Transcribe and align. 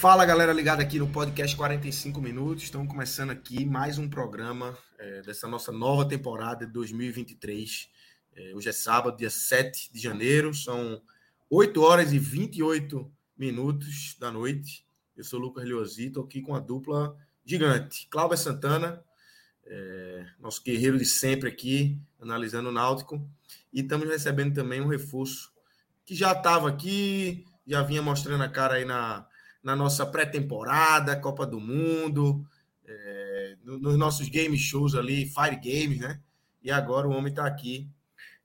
Fala 0.00 0.24
galera 0.24 0.50
ligada 0.50 0.80
aqui 0.80 0.98
no 0.98 1.06
podcast 1.06 1.54
45 1.54 2.22
minutos. 2.22 2.64
Estamos 2.64 2.88
começando 2.88 3.32
aqui 3.32 3.66
mais 3.66 3.98
um 3.98 4.08
programa 4.08 4.74
é, 4.98 5.20
dessa 5.20 5.46
nossa 5.46 5.70
nova 5.70 6.08
temporada 6.08 6.64
de 6.64 6.72
2023. 6.72 7.90
É, 8.34 8.54
hoje 8.54 8.70
é 8.70 8.72
sábado, 8.72 9.18
dia 9.18 9.28
7 9.28 9.92
de 9.92 10.00
janeiro, 10.00 10.54
são 10.54 11.02
8 11.50 11.82
horas 11.82 12.14
e 12.14 12.18
28 12.18 13.12
minutos 13.36 14.16
da 14.18 14.30
noite. 14.30 14.86
Eu 15.14 15.22
sou 15.22 15.38
o 15.38 15.42
Lucas 15.42 15.66
Leozzi, 15.66 16.06
estou 16.06 16.24
aqui 16.24 16.40
com 16.40 16.54
a 16.54 16.60
dupla 16.60 17.14
gigante. 17.44 18.08
Cláudia 18.10 18.38
Santana, 18.38 19.04
é, 19.66 20.24
nosso 20.38 20.62
guerreiro 20.64 20.96
de 20.96 21.04
sempre 21.04 21.46
aqui, 21.46 22.00
analisando 22.18 22.70
o 22.70 22.72
Náutico. 22.72 23.22
E 23.70 23.82
estamos 23.82 24.08
recebendo 24.08 24.54
também 24.54 24.80
um 24.80 24.88
reforço 24.88 25.52
que 26.06 26.14
já 26.14 26.32
estava 26.32 26.70
aqui, 26.70 27.44
já 27.66 27.82
vinha 27.82 28.00
mostrando 28.00 28.42
a 28.42 28.48
cara 28.48 28.76
aí 28.76 28.86
na 28.86 29.28
na 29.62 29.76
nossa 29.76 30.06
pré-temporada, 30.06 31.16
Copa 31.16 31.46
do 31.46 31.60
Mundo, 31.60 32.46
é, 32.84 33.56
nos 33.62 33.96
nossos 33.96 34.28
game 34.28 34.56
shows 34.58 34.94
ali, 34.94 35.26
Fire 35.26 35.56
Games, 35.56 36.00
né? 36.00 36.20
E 36.62 36.70
agora 36.70 37.08
o 37.08 37.12
homem 37.12 37.30
está 37.30 37.46
aqui, 37.46 37.88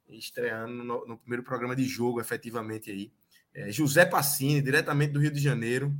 estreando 0.07 0.83
no, 0.83 1.05
no, 1.05 1.17
primeiro 1.17 1.43
programa 1.43 1.75
de 1.75 1.85
jogo, 1.85 2.21
efetivamente 2.21 2.91
aí. 2.91 3.11
É, 3.53 3.71
José 3.71 4.05
Passini, 4.05 4.61
diretamente 4.61 5.13
do 5.13 5.19
Rio 5.19 5.31
de 5.31 5.39
Janeiro, 5.39 5.93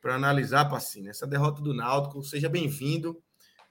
para 0.00 0.14
analisar, 0.14 0.66
Passini, 0.66 1.08
essa 1.08 1.26
derrota 1.26 1.60
do 1.62 1.74
Náutico. 1.74 2.22
Seja 2.22 2.48
bem-vindo, 2.48 3.22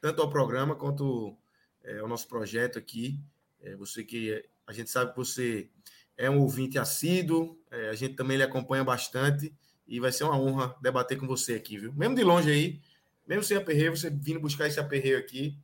tanto 0.02 0.22
ao 0.22 0.30
programa 0.30 0.76
quanto 0.76 1.38
é, 1.84 2.00
ao 2.00 2.08
nosso 2.08 2.28
projeto 2.28 2.78
aqui. 2.78 3.20
É, 3.62 3.76
você 3.76 4.04
que 4.04 4.44
a 4.68 4.74
gente 4.74 4.90
sabe 4.90 5.12
que 5.12 5.18
você 5.18 5.70
é 6.18 6.30
um 6.30 6.40
ouvinte 6.40 6.78
assíduo, 6.78 7.60
é, 7.72 7.90
a 7.90 7.96
gente 7.96 8.16
também 8.16 8.38
lhe 8.38 8.44
acompanha 8.44 8.84
bastante. 8.84 9.54
E 9.88 10.00
vai 10.00 10.12
ser 10.12 10.24
uma 10.24 10.40
honra 10.40 10.76
debater 10.82 11.18
com 11.18 11.28
você 11.28 11.54
aqui, 11.54 11.78
viu? 11.78 11.94
Mesmo 11.94 12.16
de 12.16 12.24
longe 12.24 12.50
aí, 12.50 12.82
mesmo 13.28 13.44
sem 13.44 13.58
aperreio, 13.58 13.96
você 13.96 14.10
vindo 14.10 14.40
buscar 14.40 14.68
esse 14.68 14.80
aperreio 14.80 15.18
aqui, 15.18 15.58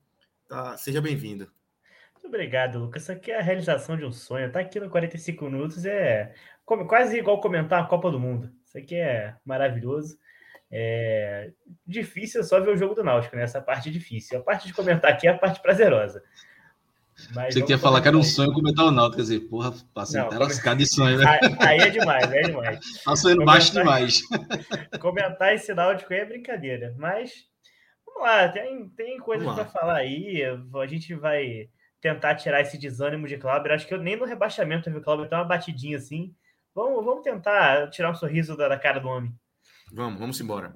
tá? 0.47 0.77
Seja 0.77 1.01
bem-vindo. 1.01 1.51
Muito 2.13 2.27
obrigado, 2.27 2.77
Lucas. 2.79 3.03
Isso 3.03 3.11
aqui 3.11 3.31
é 3.31 3.39
a 3.39 3.43
realização 3.43 3.97
de 3.97 4.05
um 4.05 4.11
sonho. 4.11 4.51
Tá 4.51 4.59
aqui 4.59 4.79
no 4.79 4.89
45 4.89 5.45
minutos 5.45 5.85
é 5.85 6.33
quase 6.65 7.17
igual 7.17 7.41
comentar 7.41 7.81
a 7.81 7.87
Copa 7.87 8.11
do 8.11 8.19
Mundo. 8.19 8.51
Isso 8.65 8.77
aqui 8.77 8.95
é 8.95 9.35
maravilhoso. 9.43 10.17
É 10.69 11.51
difícil 11.85 12.43
só 12.43 12.59
ver 12.61 12.69
o 12.69 12.77
jogo 12.77 12.95
do 12.95 13.03
Náutico, 13.03 13.35
né? 13.35 13.43
Essa 13.43 13.59
parte 13.59 13.89
é 13.89 13.91
difícil. 13.91 14.39
A 14.39 14.43
parte 14.43 14.67
de 14.67 14.73
comentar 14.73 15.11
aqui 15.11 15.27
é 15.27 15.31
a 15.31 15.37
parte 15.37 15.61
prazerosa. 15.61 16.23
Mas 17.33 17.53
Você 17.53 17.61
queria 17.61 17.77
falar 17.77 18.01
que 18.01 18.07
era 18.07 18.17
um 18.17 18.23
sonho 18.23 18.53
comentar 18.53 18.85
o 18.85 18.91
Náutico, 18.91 19.17
quer 19.17 19.21
dizer, 19.21 19.39
porra, 19.41 19.73
passei 19.93 20.19
até 20.19 20.37
lascado 20.37 20.77
de 20.77 20.85
sonho, 20.85 21.17
né? 21.17 21.39
Aí, 21.59 21.79
é 21.79 21.89
demais, 21.89 22.31
aí 22.31 22.39
é 22.39 22.41
demais. 22.43 22.79
Tá 23.03 23.15
sonhando 23.15 23.45
baixo 23.45 23.73
demais. 23.73 24.21
Comentar 24.99 25.53
esse 25.53 25.73
Náutico 25.73 26.13
aí 26.13 26.19
é 26.19 26.25
brincadeira, 26.25 26.95
mas 26.97 27.31
vamos 28.05 28.23
lá, 28.23 28.49
tem, 28.49 28.89
tem 28.89 29.17
coisas 29.19 29.53
para 29.53 29.65
falar 29.65 29.97
aí, 29.97 30.43
a 30.43 30.87
gente 30.87 31.13
vai 31.15 31.69
tentar 32.01 32.35
tirar 32.35 32.61
esse 32.61 32.77
desânimo 32.77 33.27
de 33.27 33.37
Cláudio, 33.37 33.73
acho 33.73 33.87
que 33.87 33.93
eu 33.93 34.01
nem 34.01 34.15
no 34.15 34.25
rebaixamento 34.25 34.89
vi 34.89 34.97
o 34.97 35.01
Cláudio 35.01 35.27
uma 35.31 35.43
batidinha 35.43 35.97
assim, 35.97 36.33
vamos, 36.73 37.05
vamos 37.05 37.23
tentar 37.23 37.89
tirar 37.89 38.11
um 38.11 38.15
sorriso 38.15 38.57
da, 38.57 38.67
da 38.67 38.77
cara 38.77 38.99
do 38.99 39.07
homem. 39.07 39.33
Vamos, 39.93 40.19
vamos 40.19 40.41
embora. 40.41 40.75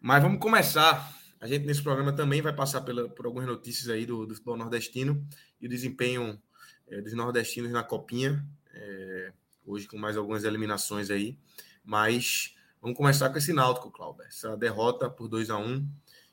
Mas 0.00 0.22
vamos 0.22 0.40
começar 0.40 1.17
a 1.40 1.46
gente 1.46 1.66
nesse 1.66 1.82
programa 1.82 2.12
também 2.12 2.42
vai 2.42 2.52
passar 2.52 2.80
pela, 2.80 3.08
por 3.08 3.26
algumas 3.26 3.46
notícias 3.46 3.88
aí 3.88 4.04
do, 4.04 4.26
do 4.26 4.34
futebol 4.34 4.56
nordestino 4.56 5.24
e 5.60 5.66
o 5.66 5.68
desempenho 5.68 6.40
é, 6.88 7.00
dos 7.00 7.12
nordestinos 7.12 7.70
na 7.70 7.82
Copinha, 7.82 8.44
é, 8.72 9.32
hoje 9.64 9.86
com 9.86 9.96
mais 9.96 10.16
algumas 10.16 10.44
eliminações 10.44 11.10
aí. 11.10 11.38
Mas 11.84 12.56
vamos 12.82 12.96
começar 12.96 13.30
com 13.30 13.38
esse 13.38 13.52
Náutico, 13.52 13.90
Cláudio. 13.90 14.22
Essa 14.24 14.56
derrota 14.56 15.08
por 15.08 15.28
2 15.28 15.50
a 15.50 15.58
1 15.58 15.64
um, 15.64 15.88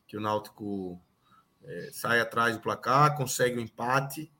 que 0.07 0.17
o 0.17 0.21
Náutico 0.21 0.99
é, 1.63 1.89
sai 1.93 2.19
atrás 2.19 2.55
do 2.55 2.61
placar, 2.61 3.15
consegue 3.15 3.57
o 3.57 3.59
um 3.59 3.63
empate. 3.63 4.31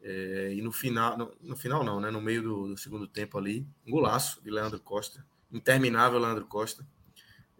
É, 0.00 0.54
e 0.54 0.62
no 0.62 0.72
final, 0.72 1.18
no, 1.18 1.36
no, 1.40 1.56
final 1.56 1.84
não, 1.84 2.00
né? 2.00 2.10
No 2.10 2.20
meio 2.20 2.42
do, 2.42 2.68
do, 2.68 2.76
segundo 2.78 3.06
tempo 3.06 3.36
ali, 3.36 3.66
um 3.86 3.90
golaço 3.90 4.42
de 4.42 4.50
Leandro 4.50 4.80
Costa, 4.80 5.26
interminável 5.50 6.18
Leandro 6.18 6.46
Costa, 6.46 6.86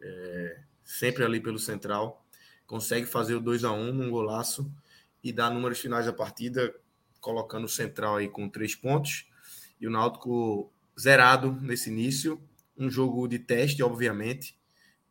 é, 0.00 0.62
sempre 0.84 1.24
ali 1.24 1.40
pelo 1.40 1.58
central 1.58 2.24
consegue 2.68 3.06
fazer 3.06 3.34
o 3.34 3.40
2 3.40 3.64
a 3.64 3.72
1 3.72 3.88
um 3.88 4.10
golaço 4.10 4.70
e 5.24 5.32
dar 5.32 5.50
números 5.50 5.80
finais 5.80 6.06
da 6.06 6.12
partida, 6.12 6.72
colocando 7.18 7.64
o 7.64 7.68
central 7.68 8.16
aí 8.16 8.28
com 8.28 8.48
três 8.48 8.76
pontos. 8.76 9.26
E 9.80 9.86
o 9.86 9.90
Náutico 9.90 10.70
zerado 10.98 11.50
nesse 11.62 11.90
início. 11.90 12.40
Um 12.76 12.88
jogo 12.88 13.26
de 13.26 13.38
teste, 13.38 13.82
obviamente. 13.82 14.56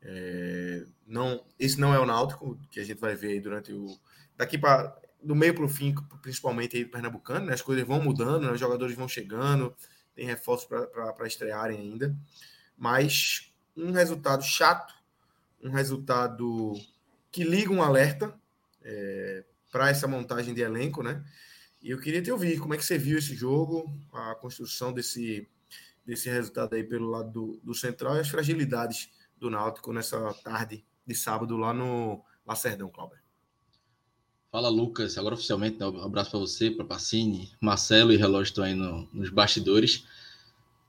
É, 0.02 0.86
não, 1.06 1.44
esse 1.60 1.80
não 1.80 1.94
é 1.94 2.00
o 2.00 2.06
Náutico 2.06 2.58
que 2.70 2.80
a 2.80 2.84
gente 2.84 3.02
vai 3.02 3.16
ver 3.16 3.32
aí 3.32 3.42
durante 3.42 3.74
o. 3.74 3.98
Daqui 4.38 4.58
para. 4.58 4.96
Do 5.22 5.36
meio 5.36 5.56
para 5.56 5.66
o 5.66 5.68
fim, 5.68 5.96
principalmente 6.22 6.78
aí 6.78 6.86
do 6.86 6.92
Pernambucano, 6.92 7.48
né? 7.48 7.54
as 7.54 7.62
coisas 7.62 7.86
vão 7.86 8.00
mudando, 8.00 8.46
né? 8.46 8.52
os 8.52 8.60
jogadores 8.60 8.96
vão 8.96 9.08
chegando, 9.08 9.76
tem 10.14 10.28
reforços 10.28 10.68
para 10.68 11.26
estrearem 11.26 11.80
ainda. 11.80 12.16
Mas 12.78 13.52
um 13.76 13.92
resultado 13.92 14.44
chato, 14.44 14.94
um 15.62 15.72
resultado 15.72 16.76
que 17.38 17.44
liga 17.44 17.72
um 17.72 17.84
alerta 17.84 18.34
é, 18.82 19.44
para 19.72 19.92
essa 19.92 20.08
montagem 20.08 20.56
de 20.56 20.62
elenco, 20.62 21.04
né? 21.04 21.24
E 21.80 21.92
eu 21.92 22.00
queria 22.00 22.20
te 22.20 22.32
ouvir 22.32 22.60
como 22.60 22.74
é 22.74 22.78
que 22.78 22.84
você 22.84 22.98
viu 22.98 23.20
esse 23.20 23.36
jogo, 23.36 23.86
a 24.12 24.34
construção 24.34 24.92
desse, 24.92 25.48
desse 26.04 26.32
resultado 26.32 26.74
aí 26.74 26.84
pelo 26.84 27.08
lado 27.08 27.32
do, 27.32 27.60
do 27.64 27.76
Central 27.76 28.16
e 28.16 28.22
as 28.22 28.28
fragilidades 28.28 29.12
do 29.38 29.52
Náutico 29.52 29.94
nessa 29.94 30.34
tarde 30.44 30.84
de 31.06 31.14
sábado 31.14 31.56
lá 31.58 31.76
no 31.76 32.24
Lacerdão, 32.44 32.90
Cláudio. 32.90 33.20
Fala, 34.52 34.70
Lucas. 34.70 35.16
Agora 35.16 35.36
oficialmente, 35.36 35.78
né, 35.78 35.86
um 35.86 36.02
abraço 36.02 36.32
para 36.32 36.40
você, 36.40 36.72
para 36.72 36.86
Pacini, 36.86 37.52
Marcelo 37.62 38.12
e 38.12 38.18
Relógio 38.18 38.50
estão 38.50 38.64
aí 38.64 38.74
no, 38.74 39.08
nos 39.14 39.30
bastidores. 39.30 40.08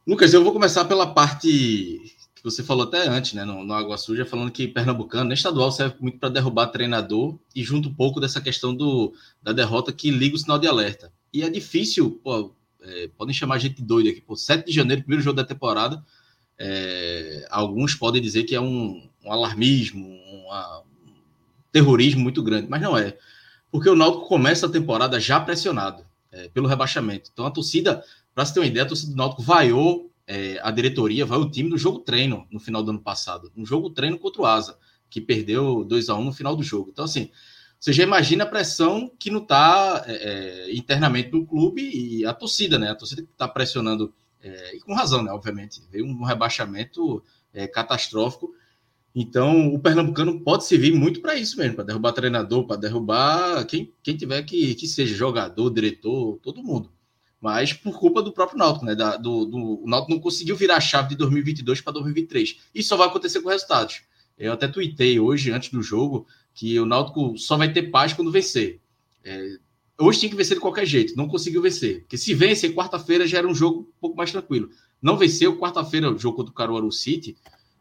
Lucas, 0.07 0.33
eu 0.33 0.43
vou 0.43 0.55
começar 0.55 0.87
pela 0.87 1.13
parte 1.13 2.17
que 2.39 2.45
você 2.45 2.63
falou 2.63 2.85
até 2.85 3.09
antes, 3.09 3.33
né, 3.33 3.45
no, 3.45 3.65
no 3.65 3.75
Água 3.75 3.99
Suja, 3.99 4.25
falando 4.25 4.51
que 4.51 4.69
Pernambucano, 4.69 5.25
nem 5.25 5.35
estadual, 5.35 5.71
serve 5.73 5.97
muito 6.01 6.19
para 6.19 6.29
derrubar 6.29 6.69
treinador 6.69 7.39
e 7.55 7.63
junto 7.63 7.89
um 7.89 7.95
pouco 7.95 8.21
dessa 8.21 8.41
questão 8.41 8.75
do, 8.75 9.13
da 9.43 9.53
derrota 9.53 9.93
que 9.93 10.11
liga 10.11 10.37
o 10.37 10.39
sinal 10.39 10.59
de 10.59 10.67
alerta. 10.67 11.13
E 11.33 11.43
é 11.43 11.51
difícil, 11.51 12.21
pô, 12.23 12.55
é, 12.81 13.09
podem 13.17 13.35
chamar 13.35 13.57
a 13.57 13.59
gente 13.59 13.83
doido 13.83 14.09
aqui, 14.09 14.21
pô, 14.21 14.37
7 14.37 14.67
de 14.67 14.73
janeiro, 14.73 15.03
primeiro 15.03 15.23
jogo 15.23 15.37
da 15.37 15.45
temporada, 15.45 16.03
é, 16.59 17.47
alguns 17.51 17.95
podem 17.95 18.21
dizer 18.21 18.45
que 18.45 18.55
é 18.55 18.61
um, 18.61 19.09
um 19.25 19.33
alarmismo, 19.33 20.07
um 20.07 20.47
terrorismo 21.71 22.21
muito 22.21 22.43
grande, 22.43 22.69
mas 22.69 22.81
não 22.81 22.97
é. 22.97 23.17
Porque 23.71 23.89
o 23.89 23.95
Náutico 23.95 24.27
começa 24.27 24.67
a 24.67 24.71
temporada 24.71 25.21
já 25.21 25.39
pressionado 25.39 26.05
é, 26.33 26.49
pelo 26.49 26.67
rebaixamento. 26.67 27.31
Então 27.33 27.47
a 27.47 27.51
torcida, 27.51 28.03
para 28.35 28.45
você 28.45 28.55
ter 28.55 28.61
uma 28.61 28.67
ideia, 28.67 28.85
a 28.85 28.89
torcida 28.89 29.13
do 29.13 29.17
Náutico 29.17 29.43
vaiou 29.43 30.08
é, 30.29 30.61
a 30.63 30.71
diretoria 30.71 31.25
vai 31.25 31.39
o 31.39 31.51
time 31.51 31.71
do 31.71 31.79
jogo 31.79 32.01
treino 32.01 32.47
no 32.51 32.61
final 32.61 32.83
do 32.83 32.91
ano 32.91 33.01
passado, 33.01 33.51
um 33.57 33.65
jogo 33.65 33.89
treino 33.89 34.19
contra 34.19 34.43
o 34.43 34.47
Asa, 34.47 34.79
que 35.09 35.23
perdeu 35.23 35.83
2 35.85 36.11
a 36.11 36.15
1 36.17 36.25
no 36.25 36.33
final 36.35 36.55
do 36.55 36.63
jogo. 36.63 36.91
Então, 36.93 37.07
assim, 37.07 37.31
você 37.81 37.95
já 37.95 38.03
imagina 38.03 38.45
a 38.45 38.47
pressão 38.47 39.11
que 39.19 39.31
não 39.31 39.41
está 39.41 40.05
é, 40.07 40.13
é, 40.13 40.77
internamente 40.77 41.33
no 41.33 41.47
clube 41.47 41.81
e 41.83 42.27
a 42.27 42.35
torcida, 42.35 42.79
né? 42.79 42.91
A 42.91 42.95
torcida 42.95 43.23
que 43.23 43.31
está 43.31 43.49
pressionando, 43.49 44.13
é, 44.43 44.77
e 44.77 44.81
com 44.81 44.95
razão, 44.95 45.23
né? 45.23 45.33
Obviamente, 45.33 45.81
veio 45.91 46.05
um 46.05 46.23
rebaixamento 46.23 47.25
é, 47.55 47.67
catastrófico. 47.67 48.53
Então, 49.15 49.73
o 49.73 49.79
Pernambucano 49.79 50.41
pode 50.41 50.67
servir 50.67 50.93
muito 50.93 51.23
para 51.23 51.37
isso 51.37 51.57
mesmo, 51.57 51.77
para 51.77 51.85
derrubar 51.85 52.13
treinador, 52.13 52.67
para 52.67 52.77
derrubar 52.77 53.65
quem, 53.65 53.95
quem 54.03 54.15
tiver 54.15 54.43
que, 54.43 54.75
que 54.75 54.87
seja 54.87 55.15
jogador, 55.15 55.71
diretor, 55.71 56.39
todo 56.43 56.63
mundo. 56.63 56.93
Mas 57.41 57.73
por 57.73 57.99
culpa 57.99 58.23
do 58.23 58.33
próprio 58.33 58.59
Náutico, 58.59 58.85
né? 58.85 58.95
Da, 58.95 59.17
do, 59.17 59.45
do, 59.45 59.85
o 59.85 59.89
Náutico 59.89 60.13
não 60.13 60.21
conseguiu 60.21 60.57
virar 60.57 60.77
a 60.77 60.81
chave 60.81 61.11
de 61.11 61.17
2022 61.17 61.81
para 61.81 61.93
2023. 61.95 62.59
Isso 62.75 62.89
só 62.89 62.97
vai 62.97 63.09
acontecer 63.09 63.41
com 63.41 63.49
resultados. 63.49 64.03
Eu 64.37 64.53
até 64.53 64.69
tuitei 64.69 65.19
hoje, 65.19 65.51
antes 65.51 65.71
do 65.71 65.83
jogo, 65.83 66.27
que 66.55 66.79
o 66.79 66.87
Náutico 66.87 67.37
só 67.39 67.57
vai 67.57 67.73
ter 67.73 67.91
paz 67.91 68.13
quando 68.13 68.31
vencer. 68.31 68.81
É, 69.25 69.57
hoje 69.99 70.21
tinha 70.21 70.31
que 70.31 70.37
vencer 70.37 70.57
de 70.57 70.61
qualquer 70.61 70.87
jeito, 70.87 71.17
não 71.17 71.29
conseguiu 71.29 71.63
vencer. 71.63 72.01
Porque 72.01 72.17
se 72.17 72.35
vence, 72.35 72.73
quarta-feira 72.73 73.27
já 73.27 73.39
era 73.39 73.49
um 73.49 73.55
jogo 73.55 73.81
um 73.81 74.01
pouco 74.01 74.17
mais 74.17 74.31
tranquilo. 74.31 74.71
Não 75.01 75.17
venceu, 75.17 75.57
quarta-feira, 75.57 76.11
o 76.11 76.19
jogo 76.19 76.37
contra 76.37 76.51
o 76.51 76.55
Caruaru 76.55 76.91
City, 76.91 77.37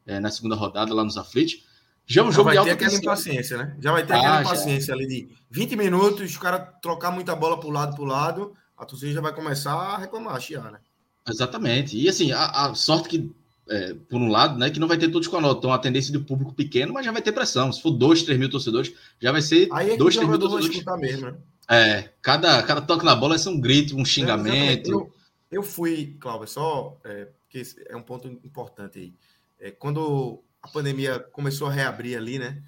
é, 0.06 0.19
na 0.19 0.30
segunda 0.30 0.56
rodada, 0.56 0.94
lá 0.94 1.04
nos 1.04 1.18
aflitos. 1.18 1.65
Já 2.06 2.21
é 2.21 2.24
um 2.24 2.27
já 2.27 2.38
jogo 2.38 2.45
vai 2.45 2.54
de 2.54 2.59
alta 2.59 2.75
ter 2.75 2.86
aquela 2.86 3.00
impaciência, 3.00 3.57
né? 3.57 3.75
Já 3.80 3.92
vai 3.92 4.06
ter 4.06 4.13
ah, 4.13 4.18
aquela 4.18 4.42
impaciência 4.42 4.88
já. 4.88 4.94
ali 4.94 5.07
de 5.07 5.30
20 5.51 5.75
minutos, 5.75 6.36
o 6.36 6.39
cara 6.39 6.59
trocar 6.59 7.12
muita 7.12 7.36
bola 7.36 7.59
para 7.59 7.68
o 7.68 7.71
lado, 7.71 7.95
para 7.95 8.04
o 8.04 8.07
lado, 8.07 8.54
a 8.78 8.86
torcida 8.86 9.14
já 9.14 9.22
vai 9.22 9.34
começar 9.34 9.74
a 9.74 9.98
reclamar, 9.98 10.36
a 10.36 10.40
chiar, 10.40 10.72
né? 10.72 10.80
Exatamente. 11.28 11.98
E 11.98 12.08
assim, 12.08 12.32
a, 12.32 12.46
a 12.46 12.76
sorte 12.76 13.10
que, 13.10 13.32
é, 13.70 13.94
por 13.94 14.22
um 14.22 14.30
lado, 14.30 14.58
né, 14.58 14.70
que 14.70 14.80
não 14.80 14.88
vai 14.88 14.98
ter 14.98 15.10
todos 15.10 15.28
com 15.28 15.38
a 15.38 15.42
nota. 15.42 15.60
Então, 15.60 15.74
a 15.74 15.80
tendência 15.80 16.14
do 16.14 16.24
público 16.24 16.54
pequeno, 16.54 16.94
mas 16.94 17.06
já 17.06 17.12
vai 17.12 17.22
ter 17.22 17.32
pressão. 17.32 17.72
Se 17.72 17.82
for 17.82 17.92
2, 17.92 18.24
3 18.24 18.40
mil 18.40 18.50
torcedores, 18.50 18.94
já 19.20 19.32
vai 19.32 19.42
ser 19.42 19.68
2, 19.68 20.16
3 20.16 20.30
mil 20.30 20.40
torcedores. 20.40 20.86
Mesmo, 21.00 21.32
né? 21.32 21.38
É, 21.70 22.10
cada, 22.22 22.64
cada 22.64 22.82
toque 22.82 23.04
na 23.04 23.16
bola 23.16 23.36
é 23.36 23.50
um 23.50 23.60
grito, 23.60 23.98
um 23.98 24.06
xingamento. 24.06 24.90
É, 24.90 24.94
eu, 24.94 25.14
eu 25.52 25.64
fui, 25.64 26.16
Cláudio, 26.20 26.48
só 26.48 26.98
é, 27.04 27.26
porque 27.26 27.64
é 27.88 27.96
um 27.96 28.02
ponto 28.02 28.28
importante 28.28 29.00
aí. 29.00 29.14
É, 29.60 29.72
quando 29.72 30.42
a 30.62 30.68
pandemia 30.68 31.20
começou 31.20 31.68
a 31.68 31.72
reabrir 31.72 32.18
ali, 32.18 32.40
né? 32.40 32.62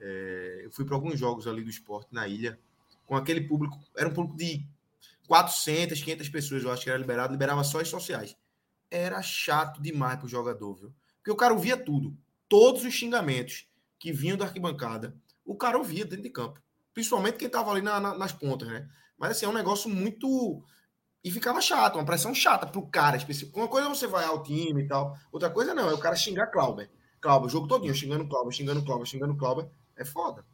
É, 0.00 0.62
eu 0.64 0.70
fui 0.70 0.84
para 0.84 0.94
alguns 0.94 1.18
jogos 1.18 1.46
ali 1.46 1.62
do 1.62 1.70
esporte 1.70 2.08
na 2.12 2.26
ilha, 2.28 2.58
com 3.04 3.16
aquele 3.16 3.42
público, 3.42 3.78
era 3.96 4.08
um 4.08 4.12
público 4.12 4.36
de 4.36 4.64
400, 5.26 6.00
500 6.02 6.28
pessoas, 6.28 6.62
eu 6.62 6.72
acho 6.72 6.84
que 6.84 6.90
era 6.90 6.98
liberado, 6.98 7.32
liberava 7.32 7.62
só 7.64 7.80
as 7.80 7.88
sociais. 7.88 8.36
Era 8.90 9.20
chato 9.22 9.82
demais 9.82 10.16
para 10.16 10.26
o 10.26 10.28
jogador, 10.28 10.74
viu? 10.74 10.94
Porque 11.16 11.30
o 11.30 11.36
cara 11.36 11.52
ouvia 11.52 11.76
tudo, 11.76 12.16
todos 12.48 12.84
os 12.84 12.94
xingamentos 12.94 13.66
que 13.98 14.12
vinham 14.12 14.36
da 14.36 14.44
arquibancada, 14.44 15.16
o 15.44 15.56
cara 15.56 15.78
ouvia 15.78 16.04
dentro 16.04 16.22
de 16.22 16.30
campo. 16.30 16.62
Principalmente 16.94 17.36
quem 17.36 17.46
estava 17.46 17.70
ali 17.70 17.82
na, 17.82 18.00
na, 18.00 18.16
nas 18.16 18.32
pontas, 18.32 18.68
né? 18.68 18.88
Mas 19.18 19.32
assim, 19.32 19.46
é 19.46 19.48
um 19.48 19.52
negócio 19.52 19.90
muito. 19.90 20.62
E 21.24 21.30
ficava 21.30 21.60
chato, 21.60 21.96
uma 21.96 22.04
pressão 22.04 22.34
chata 22.34 22.66
para 22.66 22.78
o 22.78 22.86
cara 22.86 23.16
específico. 23.16 23.58
Uma 23.58 23.68
coisa 23.68 23.88
é 23.88 23.90
você 23.90 24.06
vai 24.06 24.24
ao 24.24 24.42
time 24.42 24.82
e 24.82 24.86
tal, 24.86 25.16
outra 25.32 25.50
coisa 25.50 25.74
não, 25.74 25.90
é 25.90 25.94
o 25.94 25.98
cara 25.98 26.14
xingar 26.14 26.46
Clauber. 26.46 26.88
Clauber, 27.20 27.46
o 27.46 27.50
jogo 27.50 27.66
todinho, 27.66 27.94
xingando 27.94 28.28
Clauber, 28.28 28.52
xingando 28.52 28.84
Clauber, 28.84 29.06
xingando 29.06 29.36
Clauber. 29.36 29.68
É 29.96 30.04
foda. 30.04 30.44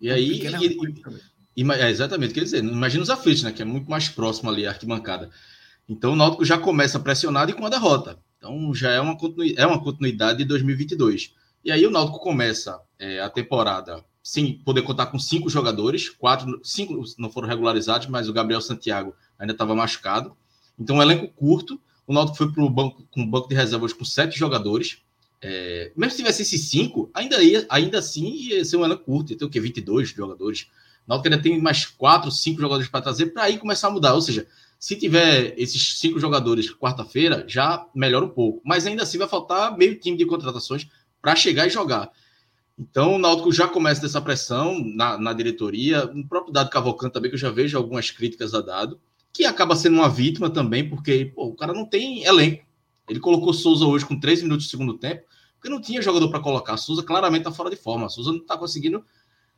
E 0.00 0.10
aí. 0.10 0.46
É 0.46 0.50
e, 0.50 0.66
e, 0.66 1.20
é 1.56 1.90
exatamente, 1.90 2.34
quer 2.34 2.44
dizer, 2.44 2.64
imagina 2.64 3.02
os 3.02 3.10
aflitos, 3.10 3.42
né? 3.42 3.52
Que 3.52 3.62
é 3.62 3.64
muito 3.64 3.90
mais 3.90 4.08
próximo 4.08 4.50
ali 4.50 4.66
a 4.66 4.70
arquibancada. 4.70 5.30
Então 5.88 6.12
o 6.12 6.16
Náutico 6.16 6.44
já 6.44 6.56
começa 6.56 7.00
pressionado 7.00 7.50
e 7.50 7.54
com 7.54 7.66
a 7.66 7.68
derrota. 7.68 8.18
Então 8.38 8.72
já 8.74 8.90
é 8.90 9.00
uma, 9.00 9.16
é 9.56 9.66
uma 9.66 9.82
continuidade 9.82 10.38
de 10.38 10.44
2022. 10.44 11.34
E 11.64 11.70
aí 11.70 11.84
o 11.86 11.90
Náutico 11.90 12.20
começa 12.20 12.80
é, 12.98 13.20
a 13.20 13.28
temporada 13.28 14.04
sem 14.22 14.54
poder 14.54 14.82
contar 14.82 15.06
com 15.06 15.18
cinco 15.18 15.50
jogadores, 15.50 16.08
quatro, 16.08 16.60
cinco 16.62 17.02
não 17.18 17.30
foram 17.30 17.48
regularizados, 17.48 18.06
mas 18.06 18.28
o 18.28 18.32
Gabriel 18.32 18.60
Santiago 18.60 19.14
ainda 19.38 19.52
estava 19.52 19.74
machucado. 19.74 20.36
Então 20.78 20.96
um 20.96 21.02
elenco 21.02 21.28
curto. 21.28 21.80
O 22.06 22.12
Náutico 22.12 22.38
foi 22.38 22.52
para 22.52 22.62
o 22.62 22.70
banco 22.70 23.06
com 23.10 23.22
um 23.22 23.30
banco 23.30 23.48
de 23.48 23.54
reservas 23.54 23.92
com 23.92 24.04
sete 24.04 24.38
jogadores. 24.38 25.02
É, 25.42 25.92
mesmo 25.96 26.12
se 26.12 26.18
tivesse 26.18 26.42
esses 26.42 26.68
cinco, 26.68 27.10
ainda, 27.14 27.42
ia, 27.42 27.66
ainda 27.68 27.98
assim 27.98 28.30
ia 28.30 28.64
ser 28.64 28.76
um 28.76 28.84
ano 28.84 28.98
curto, 28.98 29.32
ia 29.32 29.38
ter 29.38 29.44
o 29.44 29.50
quê? 29.50 29.58
22 29.58 30.10
jogadores. 30.10 30.68
Hora 31.16 31.22
ainda 31.26 31.42
tem 31.42 31.60
mais 31.60 31.86
quatro, 31.86 32.30
cinco 32.30 32.60
jogadores 32.60 32.88
para 32.88 33.02
trazer 33.02 33.26
para 33.26 33.44
aí 33.44 33.58
começar 33.58 33.88
a 33.88 33.90
mudar. 33.90 34.14
Ou 34.14 34.20
seja, 34.20 34.46
se 34.78 34.96
tiver 34.96 35.54
esses 35.58 35.98
cinco 35.98 36.18
jogadores 36.18 36.72
quarta-feira, 36.72 37.44
já 37.46 37.86
melhora 37.94 38.24
um 38.24 38.30
pouco. 38.30 38.60
Mas 38.64 38.86
ainda 38.86 39.02
assim 39.02 39.18
vai 39.18 39.28
faltar 39.28 39.76
meio 39.76 39.98
time 39.98 40.16
de 40.16 40.24
contratações 40.24 40.88
para 41.20 41.36
chegar 41.36 41.66
e 41.66 41.70
jogar. 41.70 42.10
Então 42.78 43.16
o 43.16 43.18
Náutico 43.18 43.52
já 43.52 43.68
começa 43.68 44.00
dessa 44.00 44.20
pressão 44.22 44.82
na, 44.82 45.18
na 45.18 45.32
diretoria. 45.32 46.06
O 46.06 46.26
próprio 46.26 46.52
Dado 46.52 46.70
Cavalcante 46.70 47.12
também, 47.12 47.30
que 47.30 47.34
eu 47.34 47.40
já 47.40 47.50
vejo 47.50 47.76
algumas 47.76 48.10
críticas 48.10 48.54
a 48.54 48.60
Dado, 48.62 48.98
que 49.32 49.44
acaba 49.44 49.76
sendo 49.76 49.96
uma 49.96 50.08
vítima 50.08 50.48
também, 50.48 50.88
porque 50.88 51.26
pô, 51.26 51.48
o 51.48 51.54
cara 51.54 51.74
não 51.74 51.84
tem 51.84 52.24
elenco. 52.24 52.64
Ele 53.08 53.20
colocou 53.20 53.52
Souza 53.52 53.84
hoje 53.84 54.06
com 54.06 54.18
três 54.18 54.42
minutos 54.42 54.64
de 54.64 54.70
segundo 54.70 54.96
tempo, 54.96 55.24
porque 55.54 55.68
não 55.68 55.80
tinha 55.80 56.00
jogador 56.00 56.30
para 56.30 56.40
colocar. 56.40 56.76
Souza 56.76 57.02
claramente 57.02 57.40
está 57.40 57.52
fora 57.52 57.68
de 57.68 57.76
forma. 57.76 58.08
Souza 58.08 58.30
não 58.30 58.38
está 58.38 58.56
conseguindo 58.56 59.04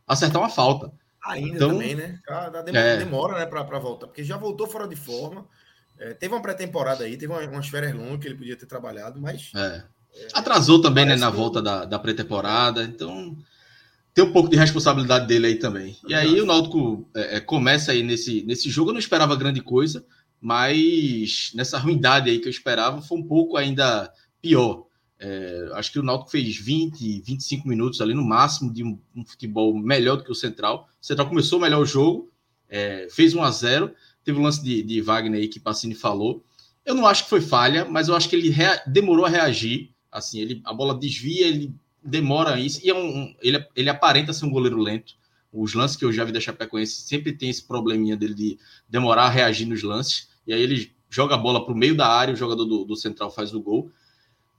acertar 0.07 0.41
uma 0.41 0.49
falta. 0.49 0.93
Ainda 1.25 1.57
então, 1.57 1.71
também, 1.71 1.95
né? 1.95 2.21
Demora, 2.65 2.79
é... 2.79 2.97
demora 2.97 3.39
né, 3.39 3.47
para 3.47 3.79
voltar, 3.79 4.09
porque 4.09 4.25
já 4.25 4.37
voltou 4.37 4.67
fora 4.67 4.89
de 4.89 4.97
forma. 4.97 5.47
É, 5.99 6.15
teve 6.15 6.35
uma 6.35 6.43
pré-temporada 6.43 7.05
aí, 7.05 7.17
teve 7.17 7.33
uma, 7.33 7.41
umas 7.43 7.69
férias 7.69 7.95
longas 7.95 8.19
que 8.19 8.27
ele 8.27 8.37
podia 8.37 8.57
ter 8.57 8.67
trabalhado, 8.67 9.21
mas. 9.21 9.53
É. 9.55 9.85
é 10.15 10.29
Atrasou 10.35 10.81
também 10.81 11.07
né, 11.07 11.15
na 11.15 11.31
que... 11.31 11.37
volta 11.37 11.63
da, 11.63 11.85
da 11.85 11.99
pré-temporada, 11.99 12.83
então 12.83 13.37
tem 14.15 14.25
um 14.25 14.33
pouco 14.33 14.51
de 14.51 14.57
responsabilidade 14.57 15.27
dele 15.27 15.47
aí 15.47 15.55
também. 15.57 15.97
E 16.07 16.13
aí 16.13 16.41
o 16.41 16.47
Náutico 16.47 17.09
é, 17.15 17.37
é, 17.37 17.41
começa 17.41 17.93
aí 17.93 18.03
nesse, 18.03 18.43
nesse 18.43 18.69
jogo, 18.69 18.91
eu 18.91 18.95
não 18.95 19.01
esperava 19.01 19.37
grande 19.37 19.63
coisa, 19.63 20.05
mas 20.41 21.53
nessa 21.55 21.79
ruindade 21.79 22.29
aí 22.29 22.39
que 22.39 22.47
eu 22.47 22.51
esperava, 22.51 23.01
foi 23.01 23.19
um 23.19 23.27
pouco 23.27 23.57
ainda 23.57 24.13
pior. 24.41 24.87
É, 25.25 25.71
acho 25.75 25.93
que 25.93 26.01
o 26.01 26.03
Náutico 26.03 26.33
fez 26.33 26.57
20, 26.57 27.21
25 27.21 27.69
minutos 27.69 28.01
ali 28.01 28.13
no 28.13 28.25
máximo 28.25 28.73
de 28.73 28.83
um, 28.83 28.99
um, 29.15 29.25
futebol 29.25 29.73
melhor 29.73 30.17
do 30.17 30.25
que 30.25 30.33
o 30.33 30.35
Central. 30.35 30.89
O 31.01 31.07
Central 31.07 31.29
começou 31.29 31.61
melhor 31.61 31.81
o 31.81 31.87
jogo, 31.87 32.29
é, 32.69 33.07
fez 33.09 33.33
1 33.33 33.43
a 33.43 33.51
0 33.51 33.95
Teve 34.25 34.39
o 34.39 34.43
lance 34.43 34.63
de, 34.63 34.83
de 34.83 35.01
Wagner 35.01 35.41
aí 35.41 35.49
que 35.49 35.61
Passini 35.61 35.95
falou. 35.95 36.45
Eu 36.85 36.95
não 36.95 37.07
acho 37.07 37.25
que 37.25 37.31
foi 37.31 37.41
falha, 37.41 37.85
mas 37.85 38.09
eu 38.09 38.17
acho 38.17 38.29
que 38.29 38.35
ele 38.35 38.51
rea, 38.51 38.83
demorou 38.87 39.25
a 39.25 39.29
reagir. 39.29 39.91
Assim, 40.11 40.41
ele, 40.41 40.61
a 40.65 40.73
bola 40.73 40.99
desvia, 40.99 41.47
ele 41.47 41.73
demora 42.05 42.59
isso. 42.59 42.81
E 42.85 42.91
é 42.91 42.95
um, 42.95 43.35
ele, 43.41 43.65
ele 43.77 43.91
aparenta 43.91 44.33
ser 44.33 44.45
um 44.45 44.51
goleiro 44.51 44.79
lento. 44.79 45.15
Os 45.53 45.75
lances 45.75 45.97
que 45.97 46.05
eu 46.05 46.13
já 46.13 46.25
vi 46.25 46.33
da 46.33 46.41
Chapecoense 46.41 47.03
sempre 47.03 47.33
tem 47.33 47.51
esse 47.51 47.65
probleminha 47.65 48.17
dele 48.17 48.35
de 48.35 48.59
demorar 48.89 49.25
a 49.25 49.31
reagir 49.31 49.67
nos 49.67 49.83
lances. 49.83 50.29
E 50.47 50.53
aí 50.53 50.61
ele 50.61 50.93
joga 51.09 51.35
a 51.35 51.39
bola 51.39 51.65
para 51.65 51.75
o 51.75 51.77
meio 51.77 51.97
da 51.97 52.09
área, 52.09 52.35
o 52.35 52.37
jogador 52.37 52.65
do, 52.65 52.85
do 52.85 52.97
Central 52.97 53.31
faz 53.31 53.55
o 53.55 53.61
gol. 53.61 53.91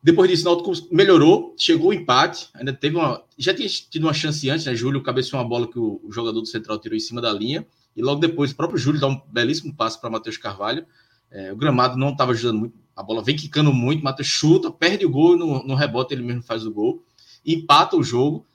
Depois 0.04 0.30
disso, 0.30 0.44
o 0.44 0.52
Náutico 0.52 0.94
melhorou, 0.94 1.56
chegou 1.58 1.92
o 1.92 1.94
empate, 1.94 2.50
ainda 2.54 2.74
teve 2.74 2.98
uma. 2.98 3.24
Já 3.38 3.54
tinha 3.54 3.70
tido 3.70 4.04
uma 4.04 4.14
chance 4.14 4.50
antes, 4.50 4.66
né? 4.66 4.76
Júlio 4.76 5.02
cabeceou 5.02 5.42
uma 5.42 5.48
bola 5.48 5.66
que 5.66 5.80
o, 5.80 6.02
jogador 6.12 6.42
do 6.42 6.46
Central 6.46 6.78
tirou 6.78 6.98
em 6.98 7.00
cima 7.00 7.22
da 7.22 7.32
linha. 7.32 7.66
E 7.96 8.02
logo 8.02 8.20
depois, 8.20 8.52
o 8.52 8.56
próprio 8.56 8.78
Júlio 8.78 9.00
dá 9.00 9.08
um 9.08 9.22
belíssimo 9.32 9.74
passo 9.74 10.02
para 10.02 10.10
Matheus 10.10 10.36
Carvalho. 10.36 10.86
É, 11.32 11.54
o 11.54 11.56
gramado 11.56 11.98
não 11.98 12.10
estava 12.10 12.32
ajudando 12.32 12.60
muito, 12.60 12.78
a 12.96 13.02
bola 13.02 13.24
vem 13.24 13.36
quicando 13.36 13.74
muito, 13.74 14.04
Matheus 14.04 14.28
chuta, 14.28 14.70
perde 14.70 15.06
o 15.06 15.10
gol 15.10 15.36
no, 15.38 15.64
no 15.64 15.74
rebote 15.74 16.14
ele 16.14 16.22
mesmo 16.22 16.44
faz 16.44 16.64
o 16.64 16.72
gol, 16.72 17.04
empata 17.44 17.96
o 17.96 18.04
jogo. 18.04 18.46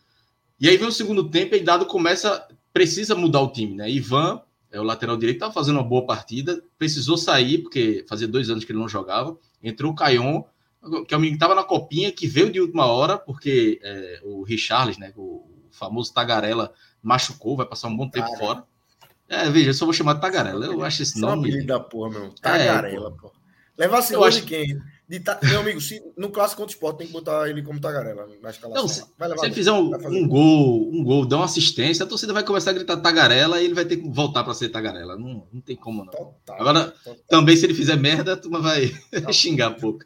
E 0.61 0.69
aí 0.69 0.77
vem 0.77 0.87
o 0.87 0.93
segundo 0.93 1.29
tempo 1.29 1.57
e 1.57 1.61
Dado 1.61 1.87
começa, 1.87 2.47
precisa 2.73 3.17
mudar 3.17 3.41
o 3.41 3.51
time, 3.51 3.75
né? 3.75 3.91
Ivan 3.91 4.41
é, 4.71 4.79
o 4.79 4.85
lateral 4.85 5.17
direito, 5.17 5.37
estava 5.37 5.53
fazendo 5.53 5.77
uma 5.77 5.85
boa 5.85 6.05
partida, 6.05 6.63
precisou 6.79 7.17
sair, 7.17 7.59
porque 7.59 8.05
fazia 8.09 8.29
dois 8.29 8.51
anos 8.51 8.65
que 8.65 8.73
ele 8.73 8.79
não 8.79 8.89
jogava. 8.89 9.37
Entrou 9.63 9.93
o 9.93 9.95
Caion, 9.95 10.43
que 11.07 11.15
é 11.15 11.17
o 11.17 11.21
menino 11.21 11.39
que 11.39 11.45
estava 11.45 11.55
na 11.55 11.65
copinha, 11.65 12.13
que 12.13 12.27
veio 12.27 12.51
de 12.51 12.61
última 12.61 12.87
hora, 12.87 13.19
porque 13.19 13.81
é, 13.83 14.21
o 14.25 14.43
Richarles, 14.43 14.99
né, 14.99 15.13
o 15.17 15.49
famoso 15.71 16.13
Tagarela, 16.13 16.73
machucou, 17.03 17.57
vai 17.57 17.67
passar 17.67 17.89
um 17.89 17.97
bom 17.97 18.09
tempo 18.09 18.27
Cara. 18.27 18.39
fora. 18.39 18.65
É, 19.29 19.51
veja, 19.51 19.71
eu 19.71 19.75
só 19.75 19.85
vou 19.85 19.93
chamar 19.93 20.15
de 20.15 20.21
Tagarela. 20.21 20.65
Eu 20.65 20.83
acho 20.83 21.03
esse 21.03 21.21
nome. 21.21 21.53
Só 21.61 21.67
da 21.67 21.81
porra, 21.81 22.11
meu. 22.11 22.35
Tagarela, 22.41 23.09
é, 23.09 23.21
pô. 23.21 23.33
Leva 23.77 23.99
a 23.99 24.03
segunda 24.03 24.29
acho... 24.29 24.41
de 24.41 24.47
quem? 24.47 24.81
De 25.09 25.21
ta... 25.21 25.39
Meu 25.43 25.61
amigo, 25.61 25.81
se 25.81 26.03
no 26.19 26.29
clássico 26.29 26.61
contra 26.61 26.75
o 26.75 26.77
Sport 26.77 26.99
tem 26.99 27.07
que 27.07 27.13
botar 27.15 27.49
ele 27.49 27.63
como 27.63 27.81
tagarela 27.81 28.29
na 28.43 28.51
escalação. 28.51 28.83
Não, 28.83 28.89
se, 28.89 29.01
se 29.01 29.47
ele 29.47 29.55
fizer 29.55 29.73
um, 29.73 29.95
um, 29.95 30.29
gol, 30.29 30.91
um 30.93 31.03
gol, 31.03 31.25
dar 31.25 31.37
uma 31.37 31.47
assistência, 31.47 32.05
a 32.05 32.07
torcida 32.07 32.35
vai 32.35 32.45
começar 32.45 32.71
a 32.71 32.75
gritar 32.75 32.99
tagarela 32.99 33.59
e 33.59 33.65
ele 33.65 33.75
vai 33.75 33.87
ter 33.87 33.97
que 33.97 34.07
voltar 34.07 34.45
para 34.45 34.53
ser 34.53 34.69
tagarela. 34.69 35.17
Não, 35.17 35.47
não 35.51 35.61
tem 35.63 35.77
como, 35.77 36.05
não. 36.05 36.13
Total, 36.13 36.61
Agora, 36.61 36.91
total. 36.91 37.17
também 37.27 37.57
se 37.57 37.65
ele 37.65 37.73
fizer 37.73 37.97
merda, 37.97 38.35
a 38.35 38.37
turma 38.37 38.61
vai 38.61 38.93
xingar 39.33 39.71
um 39.71 39.81
pouco. 39.81 40.05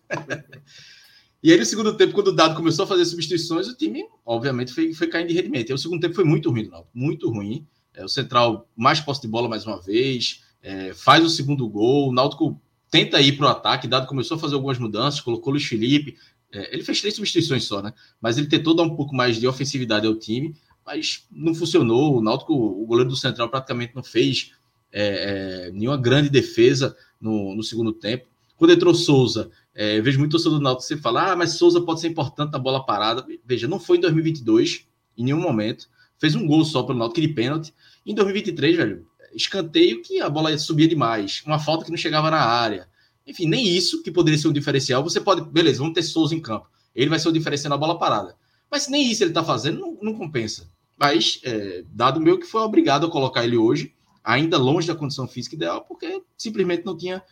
e 1.43 1.51
aí, 1.51 1.59
no 1.59 1.67
segundo 1.67 1.97
tempo, 1.97 2.13
quando 2.13 2.29
o 2.29 2.33
Dado 2.33 2.55
começou 2.55 2.85
a 2.85 2.89
fazer 2.89 3.05
substituições, 3.05 3.67
o 3.67 3.75
time, 3.75 4.07
obviamente, 4.25 4.73
foi, 4.73 4.95
foi 4.95 5.09
caindo 5.09 5.31
de 5.31 5.35
rendimento. 5.35 5.71
E 5.71 5.73
o 5.73 5.79
segundo 5.79 6.01
tempo 6.01 6.15
foi 6.15 6.25
muito 6.25 6.49
ruim, 6.49 6.69
não, 6.69 6.87
muito 6.95 7.29
ruim. 7.29 7.67
É, 7.93 8.05
o 8.05 8.09
Central 8.09 8.69
mais 8.77 9.01
posse 9.01 9.23
de 9.23 9.27
bola 9.27 9.49
mais 9.49 9.67
uma 9.67 9.81
vez, 9.81 10.45
é, 10.63 10.95
faz 10.95 11.25
o 11.25 11.29
segundo 11.29 11.69
gol, 11.69 12.11
o 12.11 12.13
Náutico 12.13 12.61
tenta 12.93 13.23
ir 13.23 13.39
para 13.39 13.47
o 13.47 13.49
ataque, 13.49 13.89
Dado 13.89 14.07
começou 14.07 14.37
a 14.37 14.41
fazer 14.41 14.55
algumas 14.55 14.79
mudanças, 14.79 15.19
colocou 15.19 15.49
o 15.49 15.53
Luiz 15.55 15.65
Felipe, 15.65 16.15
é, 16.53 16.75
ele 16.75 16.85
fez 16.85 17.01
três 17.01 17.17
substituições 17.17 17.65
só, 17.65 17.81
né? 17.81 17.95
Mas 18.21 18.37
ele 18.37 18.47
tentou 18.47 18.77
dar 18.77 18.83
um 18.83 18.95
pouco 18.95 19.17
mais 19.17 19.41
de 19.41 19.49
ofensividade 19.49 20.07
ao 20.07 20.15
time, 20.15 20.55
mas 20.85 21.27
não 21.31 21.55
funcionou. 21.55 22.19
O 22.19 22.21
Náutico, 22.21 22.53
o 22.53 22.85
goleiro 22.85 23.09
do 23.09 23.17
Central 23.17 23.49
praticamente 23.49 23.97
não 23.97 24.03
fez 24.03 24.53
é, 24.93 25.69
é, 25.69 25.73
nenhuma 25.73 25.97
grande 25.97 26.29
defesa 26.29 26.95
no, 27.19 27.57
no, 27.57 27.63
segundo 27.63 27.95
tempo. 27.95 28.27
Quando 28.59 28.75
entrou 28.75 28.95
Souza, 28.95 29.51
é, 29.75 29.99
vejo 30.03 30.19
muito 30.19 30.33
torcedor 30.33 30.59
do 30.59 30.63
Náutico 30.63 30.87
você 30.87 30.99
falar, 30.99 31.33
ah, 31.33 31.37
mas 31.37 31.53
Souza 31.53 31.81
pode 31.81 31.99
ser 31.99 32.09
importante 32.09 32.53
na 32.53 32.59
bola 32.59 32.85
parada. 32.85 33.25
Veja, 33.43 33.67
não 33.67 33.81
foi 33.81 33.97
em 33.97 34.01
2022, 34.03 34.87
em 35.17 35.25
nenhum 35.25 35.41
momento. 35.41 35.89
Fez 36.19 36.35
um 36.35 36.47
gol 36.47 36.63
só 36.63 36.83
pelo 36.83 36.99
Náutico 36.99 37.23
de 37.23 37.29
pênalti. 37.29 37.73
Em 38.05 38.15
2023, 38.15 38.77
velho, 38.77 39.07
escanteio 39.35 40.03
que 40.03 40.21
a 40.21 40.29
bola 40.29 40.57
subia 40.59 40.89
demais, 40.89 41.43
uma 41.47 41.59
falta 41.59 41.85
que 41.85 41.91
não 41.91 41.97
chegava 41.97 42.31
na 42.31 42.41
área. 42.41 42.89
Enfim, 43.27 43.47
nem 43.47 43.67
isso 43.67 44.03
que 44.03 44.11
poderia 44.11 44.39
ser 44.39 44.49
um 44.49 44.53
diferencial. 44.53 45.03
Você 45.03 45.21
pode, 45.21 45.43
beleza, 45.43 45.79
vamos 45.79 45.95
ter 45.95 46.03
Souza 46.03 46.35
em 46.35 46.41
campo. 46.41 46.69
Ele 46.95 47.11
vai 47.11 47.19
ser 47.19 47.29
o 47.29 47.33
diferencial 47.33 47.71
na 47.71 47.77
bola 47.77 47.99
parada. 47.99 48.35
Mas 48.71 48.89
nem 48.89 49.11
isso 49.11 49.23
ele 49.23 49.31
está 49.31 49.45
fazendo, 49.45 49.81
não, 49.81 49.99
não, 50.03 50.15
compensa. 50.15 50.69
Mas, 50.99 51.41
é, 51.45 51.85
dado 51.89 52.21
meu 52.21 52.39
que 52.39 52.47
foi 52.47 52.63
obrigado 52.63 53.07
a 53.07 53.11
colocar 53.11 53.45
ele 53.45 53.57
hoje, 53.57 53.95
ainda 54.25 54.59
longe 54.59 54.87
da 54.87 54.95
condição 54.95 55.29
física 55.29 55.55
ideal, 55.55 55.83
porque 55.83 56.23
simplesmente 56.37 56.85
não 56.85 56.97
tinha 56.97 57.23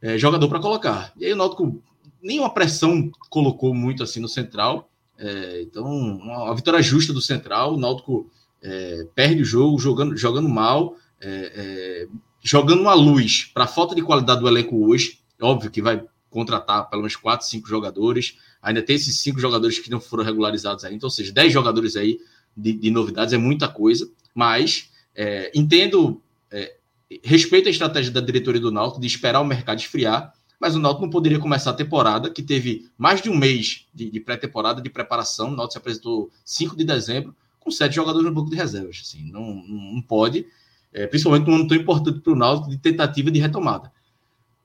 é, 0.00 0.18
jogador 0.18 0.48
para 0.48 0.60
colocar. 0.60 1.12
E 1.16 1.24
aí 1.24 1.32
o 1.32 1.36
Náutico 1.36 1.82
nenhuma 2.22 2.52
pressão 2.52 3.10
colocou 3.28 3.74
muito 3.74 4.02
assim 4.02 4.20
no 4.20 4.28
Central. 4.28 4.88
É, 5.18 5.62
então, 5.62 5.84
uma, 5.84 6.54
vitória 6.54 6.80
justa 6.82 7.12
do 7.12 7.20
Central. 7.20 7.74
O 7.74 7.78
Náutico 7.78 8.30
é, 8.62 9.06
perde 9.14 9.42
o 9.42 9.44
jogo 9.44 9.78
jogando, 9.78 10.16
jogando 10.16 10.48
mal, 10.48 10.96
é, 11.22 11.52
é 11.54 12.08
jogando 12.42 12.80
uma 12.80 12.94
luz 12.94 13.50
para 13.54 13.64
a 13.64 13.68
falta 13.68 13.94
de 13.94 14.02
qualidade 14.02 14.40
do 14.40 14.48
elenco 14.48 14.86
hoje. 14.86 15.20
Óbvio 15.40 15.70
que 15.70 15.80
vai 15.80 16.04
contratar 16.28 16.88
pelo 16.90 17.02
menos 17.02 17.16
4, 17.16 17.46
5 17.46 17.68
jogadores. 17.68 18.38
Ainda 18.60 18.82
tem 18.82 18.96
esses 18.96 19.20
5 19.20 19.38
jogadores 19.38 19.78
que 19.78 19.90
não 19.90 20.00
foram 20.00 20.24
regularizados 20.24 20.84
ainda. 20.84 21.06
Ou 21.06 21.10
seja, 21.10 21.32
10 21.32 21.52
jogadores 21.52 21.96
aí 21.96 22.18
de, 22.56 22.72
de 22.72 22.90
novidades 22.90 23.32
é 23.32 23.38
muita 23.38 23.68
coisa. 23.68 24.10
Mas 24.34 24.90
é, 25.14 25.52
entendo, 25.54 26.20
é, 26.50 26.76
respeito 27.22 27.68
a 27.68 27.70
estratégia 27.70 28.10
da 28.10 28.20
diretoria 28.20 28.60
do 28.60 28.72
Náutico 28.72 29.00
de 29.00 29.06
esperar 29.06 29.40
o 29.40 29.44
mercado 29.44 29.78
esfriar 29.78 30.32
mas 30.62 30.76
o 30.76 30.78
Náutico 30.78 31.02
não 31.02 31.10
poderia 31.10 31.40
começar 31.40 31.70
a 31.70 31.74
temporada, 31.74 32.30
que 32.30 32.40
teve 32.40 32.88
mais 32.96 33.20
de 33.20 33.28
um 33.28 33.36
mês 33.36 33.84
de, 33.92 34.08
de 34.08 34.20
pré-temporada, 34.20 34.80
de 34.80 34.88
preparação. 34.88 35.48
O 35.48 35.56
Náutico 35.56 35.72
se 35.72 35.78
apresentou 35.78 36.30
5 36.44 36.76
de 36.76 36.84
dezembro, 36.84 37.34
com 37.58 37.68
sete 37.68 37.96
jogadores 37.96 38.24
no 38.28 38.32
banco 38.32 38.48
de 38.48 38.54
reservas. 38.54 39.02
Assim, 39.02 39.28
não, 39.32 39.54
não 39.66 40.00
pode, 40.00 40.46
é, 40.92 41.06
principalmente 41.06 41.48
num 41.48 41.56
ano 41.56 41.68
tão 41.68 41.76
importante 41.76 42.20
para 42.20 42.32
o 42.32 42.36
Náutico, 42.36 42.70
de 42.70 42.78
tentativa 42.78 43.30
de 43.30 43.40
retomada. 43.40 43.90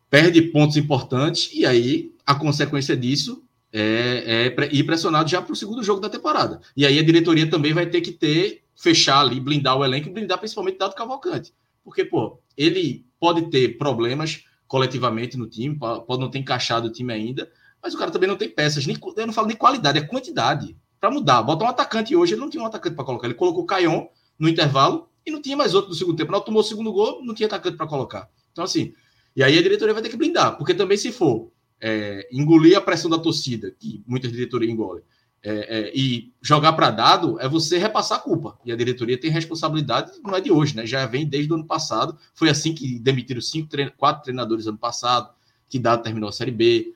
Perde 0.10 0.42
pontos 0.42 0.78
importantes, 0.78 1.50
e 1.54 1.66
aí 1.66 2.12
a 2.26 2.36
consequência 2.36 2.96
disso 2.96 3.44
é, 3.72 4.54
é 4.60 4.76
ir 4.76 4.84
pressionado 4.84 5.30
já 5.30 5.42
para 5.42 5.54
o 5.54 5.56
segundo 5.56 5.84
jogo 5.84 6.00
da 6.00 6.10
temporada. 6.10 6.60
E 6.76 6.86
aí 6.86 6.98
a 7.00 7.04
diretoria 7.04 7.50
também 7.50 7.74
vai 7.74 7.86
ter 7.86 8.02
que 8.02 8.12
ter, 8.12 8.64
fechar 8.76 9.20
ali, 9.20 9.40
blindar 9.40 9.78
o 9.78 9.86
elenco 9.86 10.08
e 10.08 10.12
blindar 10.12 10.38
principalmente 10.38 10.78
Dado 10.78 10.96
Cavalcante. 10.96 11.54
Porque, 11.84 12.04
pô, 12.04 12.40
ele 12.56 13.06
pode 13.20 13.50
ter 13.50 13.78
problemas 13.78 14.44
coletivamente 14.68 15.38
no 15.38 15.48
time, 15.48 15.78
pode 15.78 16.20
não 16.20 16.30
ter 16.30 16.40
encaixado 16.40 16.88
o 16.88 16.92
time 16.92 17.14
ainda, 17.14 17.50
mas 17.82 17.94
o 17.94 17.98
cara 17.98 18.12
também 18.12 18.28
não 18.28 18.36
tem 18.36 18.50
peças, 18.50 18.86
nem, 18.86 18.98
eu 19.16 19.28
não 19.28 19.34
falo 19.34 19.48
nem 19.48 19.56
qualidade, 19.56 19.98
é 19.98 20.02
quantidade. 20.02 20.76
Para 21.00 21.12
mudar, 21.12 21.42
botar 21.44 21.66
um 21.66 21.70
atacante 21.70 22.16
hoje, 22.16 22.34
ele 22.34 22.42
não 22.42 22.50
tinha 22.50 22.62
um 22.62 22.66
atacante 22.66 22.96
para 22.96 23.06
colocar, 23.06 23.28
ele 23.28 23.36
colocou 23.36 23.64
o 23.64 23.66
Caion 23.66 24.08
no 24.38 24.50
intervalo 24.50 25.08
e 25.28 25.32
não 25.32 25.42
tinha 25.42 25.58
mais 25.58 25.76
outro 25.76 25.90
no 25.90 25.96
segundo 25.96 26.16
tempo. 26.16 26.32
Não 26.32 26.40
tomou 26.40 26.62
o 26.62 26.66
segundo 26.66 26.92
gol, 26.92 27.24
não 27.24 27.36
tinha 27.36 27.48
atacante 27.48 27.76
para 27.76 27.86
colocar. 27.86 28.30
Então, 28.54 28.64
assim, 28.64 28.94
e 29.36 29.44
aí 29.44 29.58
a 29.58 29.62
diretoria 29.62 29.94
vai 29.94 30.02
ter 30.02 30.10
que 30.10 30.16
blindar, 30.16 30.58
porque 30.58 30.74
também 30.74 30.98
se 30.98 31.12
for 31.12 31.52
é, 31.82 32.28
engolir 32.32 32.78
a 32.78 32.82
pressão 32.82 33.12
da 33.12 33.20
torcida, 33.20 33.70
que 33.78 34.02
muitas 34.08 34.32
diretorias 34.32 34.72
engolem, 34.72 35.04
é, 35.44 35.52
é, 35.52 35.92
e 35.94 36.32
jogar 36.42 36.74
para 36.74 36.90
dado 36.90 37.40
é 37.40 37.48
você 37.48 37.78
repassar 37.78 38.20
a 38.20 38.22
culpa. 38.22 38.58
E 38.66 38.72
a 38.72 38.76
diretoria 38.76 39.20
tem 39.20 39.30
responsabilidade, 39.30 40.14
não 40.24 40.34
é 40.34 40.42
de 40.42 40.52
hoje, 40.52 40.76
né? 40.76 40.86
Já 40.86 41.06
vem 41.06 41.28
desde 41.28 41.52
o 41.52 41.56
ano 41.56 41.66
passado. 41.66 42.18
Foi 42.34 42.50
assim 42.50 42.74
que 42.74 42.98
demitiram 42.98 43.42
cinco, 43.42 43.70
trein 43.70 43.92
quatro 43.98 44.24
treinadores 44.24 44.66
ano 44.66 44.78
passado, 44.78 45.30
que 45.70 45.78
dado 45.78 46.04
terminou 46.04 46.30
a 46.30 46.34
Série 46.34 46.52
B. 46.52 46.94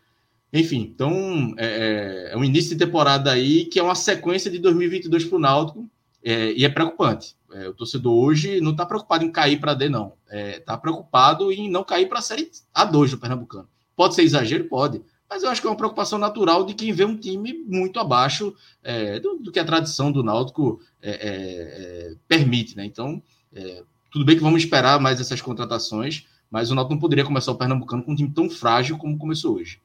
Enfim, 0.53 0.91
então 0.93 1.53
é, 1.57 2.29
é, 2.29 2.33
é 2.33 2.37
um 2.37 2.43
início 2.43 2.71
de 2.71 2.83
temporada 2.83 3.31
aí 3.31 3.65
que 3.65 3.79
é 3.79 3.83
uma 3.83 3.95
sequência 3.95 4.49
de 4.49 4.57
2022 4.57 5.25
para 5.25 5.35
o 5.35 5.39
Náutico 5.39 5.89
é, 6.23 6.51
e 6.53 6.65
é 6.65 6.69
preocupante. 6.69 7.35
É, 7.51 7.67
o 7.67 7.73
torcedor 7.73 8.13
hoje 8.13 8.61
não 8.61 8.71
está 8.71 8.85
preocupado 8.85 9.23
em 9.23 9.31
cair 9.31 9.59
para 9.59 9.73
D, 9.73 9.89
não. 9.89 10.13
Está 10.29 10.77
preocupado 10.77 11.51
em 11.51 11.69
não 11.69 11.83
cair 11.83 12.07
para 12.07 12.19
a 12.19 12.21
Série 12.21 12.49
A2 12.75 13.11
do 13.11 13.17
Pernambucano. 13.17 13.67
Pode 13.95 14.15
ser 14.15 14.23
exagero? 14.23 14.65
Pode 14.65 15.01
mas 15.31 15.43
eu 15.43 15.49
acho 15.49 15.61
que 15.61 15.67
é 15.67 15.69
uma 15.69 15.77
preocupação 15.77 16.19
natural 16.19 16.65
de 16.65 16.73
quem 16.73 16.91
vê 16.91 17.05
um 17.05 17.15
time 17.15 17.53
muito 17.65 18.01
abaixo 18.01 18.53
é, 18.83 19.17
do, 19.17 19.37
do, 19.39 19.49
que 19.49 19.59
a 19.59 19.63
tradição 19.63 20.11
do 20.11 20.21
Náutico 20.21 20.81
é, 21.01 21.11
é, 21.11 21.29
é 21.29 22.15
permite, 22.27 22.75
né? 22.75 22.83
Então, 22.83 23.23
é, 23.53 23.81
tudo 24.11 24.25
bem 24.25 24.35
que 24.35 24.43
vamos 24.43 24.61
esperar 24.61 24.99
mais 24.99 25.21
essas 25.21 25.41
contratações, 25.41 26.27
mas 26.49 26.69
o 26.69 26.75
Náutico 26.75 26.95
não 26.95 26.99
poderia 26.99 27.23
começar 27.23 27.53
o 27.53 27.55
Pernambucano 27.55 28.03
com 28.03 28.11
um 28.11 28.15
time 28.15 28.29
tão 28.29 28.49
frágil 28.49 28.97
como 28.97 29.17
começou 29.17 29.55
hoje. 29.55 29.81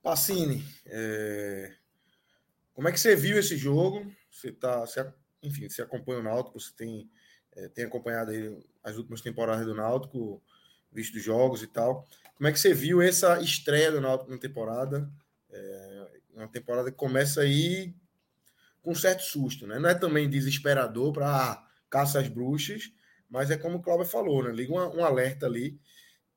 Pacini, 0.00 0.64
é, 0.86 1.74
como 2.80 2.88
é 2.88 2.92
que 2.92 2.98
você 2.98 3.14
viu 3.14 3.38
esse 3.38 3.58
jogo? 3.58 4.10
Você 4.30 4.50
tá, 4.50 4.80
você, 4.80 5.06
enfim, 5.42 5.68
você 5.68 5.82
acompanha 5.82 6.20
o 6.20 6.22
Náutico, 6.22 6.58
você 6.58 6.72
tem, 6.74 7.10
tem 7.74 7.84
acompanhado 7.84 8.32
as 8.82 8.96
últimas 8.96 9.20
temporadas 9.20 9.66
do 9.66 9.74
Náutico, 9.74 10.42
visto 10.90 11.18
jogos 11.18 11.62
e 11.62 11.66
tal. 11.66 12.08
Como 12.34 12.48
é 12.48 12.52
que 12.52 12.58
você 12.58 12.72
viu 12.72 13.02
essa 13.02 13.38
estreia 13.38 13.92
do 13.92 14.00
Náutico 14.00 14.30
na 14.30 14.38
temporada? 14.38 15.06
É, 15.50 16.08
uma 16.32 16.48
temporada 16.48 16.90
que 16.90 16.96
começa 16.96 17.42
aí 17.42 17.94
com 18.80 18.92
um 18.92 18.94
certo 18.94 19.24
susto, 19.24 19.66
né? 19.66 19.78
Não 19.78 19.90
é 19.90 19.94
também 19.94 20.30
desesperador 20.30 21.12
para 21.12 21.28
ah, 21.28 21.68
caça 21.90 22.18
às 22.18 22.28
bruxas, 22.28 22.90
mas 23.28 23.50
é 23.50 23.58
como 23.58 23.76
o 23.76 23.82
Cláudio 23.82 24.06
falou, 24.06 24.42
né? 24.42 24.52
Liga 24.52 24.72
um, 24.72 25.00
um 25.00 25.04
alerta 25.04 25.44
ali 25.44 25.78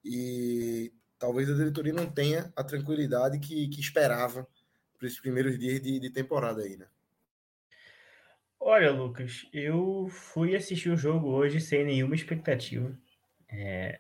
e 0.04 0.92
talvez 1.18 1.50
a 1.50 1.54
diretoria 1.54 1.94
não 1.94 2.12
tenha 2.12 2.52
a 2.54 2.66
tranquilidade 2.66 3.40
que, 3.40 3.70
que 3.70 3.80
esperava 3.80 4.46
para 5.04 5.08
esses 5.10 5.20
primeiros 5.20 5.60
dias 5.60 5.82
de, 5.82 6.00
de 6.00 6.10
temporada 6.10 6.62
aí, 6.62 6.78
né? 6.78 6.86
Olha, 8.58 8.90
Lucas, 8.90 9.46
eu 9.52 10.08
fui 10.10 10.56
assistir 10.56 10.90
o 10.90 10.96
jogo 10.96 11.28
hoje 11.28 11.60
sem 11.60 11.84
nenhuma 11.84 12.16
expectativa. 12.16 12.98
É, 13.50 14.00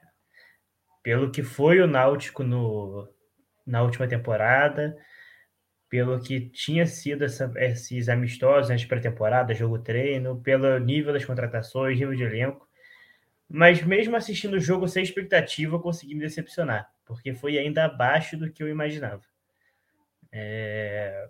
pelo 1.03 1.29
que 1.29 1.43
foi 1.43 1.81
o 1.81 1.88
Náutico 1.88 2.41
no, 2.41 3.13
na 3.67 3.83
última 3.83 4.07
temporada, 4.07 4.98
pelo 5.89 6.17
que 6.24 6.50
tinha 6.50 6.88
sido 6.88 7.25
essa, 7.25 7.51
esses 7.57 8.07
amistosos 8.07 8.72
antes 8.72 8.86
pré-temporada, 8.86 9.53
jogo 9.53 9.77
treino, 9.79 10.41
pelo 10.41 10.79
nível 10.79 11.12
das 11.12 11.25
contratações, 11.25 12.00
nível 12.00 12.15
de 12.15 12.24
elenco. 12.24 12.65
Mas 13.50 13.83
mesmo 13.83 14.15
assistindo 14.15 14.53
o 14.53 14.62
jogo 14.62 14.88
sem 14.88 15.03
expectativa, 15.03 15.75
eu 15.75 15.81
consegui 15.81 16.15
me 16.15 16.22
decepcionar, 16.22 16.89
porque 17.05 17.33
foi 17.33 17.57
ainda 17.57 17.83
abaixo 17.83 18.38
do 18.38 18.50
que 18.50 18.63
eu 18.63 18.69
imaginava. 18.69 19.33
É... 20.34 21.30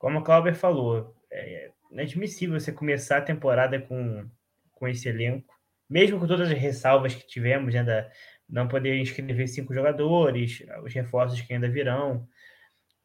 Como 0.00 0.18
o 0.18 0.24
Clauber 0.24 0.54
falou, 0.54 1.14
é 1.30 1.70
inadmissível 1.90 2.58
você 2.58 2.72
começar 2.72 3.18
a 3.18 3.22
temporada 3.22 3.80
com, 3.80 4.28
com 4.72 4.88
esse 4.88 5.08
elenco, 5.08 5.54
mesmo 5.88 6.18
com 6.18 6.26
todas 6.26 6.50
as 6.50 6.58
ressalvas 6.58 7.14
que 7.14 7.26
tivemos, 7.26 7.72
né, 7.72 7.84
da, 7.84 8.10
não 8.48 8.66
poder 8.66 8.96
inscrever 8.98 9.48
cinco 9.48 9.74
jogadores, 9.74 10.62
os 10.82 10.92
reforços 10.92 11.40
que 11.40 11.52
ainda 11.52 11.68
virão, 11.68 12.28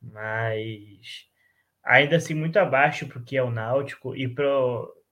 mas 0.02 1.28
ainda 1.84 2.18
assim 2.18 2.34
muito 2.34 2.58
abaixo 2.58 3.08
para 3.08 3.20
o 3.20 3.24
que 3.24 3.38
é 3.38 3.44
o 3.44 3.52
Náutico 3.52 4.16
e 4.16 4.28
para 4.28 4.46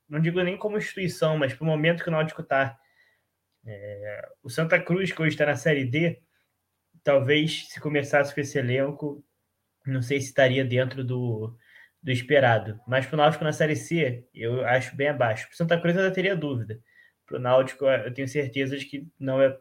não 0.10 0.20
digo 0.22 0.42
nem 0.42 0.58
como 0.58 0.78
instituição, 0.78 1.38
mas 1.38 1.54
para 1.54 1.64
o 1.64 1.68
momento 1.68 2.04
que 2.04 2.10
o 2.10 2.12
Náutico 2.12 2.42
está. 2.42 2.78
É, 3.66 4.30
o 4.42 4.50
Santa 4.50 4.80
Cruz, 4.80 5.12
que 5.12 5.22
hoje 5.22 5.32
está 5.36 5.46
na 5.46 5.56
Série 5.56 5.84
D, 5.84 6.22
talvez 7.04 7.68
se 7.68 7.82
começasse 7.82 8.34
com 8.34 8.40
esse 8.40 8.58
elenco, 8.58 9.24
não 9.92 10.02
sei 10.02 10.20
se 10.20 10.28
estaria 10.28 10.64
dentro 10.66 11.04
do, 11.04 11.56
do 12.02 12.12
esperado. 12.12 12.80
Mas 12.88 13.06
para 13.06 13.16
o 13.16 13.18
Náutico 13.18 13.44
na 13.44 13.52
Série 13.52 13.76
C, 13.76 14.28
eu 14.34 14.66
acho 14.66 14.96
bem 14.96 15.10
abaixo. 15.10 15.48
Para 15.48 15.58
Santa 15.58 15.80
Cruz 15.80 15.96
eu 15.96 16.02
ainda 16.04 16.14
teria 16.14 16.36
dúvida. 16.36 16.80
Para 17.26 17.38
o 17.38 17.42
Náutico, 17.42 17.86
eu 17.86 18.14
tenho 18.14 18.28
certeza 18.28 18.78
de 18.78 18.86
que 18.86 19.08
não 19.20 19.42
é 19.42 19.58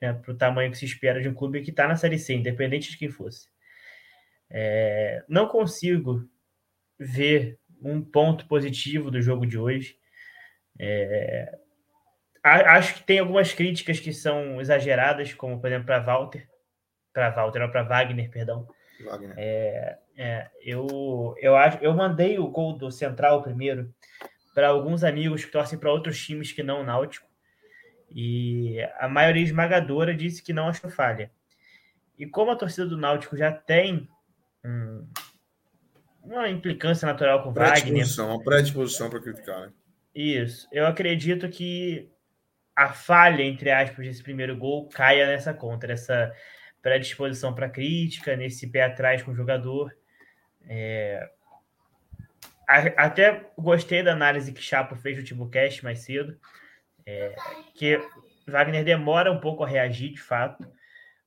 né, 0.00 0.12
para 0.12 0.32
o 0.32 0.36
tamanho 0.36 0.70
que 0.70 0.78
se 0.78 0.84
espera 0.84 1.20
de 1.22 1.28
um 1.28 1.34
clube 1.34 1.62
que 1.62 1.70
está 1.70 1.86
na 1.86 1.96
Série 1.96 2.18
C, 2.18 2.34
independente 2.34 2.90
de 2.90 2.98
quem 2.98 3.08
fosse. 3.08 3.48
É, 4.50 5.24
não 5.28 5.46
consigo 5.46 6.28
ver 6.98 7.58
um 7.80 8.02
ponto 8.02 8.46
positivo 8.46 9.10
do 9.10 9.22
jogo 9.22 9.46
de 9.46 9.56
hoje. 9.56 9.96
É, 10.78 11.56
acho 12.42 12.94
que 12.94 13.04
tem 13.04 13.20
algumas 13.20 13.52
críticas 13.52 14.00
que 14.00 14.12
são 14.12 14.60
exageradas, 14.60 15.32
como 15.34 15.60
por 15.60 15.68
exemplo 15.68 15.86
para 15.86 16.00
Walter, 16.00 16.48
para 17.12 17.30
Walter, 17.30 17.70
para 17.70 17.82
Wagner, 17.82 18.30
perdão. 18.30 18.66
Wagner. 19.04 19.34
É, 19.36 19.98
é, 20.16 20.50
eu, 20.62 21.34
eu, 21.38 21.56
acho, 21.56 21.78
eu 21.78 21.94
mandei 21.94 22.38
o 22.38 22.48
gol 22.48 22.76
do 22.76 22.90
Central 22.90 23.42
primeiro 23.42 23.92
para 24.54 24.68
alguns 24.68 25.02
amigos 25.02 25.44
que 25.44 25.50
torcem 25.50 25.78
para 25.78 25.92
outros 25.92 26.22
times 26.22 26.52
que 26.52 26.62
não 26.62 26.80
o 26.80 26.84
Náutico. 26.84 27.26
E 28.14 28.78
a 28.98 29.08
maioria 29.08 29.42
esmagadora 29.42 30.14
disse 30.14 30.42
que 30.42 30.52
não 30.52 30.68
achou 30.68 30.90
falha. 30.90 31.30
E 32.18 32.26
como 32.26 32.50
a 32.50 32.56
torcida 32.56 32.86
do 32.86 32.98
Náutico 32.98 33.36
já 33.36 33.50
tem 33.50 34.08
um, 34.64 35.08
uma 36.22 36.48
implicância 36.48 37.06
natural 37.06 37.42
com 37.42 37.48
o 37.48 37.52
Wagner. 37.52 38.06
Uma 38.20 38.42
predisposição 38.42 39.08
para 39.08 39.20
criticar, 39.20 39.60
né? 39.60 39.72
Isso. 40.14 40.68
Eu 40.70 40.86
acredito 40.86 41.48
que 41.48 42.10
a 42.76 42.92
falha, 42.92 43.42
entre 43.42 43.70
aspas, 43.70 44.06
desse 44.06 44.22
primeiro 44.22 44.56
gol 44.56 44.88
caia 44.88 45.26
nessa 45.26 45.54
conta, 45.54 45.86
nessa 45.86 46.32
predisposição 46.82 47.54
para 47.54 47.70
crítica, 47.70 48.36
nesse 48.36 48.66
pé 48.66 48.82
atrás 48.82 49.22
com 49.22 49.30
o 49.30 49.36
jogador. 49.36 49.96
É... 50.66 51.30
até 52.66 53.50
gostei 53.56 54.02
da 54.02 54.12
análise 54.12 54.52
que 54.52 54.60
Chapo 54.60 54.96
fez 54.96 55.16
no 55.16 55.24
Timocast 55.24 55.82
mais 55.84 56.00
cedo, 56.00 56.38
é, 57.06 57.34
que 57.74 58.00
Wagner 58.46 58.84
demora 58.84 59.32
um 59.32 59.40
pouco 59.40 59.64
a 59.64 59.68
reagir, 59.68 60.12
de 60.12 60.20
fato, 60.20 60.66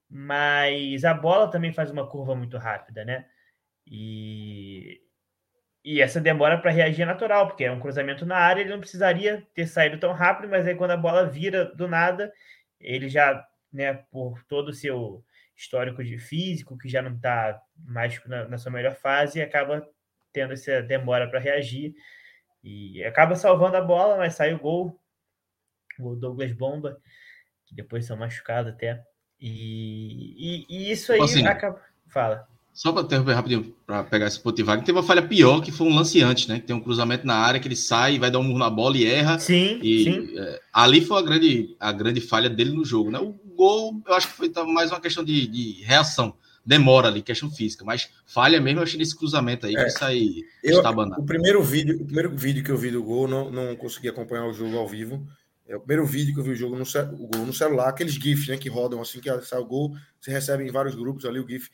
mas 0.10 1.04
a 1.06 1.14
bola 1.14 1.50
também 1.50 1.74
faz 1.74 1.90
uma 1.92 2.08
curva 2.08 2.36
muito 2.36 2.58
rápida, 2.58 3.04
né? 3.04 3.26
E, 3.88 5.02
e 5.84 6.02
essa 6.02 6.20
demora 6.20 6.58
para 6.58 6.72
reagir 6.72 7.04
é 7.04 7.06
natural, 7.06 7.48
porque 7.48 7.64
é 7.66 7.72
um 7.72 7.80
cruzamento 7.80 8.26
na 8.26 8.38
área, 8.38 8.62
ele 8.62 8.72
não 8.72 8.80
precisaria 8.80 9.46
ter 9.54 9.68
saído 9.68 10.00
tão 10.00 10.14
rápido, 10.14 10.50
mas 10.50 10.66
aí 10.68 10.76
quando 10.76 10.92
a 10.92 10.98
bola 10.98 11.26
vira 11.26 11.66
do 11.66 11.88
nada, 11.88 12.32
ele 12.80 13.08
já, 13.10 13.46
né, 13.72 13.94
por 14.12 14.44
todo 14.44 14.70
o 14.70 14.74
seu 14.74 15.24
histórico 15.56 16.04
de 16.04 16.18
físico, 16.18 16.78
que 16.78 16.90
já 16.90 17.02
não 17.02 17.16
está 17.16 17.62
mais 17.78 18.24
na, 18.26 18.48
na, 18.48 18.58
sua 18.58 18.72
melhor 18.72 18.96
fase, 18.96 19.42
acaba 19.42 19.88
tendo 20.34 20.54
essa 20.54 20.82
demora 20.82 21.30
para 21.30 21.40
reagir 21.40 21.96
e 22.64 23.04
acaba 23.04 23.36
salvando 23.36 23.78
a 23.78 23.82
bola, 23.82 24.18
mas 24.18 24.34
sai 24.36 24.54
o 24.54 24.60
gol, 24.60 25.00
o 26.00 26.16
Douglas 26.16 26.52
Bomba, 26.52 27.00
que 27.66 27.76
depois 27.76 28.06
são 28.06 28.18
machucados 28.18 28.74
até. 28.74 29.02
E, 29.40 30.66
e, 30.66 30.66
e 30.70 30.92
isso 30.92 31.14
aí 31.14 31.22
assim, 31.22 31.46
acaba. 31.46 31.82
Fala. 32.08 32.48
Só 32.76 32.92
para 32.92 33.04
interromper 33.04 33.32
rapidinho, 33.32 33.74
para 33.88 34.04
pegar 34.04 34.28
esse 34.28 34.38
ponto 34.38 34.58
de 34.58 34.62
Wagner, 34.62 34.86
teve 34.86 34.98
uma 34.98 35.04
falha 35.04 35.22
pior, 35.22 35.62
que 35.62 35.72
foi 35.72 35.88
um 35.88 35.96
lance 35.96 36.22
antes, 36.22 36.46
né? 36.46 36.60
Que 36.60 36.68
tem 36.68 36.76
um 36.76 36.82
cruzamento 36.82 37.26
na 37.26 37.36
área, 37.36 37.58
que 37.58 37.70
ele 37.70 37.76
sai, 37.76 38.20
vai 38.20 38.30
dar 38.30 38.40
um 38.40 38.44
murro 38.44 38.60
na 38.60 38.70
bola 38.70 38.98
e 38.98 39.06
erra. 39.06 39.40
Sim, 39.40 39.80
e, 39.82 40.04
sim. 40.04 40.38
É, 40.38 40.60
ali 40.74 41.00
foi 41.00 41.18
a 41.18 41.22
grande, 41.22 41.74
a 41.80 41.94
grande 41.94 42.20
falha 42.20 42.50
dele 42.50 42.72
no 42.72 42.84
jogo, 42.84 43.10
né? 43.10 43.18
O 43.18 43.34
gol, 43.56 44.04
eu 44.06 44.14
acho 44.14 44.28
que 44.28 44.34
foi 44.34 44.52
mais 44.66 44.92
uma 44.92 45.00
questão 45.00 45.24
de, 45.24 45.48
de 45.48 45.84
reação. 45.84 46.36
Demora 46.66 47.08
ali, 47.08 47.22
questão 47.22 47.50
física, 47.50 47.86
mas 47.86 48.10
falha 48.26 48.60
mesmo, 48.60 48.82
eu 48.82 48.84
achei 48.84 49.00
nesse 49.00 49.16
cruzamento 49.16 49.68
aí, 49.68 49.76
é, 49.78 49.86
que 49.86 49.92
sai 49.92 50.44
eu, 50.62 50.82
O 51.18 51.26
primeiro 51.26 51.64
vídeo, 51.64 51.96
o 52.02 52.06
primeiro 52.06 52.36
vídeo 52.36 52.62
que 52.62 52.72
eu 52.72 52.78
vi 52.78 52.92
do 52.92 53.02
gol, 53.02 53.26
não, 53.26 53.50
não 53.50 53.74
consegui 53.78 54.10
acompanhar 54.10 54.48
o 54.48 54.54
jogo 54.54 54.78
ao 54.78 54.88
vivo. 54.88 55.26
É 55.66 55.78
o 55.78 55.80
primeiro 55.80 56.06
vídeo 56.06 56.34
que 56.34 56.42
eu 56.42 56.44
vi 56.44 56.52
o 56.52 56.56
jogo 56.56 56.76
no, 56.76 56.84
o 56.84 57.28
gol 57.28 57.46
no 57.46 57.54
celular, 57.54 57.88
aqueles 57.88 58.16
GIFs, 58.16 58.50
né, 58.50 58.58
que 58.58 58.68
rodam 58.68 59.02
assim, 59.02 59.22
que 59.22 59.30
sai 59.44 59.60
o 59.60 59.66
gol, 59.66 59.96
você 60.20 60.30
recebe 60.30 60.64
em 60.64 60.72
vários 60.72 60.94
grupos 60.94 61.24
ali 61.24 61.40
o 61.40 61.48
GIF. 61.48 61.70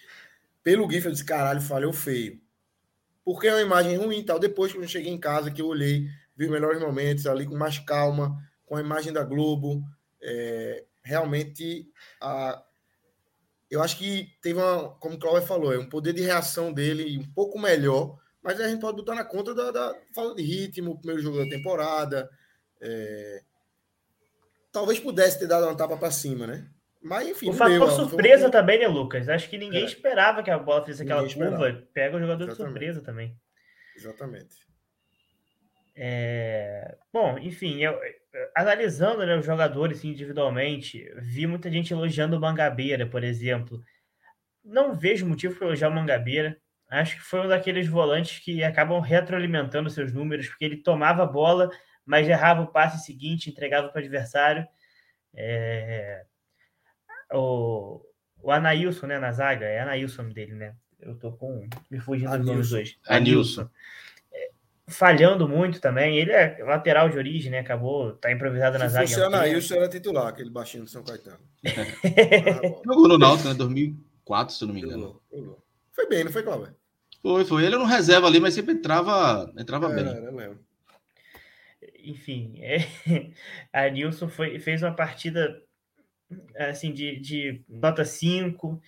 Pelo 0.64 0.90
GIF 0.90 1.06
eu 1.06 1.12
disse, 1.12 1.26
caralho, 1.26 1.62
falhou 1.62 1.94
feio. 1.94 2.40
Porque 3.24 3.48
é 3.48 3.54
uma 3.54 3.62
imagem 3.62 3.98
ruim 3.98 4.20
e 4.20 4.24
tal. 4.24 4.40
Depois, 4.40 4.72
quando 4.72 4.84
eu 4.84 4.90
cheguei 4.90 5.12
em 5.12 5.20
casa, 5.20 5.52
que 5.52 5.62
eu 5.62 5.68
olhei, 5.68 6.08
vi 6.36 6.46
os 6.46 6.52
melhores 6.52 6.80
momentos 6.80 7.28
ali 7.28 7.46
com 7.46 7.56
mais 7.56 7.80
calma, 7.80 8.38
com 8.66 8.76
a 8.76 8.82
imagem 8.82 9.14
da 9.14 9.24
Globo. 9.24 9.84
É, 10.22 10.86
realmente, 11.04 11.88
a, 12.20 12.64
eu 13.70 13.82
acho 13.82 13.98
que 13.98 14.30
teve 14.42 14.60
uma, 14.60 14.90
como 14.96 15.16
o 15.16 15.20
Cláudio 15.20 15.48
falou, 15.48 15.74
é 15.74 15.80
um 15.80 15.90
poder 15.90 16.14
de 16.14 16.22
reação 16.22 16.74
dele 16.74 17.18
um 17.18 17.34
pouco 17.34 17.58
melhor, 17.58 18.20
mas 18.42 18.60
a 18.60 18.68
gente 18.68 18.82
pode 18.82 18.98
botar 18.98 19.16
na 19.16 19.24
conta 19.24 19.56
da, 19.56 19.72
da 19.72 19.96
falta 20.14 20.36
de 20.36 20.44
ritmo, 20.44 20.98
primeiro 20.98 21.22
jogo 21.22 21.38
da 21.38 21.50
temporada. 21.50 22.30
É, 22.82 23.44
talvez 24.72 25.00
pudesse 25.00 25.40
ter 25.40 25.48
dado 25.48 25.66
uma 25.66 25.76
tapa 25.76 25.96
para 25.96 26.12
cima, 26.12 26.48
né? 26.48 26.70
Mas 27.02 27.28
enfim. 27.28 27.50
O 27.50 27.54
fator 27.54 27.80
deu, 27.80 27.90
surpresa 27.90 28.44
foi... 28.44 28.52
também, 28.52 28.80
né, 28.80 28.88
Lucas? 28.88 29.28
Acho 29.28 29.50
que 29.50 29.58
ninguém 29.58 29.82
é. 29.82 29.86
esperava 29.86 30.44
que 30.44 30.52
a 30.52 30.60
bola 30.60 30.86
fizesse 30.86 31.04
aquela 31.04 31.24
ninguém 31.24 31.36
curva. 31.36 31.70
Esperava. 31.70 31.88
Pega 31.94 32.18
o 32.18 32.20
jogador 32.20 32.44
Exatamente. 32.44 32.58
de 32.58 32.72
surpresa 32.72 33.02
também. 33.02 33.36
Exatamente. 33.96 34.56
É... 35.96 36.96
Bom, 37.12 37.38
enfim, 37.40 37.82
eu, 37.82 38.00
analisando 38.56 39.26
né, 39.26 39.36
os 39.36 39.46
jogadores 39.46 40.04
individualmente, 40.04 41.12
vi 41.18 41.48
muita 41.48 41.72
gente 41.72 41.92
elogiando 41.92 42.38
o 42.38 42.40
Mangabeira, 42.40 43.08
por 43.08 43.24
exemplo. 43.24 43.82
Não 44.64 44.94
vejo 44.94 45.26
motivo 45.26 45.56
para 45.56 45.68
elogiar 45.68 45.90
o 45.90 45.94
Mangabeira. 45.94 46.56
Acho 46.88 47.16
que 47.16 47.24
foi 47.24 47.40
um 47.40 47.48
daqueles 47.48 47.88
volantes 47.88 48.44
que 48.44 48.64
acabam 48.64 49.00
retroalimentando 49.00 49.90
seus 49.90 50.14
números, 50.14 50.48
porque 50.50 50.66
ele 50.66 50.84
tomava 50.84 51.24
a 51.24 51.28
bola, 51.28 51.70
mas 52.06 52.28
errava 52.28 52.62
o 52.62 52.72
passe 52.72 53.04
seguinte, 53.04 53.50
entregava 53.50 53.90
para 53.90 54.00
o 54.00 54.04
adversário. 54.04 54.68
É 55.34 56.26
o, 57.32 58.02
o 58.42 58.52
Anailson, 58.52 59.08
né, 59.08 59.20
na 59.20 59.32
zaga, 59.32 59.66
é 59.66 59.80
Anailson 59.80 60.30
dele, 60.30 60.54
né? 60.54 60.76
Eu 61.00 61.16
tô 61.16 61.32
com. 61.32 61.68
me 61.90 62.00
fugindo 62.00 62.38
dos 62.38 62.46
nomes 62.46 62.72
hoje. 62.72 62.98
Anilson. 63.08 63.68
É, 64.32 64.52
falhando 64.88 65.48
muito 65.48 65.82
também. 65.82 66.18
Ele 66.18 66.32
é 66.32 66.64
lateral 66.64 67.10
de 67.10 67.18
origem, 67.18 67.52
né? 67.52 67.60
Acabou, 67.60 68.14
tá 68.14 68.32
improvisado 68.32 68.78
na 68.78 68.88
zaga. 68.88 69.08
Se 69.08 69.16
fosse 69.16 69.26
Anailson, 69.26 69.76
era 69.76 69.90
titular, 69.90 70.28
aquele 70.28 70.52
baixinho 70.52 70.84
do 70.84 70.90
São 70.90 71.04
Caetano. 71.04 71.40
Jogou 72.86 73.08
no 73.08 73.18
Náutico, 73.18 73.50
né? 73.50 73.56
2004, 73.56 74.54
se 74.54 74.64
eu 74.64 74.68
não 74.68 74.76
me 74.76 74.82
engano. 74.82 75.22
Jogou. 75.32 75.64
Foi 75.92 76.08
bem, 76.08 76.24
não 76.24 76.32
foi, 76.32 76.44
Cláudio? 76.44 76.76
Foi, 77.22 77.46
foi. 77.46 77.66
Ele 77.66 77.78
não 77.78 77.86
reserva 77.86 78.28
ali, 78.28 78.40
mas 78.40 78.54
sempre 78.54 78.74
entrava, 78.74 79.52
entrava 79.58 79.90
bem. 79.90 80.06
Era, 80.06 80.32
lembro. 80.32 80.60
Enfim, 82.04 82.60
é... 82.62 82.88
a 83.74 83.90
Nilson 83.90 84.28
foi, 84.28 84.60
fez 84.60 84.82
uma 84.82 84.96
partida 84.96 85.62
assim, 86.56 86.92
de, 86.92 87.20
de 87.20 87.64
nota 87.68 88.06
5. 88.06 88.82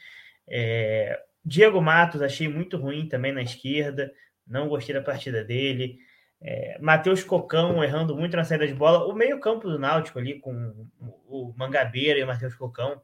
É, 0.48 1.22
Diego 1.44 1.82
Matos 1.82 2.22
achei 2.22 2.48
muito 2.48 2.78
ruim 2.78 3.08
também 3.08 3.32
na 3.32 3.42
esquerda, 3.42 4.14
não 4.48 4.68
gostei 4.68 4.96
da 4.96 5.02
partida 5.02 5.44
dele. 5.44 6.00
É, 6.42 6.78
Matheus 6.80 7.24
Cocão 7.24 7.84
errando 7.84 8.16
muito 8.16 8.36
na 8.36 8.44
saída 8.44 8.68
de 8.68 8.74
bola. 8.74 9.06
O 9.06 9.14
meio-campo 9.14 9.70
do 9.70 9.80
Náutico 9.80 10.20
ali, 10.20 10.40
com 10.40 10.88
o 11.00 11.54
Mangabeira 11.56 12.20
e 12.20 12.24
o 12.24 12.28
Matheus 12.28 12.56
Cocão, 12.56 13.02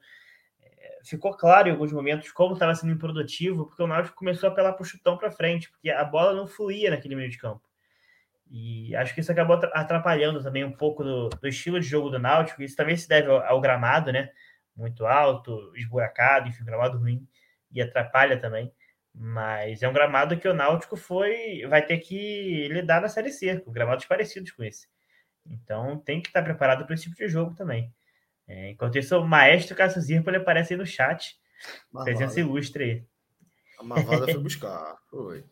é, 0.62 1.00
ficou 1.06 1.34
claro 1.34 1.70
em 1.70 1.72
alguns 1.72 1.92
momentos 1.92 2.32
como 2.32 2.54
estava 2.54 2.76
sendo 2.76 2.94
improdutivo, 2.94 3.66
porque 3.66 3.82
o 3.82 3.88
Náutico 3.88 4.18
começou 4.18 4.50
a 4.50 4.52
apelar 4.52 4.74
para 4.74 4.84
o 4.84 4.86
chutão 4.86 5.18
para 5.18 5.32
frente, 5.32 5.70
porque 5.70 5.90
a 5.90 6.04
bola 6.04 6.34
não 6.34 6.48
fluía 6.48 6.90
naquele 6.90 7.16
meio 7.16 7.30
de 7.30 7.38
campo. 7.38 7.69
E 8.50 8.96
acho 8.96 9.14
que 9.14 9.22
isso 9.22 9.32
acabou 9.32 9.60
atrapalhando 9.74 10.42
também 10.42 10.64
um 10.64 10.72
pouco 10.72 11.04
do, 11.04 11.30
do 11.30 11.48
estilo 11.48 11.80
de 11.80 11.88
jogo 11.88 12.10
do 12.10 12.18
Náutico. 12.18 12.64
Isso 12.64 12.76
também 12.76 12.98
se 12.98 13.08
deve 13.08 13.30
ao, 13.30 13.44
ao, 13.44 13.62
gramado, 13.62 14.12
né? 14.12 14.32
Muito 14.76 15.06
alto, 15.06 15.72
esburacado, 15.76 16.48
enfim, 16.48 16.66
gramado 16.66 16.98
ruim. 16.98 17.28
E 17.72 17.82
atrapalha 17.82 18.40
também. 18.40 18.74
Mas 19.14 19.84
é 19.84 19.88
um 19.88 19.94
gramado 19.94 20.38
que 20.38 20.48
o 20.48 20.54
Náutico 20.54 20.98
foi 20.98 21.66
vai 21.68 21.86
ter 21.86 22.00
que 22.00 22.68
lidar 22.70 23.02
na 23.02 23.08
Série 23.08 23.32
C, 23.32 23.60
com 23.60 23.72
gramados 23.72 24.06
parecidos 24.06 24.52
com 24.52 24.64
esse. 24.64 24.88
Então 25.46 26.00
tem 26.00 26.22
que 26.22 26.30
estar 26.30 26.42
preparado 26.42 26.86
para 26.86 26.96
esse 26.96 27.04
tipo 27.04 27.16
de 27.16 27.28
jogo 27.28 27.54
também. 27.54 27.94
É, 28.48 28.72
enquanto 28.72 28.98
isso, 28.98 29.16
o 29.20 29.28
maestro 29.28 29.76
Cássio 29.76 30.02
Zirpo, 30.02 30.30
ele 30.30 30.38
aparece 30.38 30.74
aí 30.74 30.80
no 30.80 30.86
chat. 30.86 31.38
Marvada. 31.92 32.18
Presença 32.18 32.40
ilustre 32.40 32.84
aí. 32.84 33.06
A 33.80 33.84
Marvada 33.84 34.26
foi 34.26 34.38
buscar, 34.42 34.96
foi. 35.10 35.44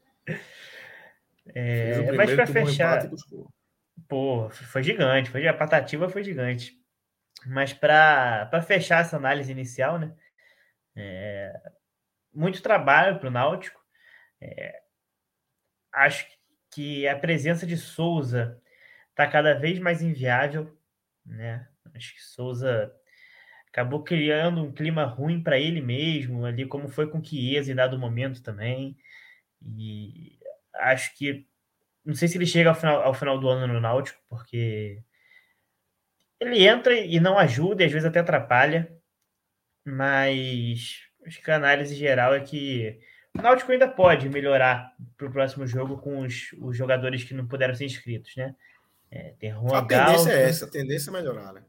É, 1.53 2.11
mas 2.11 2.33
para 2.33 2.47
fechar. 2.47 3.09
Pô, 4.07 4.49
foi 4.49 4.83
gigante, 4.83 5.29
foi, 5.29 5.47
a 5.47 5.53
patativa 5.53 6.07
foi 6.09 6.23
gigante. 6.23 6.73
Mas 7.45 7.73
para 7.73 8.61
fechar 8.65 9.01
essa 9.01 9.17
análise 9.17 9.51
inicial, 9.51 9.99
né? 9.99 10.13
É, 10.95 11.53
muito 12.33 12.61
trabalho 12.61 13.19
para 13.19 13.27
o 13.27 13.31
Náutico. 13.31 13.79
É, 14.41 14.81
acho 15.93 16.27
que 16.71 17.07
a 17.07 17.17
presença 17.17 17.65
de 17.65 17.77
Souza 17.77 18.61
está 19.09 19.27
cada 19.27 19.53
vez 19.53 19.79
mais 19.79 20.01
inviável, 20.01 20.77
né? 21.25 21.67
Acho 21.95 22.13
que 22.13 22.21
Souza 22.21 22.93
acabou 23.69 24.03
criando 24.03 24.63
um 24.63 24.71
clima 24.71 25.05
ruim 25.05 25.41
para 25.41 25.59
ele 25.59 25.81
mesmo, 25.81 26.45
ali 26.45 26.65
como 26.65 26.87
foi 26.87 27.09
com 27.09 27.23
Chiesa 27.23 27.71
em 27.71 27.75
dado 27.75 27.97
momento 27.97 28.41
também. 28.41 28.97
E 29.61 30.36
acho 30.79 31.15
que. 31.15 31.45
Não 32.05 32.15
sei 32.15 32.27
se 32.27 32.37
ele 32.37 32.45
chega 32.45 32.69
ao 32.69 32.75
final, 32.75 33.01
ao 33.01 33.13
final 33.13 33.39
do 33.39 33.49
ano 33.49 33.73
no 33.73 33.81
Náutico, 33.81 34.19
porque 34.29 35.01
ele 36.39 36.65
entra 36.65 36.93
e 36.93 37.19
não 37.19 37.37
ajuda, 37.37 37.83
e 37.83 37.85
às 37.85 37.91
vezes 37.91 38.07
até 38.07 38.19
atrapalha, 38.19 38.91
mas 39.85 41.01
acho 41.25 41.41
que 41.41 41.51
a 41.51 41.55
análise 41.55 41.95
geral 41.95 42.33
é 42.33 42.39
que 42.39 42.99
o 43.37 43.41
Náutico 43.41 43.71
ainda 43.71 43.87
pode 43.87 44.29
melhorar 44.29 44.93
para 45.17 45.27
o 45.27 45.31
próximo 45.31 45.67
jogo 45.67 45.97
com 45.97 46.19
os, 46.19 46.53
os 46.61 46.77
jogadores 46.77 47.23
que 47.23 47.33
não 47.33 47.47
puderam 47.47 47.75
ser 47.75 47.85
inscritos, 47.85 48.35
né? 48.35 48.55
É, 49.11 49.33
tem 49.39 49.51
Juan 49.51 49.79
a 49.79 49.85
tendência 49.85 50.31
é 50.31 50.43
essa, 50.43 50.65
a 50.65 50.69
tendência 50.69 51.09
é 51.09 51.13
melhorar, 51.13 51.53
né? 51.53 51.63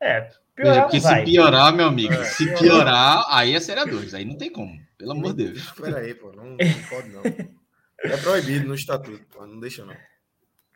É, 0.00 0.28
piorar 0.54 0.82
porque 0.82 1.00
se 1.00 1.24
piorar, 1.24 1.74
meu 1.74 1.86
amigo, 1.86 2.12
é, 2.12 2.24
se 2.24 2.44
piorar, 2.44 2.60
piorar, 2.60 3.24
aí 3.30 3.54
é 3.54 3.60
Série 3.60 3.84
2, 3.90 4.14
aí 4.14 4.24
não 4.24 4.36
tem 4.36 4.50
como, 4.50 4.78
pelo 4.98 5.12
amor 5.12 5.34
de 5.34 5.44
Deus. 5.44 5.58
Espera 5.58 5.98
aí, 5.98 6.14
pô, 6.14 6.32
não, 6.32 6.44
não 6.44 6.56
pode 6.90 7.08
não. 7.10 7.22
É 8.04 8.16
proibido 8.18 8.68
no 8.68 8.74
estatuto, 8.74 9.24
pô, 9.30 9.46
não 9.46 9.58
deixa 9.58 9.84
não. 9.84 9.96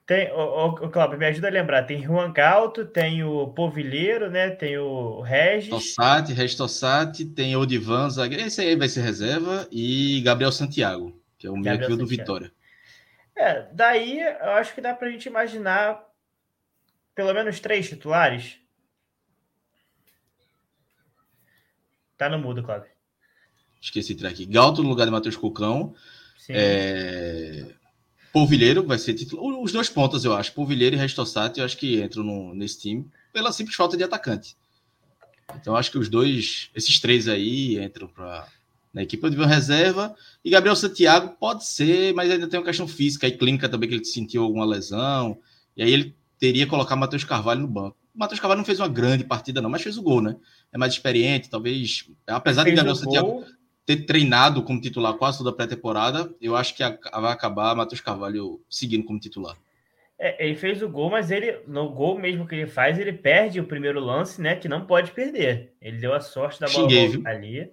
Tem, 0.07 0.33
o, 0.33 0.69
o, 0.69 0.91
Cláudio, 0.91 1.19
me 1.19 1.27
ajuda 1.27 1.49
a 1.49 1.51
lembrar. 1.51 1.83
Tem 1.83 2.03
Juan 2.03 2.33
Galto, 2.33 2.87
tem 2.87 3.23
o 3.23 3.49
Povilheiro, 3.49 4.31
né? 4.31 4.49
Tem 4.49 4.79
o 4.79 5.21
Regis. 5.21 5.69
Tossati, 5.69 6.33
Regis 6.33 6.57
Tossati, 6.57 7.27
tem 7.27 7.55
o 7.55 7.67
Divan, 7.67 8.09
zagueiro. 8.09 8.47
Esse 8.47 8.62
aí 8.62 8.75
vai 8.75 8.88
ser 8.88 9.03
reserva. 9.03 9.69
E 9.71 10.23
Gabriel 10.23 10.51
Santiago, 10.51 11.21
que 11.37 11.47
é 11.47 11.51
o 11.51 11.57
meio 11.59 11.95
do 11.95 12.07
Vitória. 12.07 12.51
É, 13.37 13.69
daí 13.71 14.19
eu 14.19 14.51
acho 14.53 14.75
que 14.75 14.81
dá 14.81 14.95
pra 14.95 15.11
gente 15.11 15.27
imaginar 15.27 16.03
pelo 17.14 17.35
menos 17.35 17.61
três 17.61 17.87
titulares. 17.87 18.59
Tá 22.17 22.31
no 22.31 22.38
mudo, 22.38 22.62
Cláudio. 22.62 22.91
Esqueci 23.79 24.14
de 24.14 24.27
aqui. 24.27 24.47
Galto 24.47 24.83
no 24.83 24.88
lugar 24.88 25.05
de 25.05 25.11
Matheus 25.11 25.37
Cocão. 25.37 25.95
É... 26.49 27.65
Polvilheiro 28.33 28.87
vai 28.87 28.99
ser 28.99 29.15
titular. 29.15 29.45
Os 29.61 29.73
dois 29.73 29.89
pontas, 29.89 30.25
eu 30.25 30.35
acho. 30.35 30.53
Polvilheiro 30.53 30.97
e 30.97 30.99
Restossato, 30.99 31.61
eu 31.61 31.65
acho 31.65 31.77
que 31.77 32.03
entram 32.03 32.23
no, 32.23 32.55
nesse 32.55 32.81
time 32.81 33.07
pela 33.33 33.53
simples 33.53 33.77
falta 33.77 33.97
de 33.97 34.05
atacante. 34.05 34.57
Então, 35.57 35.75
acho 35.75 35.91
que 35.91 35.99
os 35.99 36.09
dois, 36.09 36.71
esses 36.75 37.01
três 37.01 37.27
aí 37.27 37.83
entram 37.83 38.07
para 38.07 38.47
na 38.93 39.03
equipe 39.03 39.29
de 39.31 39.37
reserva. 39.45 40.15
E 40.45 40.51
Gabriel 40.51 40.77
Santiago 40.77 41.37
pode 41.39 41.67
ser, 41.67 42.13
mas 42.15 42.31
ainda 42.31 42.49
tem 42.49 42.59
uma 42.59 42.67
questão 42.67 42.89
física 42.89 43.27
e 43.27 43.33
clínica 43.33 43.69
também, 43.69 43.89
que 43.89 43.95
ele 43.95 44.05
sentiu 44.05 44.43
alguma 44.43 44.65
lesão. 44.65 45.39
E 45.77 45.83
aí 45.83 45.93
ele 45.93 46.17
teria 46.39 46.65
que 46.65 46.71
colocar 46.71 46.97
Matheus 46.97 47.25
Carvalho 47.25 47.61
no 47.61 47.69
banco. 47.69 47.97
O 48.15 48.19
Matheus 48.19 48.41
Carvalho 48.41 48.59
não 48.59 48.65
fez 48.65 48.81
uma 48.81 48.89
grande 48.89 49.25
partida, 49.25 49.63
não, 49.63 49.71
mas 49.71 49.83
fez 49.83 49.97
o 49.97 50.03
gol, 50.03 50.21
né? 50.21 50.37
É 50.73 50.79
mais 50.79 50.93
experiente, 50.93 51.49
talvez. 51.49 52.07
Apesar 52.27 52.65
de 52.65 52.73
Gabriel 52.73 52.97
Santiago 52.97 53.45
ter 53.88 54.05
treinado 54.05 54.62
como 54.62 54.83
titular 54.83 55.14
quase 55.14 55.38
toda 55.38 55.48
a 55.48 55.53
pré-temporada, 55.55 56.31
eu 56.42 56.55
acho 56.55 56.77
que 56.77 56.83
vai 56.85 57.33
acabar 57.33 57.74
Matheus 57.74 58.03
Carvalho 58.03 58.61
seguindo 58.68 59.03
como 59.07 59.18
titular. 59.18 59.57
É, 60.18 60.44
ele 60.44 60.55
fez 60.57 60.83
o 60.83 60.88
gol, 60.90 61.09
mas 61.09 61.31
ele 61.31 61.61
no 61.66 61.88
gol 61.88 62.18
mesmo 62.18 62.46
que 62.46 62.55
ele 62.55 62.66
faz, 62.66 62.98
ele 62.98 63.14
perde 63.14 63.59
o 63.61 63.64
primeiro 63.64 63.98
lance, 63.98 64.42
né? 64.42 64.57
Que 64.57 64.68
não 64.68 64.85
pode 64.85 65.12
perder. 65.12 65.72
Ele 65.81 65.96
deu 65.96 66.12
a 66.12 66.20
sorte 66.20 66.61
da 66.61 66.66
bola 66.66 66.90
Xinguei, 66.90 67.22
ali. 67.24 67.70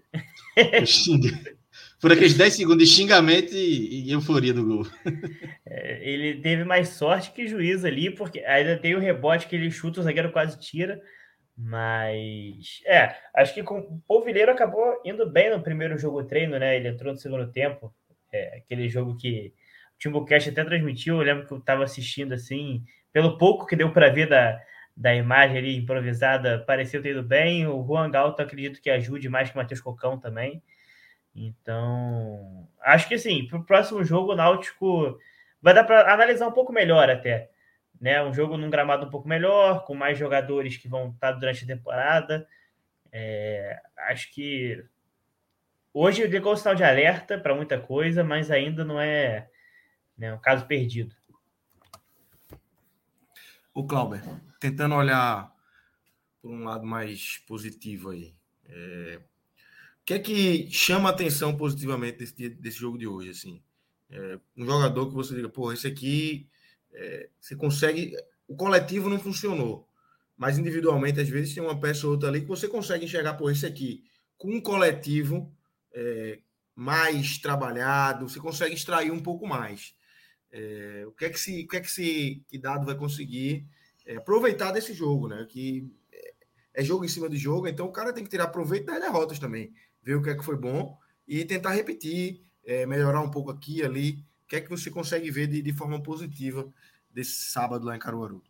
Por 2.00 2.14
aqueles 2.14 2.38
10 2.38 2.54
segundos 2.54 2.88
de 2.88 2.96
xingamento 2.96 3.54
e, 3.54 4.06
e 4.06 4.12
euforia 4.12 4.54
do 4.54 4.66
gol. 4.66 4.88
É, 5.68 6.10
ele 6.10 6.40
teve 6.40 6.64
mais 6.64 6.90
sorte 6.90 7.32
que 7.32 7.48
juízo 7.48 7.86
ali, 7.86 8.10
porque 8.10 8.40
ainda 8.42 8.78
tem 8.78 8.96
o 8.96 9.00
rebote 9.00 9.48
que 9.48 9.56
ele 9.56 9.70
chuta, 9.70 10.00
o 10.00 10.04
zagueiro 10.04 10.32
quase 10.32 10.58
tira. 10.58 11.02
Mas 11.58 12.82
é, 12.86 13.16
acho 13.34 13.54
que 13.54 13.64
com, 13.64 13.80
o 13.80 14.02
Polvilheiro 14.08 14.52
acabou 14.52 15.02
indo 15.06 15.30
bem 15.30 15.50
no 15.50 15.64
primeiro 15.64 15.98
jogo 15.98 16.24
treino, 16.24 16.60
né? 16.60 16.76
Ele 16.76 16.90
entrou 16.90 17.14
no 17.14 17.20
segundo 17.20 17.50
tempo. 17.52 17.94
É, 18.32 18.58
aquele 18.58 18.90
jogo 18.90 19.16
que 19.18 19.54
o 19.96 20.00
Timbucast 20.00 20.50
até 20.50 20.64
transmitiu. 20.64 21.16
Eu 21.16 21.22
lembro 21.24 21.48
que 21.48 21.54
eu 21.54 21.60
estava 21.60 21.84
assistindo 21.84 22.34
assim, 22.34 22.84
pelo 23.14 23.38
pouco 23.38 23.66
que 23.66 23.76
deu 23.76 23.92
para 23.92 24.10
ver 24.10 24.28
da, 24.28 24.62
da 24.96 25.16
imagem 25.16 25.58
ali 25.58 25.78
improvisada, 25.78 26.60
pareceu 26.60 27.02
ter 27.02 27.12
ido 27.12 27.24
bem. 27.24 27.66
O 27.68 27.86
Juan 27.86 28.12
Galto 28.12 28.42
acredito 28.42 28.82
que 28.82 28.90
ajude 28.90 29.30
mais 29.30 29.50
que 29.50 29.56
o 29.56 29.60
Matheus 29.60 29.82
Cocão 29.82 30.20
também. 30.20 30.62
Então, 31.36 32.68
acho 32.82 33.08
que 33.08 33.16
assim, 33.16 33.46
para 33.48 33.58
o 33.60 33.66
próximo 33.66 34.04
jogo, 34.04 34.32
o 34.32 34.36
Náutico 34.36 35.20
vai 35.62 35.74
dar 35.74 35.84
para 35.84 36.14
analisar 36.14 36.48
um 36.48 36.52
pouco 36.52 36.72
melhor 36.72 37.10
até. 37.10 37.50
Né? 38.00 38.24
Um 38.24 38.34
jogo 38.34 38.58
num 38.58 38.70
gramado 38.70 39.08
um 39.08 39.10
pouco 39.10 39.28
melhor, 39.28 39.86
com 39.86 39.96
mais 39.96 40.18
jogadores 40.18 40.78
que 40.78 40.88
vão 40.88 41.10
estar 41.10 41.32
durante 41.34 41.64
a 41.64 41.68
temporada. 41.68 42.48
É, 43.12 43.80
acho 44.10 44.34
que 44.34 44.84
hoje 45.94 46.28
ligou 46.28 46.54
o 46.54 46.58
sinal 46.58 46.76
de 46.76 46.84
alerta 46.84 47.38
para 47.38 47.56
muita 47.56 47.80
coisa, 47.80 48.24
mas 48.24 48.52
ainda 48.52 48.84
não 48.84 49.00
é 49.00 49.50
né? 50.18 50.34
Um 50.34 50.40
caso 50.40 50.66
perdido. 50.66 51.16
O 53.74 53.86
Clauber, 53.86 54.22
tentando 54.60 54.96
olhar 54.96 55.54
por 56.42 56.52
um 56.52 56.64
lado 56.64 56.86
mais 56.86 57.38
positivo 57.48 58.12
aí. 58.12 58.34
É... 58.66 59.20
O 60.02 60.06
que 60.06 60.14
é 60.14 60.20
que 60.20 60.72
chama 60.72 61.10
atenção 61.10 61.58
positivamente 61.58 62.20
desse, 62.20 62.50
desse 62.50 62.78
jogo 62.78 62.98
de 62.98 63.08
hoje? 63.08 63.32
Assim? 63.32 63.62
É... 64.10 64.40
um 64.56 64.66
jogador 64.66 65.08
que 65.08 65.16
você 65.16 65.36
diga, 65.36 65.50
pô, 65.50 65.74
esse 65.74 65.88
aqui 65.88 66.48
é... 66.96 67.30
você 67.40 67.56
consegue. 67.56 68.16
O 68.48 68.56
coletivo 68.56 69.10
não 69.10 69.20
funcionou, 69.20 69.88
mas 70.38 70.58
individualmente, 70.58 71.20
às 71.20 71.30
vezes, 71.30 71.54
tem 71.54 71.64
uma 71.64 71.80
peça 71.80 72.06
ou 72.06 72.14
outra 72.14 72.30
ali 72.30 72.42
que 72.42 72.48
você 72.48 72.68
consegue 72.68 73.06
enxergar, 73.06 73.36
pô, 73.36 73.50
esse 73.50 73.66
aqui, 73.66 74.04
com 74.38 74.52
um 74.52 74.62
coletivo 74.62 75.52
é, 75.94 76.40
mais 76.76 77.38
trabalhado, 77.38 78.28
você 78.30 78.40
consegue 78.40 78.76
extrair 78.76 79.12
um 79.12 79.22
pouco 79.22 79.48
mais. 79.48 79.96
É, 80.52 81.04
o 81.08 81.12
que 81.12 81.26
é 81.26 81.30
que 81.30 81.40
se, 81.40 81.64
o 81.64 81.68
que 81.68 81.78
é 81.78 81.82
que 81.82 81.92
se 81.92 82.44
que 82.48 82.58
dado 82.58 82.86
vai 82.86 82.96
conseguir 82.96 83.68
é, 84.06 84.18
aproveitar 84.18 84.72
desse 84.72 84.94
jogo, 84.94 85.28
né? 85.28 85.46
Que 85.50 85.92
é 86.76 86.84
jogo 86.84 87.06
em 87.06 87.08
cima 87.08 87.30
de 87.30 87.38
jogo, 87.38 87.68
então 87.68 87.88
o 87.88 87.92
cara 87.92 88.14
tem 88.14 88.24
que 88.24 88.30
tirar 88.30 88.48
proveito 88.48 88.86
das 88.86 89.00
derrotas 89.00 89.40
também, 89.40 89.74
ver 90.04 90.16
o 90.16 90.22
que 90.22 90.30
é 90.30 90.36
que 90.36 90.44
foi 90.44 90.58
bom 90.58 90.98
e 91.28 91.46
tentar 91.46 91.72
repetir, 91.72 92.44
é, 92.66 92.86
melhorar 92.86 93.22
um 93.22 93.32
pouco 93.32 93.50
aqui 93.50 93.82
ali. 93.84 94.24
O 94.46 94.48
que 94.48 94.56
é 94.56 94.62
que 94.62 94.70
você 94.70 94.92
consegue 94.92 95.30
ver 95.32 95.48
de, 95.48 95.62
de 95.62 95.74
forma 95.74 96.02
positiva 96.02 96.68
desse 97.14 97.50
sábado 97.50 97.86
lá 97.86 97.96
em 97.96 98.00
Caruaru? 98.00 98.42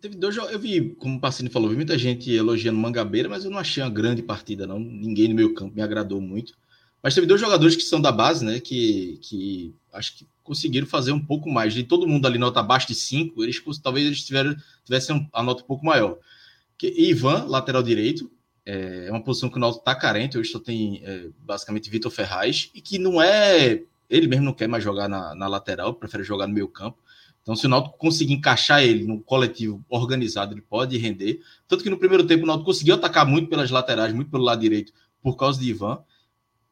Teve 0.00 0.16
dois 0.16 0.36
Eu 0.36 0.58
vi, 0.58 0.94
como 0.94 1.16
o 1.16 1.20
Pacini 1.20 1.48
falou, 1.48 1.68
vi 1.68 1.76
muita 1.76 1.98
gente 1.98 2.30
elogiando 2.32 2.78
Mangabeira, 2.78 3.28
mas 3.28 3.44
eu 3.44 3.50
não 3.50 3.58
achei 3.58 3.82
uma 3.82 3.90
grande 3.90 4.22
partida, 4.22 4.66
não. 4.66 4.78
Ninguém 4.78 5.28
no 5.28 5.34
meu 5.34 5.54
campo 5.54 5.74
me 5.74 5.82
agradou 5.82 6.20
muito. 6.20 6.54
Mas 7.02 7.14
teve 7.14 7.26
dois 7.26 7.40
jogadores 7.40 7.74
que 7.74 7.82
são 7.82 8.00
da 8.00 8.12
base, 8.12 8.44
né? 8.44 8.60
Que, 8.60 9.18
que 9.22 9.74
acho 9.92 10.16
que 10.16 10.26
conseguiram 10.42 10.86
fazer 10.86 11.12
um 11.12 11.24
pouco 11.24 11.50
mais. 11.50 11.74
De 11.74 11.82
todo 11.82 12.06
mundo 12.06 12.26
ali 12.26 12.38
nota 12.38 12.60
abaixo 12.60 12.86
de 12.86 12.94
5, 12.94 13.42
eles 13.42 13.60
talvez 13.82 14.06
eles 14.06 14.24
tiveram, 14.24 14.56
tivessem 14.84 15.28
a 15.32 15.42
nota 15.42 15.62
um 15.62 15.66
pouco 15.66 15.84
maior. 15.84 16.18
Que, 16.78 16.88
Ivan, 16.88 17.44
lateral 17.46 17.82
direito, 17.82 18.30
é, 18.64 19.06
é 19.08 19.10
uma 19.10 19.22
posição 19.22 19.48
que 19.48 19.56
o 19.56 19.60
Náutico 19.60 19.82
está 19.82 19.94
carente, 19.94 20.38
hoje 20.38 20.50
só 20.50 20.60
tem 20.60 21.02
é, 21.04 21.28
basicamente 21.40 21.90
Vitor 21.90 22.10
Ferraz, 22.10 22.70
e 22.74 22.80
que 22.80 22.98
não 22.98 23.20
é. 23.20 23.82
Ele 24.12 24.26
mesmo 24.26 24.44
não 24.44 24.52
quer 24.52 24.68
mais 24.68 24.84
jogar 24.84 25.08
na, 25.08 25.34
na 25.34 25.48
lateral, 25.48 25.94
prefere 25.94 26.22
jogar 26.22 26.46
no 26.46 26.52
meio 26.52 26.68
campo. 26.68 26.98
Então, 27.40 27.56
se 27.56 27.66
o 27.66 27.68
Náutico 27.68 27.96
conseguir 27.96 28.34
encaixar 28.34 28.82
ele 28.82 29.04
no 29.04 29.20
coletivo 29.20 29.84
organizado, 29.88 30.54
ele 30.54 30.60
pode 30.60 30.96
render. 30.98 31.40
Tanto 31.66 31.82
que 31.82 31.90
no 31.90 31.98
primeiro 31.98 32.26
tempo 32.26 32.44
o 32.44 32.46
Náutico 32.46 32.66
conseguiu 32.66 32.94
atacar 32.94 33.26
muito 33.26 33.48
pelas 33.48 33.70
laterais, 33.70 34.12
muito 34.12 34.30
pelo 34.30 34.44
lado 34.44 34.60
direito, 34.60 34.92
por 35.22 35.34
causa 35.36 35.58
de 35.58 35.70
Ivan. 35.70 35.98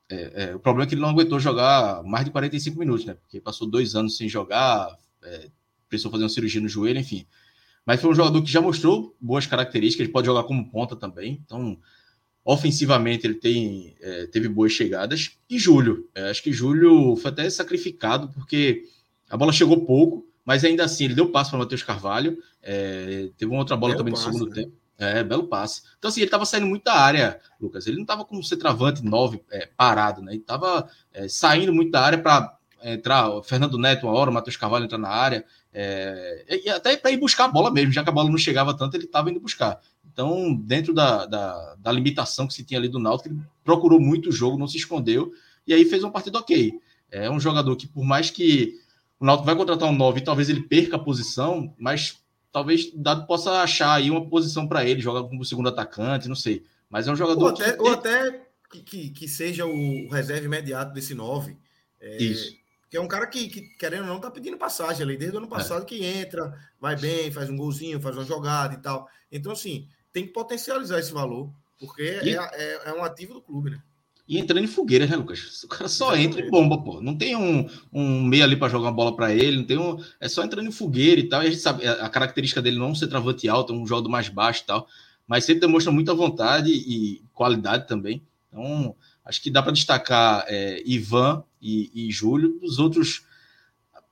É, 0.08 0.50
é, 0.50 0.54
o 0.54 0.60
problema 0.60 0.84
é 0.84 0.88
que 0.88 0.94
ele 0.94 1.00
não 1.00 1.08
aguentou 1.08 1.40
jogar 1.40 2.02
mais 2.04 2.26
de 2.26 2.30
45 2.30 2.78
minutos, 2.78 3.06
né? 3.06 3.14
Porque 3.14 3.40
passou 3.40 3.68
dois 3.68 3.94
anos 3.94 4.16
sem 4.16 4.28
jogar, 4.28 4.96
é, 5.22 5.50
precisou 5.88 6.10
fazer 6.10 6.24
uma 6.24 6.30
cirurgia 6.30 6.60
no 6.60 6.68
joelho, 6.68 7.00
enfim. 7.00 7.26
Mas 7.86 8.00
foi 8.00 8.10
um 8.10 8.14
jogador 8.14 8.42
que 8.42 8.50
já 8.50 8.60
mostrou 8.60 9.16
boas 9.20 9.46
características, 9.46 10.04
ele 10.04 10.12
pode 10.12 10.26
jogar 10.26 10.44
como 10.44 10.70
ponta 10.70 10.94
também. 10.94 11.40
Então, 11.44 11.78
ofensivamente, 12.44 13.26
ele 13.26 13.34
tem, 13.34 13.94
é, 14.00 14.26
teve 14.26 14.48
boas 14.48 14.72
chegadas. 14.72 15.32
E 15.48 15.58
Júlio, 15.58 16.08
é, 16.14 16.30
acho 16.30 16.42
que 16.42 16.52
Júlio 16.52 17.16
foi 17.16 17.30
até 17.30 17.48
sacrificado, 17.48 18.28
porque 18.30 18.84
a 19.28 19.36
bola 19.36 19.52
chegou 19.52 19.84
pouco, 19.84 20.26
mas 20.44 20.64
ainda 20.64 20.84
assim 20.84 21.04
ele 21.04 21.14
deu 21.14 21.30
passo 21.30 21.50
para 21.50 21.58
Matheus 21.60 21.82
Carvalho. 21.82 22.38
É, 22.62 23.30
teve 23.36 23.50
uma 23.50 23.60
outra 23.60 23.76
bola 23.76 23.96
também 23.96 24.12
passe, 24.12 24.26
no 24.26 24.32
segundo 24.32 24.48
né? 24.50 24.62
tempo. 24.62 24.80
É, 24.98 25.24
belo 25.24 25.48
passe. 25.48 25.82
Então, 25.98 26.10
assim, 26.10 26.20
ele 26.20 26.26
estava 26.26 26.44
saindo 26.44 26.66
muito 26.66 26.84
da 26.84 26.94
área, 26.94 27.40
Lucas. 27.58 27.86
Ele 27.86 27.96
não 27.96 28.02
estava 28.02 28.22
como 28.22 28.44
centroavante 28.44 29.02
9 29.02 29.42
é, 29.50 29.66
parado, 29.74 30.20
né? 30.20 30.32
Ele 30.32 30.40
estava 30.40 30.86
é, 31.12 31.26
saindo 31.26 31.72
muito 31.72 31.90
da 31.90 32.02
área 32.02 32.18
para 32.18 32.54
entrar 32.82 33.30
o 33.30 33.42
Fernando 33.42 33.78
Neto 33.78 34.06
uma 34.06 34.14
hora, 34.14 34.30
o 34.30 34.34
Matheus 34.34 34.56
Carvalho 34.56 34.84
entrar 34.84 34.98
na 34.98 35.08
área. 35.08 35.44
É, 35.72 36.60
e 36.64 36.68
até 36.68 36.96
para 36.96 37.10
ir 37.10 37.16
buscar 37.16 37.44
a 37.44 37.48
bola 37.48 37.70
mesmo, 37.70 37.92
já 37.92 38.02
que 38.02 38.10
a 38.10 38.12
bola 38.12 38.28
não 38.28 38.36
chegava 38.36 38.76
tanto, 38.76 38.96
ele 38.96 39.04
estava 39.04 39.30
indo 39.30 39.40
buscar. 39.40 39.80
Então, 40.20 40.54
dentro 40.54 40.92
da, 40.92 41.24
da, 41.24 41.74
da, 41.76 41.90
limitação 41.90 42.46
que 42.46 42.52
se 42.52 42.62
tinha 42.62 42.78
ali 42.78 42.90
do 42.90 42.98
Náutico, 42.98 43.30
ele 43.30 43.40
procurou 43.64 43.98
muito 43.98 44.28
o 44.28 44.32
jogo, 44.32 44.58
não 44.58 44.68
se 44.68 44.76
escondeu, 44.76 45.32
e 45.66 45.72
aí 45.72 45.82
fez 45.86 46.04
uma 46.04 46.12
partida 46.12 46.38
ok. 46.38 46.78
É 47.10 47.30
um 47.30 47.40
jogador 47.40 47.74
que, 47.74 47.86
por 47.86 48.04
mais 48.04 48.28
que 48.28 48.78
o 49.18 49.24
Náutico 49.24 49.46
vai 49.46 49.56
contratar 49.56 49.88
um 49.88 49.96
9 49.96 50.20
e 50.20 50.24
talvez 50.24 50.50
ele 50.50 50.60
perca 50.60 50.96
a 50.96 50.98
posição, 50.98 51.74
mas 51.78 52.18
talvez 52.52 52.92
Dado 52.94 53.26
possa 53.26 53.62
achar 53.62 53.94
aí 53.94 54.10
uma 54.10 54.28
posição 54.28 54.68
para 54.68 54.84
ele, 54.84 55.00
jogar 55.00 55.26
como 55.26 55.42
segundo 55.42 55.70
atacante, 55.70 56.28
não 56.28 56.36
sei. 56.36 56.64
Mas 56.90 57.08
é 57.08 57.12
um 57.12 57.16
jogador. 57.16 57.44
Ou 57.44 57.48
até, 57.48 57.72
que, 57.72 57.80
ou 57.80 57.90
até 57.90 58.46
que, 58.84 59.08
que, 59.08 59.26
seja 59.26 59.64
o 59.64 60.08
reserva 60.10 60.44
imediato 60.44 60.92
desse 60.92 61.14
9. 61.14 61.56
É, 61.98 62.22
Isso. 62.22 62.54
Que 62.90 62.98
é 62.98 63.00
um 63.00 63.08
cara 63.08 63.26
que, 63.26 63.48
que, 63.48 63.62
querendo 63.78 64.02
ou 64.02 64.08
não, 64.08 64.20
tá 64.20 64.30
pedindo 64.30 64.58
passagem 64.58 65.02
ali, 65.02 65.16
desde 65.16 65.36
o 65.36 65.38
ano 65.38 65.46
é. 65.46 65.50
passado, 65.50 65.82
é. 65.82 65.84
que 65.86 66.04
entra, 66.04 66.52
vai 66.78 66.94
bem, 66.94 67.30
faz 67.30 67.48
um 67.48 67.56
golzinho, 67.56 68.00
faz 68.00 68.16
uma 68.16 68.24
jogada 68.24 68.74
e 68.74 68.78
tal. 68.78 69.08
Então, 69.32 69.52
assim, 69.52 69.88
tem 70.12 70.26
que 70.26 70.32
potencializar 70.32 70.98
esse 70.98 71.12
valor, 71.12 71.52
porque 71.78 72.20
e... 72.22 72.36
é, 72.36 72.50
é, 72.52 72.90
é 72.90 72.92
um 72.92 73.04
ativo 73.04 73.34
do 73.34 73.42
clube, 73.42 73.70
né? 73.70 73.82
e 74.30 74.38
entrando 74.38 74.62
em 74.62 74.68
fogueira, 74.68 75.08
né, 75.08 75.16
Lucas? 75.16 75.64
O 75.64 75.68
cara 75.68 75.88
só 75.88 76.14
entra 76.14 76.40
e 76.40 76.48
bomba, 76.48 76.80
pô. 76.80 77.00
Não 77.00 77.18
tem 77.18 77.34
um, 77.34 77.68
um 77.92 78.22
meio 78.22 78.44
ali 78.44 78.54
para 78.54 78.68
jogar 78.68 78.84
uma 78.84 78.92
bola 78.92 79.16
para 79.16 79.34
ele, 79.34 79.56
não 79.56 79.64
tem 79.64 79.76
um. 79.76 80.00
É 80.20 80.28
só 80.28 80.44
entrando 80.44 80.68
em 80.68 80.72
fogueira 80.72 81.20
e 81.20 81.28
tal. 81.28 81.42
E 81.42 81.48
a 81.48 81.50
gente 81.50 81.60
sabe, 81.60 81.84
a 81.84 82.08
característica 82.08 82.62
dele 82.62 82.78
não 82.78 82.94
ser 82.94 83.08
travante 83.08 83.48
alto, 83.48 83.72
é 83.72 83.76
um 83.76 83.84
jogo 83.84 84.08
mais 84.08 84.28
baixo 84.28 84.62
e 84.62 84.66
tal. 84.66 84.86
Mas 85.26 85.44
sempre 85.44 85.62
demonstra 85.62 85.90
muita 85.90 86.14
vontade 86.14 86.70
e 86.70 87.24
qualidade 87.34 87.88
também. 87.88 88.22
Então, 88.48 88.94
acho 89.24 89.42
que 89.42 89.50
dá 89.50 89.64
para 89.64 89.72
destacar 89.72 90.44
é, 90.46 90.80
Ivan 90.86 91.42
e, 91.60 91.90
e 91.92 92.12
Júlio. 92.12 92.56
Os 92.62 92.78
outros. 92.78 93.26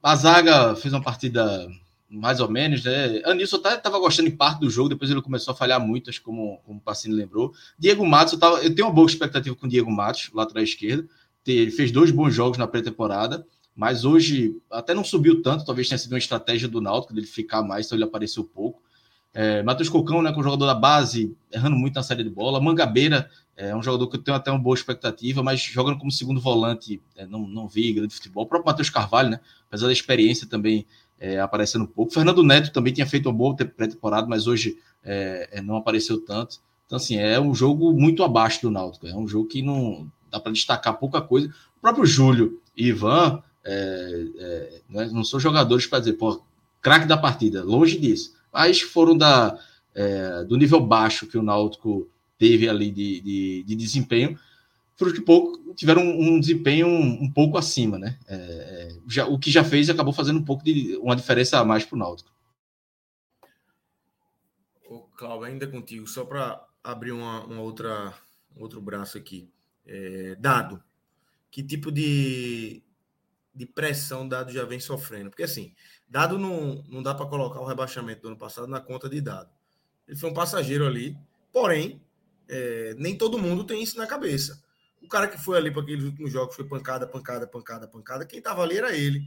A 0.02 0.16
zaga 0.16 0.74
fez 0.74 0.92
uma 0.92 1.02
partida 1.02 1.68
mais 2.10 2.40
ou 2.40 2.50
menos, 2.50 2.84
né? 2.84 3.20
Anilson 3.24 3.56
até 3.56 3.74
estava 3.74 3.98
gostando 3.98 4.28
em 4.28 4.36
parte 4.36 4.60
do 4.60 4.70
jogo, 4.70 4.88
depois 4.88 5.10
ele 5.10 5.20
começou 5.20 5.52
a 5.52 5.56
falhar 5.56 5.78
muito, 5.78 6.08
acho 6.08 6.22
como, 6.22 6.58
como 6.64 6.78
o 6.78 6.80
Pacini 6.80 7.14
lembrou. 7.14 7.52
Diego 7.78 8.06
Matos, 8.06 8.32
eu, 8.32 8.38
tava, 8.38 8.62
eu 8.62 8.74
tenho 8.74 8.88
uma 8.88 8.94
boa 8.94 9.06
expectativa 9.06 9.54
com 9.54 9.66
o 9.66 9.68
Diego 9.68 9.90
Matos, 9.90 10.30
lá 10.32 10.44
atrás 10.44 10.70
esquerda. 10.70 11.06
Ele 11.46 11.70
fez 11.70 11.90
dois 11.90 12.10
bons 12.10 12.34
jogos 12.34 12.58
na 12.58 12.66
pré-temporada, 12.66 13.46
mas 13.74 14.04
hoje 14.04 14.56
até 14.70 14.92
não 14.92 15.04
subiu 15.04 15.42
tanto, 15.42 15.64
talvez 15.64 15.88
tenha 15.88 15.98
sido 15.98 16.12
uma 16.12 16.18
estratégia 16.18 16.68
do 16.68 16.80
Náutico 16.80 17.14
dele 17.14 17.26
ficar 17.26 17.62
mais, 17.62 17.86
então 17.86 17.96
ele 17.96 18.04
apareceu 18.04 18.44
pouco. 18.44 18.82
É, 19.32 19.62
Matheus 19.62 19.88
Cocão, 19.88 20.20
né, 20.20 20.32
com 20.32 20.40
o 20.40 20.42
jogador 20.42 20.66
da 20.66 20.74
base, 20.74 21.34
errando 21.52 21.76
muito 21.76 21.94
na 21.94 22.02
série 22.02 22.24
de 22.24 22.30
bola. 22.30 22.60
Mangabeira 22.60 23.30
é 23.56 23.74
um 23.74 23.82
jogador 23.82 24.08
que 24.08 24.16
eu 24.16 24.22
tenho 24.22 24.36
até 24.36 24.50
uma 24.50 24.58
boa 24.58 24.74
expectativa, 24.74 25.42
mas 25.42 25.60
jogando 25.60 25.98
como 25.98 26.10
segundo 26.10 26.40
volante, 26.40 27.00
é, 27.16 27.26
não, 27.26 27.46
não 27.46 27.68
vi 27.68 27.92
grande 27.92 28.14
futebol. 28.14 28.44
O 28.44 28.46
próprio 28.46 28.66
Matheus 28.66 28.90
Carvalho, 28.90 29.30
né, 29.30 29.40
apesar 29.68 29.86
da 29.86 29.92
experiência 29.92 30.46
também 30.46 30.86
é, 31.20 31.40
aparecendo 31.40 31.86
pouco. 31.86 32.12
Fernando 32.12 32.42
Neto 32.42 32.72
também 32.72 32.92
tinha 32.92 33.06
feito 33.06 33.28
uma 33.28 33.34
boa 33.34 33.56
pré-temporada, 33.56 34.26
mas 34.26 34.46
hoje 34.46 34.78
é, 35.04 35.48
é, 35.52 35.62
não 35.62 35.76
apareceu 35.76 36.20
tanto. 36.20 36.60
Então, 36.86 36.96
assim, 36.96 37.16
é 37.16 37.38
um 37.38 37.54
jogo 37.54 37.92
muito 37.92 38.22
abaixo 38.22 38.62
do 38.62 38.70
Náutico. 38.70 39.06
É 39.06 39.14
um 39.14 39.26
jogo 39.26 39.48
que 39.48 39.60
não 39.62 40.10
dá 40.30 40.40
para 40.40 40.52
destacar 40.52 40.98
pouca 40.98 41.20
coisa. 41.20 41.48
O 41.76 41.80
próprio 41.80 42.06
Júlio 42.06 42.60
e 42.76 42.88
Ivan 42.88 43.42
é, 43.64 44.26
é, 44.38 44.80
né, 44.88 45.10
não 45.12 45.22
são 45.24 45.38
jogadores 45.38 45.86
para 45.86 45.98
dizer, 45.98 46.14
pô, 46.14 46.42
craque 46.80 47.06
da 47.06 47.16
partida, 47.16 47.62
longe 47.62 47.98
disso. 47.98 48.34
Mas 48.52 48.80
foram 48.80 49.16
da, 49.16 49.58
é, 49.94 50.44
do 50.44 50.56
nível 50.56 50.80
baixo 50.80 51.26
que 51.26 51.36
o 51.36 51.42
Náutico 51.42 52.08
teve 52.38 52.68
ali 52.68 52.90
de, 52.90 53.20
de, 53.20 53.64
de 53.64 53.74
desempenho, 53.74 54.38
foram 54.98 55.12
que 55.12 55.20
pouco 55.20 55.72
tiveram 55.74 56.02
um, 56.02 56.34
um 56.34 56.40
desempenho 56.40 56.88
um, 56.88 57.22
um, 57.22 57.32
pouco 57.32 57.56
acima, 57.56 57.96
né? 57.98 58.18
É, 58.26 58.34
é, 58.34 58.98
já, 59.06 59.26
o 59.26 59.38
que 59.38 59.48
já 59.48 59.62
fez 59.62 59.88
acabou 59.88 60.12
fazendo 60.12 60.40
um 60.40 60.44
pouco 60.44 60.64
de 60.64 60.96
uma 60.96 61.14
diferença 61.14 61.60
a 61.60 61.64
mais 61.64 61.84
para 61.84 61.94
o 61.94 61.98
Náutico. 61.98 62.32
Ô, 64.84 65.02
Cláudio, 65.16 65.44
ainda 65.44 65.68
contigo, 65.68 66.04
só 66.08 66.24
para 66.24 66.66
abrir 66.82 67.12
uma, 67.12 67.44
uma, 67.44 67.60
outra 67.60 68.12
outro 68.56 68.80
braço 68.80 69.16
aqui. 69.16 69.48
É, 69.86 70.34
dado, 70.34 70.82
que 71.48 71.62
tipo 71.62 71.92
de, 71.92 72.82
de 73.54 73.66
pressão 73.66 74.28
Dado 74.28 74.50
já 74.50 74.64
vem 74.64 74.80
sofrendo? 74.80 75.30
Porque 75.30 75.44
assim, 75.44 75.72
Dado 76.08 76.40
não, 76.40 76.82
não 76.88 77.04
dá 77.04 77.14
para 77.14 77.26
colocar 77.26 77.60
o 77.60 77.66
rebaixamento 77.66 78.22
do 78.22 78.28
ano 78.28 78.36
passado 78.36 78.66
na 78.66 78.80
conta 78.80 79.08
de 79.08 79.20
Dado. 79.20 79.50
Ele 80.08 80.18
foi 80.18 80.28
um 80.28 80.34
passageiro 80.34 80.84
ali, 80.84 81.16
porém, 81.52 82.02
é, 82.48 82.96
nem 82.98 83.16
todo 83.16 83.38
mundo 83.38 83.62
tem 83.62 83.80
isso 83.80 83.96
na 83.96 84.06
cabeça. 84.06 84.66
O 85.08 85.10
cara 85.10 85.26
que 85.26 85.38
foi 85.38 85.56
ali 85.56 85.70
para 85.70 85.80
aqueles 85.80 86.04
últimos 86.04 86.30
jogos 86.30 86.54
foi 86.54 86.68
pancada, 86.68 87.06
pancada, 87.06 87.46
pancada, 87.46 87.88
pancada. 87.88 88.26
Quem 88.26 88.40
estava 88.40 88.62
ali 88.62 88.76
era 88.76 88.94
ele. 88.94 89.22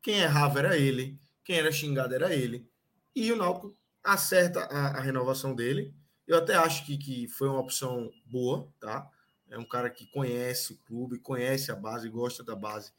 Quem 0.00 0.20
errava 0.20 0.58
era 0.58 0.78
ele. 0.78 1.20
Quem 1.44 1.58
era 1.58 1.70
xingado 1.70 2.14
era 2.14 2.34
ele. 2.34 2.66
E 3.14 3.30
o 3.30 3.36
Náutico 3.36 3.76
acerta 4.02 4.60
a, 4.60 4.96
a 4.96 5.00
renovação 5.02 5.54
dele. 5.54 5.94
Eu 6.26 6.38
até 6.38 6.54
acho 6.54 6.86
que, 6.86 6.96
que 6.96 7.28
foi 7.28 7.46
uma 7.46 7.60
opção 7.60 8.10
boa, 8.24 8.72
tá? 8.80 9.06
É 9.50 9.58
um 9.58 9.68
cara 9.68 9.90
que 9.90 10.06
conhece 10.06 10.72
o 10.72 10.78
clube, 10.78 11.18
conhece 11.18 11.70
a 11.70 11.76
base, 11.76 12.08
gosta 12.08 12.42
da 12.42 12.56
base. 12.56 12.90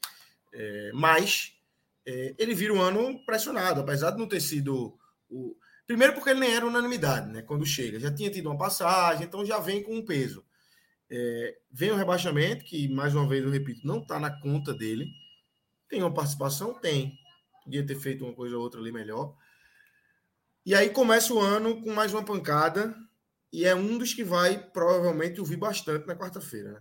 É, 0.54 0.92
mas 0.94 1.52
é, 2.06 2.32
ele 2.38 2.54
vira 2.54 2.72
um 2.72 2.80
ano 2.80 3.24
pressionado, 3.26 3.80
apesar 3.80 4.12
de 4.12 4.18
não 4.18 4.28
ter 4.28 4.40
sido 4.40 4.96
o. 5.28 5.56
Primeiro, 5.84 6.12
porque 6.14 6.30
ele 6.30 6.38
nem 6.38 6.54
era 6.54 6.64
unanimidade, 6.64 7.28
né? 7.28 7.42
Quando 7.42 7.66
chega. 7.66 7.98
Já 7.98 8.14
tinha 8.14 8.30
tido 8.30 8.48
uma 8.48 8.56
passagem, 8.56 9.26
então 9.26 9.44
já 9.44 9.58
vem 9.58 9.82
com 9.82 9.96
um 9.96 10.04
peso. 10.04 10.46
É, 11.10 11.58
vem 11.70 11.90
o 11.90 11.96
rebaixamento, 11.96 12.64
que 12.64 12.88
mais 12.88 13.14
uma 13.14 13.26
vez 13.26 13.44
eu 13.44 13.50
repito, 13.50 13.86
não 13.86 13.98
está 13.98 14.18
na 14.18 14.30
conta 14.40 14.74
dele. 14.74 15.06
Tem 15.88 16.02
uma 16.02 16.12
participação? 16.12 16.74
Tem. 16.74 17.18
Podia 17.64 17.86
ter 17.86 17.98
feito 17.98 18.24
uma 18.24 18.34
coisa 18.34 18.56
ou 18.56 18.62
outra 18.62 18.80
ali 18.80 18.92
melhor. 18.92 19.34
E 20.64 20.74
aí 20.74 20.90
começa 20.90 21.32
o 21.32 21.40
ano 21.40 21.82
com 21.82 21.92
mais 21.92 22.12
uma 22.12 22.24
pancada. 22.24 22.94
E 23.50 23.64
é 23.64 23.74
um 23.74 23.96
dos 23.96 24.12
que 24.12 24.22
vai 24.22 24.58
provavelmente 24.58 25.40
ouvir 25.40 25.56
bastante 25.56 26.06
na 26.06 26.14
quarta-feira. 26.14 26.72
Né? 26.72 26.80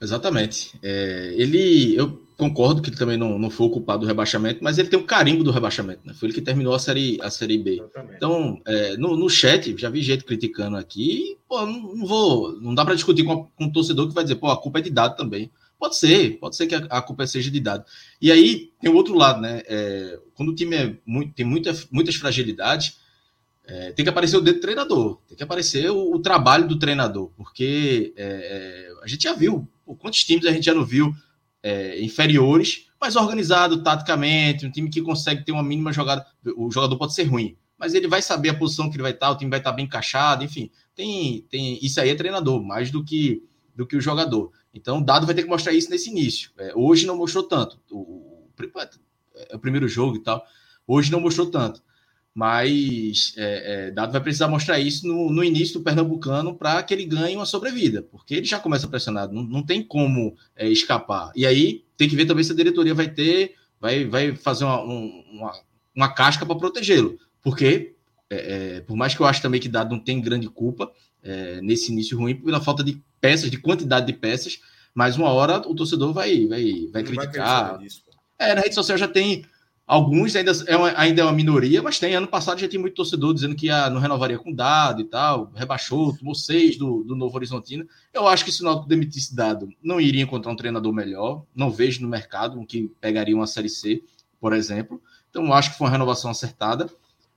Exatamente. 0.00 0.72
É, 0.82 1.34
ele, 1.36 1.94
eu 1.94 2.20
concordo 2.36 2.80
que 2.80 2.88
ele 2.88 2.96
também 2.96 3.18
não, 3.18 3.38
não 3.38 3.50
foi 3.50 3.66
o 3.66 3.70
culpado 3.70 4.00
do 4.00 4.06
rebaixamento, 4.06 4.64
mas 4.64 4.78
ele 4.78 4.88
tem 4.88 4.98
o 4.98 5.04
carimbo 5.04 5.44
do 5.44 5.50
rebaixamento, 5.50 6.00
né? 6.04 6.14
Foi 6.14 6.28
ele 6.28 6.34
que 6.34 6.40
terminou 6.40 6.72
a 6.72 6.78
série, 6.78 7.18
a 7.20 7.28
série 7.28 7.58
B. 7.58 7.74
Exatamente. 7.74 8.16
Então, 8.16 8.62
é, 8.66 8.96
no, 8.96 9.14
no 9.14 9.28
chat, 9.28 9.76
já 9.76 9.90
vi 9.90 10.00
gente 10.00 10.24
criticando 10.24 10.78
aqui, 10.78 11.36
pô, 11.46 11.66
não, 11.66 11.94
não 11.94 12.06
vou, 12.06 12.58
não 12.60 12.74
dá 12.74 12.82
para 12.82 12.94
discutir 12.94 13.24
com, 13.24 13.44
com 13.44 13.64
um 13.64 13.70
torcedor 13.70 14.08
que 14.08 14.14
vai 14.14 14.24
dizer, 14.24 14.36
pô, 14.36 14.48
a 14.48 14.60
culpa 14.60 14.78
é 14.78 14.82
de 14.82 14.90
dado 14.90 15.16
também. 15.16 15.50
Pode 15.78 15.96
ser, 15.96 16.38
pode 16.38 16.56
ser 16.56 16.66
que 16.66 16.74
a, 16.74 16.78
a 16.90 17.02
culpa 17.02 17.26
seja 17.26 17.50
de 17.50 17.60
dado. 17.60 17.84
E 18.20 18.32
aí 18.32 18.72
tem 18.80 18.90
o 18.90 18.94
outro 18.94 19.14
lado, 19.14 19.40
né? 19.42 19.62
É, 19.66 20.18
quando 20.34 20.50
o 20.50 20.54
time 20.54 20.76
é 20.76 20.96
muito, 21.04 21.34
tem 21.34 21.44
muita, 21.44 21.74
muitas 21.90 22.14
fragilidades, 22.14 22.98
é, 23.66 23.92
tem 23.92 24.04
que 24.04 24.08
aparecer 24.08 24.36
o 24.36 24.40
dedo 24.40 24.56
do 24.56 24.62
treinador, 24.62 25.18
tem 25.28 25.36
que 25.36 25.42
aparecer 25.44 25.90
o, 25.90 26.14
o 26.14 26.18
trabalho 26.18 26.66
do 26.66 26.78
treinador, 26.78 27.30
porque 27.36 28.14
é, 28.16 28.24
é 28.24 28.90
a 29.02 29.06
gente 29.06 29.24
já 29.24 29.32
viu 29.32 29.68
pô, 29.90 29.96
quantos 29.96 30.22
times 30.22 30.46
a 30.46 30.52
gente 30.52 30.64
já 30.64 30.74
não 30.74 30.84
viu 30.84 31.12
é, 31.62 32.00
inferiores, 32.00 32.86
mas 33.00 33.16
organizado 33.16 33.82
taticamente, 33.82 34.64
um 34.64 34.70
time 34.70 34.88
que 34.88 35.02
consegue 35.02 35.44
ter 35.44 35.50
uma 35.50 35.62
mínima 35.64 35.92
jogada. 35.92 36.24
O 36.56 36.70
jogador 36.70 36.96
pode 36.96 37.12
ser 37.12 37.24
ruim, 37.24 37.56
mas 37.76 37.94
ele 37.94 38.06
vai 38.06 38.22
saber 38.22 38.50
a 38.50 38.54
posição 38.54 38.88
que 38.88 38.96
ele 38.96 39.02
vai 39.02 39.12
estar, 39.12 39.30
o 39.30 39.36
time 39.36 39.50
vai 39.50 39.58
estar 39.58 39.72
bem 39.72 39.86
encaixado, 39.86 40.44
enfim. 40.44 40.70
Tem, 40.94 41.44
tem 41.50 41.84
isso 41.84 42.00
aí 42.00 42.10
é 42.10 42.14
treinador, 42.14 42.62
mais 42.62 42.90
do 42.90 43.04
que 43.04 43.42
do 43.74 43.86
que 43.86 43.96
o 43.96 44.00
jogador. 44.00 44.52
Então, 44.74 44.98
o 44.98 45.04
Dado 45.04 45.24
vai 45.24 45.34
ter 45.34 45.42
que 45.42 45.48
mostrar 45.48 45.72
isso 45.72 45.90
nesse 45.90 46.10
início. 46.10 46.50
É, 46.58 46.72
hoje 46.74 47.06
não 47.06 47.16
mostrou 47.16 47.44
tanto. 47.44 47.80
O, 47.90 47.98
o, 47.98 48.48
é 49.34 49.56
o 49.56 49.58
primeiro 49.58 49.88
jogo 49.88 50.16
e 50.16 50.20
tal. 50.20 50.44
Hoje 50.86 51.10
não 51.10 51.20
mostrou 51.20 51.50
tanto 51.50 51.82
mas 52.34 53.34
é, 53.36 53.88
é, 53.88 53.90
Dado 53.90 54.12
vai 54.12 54.20
precisar 54.20 54.48
mostrar 54.48 54.78
isso 54.78 55.06
no, 55.06 55.30
no 55.30 55.42
início 55.42 55.74
do 55.74 55.84
Pernambucano 55.84 56.54
para 56.54 56.82
que 56.82 56.94
ele 56.94 57.04
ganhe 57.04 57.36
uma 57.36 57.46
sobrevida, 57.46 58.02
porque 58.02 58.34
ele 58.34 58.46
já 58.46 58.58
começa 58.58 58.88
pressionado, 58.88 59.32
não, 59.32 59.42
não 59.42 59.62
tem 59.62 59.82
como 59.82 60.36
é, 60.56 60.68
escapar. 60.68 61.32
E 61.34 61.44
aí 61.44 61.84
tem 61.96 62.08
que 62.08 62.16
ver 62.16 62.26
também 62.26 62.44
se 62.44 62.52
a 62.52 62.56
diretoria 62.56 62.94
vai 62.94 63.08
ter, 63.08 63.54
vai, 63.80 64.04
vai 64.04 64.36
fazer 64.36 64.64
uma, 64.64 64.80
uma, 64.80 65.52
uma 65.94 66.08
casca 66.14 66.46
para 66.46 66.54
protegê-lo, 66.54 67.18
porque 67.42 67.94
é, 68.30 68.76
é, 68.76 68.80
por 68.82 68.96
mais 68.96 69.14
que 69.14 69.20
eu 69.20 69.26
acho 69.26 69.42
também 69.42 69.60
que 69.60 69.68
Dado 69.68 69.94
não 69.94 70.02
tem 70.02 70.20
grande 70.20 70.48
culpa 70.48 70.90
é, 71.22 71.60
nesse 71.60 71.92
início 71.92 72.16
ruim, 72.16 72.36
pela 72.36 72.60
falta 72.60 72.84
de 72.84 73.02
peças, 73.20 73.50
de 73.50 73.58
quantidade 73.58 74.06
de 74.06 74.12
peças, 74.12 74.60
mas 74.94 75.16
uma 75.16 75.28
hora 75.30 75.58
o 75.58 75.74
torcedor 75.74 76.12
vai, 76.12 76.46
vai, 76.46 76.88
vai 76.92 77.02
criticar. 77.02 77.76
Vai 77.76 77.88
é, 78.38 78.54
na 78.54 78.62
rede 78.62 78.74
social 78.74 78.96
já 78.96 79.06
tem 79.06 79.44
Alguns 79.90 80.36
ainda 80.36 80.52
é, 80.68 80.76
uma, 80.76 80.92
ainda 80.96 81.20
é 81.20 81.24
uma 81.24 81.32
minoria, 81.32 81.82
mas 81.82 81.98
tem. 81.98 82.14
Ano 82.14 82.28
passado 82.28 82.60
já 82.60 82.68
tinha 82.68 82.78
muito 82.78 82.94
torcedor 82.94 83.34
dizendo 83.34 83.56
que 83.56 83.68
ah, 83.68 83.90
não 83.90 84.00
renovaria 84.00 84.38
com 84.38 84.52
dado 84.52 85.00
e 85.00 85.04
tal, 85.04 85.50
rebaixou, 85.52 86.16
tomou 86.16 86.32
seis 86.32 86.76
do, 86.78 87.02
do 87.02 87.16
Novo 87.16 87.34
Horizontino. 87.34 87.84
Eu 88.14 88.28
acho 88.28 88.44
que 88.44 88.52
se 88.52 88.62
o 88.62 88.64
Náutico 88.64 88.88
demitisse 88.88 89.34
dado, 89.34 89.68
não 89.82 90.00
iria 90.00 90.22
encontrar 90.22 90.52
um 90.52 90.54
treinador 90.54 90.92
melhor. 90.92 91.44
Não 91.52 91.72
vejo 91.72 92.02
no 92.02 92.08
mercado 92.08 92.56
um 92.56 92.64
que 92.64 92.88
pegaria 93.00 93.34
uma 93.34 93.48
Série 93.48 93.68
C, 93.68 94.00
por 94.40 94.52
exemplo. 94.52 95.02
Então, 95.28 95.52
acho 95.52 95.72
que 95.72 95.78
foi 95.78 95.88
uma 95.88 95.92
renovação 95.92 96.30
acertada. 96.30 96.88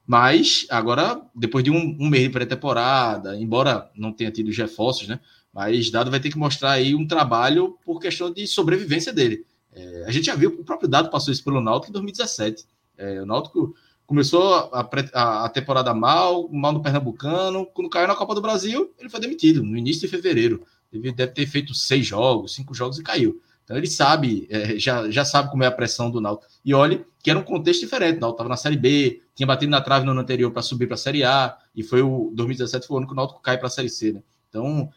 Mas 0.05 0.67
agora, 0.69 1.23
depois 1.33 1.63
de 1.63 1.71
um, 1.71 1.97
um 1.99 2.07
mês 2.07 2.25
de 2.25 2.29
pré-temporada, 2.29 3.35
embora 3.35 3.89
não 3.95 4.13
tenha 4.13 4.29
tido 4.29 4.49
os 4.49 4.57
reforços, 4.57 5.07
né? 5.07 5.19
Mas 5.51 5.89
Dado 5.89 6.11
vai 6.11 6.19
ter 6.19 6.29
que 6.29 6.37
mostrar 6.37 6.73
aí 6.73 6.93
um 6.93 7.07
trabalho 7.07 7.79
por 7.83 7.99
questão 7.99 8.31
de 8.31 8.45
sobrevivência 8.45 9.11
dele. 9.11 9.43
É, 9.75 10.05
a 10.05 10.11
gente 10.11 10.25
já 10.25 10.35
viu, 10.35 10.49
o 10.59 10.63
próprio 10.63 10.87
Dado 10.87 11.09
passou 11.09 11.31
isso 11.31 11.43
pelo 11.43 11.61
Náutico 11.61 11.89
em 11.89 11.93
2017. 11.93 12.65
É, 12.97 13.21
o 13.21 13.25
Náutico 13.25 13.75
começou 14.05 14.53
a, 14.71 14.87
a, 15.13 15.45
a, 15.45 15.49
temporada 15.49 15.93
mal, 15.93 16.47
mal 16.49 16.71
no 16.71 16.81
Pernambucano. 16.81 17.65
Quando 17.67 17.89
caiu 17.89 18.07
na 18.07 18.15
Copa 18.15 18.35
do 18.35 18.41
Brasil, 18.41 18.93
ele 18.99 19.09
foi 19.09 19.19
demitido 19.19 19.63
no 19.63 19.77
início 19.77 20.01
de 20.01 20.07
fevereiro. 20.07 20.63
Ele 20.91 21.11
deve 21.11 21.31
ter 21.31 21.47
feito 21.47 21.73
seis 21.73 22.05
jogos, 22.05 22.53
cinco 22.53 22.73
jogos 22.73 22.99
e 22.99 23.03
caiu. 23.03 23.41
Então 23.63 23.77
ele 23.77 23.87
sabe, 23.87 24.45
é, 24.49 24.77
já, 24.77 25.09
já 25.09 25.23
sabe 25.23 25.49
como 25.49 25.63
é 25.63 25.67
a 25.67 25.71
pressão 25.71 26.11
do 26.11 26.21
Náutico. 26.21 26.51
E 26.63 26.73
olhe 26.73 27.05
que 27.23 27.29
era 27.29 27.39
um 27.39 27.43
contexto 27.43 27.79
diferente. 27.79 28.17
O 28.17 28.19
Náutico 28.19 28.35
estava 28.35 28.49
na 28.49 28.57
Série 28.57 28.77
B, 28.77 29.21
tinha 29.33 29.47
batido 29.47 29.71
na 29.71 29.81
trave 29.81 30.05
no 30.05 30.11
ano 30.11 30.21
anterior 30.21 30.51
para 30.51 30.61
subir 30.61 30.85
para 30.85 30.95
a 30.95 30.97
Série 30.97 31.23
A, 31.23 31.57
e 31.73 31.81
foi 31.81 32.01
o 32.01 32.31
2017 32.35 32.85
foi 32.85 32.95
o 32.95 32.97
ano 32.97 33.07
que 33.07 33.13
o 33.13 33.15
Náutico 33.15 33.41
cai 33.41 33.57
para 33.57 33.67
a 33.67 33.71
Série 33.71 33.89
C. 33.89 34.11
Né? 34.11 34.21
Então 34.49 34.89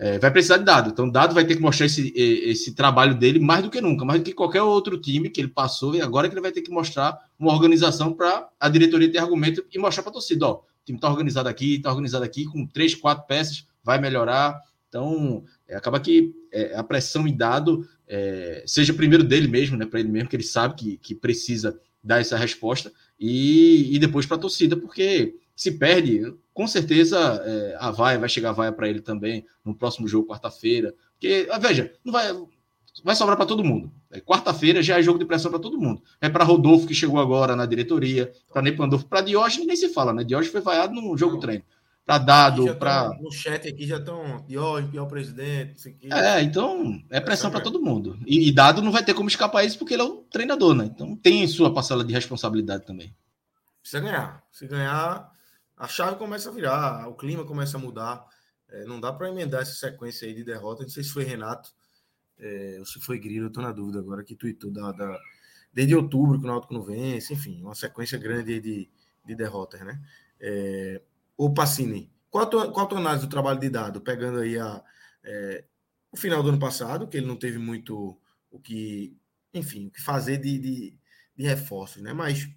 é, 0.00 0.18
vai 0.18 0.30
precisar 0.30 0.56
de 0.56 0.64
dado. 0.64 0.88
Então, 0.88 1.10
dado 1.10 1.34
vai 1.34 1.44
ter 1.44 1.54
que 1.54 1.60
mostrar 1.60 1.84
esse, 1.84 2.10
esse 2.16 2.74
trabalho 2.74 3.14
dele 3.14 3.38
mais 3.38 3.62
do 3.62 3.68
que 3.68 3.82
nunca, 3.82 4.02
mais 4.02 4.18
do 4.18 4.24
que 4.24 4.32
qualquer 4.32 4.62
outro 4.62 4.98
time 4.98 5.28
que 5.28 5.38
ele 5.38 5.48
passou, 5.48 5.94
e 5.94 6.00
agora 6.00 6.26
que 6.26 6.32
ele 6.32 6.40
vai 6.40 6.50
ter 6.50 6.62
que 6.62 6.70
mostrar 6.70 7.18
uma 7.38 7.52
organização 7.52 8.10
para 8.10 8.48
a 8.58 8.68
diretoria 8.70 9.12
ter 9.12 9.18
argumento 9.18 9.62
e 9.70 9.78
mostrar 9.78 10.02
para 10.02 10.08
a 10.08 10.14
torcida: 10.14 10.46
ó, 10.46 10.54
o 10.54 10.62
time 10.86 10.96
está 10.96 11.10
organizado 11.10 11.50
aqui, 11.50 11.74
está 11.74 11.90
organizado 11.90 12.24
aqui, 12.24 12.46
com 12.46 12.66
três, 12.66 12.94
quatro 12.94 13.26
peças, 13.26 13.66
vai 13.84 14.00
melhorar. 14.00 14.58
Então, 14.88 15.44
é, 15.68 15.76
acaba 15.76 16.00
que 16.00 16.34
é, 16.50 16.74
a 16.74 16.82
pressão 16.82 17.28
em 17.28 17.36
dado 17.36 17.86
é, 18.08 18.64
seja 18.66 18.94
primeiro 18.94 19.22
dele 19.22 19.48
mesmo, 19.48 19.76
né, 19.76 19.84
para 19.84 20.00
ele 20.00 20.08
mesmo, 20.08 20.30
que 20.30 20.36
ele 20.36 20.42
sabe 20.42 20.76
que, 20.76 20.96
que 20.96 21.14
precisa 21.14 21.78
dar 22.02 22.20
essa 22.20 22.38
resposta, 22.38 22.90
e, 23.18 23.94
e 23.94 23.98
depois 23.98 24.24
para 24.24 24.38
a 24.38 24.40
torcida, 24.40 24.78
porque 24.78 25.34
se 25.60 25.72
perde, 25.72 26.34
com 26.54 26.66
certeza 26.66 27.18
é, 27.44 27.76
a 27.78 27.90
vaia 27.90 28.18
vai 28.18 28.30
chegar 28.30 28.48
a 28.48 28.54
vaia 28.54 28.72
para 28.72 28.88
ele 28.88 29.02
também 29.02 29.44
no 29.62 29.74
próximo 29.74 30.08
jogo, 30.08 30.26
quarta-feira. 30.26 30.94
Porque, 31.12 31.46
ah, 31.50 31.58
veja, 31.58 31.92
não 32.02 32.10
vai, 32.10 32.32
vai 33.04 33.14
sobrar 33.14 33.36
para 33.36 33.44
todo 33.44 33.62
mundo. 33.62 33.92
É, 34.10 34.20
quarta-feira 34.20 34.82
já 34.82 34.98
é 34.98 35.02
jogo 35.02 35.18
de 35.18 35.26
pressão 35.26 35.50
para 35.50 35.60
todo 35.60 35.78
mundo. 35.78 36.02
É 36.18 36.30
para 36.30 36.44
Rodolfo, 36.44 36.86
que 36.86 36.94
chegou 36.94 37.20
agora 37.20 37.54
na 37.54 37.66
diretoria, 37.66 38.32
para 38.50 38.62
Ney 38.62 38.72
Pandolfo, 38.72 39.04
para 39.04 39.20
Diógenes 39.20 39.66
nem 39.66 39.76
se 39.76 39.90
fala, 39.90 40.14
né? 40.14 40.24
Diógenes 40.24 40.50
foi 40.50 40.62
vaiado 40.62 40.94
no 40.94 41.14
jogo 41.14 41.34
não. 41.34 41.40
treino. 41.40 41.62
Para 42.06 42.16
Dado, 42.16 42.74
para. 42.76 43.10
No 43.20 43.30
chat 43.30 43.68
aqui 43.68 43.86
já 43.86 43.98
estão 43.98 44.42
Diógenes, 44.48 44.92
pior 44.92 45.04
presidente. 45.04 45.94
É, 46.10 46.40
então 46.40 47.02
é 47.10 47.20
pressão 47.20 47.50
para 47.50 47.60
todo 47.60 47.82
mundo. 47.82 48.18
E, 48.24 48.48
e, 48.48 48.50
Dado 48.50 48.80
não 48.80 48.90
vai 48.90 49.04
ter 49.04 49.12
como 49.12 49.28
escapar 49.28 49.62
isso 49.62 49.76
porque 49.76 49.92
ele 49.92 50.02
é 50.02 50.06
o 50.06 50.24
treinador, 50.30 50.74
né? 50.74 50.86
Então 50.86 51.14
tem 51.14 51.46
sua 51.46 51.70
parcela 51.70 52.02
de 52.02 52.14
responsabilidade 52.14 52.86
também. 52.86 53.14
Precisa 53.82 54.02
ganhar. 54.02 54.42
Se 54.50 54.66
ganhar 54.66 55.29
a 55.80 55.88
chave 55.88 56.16
começa 56.16 56.50
a 56.50 56.52
virar, 56.52 57.08
o 57.08 57.14
clima 57.14 57.44
começa 57.44 57.78
a 57.78 57.80
mudar. 57.80 58.24
É, 58.68 58.84
não 58.84 59.00
dá 59.00 59.12
para 59.12 59.30
emendar 59.30 59.62
essa 59.62 59.72
sequência 59.72 60.28
aí 60.28 60.34
de 60.34 60.44
derrota. 60.44 60.82
Não 60.82 60.90
sei 60.90 61.02
se 61.02 61.10
foi 61.10 61.24
Renato 61.24 61.74
é, 62.38 62.76
ou 62.78 62.84
se 62.84 63.00
foi 63.00 63.18
Grilo, 63.18 63.46
eu 63.46 63.52
tô 63.52 63.60
na 63.60 63.72
dúvida 63.72 63.98
agora, 63.98 64.22
que 64.22 64.34
tweetou 64.34 64.70
da, 64.70 64.92
da, 64.92 65.18
desde 65.72 65.94
outubro 65.94 66.38
que 66.38 66.44
o 66.44 66.48
Náutico 66.48 66.74
não 66.74 66.82
vence, 66.82 67.32
enfim, 67.32 67.62
uma 67.62 67.74
sequência 67.74 68.18
grande 68.18 68.60
de, 68.60 68.90
de 69.24 69.34
derrotas, 69.34 69.80
né? 69.80 70.00
É, 70.40 71.02
o 71.36 71.52
Pacini, 71.52 72.10
qual 72.30 72.44
a, 72.44 72.46
tua, 72.46 72.72
qual 72.72 72.86
a 72.86 72.88
tua 72.88 72.98
análise 72.98 73.26
do 73.26 73.30
trabalho 73.30 73.60
de 73.60 73.68
dado, 73.68 74.00
pegando 74.00 74.38
aí 74.38 74.58
a, 74.58 74.82
é, 75.24 75.64
o 76.12 76.16
final 76.16 76.42
do 76.42 76.50
ano 76.50 76.58
passado, 76.58 77.08
que 77.08 77.16
ele 77.16 77.26
não 77.26 77.36
teve 77.36 77.58
muito 77.58 78.18
o 78.50 78.58
que, 78.58 79.16
enfim, 79.52 79.86
o 79.86 79.90
que 79.90 80.02
fazer 80.02 80.38
de, 80.38 80.58
de, 80.58 80.98
de 81.36 81.44
reforços, 81.44 82.02
né? 82.02 82.12
Mas 82.12 82.48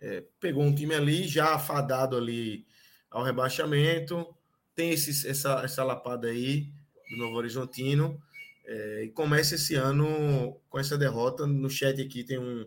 é, 0.00 0.24
pegou 0.40 0.62
um 0.62 0.74
time 0.74 0.94
ali 0.94 1.26
já 1.26 1.54
afadado 1.54 2.16
ali 2.16 2.66
ao 3.10 3.22
rebaixamento, 3.22 4.26
tem 4.74 4.90
esse, 4.90 5.26
essa, 5.28 5.62
essa 5.64 5.82
lapada 5.82 6.28
aí 6.28 6.70
do 7.10 7.16
Novo 7.16 7.36
Horizontino, 7.36 8.20
é, 8.66 9.04
e 9.04 9.08
começa 9.10 9.54
esse 9.54 9.74
ano 9.74 10.60
com 10.68 10.78
essa 10.78 10.98
derrota. 10.98 11.46
No 11.46 11.70
chat 11.70 12.00
aqui 12.02 12.24
tem 12.24 12.38
um. 12.38 12.66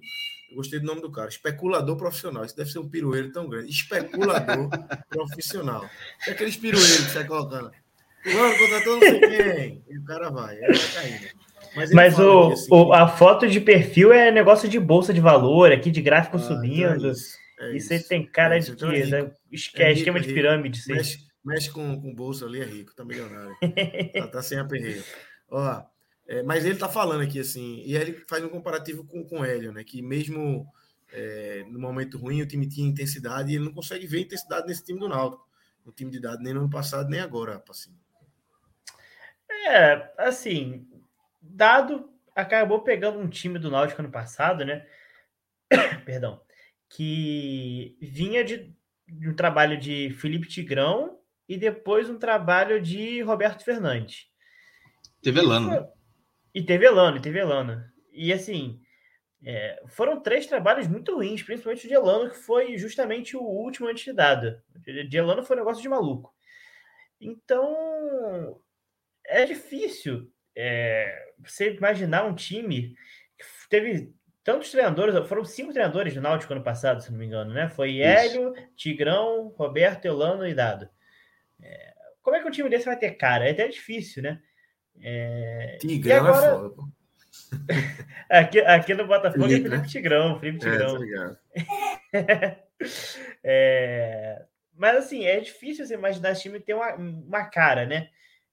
Eu 0.50 0.56
gostei 0.56 0.80
do 0.80 0.86
nome 0.86 1.02
do 1.02 1.12
cara, 1.12 1.30
especulador 1.30 1.96
profissional. 1.96 2.44
Isso 2.44 2.56
deve 2.56 2.72
ser 2.72 2.80
um 2.80 2.90
pirueiro 2.90 3.32
tão 3.32 3.48
grande. 3.48 3.70
Especulador 3.70 4.70
profissional. 5.10 5.88
É 6.26 6.32
aqueles 6.32 6.58
pirueiros 6.58 7.06
que 7.06 7.12
você 7.12 7.24
colocando. 7.26 7.72
Fulano 8.24 8.58
contratou 8.58 8.94
não 8.96 9.00
sei 9.02 9.20
quem. 9.20 9.84
E 9.90 9.98
o 9.98 10.04
cara 10.04 10.30
vai, 10.30 10.58
ele 10.58 10.78
vai 10.78 10.94
caindo. 10.94 11.28
Mas, 11.76 11.92
Mas 11.92 12.20
o, 12.20 12.52
assim, 12.52 12.68
o, 12.72 12.94
a 12.94 13.08
foto 13.08 13.48
de 13.48 13.60
perfil 13.60 14.12
é 14.12 14.32
negócio 14.32 14.68
de 14.68 14.80
bolsa 14.80 15.14
de 15.14 15.22
valor, 15.22 15.72
aqui 15.72 15.92
de 15.92 16.02
gráfico 16.02 16.38
ah, 16.38 16.40
subindo. 16.40 16.96
Então 16.96 17.10
é 17.10 17.12
isso, 17.12 17.38
é 17.60 17.76
isso, 17.76 17.94
aí 17.94 18.04
tem 18.04 18.26
cara 18.26 18.58
é 18.58 18.60
de 18.60 18.72
então 18.72 18.92
é 18.92 19.06
né? 19.06 19.32
é 19.76 19.94
esquema 19.94 20.18
rico, 20.18 20.28
de 20.28 20.34
pirâmide. 20.34 20.82
Mexe, 20.88 21.20
mexe 21.44 21.70
com, 21.70 22.02
com 22.02 22.14
bolsa 22.14 22.46
ali, 22.46 22.62
é 22.62 22.66
rico, 22.66 22.96
tá 22.96 23.06
milionário. 23.06 23.56
tá, 24.14 24.28
tá 24.28 24.42
sem 24.42 24.58
aperreio. 24.58 25.04
Ó, 25.50 25.84
é, 26.28 26.44
mas 26.44 26.64
ele 26.64 26.76
está 26.76 26.88
falando 26.88 27.22
aqui 27.22 27.40
assim, 27.40 27.82
e 27.86 27.96
ele 27.96 28.24
faz 28.28 28.44
um 28.44 28.50
comparativo 28.50 29.04
com, 29.06 29.24
com 29.24 29.40
o 29.40 29.46
Hélio, 29.46 29.72
né? 29.72 29.84
Que 29.84 30.02
mesmo 30.02 30.68
é, 31.12 31.66
no 31.70 31.80
momento 31.80 32.18
ruim 32.18 32.42
o 32.42 32.48
time 32.48 32.68
tinha 32.68 32.88
intensidade 32.88 33.52
e 33.52 33.56
ele 33.56 33.66
não 33.66 33.74
consegue 33.74 34.06
ver 34.06 34.22
intensidade 34.22 34.68
nesse 34.68 34.84
time 34.84 35.00
do 35.00 35.10
Náutico. 35.10 35.48
No 35.86 35.92
time 35.92 36.12
de 36.12 36.20
dado, 36.20 36.44
nem 36.44 36.54
no 36.54 36.62
ano 36.62 36.70
passado, 36.70 37.10
nem 37.10 37.20
agora, 37.20 37.64
assim. 37.70 37.92
É, 39.68 40.14
assim, 40.18 40.88
dado 41.50 42.10
acabou 42.36 42.82
pegando 42.82 43.20
um 43.20 43.30
time 43.30 43.60
do 43.60 43.72
Náutico 43.72 44.02
ano 44.02 44.12
passado, 44.12 44.64
né? 44.64 44.86
Perdão. 46.06 46.42
Que 46.90 47.98
vinha 48.02 48.44
de, 48.44 48.74
de 49.08 49.30
um 49.30 49.36
trabalho 49.36 49.78
de 49.78 50.12
Felipe 50.12 50.48
Tigrão 50.48 51.20
e 51.48 51.58
depois 51.58 52.10
um 52.10 52.18
trabalho 52.18 52.82
de 52.82 53.22
Roberto 53.22 53.64
Fernandes. 53.64 54.28
Teve 55.22 55.40
Elano. 55.40 55.70
Né? 55.70 55.88
E 56.54 56.64
teve 56.64 56.86
Elano, 56.86 57.18
e 57.18 57.22
teve 57.22 57.40
Elano. 57.40 57.84
E 58.12 58.34
assim, 58.34 58.82
é, 59.44 59.82
foram 59.88 60.22
três 60.22 60.48
trabalhos 60.48 60.88
muito 60.88 61.16
ruins, 61.16 61.44
principalmente 61.44 61.86
o 61.86 61.88
de 61.88 61.94
Elano, 61.94 62.30
que 62.30 62.38
foi 62.38 62.78
justamente 62.78 63.38
o 63.38 63.42
último 63.42 63.88
antes 63.88 64.04
de 64.04 64.14
dado. 64.14 64.62
De 64.76 65.18
Elano 65.18 65.44
foi 65.44 65.56
um 65.56 65.60
negócio 65.60 65.82
de 65.82 65.90
maluco. 65.90 66.34
Então, 67.22 68.60
é 69.26 69.46
difícil 69.46 70.32
é, 70.56 71.32
você 71.40 71.74
imaginar 71.74 72.26
um 72.26 72.36
time 72.36 72.96
que 73.38 73.46
teve 73.70 74.14
tantos 74.44 74.72
treinadores, 74.72 75.28
foram 75.28 75.46
cinco 75.46 75.72
treinadores 75.72 76.14
do 76.14 76.22
Náutico 76.22 76.54
ano 76.54 76.64
passado, 76.64 77.02
se 77.02 77.12
não 77.12 77.20
me 77.20 77.26
engano, 77.26 77.54
né? 77.54 77.70
Foi 77.70 78.00
Hélio, 78.00 78.54
Tigrão, 78.76 79.50
Roberto, 79.50 80.06
Elano 80.06 80.48
e 80.48 80.54
Dado. 80.54 80.90
É, 81.62 81.94
como 82.22 82.36
é 82.36 82.42
que 82.42 82.48
um 82.48 82.52
time 82.52 82.70
desse 82.70 82.86
vai 82.86 82.98
ter 82.98 83.12
cara? 83.12 83.48
É 83.48 83.52
até 83.52 83.68
difícil, 83.68 84.24
né? 84.24 84.42
É... 85.02 85.78
Tigrão 85.80 86.16
é 86.16 86.20
agora... 86.20 86.46
é 86.46 86.52
foda, 86.52 86.70
pô. 86.70 86.90
aqui, 88.30 88.60
aqui 88.60 88.94
no 88.94 89.08
Botafogo 89.08 89.44
Felipe, 89.44 89.68
é 89.68 89.70
Felipe 89.70 89.78
né? 89.78 89.88
Tigrão, 89.88 90.40
Felipe 90.40 90.68
é, 90.68 90.72
Tigrão. 90.72 91.38
É, 92.14 92.58
é, 93.44 94.46
mas 94.76 94.98
assim, 94.98 95.26
é 95.26 95.40
difícil 95.40 95.86
você 95.86 95.94
imaginar 95.94 96.32
esse 96.32 96.44
time 96.44 96.60
ter 96.60 96.74
uma, 96.74 96.96
uma 96.96 97.46
cara, 97.46 97.86
né? 97.86 98.10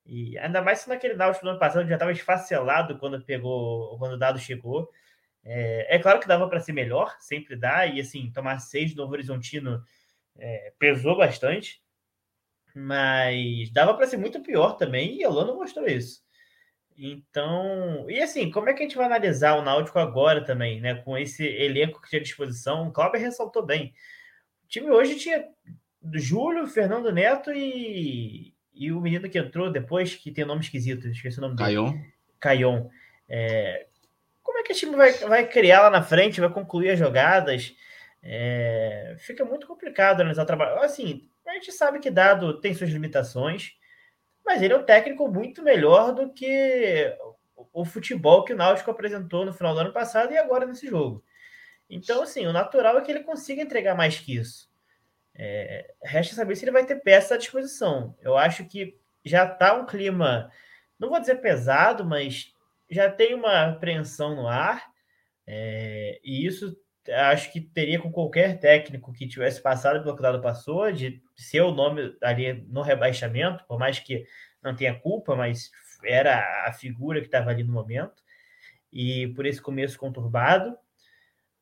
E 0.07 0.39
ainda 0.39 0.63
mais 0.63 0.81
se 0.81 0.89
naquele 0.89 1.15
Náutico 1.15 1.45
do 1.45 1.51
ano 1.51 1.59
passado 1.59 1.89
já 1.89 1.95
estava 1.95 2.13
esfacelado 2.13 2.97
quando 2.99 3.21
pegou, 3.25 3.99
quando 3.99 4.13
o 4.13 4.19
dado 4.19 4.39
chegou. 4.39 4.91
É, 5.45 5.97
é 5.97 5.99
claro 5.99 6.21
que 6.21 6.29
dava 6.29 6.49
para 6.49 6.61
ser 6.61 6.73
melhor, 6.73 7.17
sempre 7.21 7.57
dá, 7.57 7.87
e 7.87 8.01
assim, 8.01 8.31
tomar 8.33 8.59
seis 8.61 8.95
do 8.95 9.07
Horizontino 9.09 9.83
é, 10.39 10.73
pesou 10.79 11.17
bastante, 11.17 11.83
mas 12.75 13.71
dava 13.71 13.95
para 13.95 14.07
ser 14.07 14.17
muito 14.17 14.43
pior 14.43 14.77
também, 14.77 15.19
e 15.19 15.25
a 15.25 15.31
Lano 15.31 15.55
mostrou 15.55 15.87
isso. 15.87 16.25
Então, 16.99 18.09
e 18.09 18.21
assim, 18.21 18.51
como 18.51 18.69
é 18.69 18.75
que 18.75 18.81
a 18.83 18.87
gente 18.87 18.97
vai 18.97 19.07
analisar 19.07 19.55
o 19.57 19.63
Náutico 19.63 19.99
agora 19.99 20.43
também, 20.45 20.81
né? 20.81 20.95
Com 20.95 21.17
esse 21.19 21.45
elenco 21.45 22.01
que 22.01 22.09
tinha 22.09 22.21
à 22.21 22.23
disposição, 22.23 22.89
o 22.89 22.93
Cláudio 22.93 23.21
ressaltou 23.21 23.65
bem. 23.65 23.93
O 24.65 24.69
time 24.69 24.91
hoje 24.91 25.17
tinha 25.17 25.47
Júlio, 26.15 26.67
Fernando 26.67 27.13
Neto 27.13 27.53
e, 27.53 28.56
e 28.77 28.93
o 28.93 29.01
menino 29.01 29.29
que 29.29 29.39
entrou 29.39 29.71
depois, 29.71 30.15
que 30.15 30.31
tem 30.31 30.45
nome 30.45 30.61
esquisito, 30.61 31.09
esqueci 31.09 31.39
o 31.39 31.41
nome 31.41 31.57
Caion. 31.57 31.91
dele. 31.91 32.13
Caion. 32.39 32.89
É, 33.29 33.87
como 34.43 34.59
é 34.59 34.63
que 34.63 34.73
o 34.73 34.77
time 34.77 34.95
vai, 34.95 35.13
vai 35.13 35.49
criar 35.49 35.83
lá 35.83 35.91
na 35.91 36.03
frente, 36.03 36.41
vai 36.41 36.51
concluir 36.51 36.91
as 36.91 36.99
jogadas? 36.99 37.75
É, 38.23 39.17
fica 39.19 39.45
muito 39.45 39.67
complicado 39.67 40.21
analisar 40.21 40.43
o 40.43 40.47
trabalho. 40.47 40.81
Assim, 40.83 41.29
a 41.47 41.55
gente 41.55 41.73
sabe 41.73 41.99
que 41.99 42.11
dado 42.11 42.61
tem 42.61 42.75
suas 42.75 42.91
limitações, 42.91 43.73
mas 44.45 44.61
ele 44.61 44.75
é 44.75 44.77
um 44.77 44.85
técnico 44.85 45.27
muito 45.29 45.63
melhor 45.63 46.13
do 46.13 46.33
que 46.33 47.17
o 47.73 47.85
futebol 47.85 48.45
que 48.45 48.53
o 48.53 48.57
Náutico 48.57 48.91
apresentou 48.91 49.45
no 49.45 49.53
final 49.53 49.75
do 49.75 49.81
ano 49.81 49.93
passado 49.93 50.33
e 50.33 50.39
agora 50.39 50.67
nesse 50.67 50.87
jogo. 50.87 51.25
Então, 51.89 52.23
assim, 52.23 52.47
o 52.47 52.53
natural 52.53 52.99
é 52.99 53.01
que 53.01 53.11
ele 53.11 53.25
consiga 53.25 53.63
entregar 53.63 53.95
mais 53.95 54.19
que 54.19 54.37
isso. 54.37 54.69
É, 55.39 55.95
resta 56.03 56.35
saber 56.35 56.57
se 56.57 56.65
ele 56.65 56.73
vai 56.73 56.87
ter 56.87 56.97
peça 56.97 57.35
à 57.35 57.39
disposição. 57.39 58.17
Eu 58.23 58.37
acho 58.37 58.65
que 58.65 58.99
já 59.25 59.45
está 59.45 59.75
um 59.75 59.85
clima, 59.85 60.51
não 60.99 61.11
vou 61.11 61.21
dizer 61.21 61.37
pesado, 61.37 62.05
mas 62.05 62.53
já 62.91 63.11
tem 63.11 63.35
uma 63.35 63.67
apreensão 63.67 64.35
no 64.35 64.49
ar. 64.49 64.91
É, 65.47 66.19
e 66.25 66.47
isso 66.47 66.77
acho 67.31 67.53
que 67.53 67.61
teria 67.61 68.01
com 68.01 68.11
qualquer 68.11 68.59
técnico 68.59 69.13
que 69.13 69.29
tivesse 69.29 69.61
passado 69.61 70.03
pelo 70.03 70.15
que 70.15 70.21
o 70.21 70.23
Dado 70.23 70.41
passou, 70.41 70.91
de 70.91 71.23
ser 71.37 71.61
o 71.61 71.73
nome 71.73 72.17
ali 72.23 72.65
no 72.69 72.83
rebaixamento, 72.83 73.65
por 73.67 73.79
mais 73.79 73.99
que 73.99 74.27
não 74.63 74.75
tenha 74.75 74.99
culpa, 74.99 75.37
mas 75.37 75.71
era 76.05 76.67
a 76.67 76.73
figura 76.73 77.21
que 77.21 77.27
estava 77.27 77.51
ali 77.51 77.63
no 77.63 77.73
momento, 77.73 78.23
e 78.93 79.29
por 79.29 79.47
esse 79.47 79.61
começo 79.61 79.99
conturbado. 79.99 80.77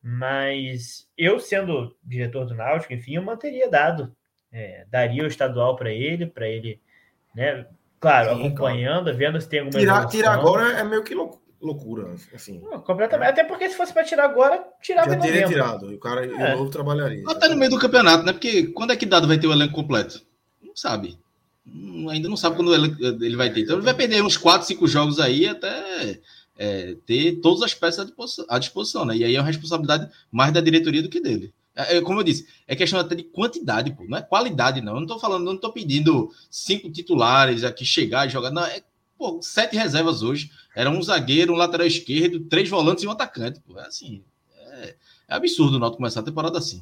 Mas 0.07 1.07
eu, 1.17 1.39
sendo 1.39 1.95
diretor 2.03 2.45
do 2.45 2.53
Náutico, 2.53 2.93
enfim, 2.93 3.15
eu 3.15 3.23
manteria 3.23 3.67
dado, 3.67 4.15
é, 4.53 4.85
daria 4.87 5.23
o 5.23 5.27
estadual 5.27 5.75
para 5.75 5.91
ele, 5.91 6.27
para 6.27 6.47
ele, 6.47 6.79
né? 7.35 7.65
Claro, 7.99 8.35
Sim, 8.35 8.45
acompanhando, 8.45 9.05
claro. 9.05 9.17
vendo 9.17 9.41
se 9.41 9.49
tem 9.49 9.61
alguma. 9.61 9.79
Tirar, 9.79 10.05
tirar 10.05 10.33
agora 10.33 10.73
é 10.73 10.83
meio 10.83 11.03
que 11.03 11.15
louco 11.15 11.41
loucura, 11.59 12.13
assim. 12.35 12.59
Não, 12.59 12.79
completamente. 12.81 13.29
É. 13.29 13.31
Até 13.31 13.43
porque 13.45 13.67
se 13.67 13.75
fosse 13.75 13.91
para 13.91 14.03
tirar 14.03 14.25
agora, 14.25 14.63
tirava 14.79 15.09
Já 15.09 15.17
teria 15.17 15.47
tirado. 15.47 15.91
E 15.91 15.95
o 15.95 15.99
cara 15.99 16.23
é. 16.23 16.53
o 16.53 16.57
novo 16.57 16.69
trabalharia. 16.69 17.23
Até 17.27 17.47
no 17.47 17.55
meio 17.55 17.71
do 17.71 17.79
campeonato, 17.79 18.23
né? 18.23 18.31
Porque 18.31 18.67
quando 18.67 18.93
é 18.93 18.95
que 18.95 19.07
dado 19.07 19.27
vai 19.27 19.39
ter 19.39 19.47
o 19.47 19.51
elenco 19.51 19.73
completo? 19.73 20.21
Não 20.61 20.75
sabe. 20.75 21.17
Ainda 22.11 22.29
não 22.29 22.37
sabe 22.37 22.57
quando 22.57 22.75
ele 22.75 23.35
vai 23.35 23.51
ter. 23.51 23.61
Então 23.61 23.77
ele 23.77 23.85
vai 23.85 23.95
perder 23.95 24.21
uns 24.21 24.37
4, 24.37 24.67
5 24.67 24.87
jogos 24.87 25.19
aí 25.19 25.47
até 25.47 26.19
é, 26.57 26.95
ter 27.05 27.37
todas 27.41 27.61
as 27.61 27.73
peças 27.73 28.11
à 28.49 28.59
disposição, 28.59 29.05
né? 29.05 29.17
E 29.17 29.23
aí 29.23 29.35
é 29.35 29.39
uma 29.39 29.47
responsabilidade 29.47 30.09
mais 30.31 30.53
da 30.53 30.61
diretoria 30.61 31.01
do 31.01 31.09
que 31.09 31.19
dele. 31.19 31.53
É, 31.75 31.97
é, 31.97 32.01
como 32.01 32.19
eu 32.19 32.23
disse, 32.23 32.47
é 32.67 32.75
questão 32.75 32.99
até 32.99 33.15
de 33.15 33.23
quantidade, 33.23 33.91
pô, 33.91 34.05
não 34.05 34.17
é 34.17 34.21
qualidade, 34.21 34.81
não. 34.81 34.93
Eu 34.93 34.99
não 35.01 35.07
tô 35.07 35.19
falando, 35.19 35.43
não 35.43 35.57
tô 35.57 35.71
pedindo 35.71 36.31
cinco 36.49 36.89
titulares 36.89 37.63
aqui 37.63 37.83
chegar 37.83 38.25
e 38.25 38.29
jogar. 38.29 38.49
Não, 38.51 38.65
é 38.65 38.81
pô, 39.17 39.41
sete 39.41 39.75
reservas 39.75 40.21
hoje. 40.21 40.49
Era 40.73 40.89
um 40.89 41.01
zagueiro, 41.01 41.53
um 41.53 41.57
lateral 41.57 41.85
esquerdo, 41.85 42.39
três 42.45 42.69
volantes 42.69 43.03
e 43.03 43.07
um 43.07 43.11
atacante. 43.11 43.59
Pô. 43.59 43.77
É 43.77 43.85
assim. 43.85 44.23
É, 44.57 44.95
é 45.27 45.35
absurdo 45.35 45.75
o 45.75 45.79
Náutico 45.79 45.97
começar 45.97 46.21
a 46.21 46.23
temporada 46.23 46.57
assim. 46.57 46.81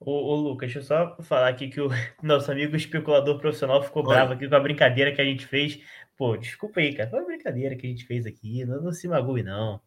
Ô, 0.00 0.12
ô, 0.12 0.36
Lucas, 0.36 0.72
deixa 0.72 0.78
eu 0.78 0.82
só 0.82 1.16
falar 1.22 1.48
aqui 1.48 1.68
que 1.68 1.80
o 1.80 1.88
nosso 2.22 2.50
amigo 2.52 2.76
especulador 2.76 3.38
profissional 3.38 3.82
ficou 3.82 4.04
Oi. 4.04 4.08
bravo 4.08 4.32
aqui 4.32 4.48
com 4.48 4.54
a 4.54 4.60
brincadeira 4.60 5.12
que 5.12 5.20
a 5.20 5.24
gente 5.24 5.44
fez. 5.44 5.80
Pô, 6.18 6.36
desculpa 6.36 6.80
aí, 6.80 6.92
cara. 6.96 7.08
Foi 7.08 7.20
uma 7.20 7.26
brincadeira 7.26 7.76
que 7.76 7.86
a 7.86 7.90
gente 7.90 8.04
fez 8.04 8.26
aqui. 8.26 8.64
Não, 8.64 8.82
não 8.82 8.92
se 8.92 9.06
magoe, 9.06 9.44
não. 9.44 9.80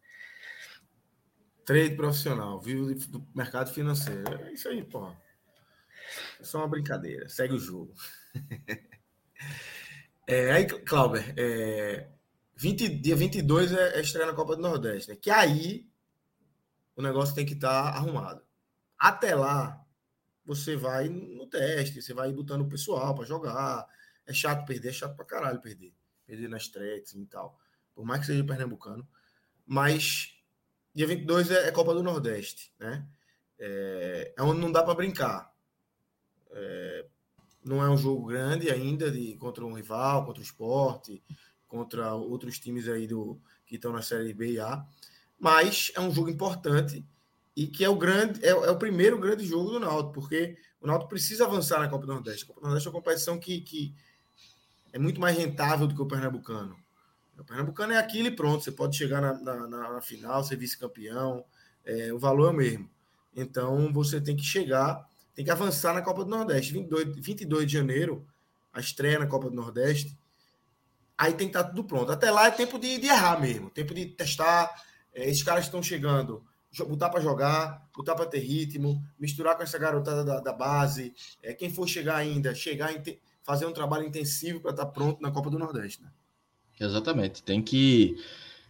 Trade 1.66 1.96
profissional, 1.96 2.60
vivo 2.62 2.96
do 3.10 3.28
mercado 3.36 3.74
financeiro. 3.74 4.42
É 4.46 4.54
isso 4.54 4.70
aí, 4.70 4.82
pô. 4.82 5.14
É 6.40 6.44
só 6.44 6.60
uma 6.60 6.70
brincadeira. 6.70 7.28
Segue 7.28 7.54
o 7.54 7.60
jogo. 7.60 7.94
É, 10.28 10.52
aí, 10.52 10.66
Clauber, 10.66 11.34
é, 11.36 12.08
20, 12.56 12.88
dia 13.02 13.16
22 13.18 13.74
é, 13.74 13.98
é 13.98 14.02
estreia 14.02 14.28
na 14.28 14.34
Copa 14.34 14.56
do 14.56 14.62
Nordeste, 14.62 15.10
né? 15.10 15.18
Que 15.20 15.30
aí 15.30 15.90
o 16.96 17.02
negócio 17.02 17.36
tem 17.36 17.46
que 17.46 17.54
estar 17.54 17.92
tá 17.92 17.98
arrumado. 17.98 18.42
Até 18.98 19.36
lá, 19.36 19.84
você 20.46 20.78
vai 20.78 21.10
no 21.10 21.48
teste, 21.48 22.02
você 22.02 22.14
vai 22.14 22.32
botando 22.32 22.62
o 22.62 22.70
pessoal 22.70 23.14
para 23.14 23.26
jogar. 23.26 23.86
É 24.26 24.32
chato 24.32 24.66
perder, 24.66 24.90
é 24.90 24.94
chato 24.94 25.18
pra 25.18 25.26
caralho 25.26 25.60
perder. 25.60 25.94
Perder 26.26 26.50
na 26.50 26.58
estreia 26.58 27.02
assim, 27.02 27.22
e 27.22 27.26
tal. 27.26 27.60
Por 27.94 28.06
mais 28.06 28.22
que 28.22 28.28
seja 28.28 28.44
pernambucano. 28.44 29.08
Mas 29.66 30.36
dia 30.94 31.08
22 31.08 31.52
é, 31.52 31.68
é 31.68 31.72
Copa 31.72 31.94
do 31.94 32.04
Nordeste, 32.04 32.74
né? 32.80 33.08
É, 33.60 34.34
é 34.38 34.44
onde 34.44 34.60
não 34.60 34.72
dá 34.72 34.84
para 34.84 34.96
brincar. 34.96 35.54
É, 36.52 37.06
não 37.64 37.84
é 37.84 37.90
um 37.90 37.98
jogo 37.98 38.26
grande 38.26 38.70
ainda 38.70 39.12
de 39.12 39.36
contra 39.38 39.66
um 39.66 39.74
rival, 39.74 40.26
contra 40.26 40.42
o 40.42 40.46
esporte, 40.46 41.24
contra 41.68 42.14
outros 42.14 42.60
times 42.60 42.88
aí 42.88 43.08
do 43.08 43.40
que 43.66 43.76
estão 43.76 43.94
na 43.94 44.02
série 44.02 44.34
B 44.34 44.54
e 44.54 44.60
A, 44.60 44.86
mas 45.40 45.92
é 45.96 46.02
um 46.02 46.12
jogo 46.12 46.30
importante 46.30 47.06
e 47.56 47.68
que 47.68 47.84
é 47.84 47.90
o 47.90 47.96
grande 47.96 48.44
é, 48.46 48.50
é 48.50 48.72
o 48.72 48.78
primeiro 48.78 49.18
grande 49.18 49.46
jogo 49.46 49.72
do 49.72 49.80
Náutico, 49.80 50.14
porque 50.14 50.58
o 50.82 50.88
Náutico 50.88 51.10
precisa 51.10 51.46
avançar 51.46 51.80
na 51.80 51.88
Copa 51.88 52.06
do 52.06 52.14
Nordeste. 52.14 52.44
A 52.44 52.48
Copa 52.48 52.60
do 52.60 52.66
Nordeste 52.66 52.88
é 52.88 52.92
uma 52.92 52.98
competição 52.98 53.40
que, 53.40 53.62
que 53.62 53.96
é 54.94 55.00
muito 55.00 55.20
mais 55.20 55.38
rentável 55.38 55.88
do 55.88 55.96
que 55.96 56.02
o 56.02 56.08
Pernambucano. 56.08 56.76
O 57.38 57.44
Pernambucano 57.44 57.94
é 57.94 57.98
aquilo 57.98 58.28
e 58.28 58.36
pronto, 58.36 58.64
você 58.64 58.72
pode 58.72 58.96
chegar 58.96 59.22
na, 59.22 59.34
na, 59.34 59.68
na 59.68 60.02
final, 60.02 60.44
ser 60.44 60.58
vice-campeão, 60.58 61.44
é, 61.84 62.14
o 62.14 62.20
valor 62.20 62.50
é 62.50 62.52
o 62.52 62.58
mesmo. 62.58 62.90
Então 63.36 63.92
você 63.92 64.22
tem 64.22 64.36
que 64.36 64.44
chegar 64.44 65.10
tem 65.34 65.46
que 65.46 65.52
avançar 65.52 65.94
na 65.94 66.02
Copa 66.02 66.24
do 66.24 66.30
Nordeste. 66.30 66.74
22, 66.74 67.16
22 67.20 67.66
de 67.66 67.74
janeiro, 67.74 68.28
a 68.74 68.80
estreia 68.80 69.20
na 69.20 69.28
Copa 69.28 69.50
do 69.50 69.56
Nordeste. 69.56 70.18
Aí 71.18 71.34
tem 71.34 71.50
que 71.50 71.58
estar 71.58 71.70
tudo 71.70 71.84
pronto. 71.84 72.12
Até 72.12 72.32
lá 72.32 72.48
é 72.48 72.52
tempo 72.52 72.78
de, 72.78 72.98
de 72.98 73.08
errar 73.08 73.40
mesmo, 73.40 73.70
tempo 73.70 73.94
de 73.94 74.06
testar. 74.06 74.70
É, 75.14 75.30
esses 75.30 75.44
caras 75.44 75.66
estão 75.66 75.82
chegando, 75.82 76.44
botar 76.88 77.10
para 77.10 77.22
jogar, 77.22 77.88
botar 77.96 78.16
para 78.16 78.26
ter 78.26 78.40
ritmo, 78.40 79.02
misturar 79.20 79.56
com 79.56 79.64
essa 79.64 79.78
garotada 79.78 80.24
da, 80.24 80.40
da 80.40 80.54
base. 80.54 81.14
É, 81.42 81.54
quem 81.54 81.72
for 81.72 81.88
chegar 81.88 82.18
ainda, 82.18 82.54
chegar 82.54 82.94
e 82.94 83.00
fazer 83.44 83.66
um 83.66 83.74
trabalho 83.74 84.06
intensivo 84.06 84.60
para 84.60 84.72
estar 84.72 84.86
pronto 84.88 85.22
na 85.22 85.32
Copa 85.32 85.50
do 85.50 85.60
Nordeste. 85.60 86.02
Né? 86.02 86.10
Exatamente. 86.80 87.44
Tem 87.44 87.62
que. 87.62 88.16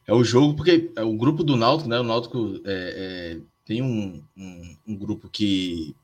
É 0.07 0.13
o 0.13 0.23
jogo, 0.23 0.55
porque 0.55 0.91
é 0.95 1.03
o 1.03 1.15
grupo 1.15 1.43
do 1.43 1.55
Náutico, 1.55 1.89
né? 1.89 1.99
O 1.99 2.03
Náutico 2.03 2.59
é, 2.65 3.37
é, 3.37 3.41
tem 3.65 3.81
um, 3.81 4.23
um, 4.35 4.77
um 4.87 4.95
grupo 4.97 5.29
que 5.29 5.95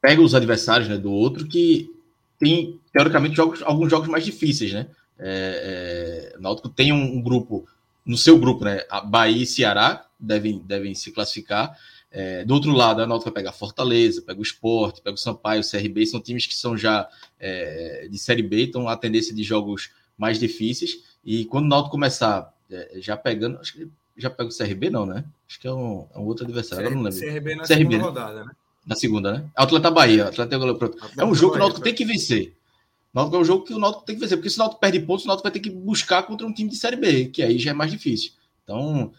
pega 0.00 0.20
os 0.20 0.34
adversários 0.34 0.88
né, 0.88 0.96
do 0.96 1.12
outro 1.12 1.46
que 1.46 1.90
tem, 2.38 2.80
teoricamente, 2.92 3.36
jogos, 3.36 3.62
alguns 3.62 3.90
jogos 3.90 4.08
mais 4.08 4.24
difíceis, 4.24 4.72
né? 4.72 4.88
É, 5.18 6.32
é, 6.34 6.38
o 6.38 6.42
Náutico 6.42 6.68
tem 6.68 6.92
um, 6.92 7.18
um, 7.18 7.22
grupo, 7.22 7.68
no 8.04 8.16
seu 8.16 8.38
grupo, 8.38 8.64
né? 8.64 8.82
Bahia 9.06 9.42
e 9.42 9.46
Ceará 9.46 10.06
devem, 10.18 10.58
devem 10.58 10.94
se 10.94 11.12
classificar. 11.12 11.76
É, 12.12 12.44
do 12.44 12.54
outro 12.54 12.72
lado, 12.72 13.00
a 13.00 13.06
Náutico 13.06 13.30
vai 13.30 13.42
pegar 13.42 13.52
Fortaleza, 13.52 14.22
pega 14.22 14.40
o 14.40 14.42
Sport, 14.42 15.00
pega 15.00 15.14
o 15.14 15.18
Sampaio, 15.18 15.60
o 15.60 15.64
CRB, 15.64 16.06
são 16.06 16.20
times 16.20 16.46
que 16.46 16.54
são 16.54 16.76
já 16.76 17.08
é, 17.38 18.08
de 18.10 18.18
Série 18.18 18.42
B, 18.42 18.64
então 18.64 18.88
a 18.88 18.96
tendência 18.96 19.34
de 19.34 19.42
jogos 19.44 19.90
mais 20.18 20.38
difíceis. 20.38 21.04
E 21.24 21.44
quando 21.44 21.66
o 21.66 21.68
Náutico 21.68 21.92
começar 21.92 22.52
é, 22.70 22.96
já 22.96 23.16
pegando, 23.16 23.58
acho 23.58 23.74
que 23.74 23.88
já 24.16 24.28
pega 24.28 24.50
o 24.50 24.56
CRB, 24.56 24.90
não, 24.90 25.06
né? 25.06 25.24
Acho 25.48 25.60
que 25.60 25.66
é 25.66 25.72
um, 25.72 26.06
é 26.14 26.18
um 26.18 26.24
outro 26.24 26.44
adversário, 26.44 26.88
CR, 26.88 26.94
não 26.94 27.02
lembro. 27.02 27.18
CRB 27.20 27.54
na 27.54 27.62
CRB, 27.62 27.74
segunda 27.74 27.98
né? 27.98 28.04
rodada, 28.04 28.44
né? 28.44 28.52
Na 28.86 28.96
segunda, 28.96 29.32
né? 29.32 29.50
Atleta 29.54 29.90
Bahia. 29.90 30.28
Atleta... 30.28 30.56
É 31.16 31.24
um 31.24 31.34
jogo 31.34 31.52
que 31.52 31.58
o 31.58 31.60
Náutico 31.60 31.82
tem 31.82 31.94
que 31.94 32.04
vencer. 32.04 32.54
O 33.12 33.18
Náutico 33.18 33.36
é 33.36 33.40
um 33.40 33.44
jogo 33.44 33.64
que 33.64 33.74
o 33.74 33.78
Náutico 33.78 34.04
tem 34.04 34.14
que 34.14 34.20
vencer, 34.20 34.36
porque 34.36 34.50
se 34.50 34.56
o 34.56 34.58
Náutico 34.58 34.80
perde 34.80 35.00
pontos, 35.00 35.24
o 35.24 35.28
Náutico 35.28 35.44
vai 35.44 35.52
ter 35.52 35.60
que 35.60 35.70
buscar 35.70 36.22
contra 36.24 36.46
um 36.46 36.52
time 36.52 36.70
de 36.70 36.76
Série 36.76 36.96
B, 36.96 37.26
que 37.26 37.42
aí 37.42 37.58
já 37.58 37.70
é 37.70 37.74
mais 37.74 37.90
difícil. 37.90 38.32
Então, 38.64 39.12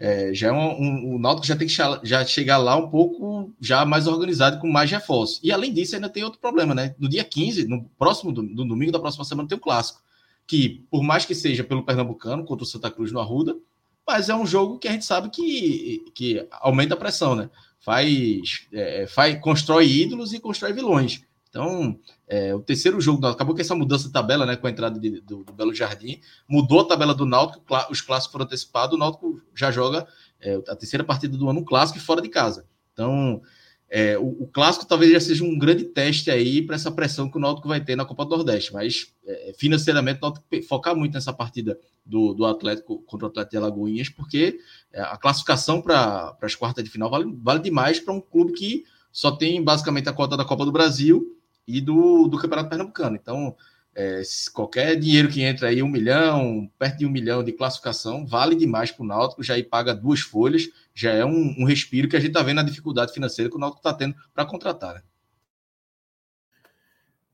é, 0.00 0.34
já 0.34 0.48
é 0.48 0.52
um, 0.52 0.82
um, 0.82 1.14
o 1.14 1.18
Náutico 1.18 1.46
já 1.46 1.54
tem 1.54 1.68
que 1.68 1.74
já 2.02 2.24
chegar 2.24 2.56
lá 2.56 2.74
um 2.74 2.88
pouco 2.88 3.52
já 3.60 3.84
mais 3.84 4.06
organizado, 4.06 4.58
com 4.58 4.66
mais 4.66 4.90
reforços. 4.90 5.38
E 5.42 5.52
além 5.52 5.72
disso, 5.72 5.94
ainda 5.94 6.08
tem 6.08 6.24
outro 6.24 6.40
problema, 6.40 6.74
né? 6.74 6.94
No 6.98 7.08
dia 7.08 7.22
15, 7.22 7.68
no 7.68 7.84
próximo 7.98 8.32
no 8.32 8.64
domingo 8.64 8.90
da 8.90 8.98
próxima 8.98 9.24
semana, 9.24 9.48
tem 9.48 9.58
o 9.58 9.60
clássico. 9.60 10.02
Que, 10.46 10.84
por 10.90 11.02
mais 11.02 11.24
que 11.24 11.34
seja 11.34 11.62
pelo 11.62 11.84
Pernambucano 11.84 12.44
contra 12.44 12.64
o 12.64 12.66
Santa 12.66 12.90
Cruz 12.90 13.12
no 13.12 13.20
Arruda, 13.20 13.56
mas 14.04 14.28
é 14.28 14.34
um 14.34 14.46
jogo 14.46 14.78
que 14.78 14.88
a 14.88 14.92
gente 14.92 15.04
sabe 15.04 15.30
que, 15.30 16.02
que 16.14 16.44
aumenta 16.50 16.94
a 16.94 16.96
pressão, 16.96 17.36
né? 17.36 17.48
faz, 17.80 18.66
é, 18.72 19.06
faz 19.06 19.40
constrói 19.40 19.90
ídolos 19.90 20.32
e 20.32 20.38
constrói 20.38 20.72
vilões. 20.72 21.22
Então, 21.48 21.98
é, 22.30 22.54
o 22.54 22.60
terceiro 22.60 23.00
jogo, 23.00 23.26
acabou 23.26 23.56
que 23.56 23.60
essa 23.60 23.74
mudança 23.74 24.06
de 24.06 24.12
tabela, 24.12 24.46
né, 24.46 24.54
com 24.54 24.68
a 24.68 24.70
entrada 24.70 25.00
de, 25.00 25.20
do, 25.20 25.42
do, 25.42 25.52
Belo 25.52 25.74
Jardim, 25.74 26.20
mudou 26.48 26.78
a 26.78 26.84
tabela 26.84 27.12
do 27.12 27.26
Náutico, 27.26 27.64
os 27.90 28.00
clássicos 28.00 28.30
foram 28.30 28.44
antecipados, 28.44 28.94
o 28.94 28.98
Náutico 28.98 29.42
já 29.52 29.72
joga 29.72 30.06
é, 30.40 30.54
a 30.68 30.76
terceira 30.76 31.02
partida 31.02 31.36
do 31.36 31.50
ano 31.50 31.64
clássico 31.64 31.98
e 31.98 32.00
fora 32.00 32.22
de 32.22 32.28
casa. 32.28 32.68
Então, 32.92 33.42
é, 33.88 34.16
o, 34.16 34.44
o, 34.44 34.46
clássico 34.46 34.86
talvez 34.86 35.10
já 35.10 35.18
seja 35.18 35.42
um 35.42 35.58
grande 35.58 35.82
teste 35.82 36.30
aí 36.30 36.62
para 36.62 36.76
essa 36.76 36.92
pressão 36.92 37.28
que 37.28 37.36
o 37.36 37.40
Náutico 37.40 37.66
vai 37.66 37.80
ter 37.80 37.96
na 37.96 38.04
Copa 38.04 38.24
do 38.24 38.36
Nordeste, 38.36 38.72
mas 38.72 39.12
é, 39.26 39.52
financeiramente 39.58 40.18
o 40.18 40.22
Náutico 40.22 40.46
focar 40.68 40.94
muito 40.94 41.14
nessa 41.14 41.32
partida 41.32 41.76
do, 42.06 42.32
do 42.32 42.44
Atlético 42.44 43.02
contra 43.06 43.26
o 43.26 43.30
Atlético 43.30 43.50
de 43.50 43.56
Alagoinhas, 43.56 44.08
porque 44.08 44.60
é, 44.92 45.00
a 45.00 45.16
classificação 45.16 45.82
para 45.82 46.36
as 46.40 46.54
quartas 46.54 46.84
de 46.84 46.90
final 46.90 47.10
vale, 47.10 47.24
vale 47.42 47.58
demais 47.58 47.98
para 47.98 48.14
um 48.14 48.20
clube 48.20 48.52
que 48.52 48.84
só 49.10 49.32
tem 49.32 49.60
basicamente 49.60 50.08
a 50.08 50.12
cota 50.12 50.36
da 50.36 50.44
Copa 50.44 50.64
do 50.64 50.70
Brasil 50.70 51.39
e 51.76 51.80
do, 51.80 52.28
do 52.28 52.38
Campeonato 52.38 52.68
Pernambucano. 52.68 53.16
Então, 53.16 53.56
é, 53.94 54.22
qualquer 54.52 54.96
dinheiro 54.96 55.28
que 55.28 55.42
entra 55.42 55.68
aí, 55.68 55.82
um 55.82 55.88
milhão, 55.88 56.70
perto 56.78 56.98
de 56.98 57.06
um 57.06 57.10
milhão 57.10 57.42
de 57.42 57.52
classificação, 57.52 58.26
vale 58.26 58.54
demais 58.54 58.90
para 58.90 59.02
o 59.02 59.06
Náutico, 59.06 59.42
já 59.42 59.54
aí 59.54 59.62
paga 59.62 59.94
duas 59.94 60.20
folhas, 60.20 60.68
já 60.94 61.12
é 61.12 61.24
um, 61.24 61.54
um 61.58 61.64
respiro 61.64 62.08
que 62.08 62.16
a 62.16 62.20
gente 62.20 62.30
está 62.30 62.42
vendo 62.42 62.60
a 62.60 62.64
dificuldade 62.64 63.12
financeira 63.12 63.50
que 63.50 63.56
o 63.56 63.60
Náutico 63.60 63.80
está 63.80 63.92
tendo 63.92 64.14
para 64.32 64.46
contratar. 64.46 64.94
Né? 64.94 65.02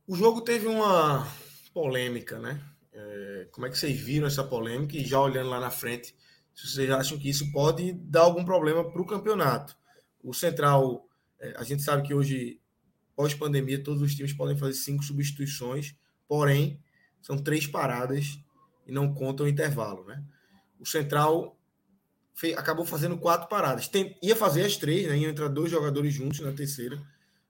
O 0.06 0.16
jogo 0.16 0.40
teve 0.40 0.66
uma 0.66 1.26
polêmica, 1.74 2.38
né? 2.38 2.60
É, 2.92 3.48
como 3.52 3.66
é 3.66 3.70
que 3.70 3.76
vocês 3.76 3.98
viram 3.98 4.26
essa 4.26 4.42
polêmica? 4.42 4.96
E 4.96 5.04
já 5.04 5.20
olhando 5.20 5.50
lá 5.50 5.60
na 5.60 5.70
frente, 5.70 6.14
se 6.54 6.66
vocês 6.66 6.90
acham 6.90 7.18
que 7.18 7.28
isso 7.28 7.52
pode 7.52 7.92
dar 7.92 8.22
algum 8.22 8.44
problema 8.44 8.82
para 8.90 9.02
o 9.02 9.06
campeonato. 9.06 9.76
O 10.22 10.32
Central, 10.32 11.06
é, 11.38 11.54
a 11.58 11.62
gente 11.62 11.82
sabe 11.82 12.02
que 12.06 12.14
hoje, 12.14 12.58
pós-pandemia, 13.16 13.82
todos 13.82 14.02
os 14.02 14.14
times 14.14 14.32
podem 14.32 14.56
fazer 14.56 14.74
cinco 14.74 15.02
substituições 15.02 15.96
porém 16.28 16.80
são 17.20 17.36
três 17.36 17.66
paradas 17.66 18.38
e 18.86 18.92
não 18.92 19.12
contam 19.12 19.46
o 19.46 19.48
intervalo, 19.48 20.04
né? 20.04 20.22
O 20.78 20.86
Central 20.86 21.56
fez, 22.34 22.56
acabou 22.56 22.84
fazendo 22.84 23.18
quatro 23.18 23.48
paradas. 23.48 23.88
Tem, 23.88 24.16
ia 24.22 24.36
fazer 24.36 24.64
as 24.64 24.76
três, 24.76 25.08
né? 25.08 25.18
Iam 25.18 25.30
entrar 25.30 25.48
dois 25.48 25.70
jogadores 25.70 26.12
juntos 26.12 26.40
na 26.40 26.52
terceira, 26.52 27.00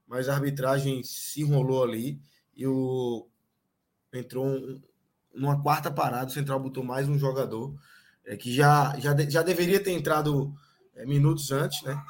mas 0.07 0.29
a 0.29 0.33
arbitragem 0.33 1.03
se 1.03 1.41
enrolou 1.41 1.83
ali 1.83 2.19
e 2.55 2.65
o 2.65 3.27
entrou 4.13 4.45
um, 4.45 4.81
numa 5.33 5.61
quarta 5.61 5.91
parada. 5.91 6.27
O 6.27 6.33
Central 6.33 6.59
botou 6.59 6.83
mais 6.83 7.07
um 7.07 7.19
jogador 7.19 7.75
é, 8.25 8.35
que 8.35 8.53
já, 8.53 8.97
já, 8.99 9.15
já 9.29 9.43
deveria 9.43 9.83
ter 9.83 9.91
entrado 9.91 10.53
é, 10.95 11.05
minutos 11.05 11.51
antes, 11.51 11.83
né? 11.83 12.01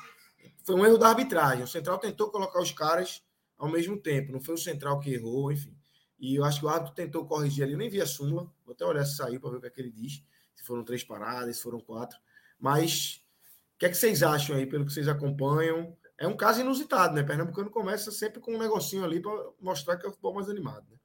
Foi 0.63 0.75
um 0.75 0.85
erro 0.85 0.97
da 0.97 1.09
arbitragem. 1.09 1.63
O 1.63 1.67
Central 1.67 1.97
tentou 1.97 2.29
colocar 2.29 2.61
os 2.61 2.71
caras 2.71 3.23
ao 3.57 3.69
mesmo 3.69 3.97
tempo. 3.97 4.31
Não 4.31 4.39
foi 4.39 4.55
o 4.55 4.57
Central 4.57 4.99
que 4.99 5.13
errou, 5.13 5.51
enfim. 5.51 5.75
E 6.19 6.35
eu 6.35 6.43
acho 6.43 6.59
que 6.59 6.65
o 6.65 6.69
árbitro 6.69 6.95
tentou 6.95 7.25
corrigir 7.25 7.63
ali, 7.63 7.73
eu 7.73 7.77
nem 7.77 7.89
vi 7.89 8.01
a 8.01 8.05
súmula, 8.05 8.51
vou 8.65 8.73
até 8.73 8.85
olhar 8.85 9.05
se 9.05 9.15
saiu 9.15 9.39
para 9.39 9.51
ver 9.51 9.57
o 9.57 9.61
que, 9.61 9.67
é 9.67 9.69
que 9.69 9.81
ele 9.81 9.91
diz, 9.91 10.23
se 10.55 10.63
foram 10.63 10.83
três 10.83 11.03
paradas, 11.03 11.57
se 11.57 11.63
foram 11.63 11.79
quatro. 11.79 12.17
Mas 12.59 13.21
o 13.75 13.79
que 13.79 13.85
é 13.85 13.89
que 13.89 13.97
vocês 13.97 14.23
acham 14.23 14.55
aí, 14.55 14.65
pelo 14.65 14.85
que 14.85 14.91
vocês 14.91 15.07
acompanham? 15.07 15.95
É 16.17 16.27
um 16.27 16.35
caso 16.35 16.61
inusitado, 16.61 17.13
né? 17.13 17.21
Pernambucano 17.21 17.69
começa 17.69 18.11
sempre 18.11 18.39
com 18.39 18.55
um 18.55 18.57
negocinho 18.57 19.03
ali 19.03 19.19
para 19.19 19.31
mostrar 19.61 19.97
que 19.97 20.05
é 20.05 20.09
o 20.09 20.11
futebol 20.11 20.33
mais 20.33 20.49
animado. 20.49 20.83
Né? 20.89 20.97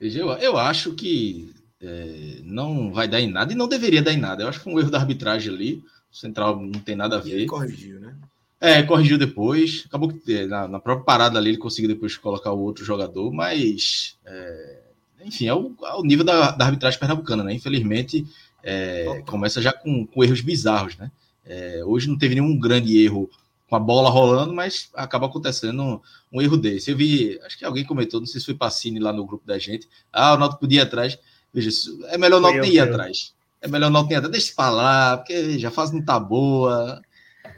Eu, 0.00 0.30
eu 0.30 0.56
acho 0.56 0.94
que 0.94 1.54
é, 1.78 2.40
não 2.42 2.90
vai 2.90 3.06
dar 3.06 3.20
em 3.20 3.30
nada 3.30 3.52
e 3.52 3.56
não 3.56 3.68
deveria 3.68 4.02
dar 4.02 4.12
em 4.12 4.16
nada. 4.16 4.42
Eu 4.42 4.48
acho 4.48 4.58
que 4.58 4.64
foi 4.64 4.72
um 4.72 4.80
erro 4.80 4.90
da 4.90 4.98
arbitragem 4.98 5.52
ali. 5.52 5.84
O 6.10 6.16
Central 6.16 6.58
não 6.58 6.80
tem 6.80 6.96
nada 6.96 7.16
a 7.16 7.20
ver. 7.20 7.30
E 7.30 7.32
ele 7.34 7.46
corrigiu, 7.46 8.00
né? 8.00 8.18
É, 8.62 8.80
corrigiu 8.84 9.18
depois. 9.18 9.82
Acabou 9.88 10.08
que 10.08 10.32
é, 10.32 10.46
na, 10.46 10.68
na, 10.68 10.78
própria 10.78 11.04
parada 11.04 11.36
ali 11.36 11.50
ele 11.50 11.58
conseguiu 11.58 11.88
depois 11.88 12.16
colocar 12.16 12.52
o 12.52 12.60
outro 12.60 12.84
jogador, 12.84 13.32
mas 13.32 14.16
é, 14.24 14.78
enfim, 15.24 15.48
é 15.48 15.54
o, 15.54 15.74
é 15.82 15.94
o 15.94 16.02
nível 16.04 16.24
da, 16.24 16.52
da, 16.52 16.66
arbitragem 16.66 16.96
pernambucana, 16.96 17.42
né? 17.42 17.52
Infelizmente, 17.52 18.24
é, 18.62 19.20
começa 19.26 19.60
já 19.60 19.72
com, 19.72 20.06
com, 20.06 20.22
erros 20.22 20.42
bizarros, 20.42 20.96
né? 20.96 21.10
É, 21.44 21.82
hoje 21.84 22.08
não 22.08 22.16
teve 22.16 22.36
nenhum 22.36 22.56
grande 22.56 23.02
erro 23.04 23.28
com 23.68 23.74
a 23.74 23.80
bola 23.80 24.08
rolando, 24.08 24.54
mas 24.54 24.90
acaba 24.94 25.26
acontecendo 25.26 25.82
um, 25.82 26.00
um, 26.32 26.40
erro 26.40 26.56
desse. 26.56 26.92
Eu 26.92 26.96
vi, 26.96 27.40
acho 27.44 27.58
que 27.58 27.64
alguém 27.64 27.84
comentou, 27.84 28.20
não 28.20 28.28
sei 28.28 28.38
se 28.38 28.46
foi 28.46 28.54
Pacini 28.54 29.00
lá 29.00 29.12
no 29.12 29.26
grupo 29.26 29.44
da 29.44 29.58
gente. 29.58 29.88
Ah, 30.12 30.34
o 30.34 30.38
Náutico 30.38 30.60
podia 30.60 30.82
ir 30.82 30.84
atrás. 30.84 31.18
Veja, 31.52 31.68
é 32.10 32.16
melhor 32.16 32.38
o 32.38 32.40
Náutico 32.40 32.66
ir 32.66 32.78
atrás. 32.78 33.34
É 33.60 33.66
melhor 33.66 33.88
o 33.88 33.92
Náutico 33.92 34.12
ir 34.12 34.16
atrás. 34.18 34.32
Deixa 34.32 34.52
pra 34.54 34.70
lá, 34.70 35.16
porque 35.16 35.58
já 35.58 35.72
faz 35.72 35.90
não 35.90 36.00
tá 36.00 36.20
boa 36.20 37.02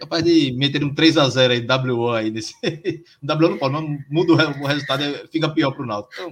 capaz 0.04 0.22
de 0.22 0.52
meter 0.52 0.84
um 0.84 0.94
3 0.94 1.16
a 1.16 1.28
0 1.28 1.52
aí, 1.52 1.66
WO 1.66 2.10
aí 2.10 2.30
nesse. 2.30 2.54
WO 3.22 3.48
não 3.50 3.58
pode, 3.58 3.72
não 3.72 3.98
muda 4.10 4.32
o 4.32 4.66
resultado, 4.66 5.02
é, 5.02 5.26
fica 5.28 5.48
pior 5.48 5.72
para 5.72 5.82
o 5.82 5.86
Náutico. 5.86 6.14
Então, 6.14 6.30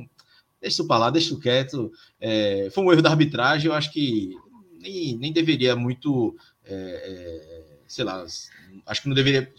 deixa 0.60 0.74
isso 0.74 0.86
para 0.86 0.98
lá, 0.98 1.10
deixa 1.10 1.28
isso 1.28 1.40
quieto. 1.40 1.92
É, 2.20 2.68
foi 2.72 2.84
um 2.84 2.92
erro 2.92 3.02
da 3.02 3.10
arbitragem, 3.10 3.68
eu 3.68 3.74
acho 3.74 3.92
que 3.92 4.36
nem, 4.80 5.16
nem 5.16 5.32
deveria 5.32 5.74
muito. 5.74 6.36
É, 6.64 6.74
é 6.74 7.72
sei 7.88 8.04
lá, 8.04 8.24
acho 8.86 9.02
que 9.02 9.08
não 9.08 9.14
deveria 9.14 9.52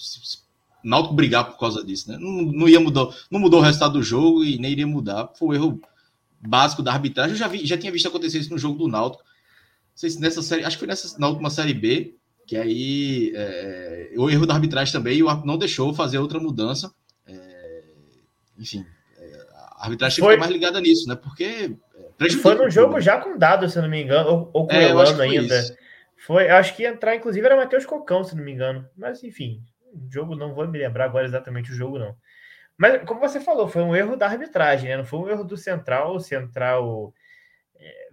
Náutico 0.83 1.13
brigar 1.13 1.45
por 1.45 1.59
causa 1.59 1.83
disso, 1.83 2.09
né? 2.11 2.17
Não, 2.17 2.41
não 2.41 2.69
ia 2.69 2.79
mudar, 2.79 3.07
não 3.29 3.39
mudou 3.39 3.59
o 3.59 3.63
resultado 3.63 3.93
do 3.93 4.03
jogo 4.03 4.43
e 4.43 4.57
nem 4.57 4.71
iria 4.71 4.87
mudar. 4.87 5.31
Foi 5.35 5.49
um 5.49 5.53
erro 5.53 5.81
básico 6.39 6.81
da 6.83 6.91
arbitragem. 6.91 7.31
Eu 7.31 7.37
já, 7.37 7.47
vi, 7.47 7.65
já 7.65 7.77
tinha 7.77 7.91
visto 7.91 8.07
acontecer 8.07 8.39
isso 8.39 8.51
no 8.51 8.57
jogo 8.57 8.77
do 8.77 8.87
Náutico. 8.87 9.23
Não 9.23 9.97
sei 9.97 10.09
se 10.09 10.19
nessa 10.19 10.41
série, 10.41 10.65
acho 10.65 10.75
que 10.75 10.79
foi 10.79 10.87
nessa, 10.87 11.17
na 11.19 11.27
última 11.29 11.49
série 11.49 11.73
B, 11.73 12.15
que 12.45 12.57
aí 12.57 13.31
é, 13.35 14.11
o 14.17 14.29
erro 14.29 14.45
da 14.45 14.53
arbitragem 14.53 14.91
também, 14.91 15.21
o 15.21 15.29
árbitro 15.29 15.47
não 15.47 15.57
deixou 15.57 15.93
fazer 15.93 16.17
outra 16.17 16.39
mudança. 16.39 16.93
É, 17.25 17.83
enfim, 18.57 18.85
é, 19.17 19.47
a 19.53 19.83
arbitragem 19.85 20.23
foi... 20.23 20.37
mais 20.37 20.51
ligada 20.51 20.79
nisso, 20.81 21.07
né? 21.07 21.15
Porque. 21.15 21.75
É, 22.19 22.29
foi 22.29 22.55
num 22.55 22.69
jogo 22.69 22.99
já 22.99 23.17
com 23.17 23.37
dado, 23.37 23.69
se 23.69 23.81
não 23.81 23.89
me 23.89 24.03
engano, 24.03 24.29
ou, 24.29 24.49
ou 24.53 24.67
com 24.67 24.75
é, 24.75 24.89
Elano 24.89 25.21
ainda. 25.21 25.59
Isso. 25.59 25.75
Foi, 26.25 26.49
acho 26.49 26.75
que 26.75 26.83
ia 26.83 26.89
entrar, 26.89 27.15
inclusive, 27.15 27.45
era 27.45 27.55
Matheus 27.55 27.85
Cocão, 27.85 28.23
se 28.23 28.35
não 28.35 28.43
me 28.43 28.53
engano. 28.53 28.87
Mas, 28.95 29.21
enfim, 29.23 29.61
o 29.93 30.09
jogo, 30.09 30.35
não 30.35 30.53
vou 30.53 30.65
me 30.67 30.79
lembrar 30.79 31.05
agora 31.05 31.25
exatamente 31.25 31.71
o 31.71 31.75
jogo, 31.75 31.99
não. 31.99 32.15
Mas, 32.77 33.03
como 33.03 33.19
você 33.19 33.41
falou, 33.41 33.67
foi 33.67 33.83
um 33.83 33.93
erro 33.93 34.15
da 34.15 34.27
arbitragem, 34.27 34.89
né? 34.89 34.97
Não 34.97 35.05
foi 35.05 35.19
um 35.19 35.29
erro 35.29 35.43
do 35.43 35.57
Central. 35.57 36.15
O 36.15 36.19
Central 36.21 37.13
é, 37.17 37.22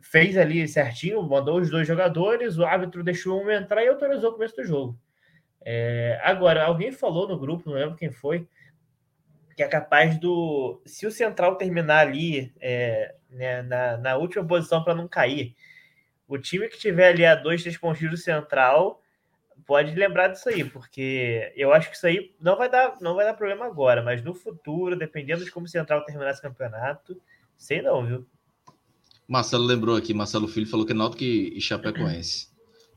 fez 0.00 0.36
ali 0.36 0.66
certinho, 0.66 1.22
mandou 1.22 1.60
os 1.60 1.70
dois 1.70 1.86
jogadores, 1.86 2.58
o 2.58 2.64
árbitro 2.64 3.04
deixou 3.04 3.42
um 3.42 3.50
entrar 3.50 3.84
e 3.84 3.88
autorizou 3.88 4.30
o 4.30 4.32
começo 4.34 4.56
do 4.56 4.64
jogo. 4.64 4.98
É, 5.62 6.18
agora, 6.22 6.64
alguém 6.64 6.90
falou 6.90 7.28
no 7.28 7.38
grupo, 7.38 7.68
não 7.68 7.76
lembro 7.76 7.96
quem 7.96 8.10
foi, 8.10 8.46
que 9.54 9.62
é 9.62 9.68
capaz 9.68 10.18
do. 10.18 10.80
Se 10.86 11.06
o 11.06 11.10
Central 11.10 11.56
terminar 11.56 12.06
ali 12.06 12.52
é, 12.60 13.14
né, 13.28 13.62
na, 13.62 13.96
na 13.98 14.16
última 14.16 14.44
posição 14.46 14.82
para 14.82 14.94
não 14.94 15.06
cair, 15.06 15.54
o 16.26 16.38
time 16.38 16.68
que 16.68 16.78
tiver 16.78 17.08
ali 17.08 17.26
a 17.26 17.34
dois, 17.34 17.62
três 17.62 17.76
pontinhos 17.76 18.12
do 18.12 18.16
Central 18.16 19.02
pode 19.66 19.94
lembrar 19.94 20.28
disso 20.28 20.48
aí, 20.48 20.64
porque 20.64 21.52
eu 21.54 21.72
acho 21.72 21.90
que 21.90 21.96
isso 21.96 22.06
aí 22.06 22.34
não 22.40 22.56
vai 22.56 22.70
dar, 22.70 22.96
não 23.00 23.14
vai 23.14 23.24
dar 23.24 23.34
problema 23.34 23.66
agora, 23.66 24.02
mas 24.02 24.22
no 24.22 24.34
futuro, 24.34 24.96
dependendo 24.96 25.44
de 25.44 25.50
como 25.50 25.66
o 25.66 25.68
Central 25.68 26.04
terminar 26.04 26.30
esse 26.30 26.42
campeonato, 26.42 27.20
sei 27.56 27.82
não, 27.82 28.04
viu? 28.04 28.26
Marcelo 29.30 29.64
lembrou 29.64 29.94
aqui, 29.94 30.12
Marcelo 30.12 30.48
Filho 30.48 30.66
falou 30.66 30.84
que 30.84 30.90
é 30.90 30.94
Náutico 30.94 31.22
e 31.22 31.60
Chapecoense. 31.60 32.48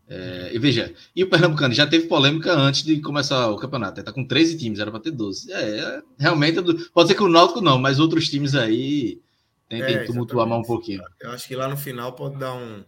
É, 0.07 0.49
e 0.51 0.57
veja, 0.57 0.91
e 1.15 1.23
o 1.23 1.29
Pernambucano 1.29 1.75
já 1.75 1.85
teve 1.85 2.07
polêmica 2.07 2.51
antes 2.53 2.83
de 2.83 2.99
começar 3.01 3.51
o 3.51 3.57
campeonato. 3.57 3.99
Ele 3.99 4.05
tá 4.05 4.11
com 4.11 4.25
13 4.25 4.57
times, 4.57 4.79
era 4.79 4.89
para 4.89 4.99
ter 4.99 5.11
12. 5.11 5.53
É, 5.53 5.79
é 5.79 6.01
realmente, 6.17 6.59
pode 6.91 7.07
ser 7.07 7.15
que 7.15 7.21
o 7.21 7.29
Náutico 7.29 7.61
não, 7.61 7.77
mas 7.77 7.99
outros 7.99 8.27
times 8.27 8.55
aí 8.55 9.21
tentem 9.69 9.95
é, 9.95 10.05
tumultuar 10.05 10.47
mais 10.47 10.61
um 10.61 10.65
pouquinho. 10.65 11.03
Eu 11.21 11.31
acho 11.31 11.47
que 11.47 11.55
lá 11.55 11.67
no 11.67 11.77
final 11.77 12.13
pode 12.13 12.39
dar 12.39 12.55
um, 12.55 12.83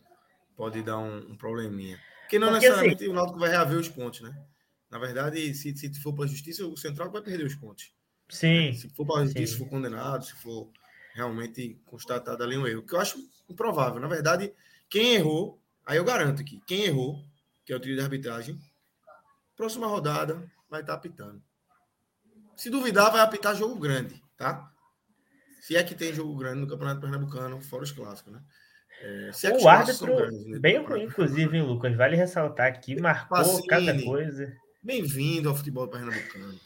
pode 0.58 0.82
dar 0.82 0.98
um, 0.98 1.18
um 1.30 1.38
probleminha. 1.38 2.00
Porque 2.22 2.40
não 2.40 2.48
Porque, 2.48 2.66
necessariamente 2.66 3.04
assim, 3.04 3.12
o 3.12 3.16
Náutico 3.16 3.38
vai 3.38 3.50
reaver 3.52 3.78
os 3.78 3.90
pontos, 3.90 4.22
né? 4.22 4.36
Na 4.90 4.98
verdade, 4.98 5.54
se, 5.54 5.78
se 5.78 6.02
for 6.02 6.14
para 6.14 6.26
a 6.26 6.28
justiça, 6.28 6.66
o 6.66 6.76
Central 6.76 7.12
vai 7.12 7.22
perder 7.22 7.46
os 7.46 7.54
pontos. 7.54 7.92
Sim. 8.28 8.74
Se 8.74 8.90
for 8.90 9.06
para 9.06 9.22
a 9.22 9.26
justiça, 9.26 9.54
se 9.54 9.60
for 9.60 9.70
condenado, 9.70 10.26
se 10.26 10.34
for 10.34 10.68
realmente 11.16 11.80
constatado 11.86 12.44
ali 12.44 12.58
um 12.58 12.68
erro, 12.68 12.84
que 12.84 12.94
eu 12.94 13.00
acho 13.00 13.18
improvável. 13.50 14.02
Na 14.02 14.08
verdade, 14.08 14.54
quem 14.90 15.14
errou, 15.14 15.58
aí 15.86 15.98
eu 15.98 16.04
garanto 16.04 16.44
que 16.44 16.60
quem 16.68 16.84
errou, 16.84 17.24
que 17.66 17.72
é 17.72 17.76
o 17.76 17.80
trio 17.80 17.96
de 17.96 18.02
arbitragem, 18.02 18.60
próxima 19.56 19.88
rodada 19.88 20.46
vai 20.70 20.82
estar 20.82 20.94
apitando. 20.94 21.42
Se 22.58 22.70
duvidar, 22.70 23.12
vai 23.14 23.22
apitar 23.22 23.56
jogo 23.56 23.80
grande, 23.80 24.22
tá? 24.36 24.70
Se 25.62 25.78
é 25.78 25.84
que 25.84 25.96
tem 25.96 26.14
jogo 26.14 26.36
grande 26.36 26.60
no 26.60 26.68
Campeonato 26.68 27.00
Pernambucano, 27.00 27.62
fora 27.62 27.84
os 27.84 27.94
clássicos, 27.94 28.34
né? 28.34 28.42
É, 29.02 29.32
é 29.44 29.58
o 29.58 29.68
árbitro, 29.70 30.16
grandes, 30.16 30.46
né? 30.48 30.60
bem 30.60 30.84
ruim, 30.84 31.04
inclusive, 31.04 31.58
hein, 31.58 31.64
Lucas? 31.64 31.96
Vale 31.96 32.18
ressaltar 32.18 32.68
aqui, 32.68 33.00
marcou 33.00 33.38
Pacini, 33.38 33.68
cada 33.68 34.04
coisa. 34.04 34.54
Bem-vindo 34.84 35.48
ao 35.48 35.56
futebol 35.56 35.88
pernambucano. 35.88 36.60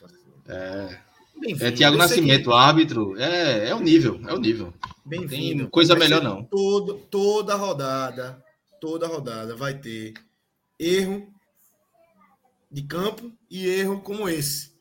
É. 0.47 1.08
É 1.43 1.71
Tiago 1.71 1.97
Nascimento, 1.97 2.51
árbitro. 2.51 3.17
É, 3.17 3.69
é 3.69 3.75
o 3.75 3.79
nível, 3.79 4.19
é 4.27 4.33
o 4.33 4.39
nível. 4.39 4.73
Bem-vindo. 5.05 5.69
Coisa 5.69 5.95
melhor 5.95 6.21
não. 6.21 6.43
Todo, 6.43 6.95
toda 7.09 7.55
rodada, 7.55 8.43
toda 8.81 9.07
rodada 9.07 9.55
vai 9.55 9.77
ter 9.77 10.13
erro 10.77 11.33
de 12.69 12.83
campo 12.83 13.31
e 13.49 13.67
erro 13.67 14.01
como 14.01 14.27
esse, 14.27 14.73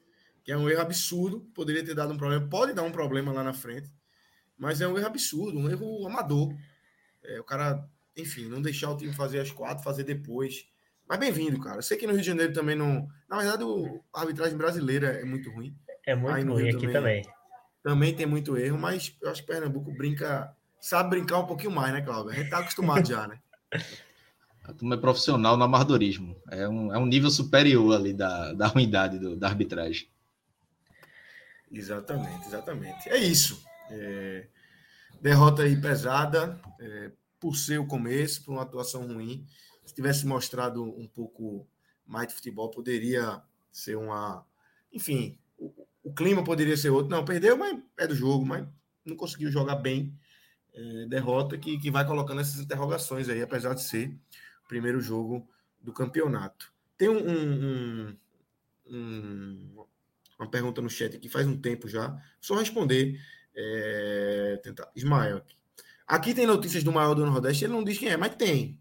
que 0.44 0.50
é 0.50 0.56
um 0.56 0.68
erro 0.68 0.82
absurdo. 0.82 1.40
Poderia 1.54 1.84
ter 1.84 1.94
dado 1.94 2.12
um 2.12 2.18
problema, 2.18 2.46
pode 2.48 2.72
dar 2.72 2.82
um 2.82 2.92
problema 2.92 3.32
lá 3.32 3.44
na 3.44 3.52
frente, 3.52 3.88
mas 4.58 4.80
é 4.80 4.88
um 4.88 4.98
erro 4.98 5.06
absurdo, 5.06 5.58
um 5.58 5.70
erro 5.70 6.06
amador. 6.06 6.52
É, 7.24 7.40
o 7.40 7.44
cara, 7.44 7.88
enfim, 8.16 8.48
não 8.48 8.60
deixar 8.60 8.90
o 8.90 8.96
time 8.96 9.12
fazer 9.12 9.38
as 9.38 9.50
quatro, 9.50 9.84
fazer 9.84 10.02
depois. 10.02 10.66
Mas 11.08 11.18
bem-vindo, 11.18 11.60
cara. 11.60 11.78
Eu 11.78 11.82
sei 11.82 11.96
que 11.96 12.06
no 12.06 12.12
Rio 12.12 12.20
de 12.20 12.26
Janeiro 12.26 12.52
também 12.52 12.76
não. 12.76 13.08
Na 13.28 13.38
verdade, 13.38 13.64
a 14.12 14.20
arbitragem 14.20 14.58
brasileira 14.58 15.08
é 15.08 15.24
muito 15.24 15.50
ruim. 15.50 15.74
É 16.08 16.14
muito 16.14 16.50
ruim 16.50 16.70
aqui 16.70 16.86
também, 16.86 16.92
também. 16.92 17.26
Também 17.82 18.14
tem 18.14 18.24
muito 18.24 18.56
erro, 18.56 18.78
mas 18.78 19.14
eu 19.20 19.30
acho 19.30 19.42
que 19.42 19.46
Pernambuco 19.46 19.92
brinca, 19.92 20.56
sabe 20.80 21.10
brincar 21.10 21.40
um 21.40 21.46
pouquinho 21.46 21.70
mais, 21.70 21.92
né, 21.92 22.00
Cláudio? 22.00 22.32
A 22.32 22.34
gente 22.34 22.48
tá 22.48 22.60
acostumado 22.60 23.06
já, 23.06 23.28
né? 23.28 23.38
A 24.64 24.72
turma 24.72 24.94
é 24.94 24.98
profissional 24.98 25.56
no 25.56 25.64
amardorismo. 25.64 26.34
É 26.50 26.66
um, 26.66 26.94
é 26.94 26.98
um 26.98 27.04
nível 27.04 27.30
superior 27.30 27.94
ali 27.94 28.14
da, 28.14 28.54
da 28.54 28.66
ruindade 28.66 29.18
do, 29.18 29.36
da 29.36 29.48
arbitragem. 29.48 30.08
Exatamente, 31.70 32.46
exatamente. 32.46 33.08
É 33.08 33.18
isso. 33.18 33.62
É, 33.90 34.46
derrota 35.20 35.62
aí 35.62 35.78
pesada, 35.78 36.58
é, 36.80 37.10
por 37.40 37.54
ser 37.56 37.78
o 37.78 37.86
começo, 37.86 38.44
por 38.44 38.52
uma 38.52 38.62
atuação 38.62 39.06
ruim. 39.06 39.46
Se 39.84 39.94
tivesse 39.94 40.26
mostrado 40.26 40.82
um 40.84 41.06
pouco 41.06 41.66
mais 42.06 42.28
de 42.28 42.34
futebol, 42.34 42.70
poderia 42.70 43.42
ser 43.72 43.96
uma. 43.96 44.46
Enfim, 44.92 45.38
o, 46.08 46.14
clima 46.14 46.44
poderia 46.44 46.76
ser 46.76 46.90
outro. 46.90 47.10
Não, 47.10 47.24
perdeu, 47.24 47.56
mas 47.56 47.78
é 47.98 48.06
do 48.06 48.14
jogo, 48.14 48.44
mas 48.44 48.66
não 49.04 49.16
conseguiu 49.16 49.50
jogar 49.50 49.76
bem. 49.76 50.16
É, 50.74 51.06
derrota 51.06 51.58
que, 51.58 51.78
que 51.78 51.90
vai 51.90 52.06
colocando 52.06 52.40
essas 52.40 52.60
interrogações 52.60 53.28
aí, 53.28 53.42
apesar 53.42 53.74
de 53.74 53.82
ser 53.82 54.08
o 54.64 54.68
primeiro 54.68 55.00
jogo 55.00 55.48
do 55.80 55.92
campeonato. 55.92 56.72
Tem 56.96 57.08
um, 57.08 57.18
um, 57.18 58.16
um, 58.90 59.86
uma 60.38 60.50
pergunta 60.50 60.80
no 60.80 60.90
chat 60.90 61.16
aqui 61.16 61.28
faz 61.28 61.46
um 61.46 61.56
tempo 61.56 61.88
já. 61.88 62.16
Só 62.40 62.56
responder. 62.56 63.20
É, 63.54 64.60
tentar. 64.62 64.90
Ismael. 64.94 65.38
Aqui. 65.38 65.56
aqui 66.06 66.34
tem 66.34 66.46
notícias 66.46 66.84
do 66.84 66.92
maior 66.92 67.14
do 67.14 67.26
Nordeste, 67.26 67.64
ele 67.64 67.72
não 67.72 67.82
diz 67.82 67.98
quem 67.98 68.08
é, 68.08 68.16
mas 68.16 68.36
tem. 68.36 68.80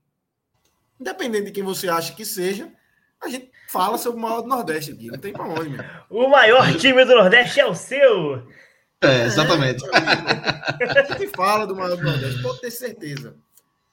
Independente 0.99 1.45
de 1.45 1.51
quem 1.51 1.63
você 1.63 1.89
acha 1.89 2.13
que 2.13 2.25
seja, 2.25 2.71
a 3.21 3.29
gente 3.29 3.51
fala 3.67 3.97
sobre 3.97 4.19
o 4.19 4.21
maior 4.21 4.41
do 4.41 4.47
Nordeste 4.47 4.91
aqui. 4.91 5.07
Não 5.07 5.17
tem 5.17 5.33
pra 5.33 5.45
onde, 5.45 5.69
meu. 5.69 5.83
O 6.09 6.29
maior 6.29 6.75
time 6.77 7.03
do 7.05 7.15
Nordeste 7.15 7.59
é 7.59 7.65
o 7.65 7.75
seu. 7.75 8.47
É, 9.01 9.25
exatamente. 9.25 9.83
É, 9.85 10.99
a 10.99 11.03
gente 11.03 11.27
fala 11.35 11.65
do 11.65 11.75
maior 11.75 11.95
do 11.95 12.03
Nordeste, 12.03 12.41
pode 12.41 12.61
ter 12.61 12.71
certeza. 12.71 13.35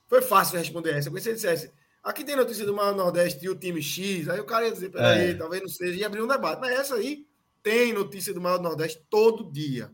Foi 0.09 0.23
fácil 0.23 0.59
responder 0.59 0.91
essa. 0.91 1.03
Se 1.03 1.11
você 1.11 1.33
dissesse, 1.33 1.73
aqui 2.03 2.25
tem 2.25 2.37
notícia 2.37 2.65
do 2.65 2.75
maior 2.75 2.93
do 2.93 2.99
Nordeste 2.99 3.45
e 3.45 3.49
o 3.49 3.55
time 3.55 3.83
X, 3.83 4.29
aí 4.29 4.41
o 4.41 4.45
cara 4.45 4.67
ia 4.67 4.73
dizer, 4.73 4.91
peraí, 4.91 5.31
é. 5.31 5.35
talvez 5.35 5.63
não 5.63 5.69
seja, 5.69 5.99
e 5.99 6.05
abrir 6.05 6.23
um 6.23 6.27
debate. 6.27 6.61
Mas 6.61 6.79
essa 6.79 6.95
aí 6.95 7.27
tem 7.63 7.93
notícia 7.93 8.33
do 8.33 8.41
maior 8.41 8.59
do 8.59 8.65
Nordeste 8.65 9.03
todo 9.09 9.51
dia. 9.51 9.91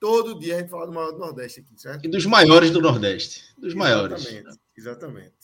Todo 0.00 0.38
dia 0.38 0.56
a 0.56 0.60
gente 0.60 0.70
fala 0.70 0.86
do 0.86 0.92
maior 0.92 1.10
do 1.10 1.18
Nordeste 1.18 1.60
aqui, 1.60 1.72
certo? 1.76 2.04
E 2.04 2.08
dos 2.08 2.24
maiores 2.24 2.70
do 2.70 2.80
Nordeste. 2.80 3.42
Dos 3.58 3.74
maiores. 3.74 4.24
Exatamente, 4.24 4.60
exatamente. 4.76 5.34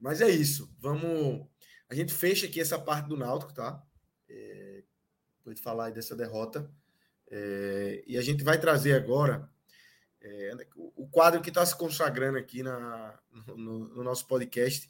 Mas 0.00 0.20
é 0.20 0.30
isso. 0.30 0.70
Vamos. 0.80 1.44
A 1.90 1.94
gente 1.94 2.14
fecha 2.14 2.46
aqui 2.46 2.60
essa 2.60 2.78
parte 2.78 3.08
do 3.08 3.16
Náutico, 3.16 3.52
tá? 3.52 3.82
É... 4.28 4.84
Depois 5.38 5.56
de 5.56 5.62
falar 5.62 5.86
aí 5.86 5.92
dessa 5.92 6.14
derrota. 6.14 6.70
É... 7.28 8.04
E 8.06 8.16
a 8.16 8.22
gente 8.22 8.44
vai 8.44 8.60
trazer 8.60 8.94
agora 8.94 9.50
é... 10.22 10.52
o 10.76 11.08
quadro 11.08 11.40
que 11.40 11.48
está 11.48 11.66
se 11.66 11.76
consagrando 11.76 12.38
aqui 12.38 12.62
na... 12.62 13.18
No... 13.48 13.88
no, 13.88 14.04
nosso 14.04 14.26
podcast, 14.28 14.88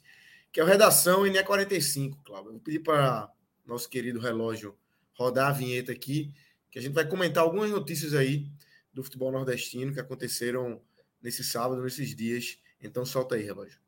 que 0.51 0.59
é 0.59 0.63
o 0.63 0.67
Redação 0.67 1.25
NE 1.25 1.43
45, 1.43 2.21
Cláudio. 2.23 2.51
Vou 2.51 2.61
pedir 2.61 2.79
para 2.79 3.31
nosso 3.65 3.89
querido 3.89 4.19
relógio 4.19 4.77
rodar 5.13 5.49
a 5.49 5.53
vinheta 5.53 5.91
aqui 5.91 6.33
que 6.69 6.79
a 6.79 6.81
gente 6.81 6.93
vai 6.93 7.05
comentar 7.07 7.43
algumas 7.43 7.69
notícias 7.69 8.13
aí 8.13 8.49
do 8.93 9.03
futebol 9.03 9.31
nordestino 9.31 9.93
que 9.93 9.99
aconteceram 9.99 10.81
nesse 11.21 11.43
sábado, 11.43 11.83
nesses 11.83 12.15
dias. 12.15 12.57
Então 12.81 13.05
solta 13.05 13.35
aí, 13.35 13.43
relógio. 13.43 13.79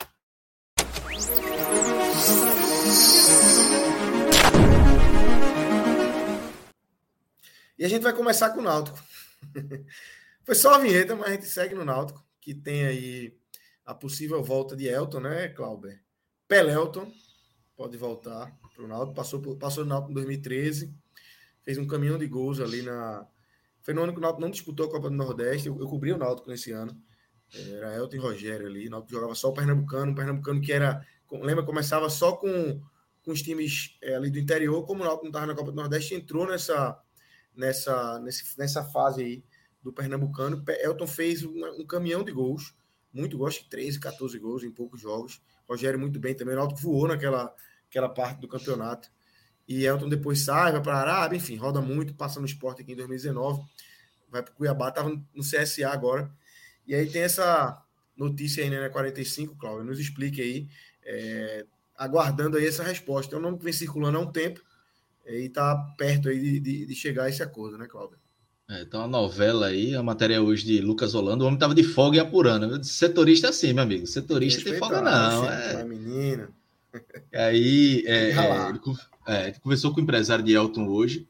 E 7.77 7.85
a 7.85 7.87
gente 7.87 8.01
vai 8.01 8.13
começar 8.13 8.51
com 8.51 8.59
o 8.59 8.63
Náutico. 8.63 9.01
Foi 10.43 10.55
só 10.55 10.73
a 10.73 10.79
vinheta, 10.79 11.15
mas 11.15 11.29
a 11.29 11.31
gente 11.31 11.45
segue 11.45 11.73
no 11.73 11.85
Náutico, 11.85 12.23
que 12.39 12.53
tem 12.53 12.85
aí 12.85 13.37
a 13.85 13.93
possível 13.93 14.43
volta 14.43 14.75
de 14.75 14.87
Elton, 14.87 15.21
né, 15.21 15.47
Clauber? 15.49 16.01
Pelelton 16.47 17.11
pode 17.75 17.97
voltar 17.97 18.55
para 18.75 18.83
o 18.83 18.87
Náutico, 18.87 19.15
passou, 19.15 19.41
passou 19.57 19.83
no 19.83 19.89
Náutico 19.89 20.11
em 20.11 20.15
2013 20.15 20.93
fez 21.63 21.77
um 21.77 21.87
caminhão 21.87 22.17
de 22.17 22.27
gols 22.27 22.59
ali 22.59 22.81
na. 22.81 23.25
Foi 23.81 23.93
no 23.93 24.03
ano 24.03 24.13
que 24.13 24.19
o 24.19 24.21
Náutico 24.21 24.41
não 24.41 24.51
disputou 24.51 24.85
a 24.85 24.91
Copa 24.91 25.09
do 25.09 25.15
Nordeste. 25.15 25.67
Eu, 25.67 25.79
eu 25.79 25.87
cobri 25.87 26.11
o 26.13 26.17
Náutico 26.17 26.49
nesse 26.49 26.71
ano. 26.71 26.95
Era 27.53 27.95
Elton 27.95 28.15
e 28.15 28.19
Rogério 28.19 28.67
ali. 28.67 28.87
O 28.87 28.91
Náutico 28.91 29.13
jogava 29.13 29.35
só 29.35 29.49
o 29.49 29.53
Pernambucano, 29.53 30.11
o 30.11 30.15
Pernambucano 30.15 30.61
que 30.61 30.71
era. 30.71 31.05
Lembra, 31.31 31.65
começava 31.65 32.09
só 32.09 32.33
com, 32.33 32.81
com 33.23 33.31
os 33.31 33.41
times 33.41 33.97
é, 34.01 34.15
ali 34.15 34.29
do 34.29 34.37
interior, 34.37 34.85
como 34.85 35.01
o 35.01 35.05
Náutico 35.05 35.23
não 35.23 35.31
estava 35.31 35.47
na 35.47 35.55
Copa 35.55 35.71
do 35.71 35.75
Nordeste, 35.75 36.13
entrou 36.13 36.45
nessa, 36.45 36.97
nessa, 37.55 38.19
nessa 38.57 38.83
fase 38.83 39.23
aí 39.23 39.43
do 39.81 39.91
Pernambucano. 39.91 40.63
Elton 40.81 41.07
fez 41.07 41.43
um, 41.43 41.65
um 41.79 41.85
caminhão 41.85 42.23
de 42.23 42.31
gols, 42.31 42.73
muito 43.13 43.37
gols, 43.37 43.59
13, 43.69 43.99
14 43.99 44.39
gols 44.39 44.63
em 44.63 44.71
poucos 44.71 45.01
jogos. 45.01 45.41
Rogério 45.67 45.99
muito 45.99 46.19
bem 46.19 46.33
também. 46.35 46.55
O 46.55 46.57
Náutico 46.57 46.81
voou 46.81 47.07
naquela 47.07 47.53
aquela 47.93 48.09
parte 48.09 48.41
do 48.41 48.47
campeonato. 48.47 49.11
E 49.67 49.85
Elton 49.85 50.09
depois 50.09 50.39
sai, 50.39 50.71
vai 50.71 50.81
para 50.81 50.95
a 50.95 50.99
Arábia, 50.99 51.37
enfim, 51.37 51.55
roda 51.55 51.79
muito, 51.79 52.15
passa 52.15 52.39
no 52.39 52.45
esporte 52.45 52.81
aqui 52.81 52.91
em 52.91 52.95
2019, 52.95 53.63
vai 54.29 54.41
para 54.41 54.51
o 54.51 54.55
Cuiabá, 54.55 54.89
estava 54.89 55.09
no 55.09 55.43
CSA 55.43 55.89
agora. 55.89 56.29
E 56.85 56.93
aí 56.93 57.09
tem 57.09 57.21
essa 57.21 57.81
notícia 58.17 58.63
aí, 58.63 58.69
né, 58.69 58.89
45, 58.89 59.55
Cláudio, 59.55 59.85
nos 59.85 59.99
explique 59.99 60.41
aí, 60.41 60.67
é, 61.05 61.65
aguardando 61.95 62.57
aí 62.57 62.67
essa 62.67 62.83
resposta. 62.83 63.35
É 63.35 63.39
um 63.39 63.41
nome 63.41 63.57
que 63.57 63.63
vem 63.63 63.71
circulando 63.71 64.17
há 64.17 64.21
um 64.21 64.31
tempo 64.31 64.59
e 65.25 65.45
está 65.45 65.75
perto 65.97 66.29
aí 66.29 66.39
de, 66.39 66.59
de, 66.59 66.85
de, 66.85 66.95
chegar 66.95 67.23
a 67.23 67.29
esse 67.29 67.41
acordo, 67.41 67.77
né, 67.77 67.87
Cláudio? 67.87 68.17
É, 68.69 68.81
então 68.81 69.03
a 69.03 69.07
novela 69.07 69.67
aí, 69.67 69.95
a 69.95 70.03
matéria 70.03 70.41
hoje 70.41 70.65
de 70.65 70.81
Lucas 70.81 71.13
Holanda, 71.13 71.43
o 71.43 71.47
homem 71.47 71.59
tava 71.59 71.75
de 71.75 71.83
folga 71.83 72.17
e 72.17 72.19
apurando. 72.19 72.83
Setorista 72.83 73.47
é 73.47 73.49
assim, 73.49 73.73
meu 73.73 73.83
amigo. 73.83 74.07
Setorista 74.07 74.63
tem 74.63 74.77
folga 74.79 75.01
não. 75.01 75.45
É 75.45 75.83
menina. 75.83 76.49
Aí 77.33 78.03
é, 78.05 78.29
é, 78.31 78.69
ele, 78.69 78.79
é, 79.27 79.51
conversou 79.53 79.93
com 79.93 79.99
o 79.99 80.03
empresário 80.03 80.43
de 80.43 80.53
Elton 80.53 80.87
hoje. 80.87 81.27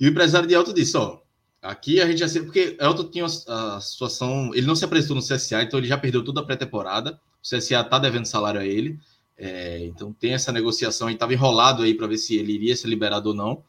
E 0.00 0.06
o 0.06 0.10
empresário 0.10 0.48
de 0.48 0.54
Elton 0.54 0.72
disse: 0.72 0.96
Ó, 0.96 1.20
aqui 1.60 2.00
a 2.00 2.06
gente 2.06 2.18
já 2.18 2.28
sei, 2.28 2.42
porque 2.42 2.76
Elton 2.80 3.04
tinha 3.10 3.26
a, 3.26 3.76
a 3.76 3.80
situação, 3.80 4.50
ele 4.54 4.66
não 4.66 4.74
se 4.74 4.84
apresentou 4.84 5.16
no 5.16 5.22
CSA, 5.22 5.62
então 5.62 5.78
ele 5.78 5.88
já 5.88 5.98
perdeu 5.98 6.24
toda 6.24 6.40
a 6.40 6.44
pré-temporada. 6.44 7.20
O 7.42 7.56
CSA 7.56 7.84
tá 7.84 7.98
devendo 7.98 8.26
salário 8.26 8.60
a 8.60 8.64
ele. 8.64 8.98
É, 9.44 9.84
então 9.86 10.12
tem 10.12 10.34
essa 10.34 10.52
negociação 10.52 11.10
e 11.10 11.14
estava 11.14 11.32
enrolado 11.32 11.82
aí 11.82 11.94
para 11.94 12.06
ver 12.06 12.16
se 12.16 12.36
ele 12.36 12.52
iria 12.52 12.76
ser 12.76 12.86
liberado 12.86 13.30
ou 13.30 13.34
não. 13.34 13.64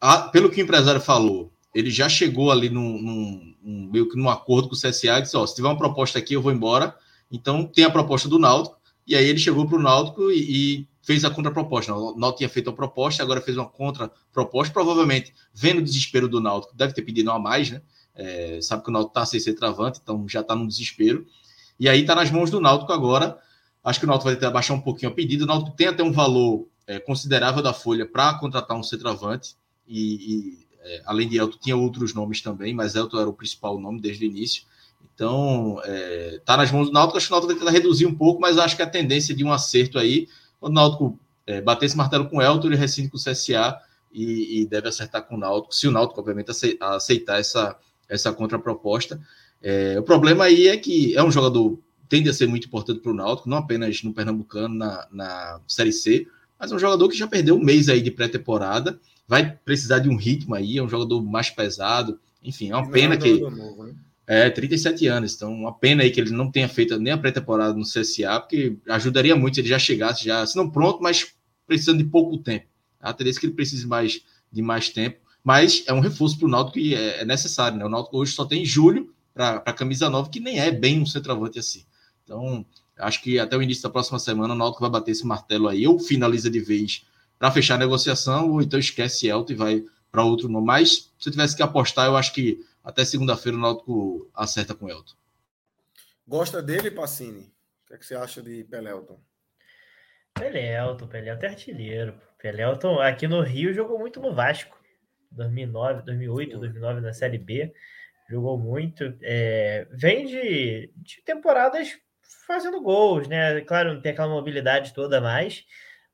A, 0.00 0.28
pelo 0.28 0.48
que 0.48 0.60
o 0.60 0.62
empresário 0.62 1.00
falou, 1.00 1.52
ele 1.74 1.90
já 1.90 2.08
chegou 2.08 2.52
ali 2.52 2.70
num, 2.70 3.02
num, 3.02 3.54
num, 3.60 3.90
meio 3.90 4.08
que 4.08 4.16
num 4.16 4.30
acordo 4.30 4.68
com 4.68 4.76
o 4.76 4.78
CSA 4.78 5.18
e 5.18 5.22
disse: 5.22 5.36
ó, 5.36 5.44
se 5.44 5.56
tiver 5.56 5.66
uma 5.66 5.76
proposta 5.76 6.20
aqui, 6.20 6.34
eu 6.34 6.40
vou 6.40 6.52
embora. 6.52 6.94
Então 7.32 7.64
tem 7.64 7.84
a 7.84 7.90
proposta 7.90 8.28
do 8.28 8.38
Náutico, 8.38 8.78
e 9.04 9.16
aí 9.16 9.26
ele 9.26 9.40
chegou 9.40 9.66
para 9.66 9.76
o 9.76 9.82
Náutico 9.82 10.30
e, 10.30 10.38
e, 10.78 10.86
fez 11.02 11.24
a 11.24 11.30
contraproposta. 11.30 11.92
O 11.92 12.16
Náutico 12.16 12.38
tinha 12.38 12.48
feito 12.48 12.70
a 12.70 12.72
proposta, 12.72 13.24
agora 13.24 13.40
fez 13.40 13.56
uma 13.56 13.66
contraproposta, 13.66 14.72
provavelmente 14.72 15.34
vendo 15.52 15.78
o 15.78 15.82
desespero 15.82 16.28
do 16.28 16.40
Náutico, 16.40 16.76
deve 16.76 16.92
ter 16.92 17.02
pedido 17.02 17.32
a 17.32 17.40
mais, 17.40 17.72
né? 17.72 17.82
É, 18.14 18.60
sabe 18.62 18.84
que 18.84 18.88
o 18.88 18.92
Náutico 18.92 19.10
está 19.10 19.26
sem 19.26 19.40
ser 19.40 19.54
travante, 19.54 19.98
então 20.00 20.28
já 20.28 20.42
está 20.42 20.54
no 20.54 20.68
desespero. 20.68 21.26
E 21.78 21.88
aí 21.88 22.02
está 22.02 22.14
nas 22.14 22.30
mãos 22.30 22.52
do 22.52 22.60
Náutico 22.60 22.92
agora. 22.92 23.36
Acho 23.82 23.98
que 23.98 24.04
o 24.04 24.08
Náutico 24.08 24.26
vai 24.26 24.34
ter 24.34 24.40
que 24.40 24.46
abaixar 24.46 24.76
um 24.76 24.80
pouquinho 24.80 25.10
a 25.10 25.14
pedido. 25.14 25.44
O 25.44 25.46
Náutico 25.46 25.76
tem 25.76 25.88
até 25.88 26.02
um 26.02 26.12
valor 26.12 26.68
é, 26.86 26.98
considerável 26.98 27.62
da 27.62 27.72
folha 27.72 28.06
para 28.06 28.34
contratar 28.34 28.76
um 28.76 28.82
centroavante. 28.82 29.56
E, 29.86 30.00
e 30.14 30.66
é, 30.82 31.02
além 31.06 31.28
de 31.28 31.36
Elton, 31.38 31.58
tinha 31.58 31.76
outros 31.76 32.14
nomes 32.14 32.40
também, 32.42 32.74
mas 32.74 32.94
Elton 32.94 33.20
era 33.20 33.28
o 33.28 33.32
principal 33.32 33.78
nome 33.78 34.00
desde 34.00 34.24
o 34.24 34.28
início. 34.28 34.64
Então, 35.14 35.80
é, 35.84 36.40
tá 36.44 36.56
nas 36.56 36.70
mãos 36.70 36.86
do 36.88 36.92
Náutico. 36.92 37.16
Acho 37.16 37.26
que 37.26 37.32
o 37.32 37.36
Náutico 37.36 37.52
vai 37.52 37.58
tentar 37.58 37.72
reduzir 37.72 38.06
um 38.06 38.14
pouco, 38.14 38.40
mas 38.40 38.58
acho 38.58 38.76
que 38.76 38.82
a 38.82 38.86
tendência 38.86 39.34
de 39.34 39.44
um 39.44 39.52
acerto 39.52 39.98
aí, 39.98 40.28
quando 40.58 40.72
o 40.72 40.74
Náutico 40.74 41.18
é, 41.46 41.60
bater 41.60 41.86
esse 41.86 41.96
martelo 41.96 42.28
com 42.28 42.38
o 42.38 42.42
Elton, 42.42 42.68
ele 42.68 42.76
rescinde 42.76 43.08
com 43.08 43.16
o 43.16 43.20
CSA 43.20 43.78
e, 44.12 44.60
e, 44.60 44.66
deve 44.66 44.88
acertar 44.88 45.22
com 45.26 45.36
o 45.36 45.38
Náutico, 45.38 45.74
se 45.74 45.86
o 45.86 45.90
Náutico, 45.90 46.20
obviamente, 46.20 46.50
aceitar 46.80 47.38
essa, 47.38 47.76
essa 48.08 48.32
contraproposta. 48.32 49.20
É, 49.62 49.98
o 49.98 50.02
problema 50.02 50.44
aí 50.44 50.68
é 50.68 50.76
que 50.76 51.14
é 51.16 51.22
um 51.22 51.30
jogador 51.30 51.78
tende 52.10 52.28
a 52.28 52.34
ser 52.34 52.46
muito 52.46 52.66
importante 52.66 53.00
para 53.00 53.12
o 53.12 53.14
Náutico, 53.14 53.48
não 53.48 53.56
apenas 53.56 54.02
no 54.02 54.12
Pernambucano, 54.12 54.74
na, 54.74 55.08
na 55.10 55.60
Série 55.66 55.92
C, 55.92 56.26
mas 56.58 56.70
é 56.70 56.74
um 56.74 56.78
jogador 56.78 57.08
que 57.08 57.16
já 57.16 57.26
perdeu 57.26 57.56
um 57.56 57.64
mês 57.64 57.88
aí 57.88 58.02
de 58.02 58.10
pré-temporada 58.10 59.00
vai 59.30 59.48
precisar 59.64 60.00
de 60.00 60.08
um 60.08 60.16
ritmo 60.16 60.56
aí, 60.56 60.76
é 60.76 60.82
um 60.82 60.88
jogador 60.88 61.22
mais 61.22 61.48
pesado, 61.48 62.18
enfim, 62.42 62.72
é 62.72 62.76
uma 62.76 62.90
pena 62.90 63.16
que. 63.16 63.38
Novo, 63.38 63.84
né? 63.84 63.94
É, 64.26 64.50
37 64.50 65.06
anos, 65.06 65.34
então 65.34 65.52
uma 65.52 65.72
pena 65.72 66.02
aí 66.02 66.10
que 66.10 66.20
ele 66.20 66.30
não 66.30 66.50
tenha 66.50 66.68
feito 66.68 66.98
nem 66.98 67.12
a 67.12 67.18
pré-temporada 67.18 67.72
no 67.72 67.84
CSA, 67.84 68.40
porque 68.40 68.76
ajudaria 68.88 69.36
muito 69.36 69.54
se 69.54 69.60
ele 69.60 69.68
já 69.68 69.78
chegasse, 69.78 70.24
já, 70.24 70.44
se 70.44 70.56
não 70.56 70.68
pronto, 70.68 71.00
mas 71.00 71.32
precisando 71.64 71.98
de 71.98 72.04
pouco 72.04 72.38
tempo. 72.38 72.66
A 73.00 73.12
tendência 73.12 73.40
que 73.40 73.46
ele 73.46 73.54
precise 73.54 73.86
mais 73.86 74.20
de 74.50 74.62
mais 74.62 74.88
tempo, 74.88 75.20
mas 75.44 75.84
é 75.86 75.92
um 75.92 76.00
reforço 76.00 76.36
para 76.36 76.46
o 76.46 76.50
Náutico 76.50 76.78
que 76.78 76.94
é, 76.96 77.20
é, 77.20 77.24
necessário, 77.24 77.78
né? 77.78 77.84
O 77.84 77.88
Náutico 77.88 78.18
hoje 78.18 78.32
só 78.32 78.44
tem 78.44 78.64
julho 78.64 79.14
para 79.32 79.62
a 79.64 79.72
camisa 79.72 80.10
nova, 80.10 80.28
que 80.28 80.40
nem 80.40 80.58
é 80.58 80.72
bem 80.72 81.00
um 81.00 81.06
centroavante 81.06 81.58
assim. 81.60 81.84
Então, 82.30 82.64
acho 82.96 83.20
que 83.22 83.40
até 83.40 83.56
o 83.56 83.62
início 83.62 83.82
da 83.82 83.90
próxima 83.90 84.20
semana 84.20 84.54
o 84.54 84.56
Náutico 84.56 84.82
vai 84.82 84.90
bater 84.90 85.10
esse 85.10 85.26
martelo 85.26 85.66
aí, 85.66 85.84
ou 85.84 85.98
finaliza 85.98 86.48
de 86.48 86.60
vez 86.60 87.04
para 87.36 87.50
fechar 87.50 87.74
a 87.74 87.78
negociação, 87.78 88.52
ou 88.52 88.62
então 88.62 88.78
esquece 88.78 89.26
Elton 89.26 89.52
e 89.52 89.56
vai 89.56 89.84
para 90.12 90.22
outro 90.22 90.48
nome. 90.48 90.64
Mas 90.64 91.12
se 91.18 91.28
eu 91.28 91.32
tivesse 91.32 91.56
que 91.56 91.62
apostar, 91.62 92.06
eu 92.06 92.16
acho 92.16 92.32
que 92.32 92.64
até 92.84 93.04
segunda-feira 93.04 93.58
o 93.58 93.60
Náutico 93.60 94.30
acerta 94.32 94.76
com 94.76 94.88
Elton. 94.88 95.14
Gosta 96.24 96.62
dele, 96.62 96.92
Pacini? 96.92 97.52
O 97.84 97.88
que, 97.88 97.94
é 97.94 97.98
que 97.98 98.06
você 98.06 98.14
acha 98.14 98.40
de 98.40 98.62
Pelelton? 98.62 99.18
Pelelton, 100.32 101.08
Pelelton 101.08 101.46
é 101.46 101.48
artilheiro. 101.48 102.14
Pelelton 102.38 103.00
aqui 103.00 103.26
no 103.26 103.42
Rio 103.42 103.74
jogou 103.74 103.98
muito 103.98 104.20
no 104.20 104.32
Vasco. 104.32 104.78
2009, 105.32 106.02
2008, 106.02 106.58
2009 106.58 107.00
na 107.00 107.12
Série 107.12 107.38
B. 107.38 107.74
Jogou 108.28 108.56
muito. 108.56 109.12
É, 109.20 109.88
vem 109.90 110.26
de, 110.26 110.92
de 110.94 111.22
temporadas 111.22 111.98
fazendo 112.46 112.80
gols, 112.80 113.28
né? 113.28 113.60
Claro, 113.62 113.94
não 113.94 114.00
tem 114.00 114.12
aquela 114.12 114.28
mobilidade 114.28 114.92
toda 114.94 115.20
mais, 115.20 115.64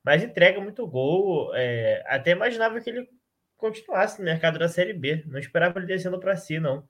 mas 0.05 0.23
entrega 0.23 0.61
muito 0.61 0.87
gol. 0.87 1.51
É, 1.55 2.05
até 2.07 2.33
imaginava 2.33 2.81
que 2.81 2.91
ele 2.91 3.09
continuasse 3.57 4.19
no 4.19 4.25
mercado 4.25 4.59
da 4.59 4.69
Série 4.69 4.93
B. 4.93 5.25
Não 5.27 5.39
esperava 5.39 5.79
ele 5.79 5.87
descendo 5.87 6.19
para 6.21 6.37
si, 6.37 6.59
não. 6.59 6.85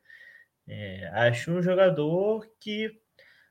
É, 0.68 1.08
acho 1.14 1.52
um 1.52 1.62
jogador 1.62 2.46
que 2.60 2.90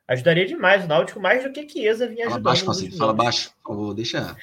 ajudaria 0.08 0.46
demais 0.46 0.84
o 0.84 0.88
Náutico, 0.88 1.20
mais 1.20 1.44
do 1.44 1.52
que 1.52 1.68
Chiesa 1.68 2.08
vinha 2.08 2.26
ajudando. 2.26 2.44
Fala 2.44 2.54
baixo, 2.54 2.66
Facinho, 2.66 2.98
fala 2.98 3.14
baixo. 3.14 3.54
Por 3.64 3.74
favor, 3.74 3.94
deixa. 3.94 4.36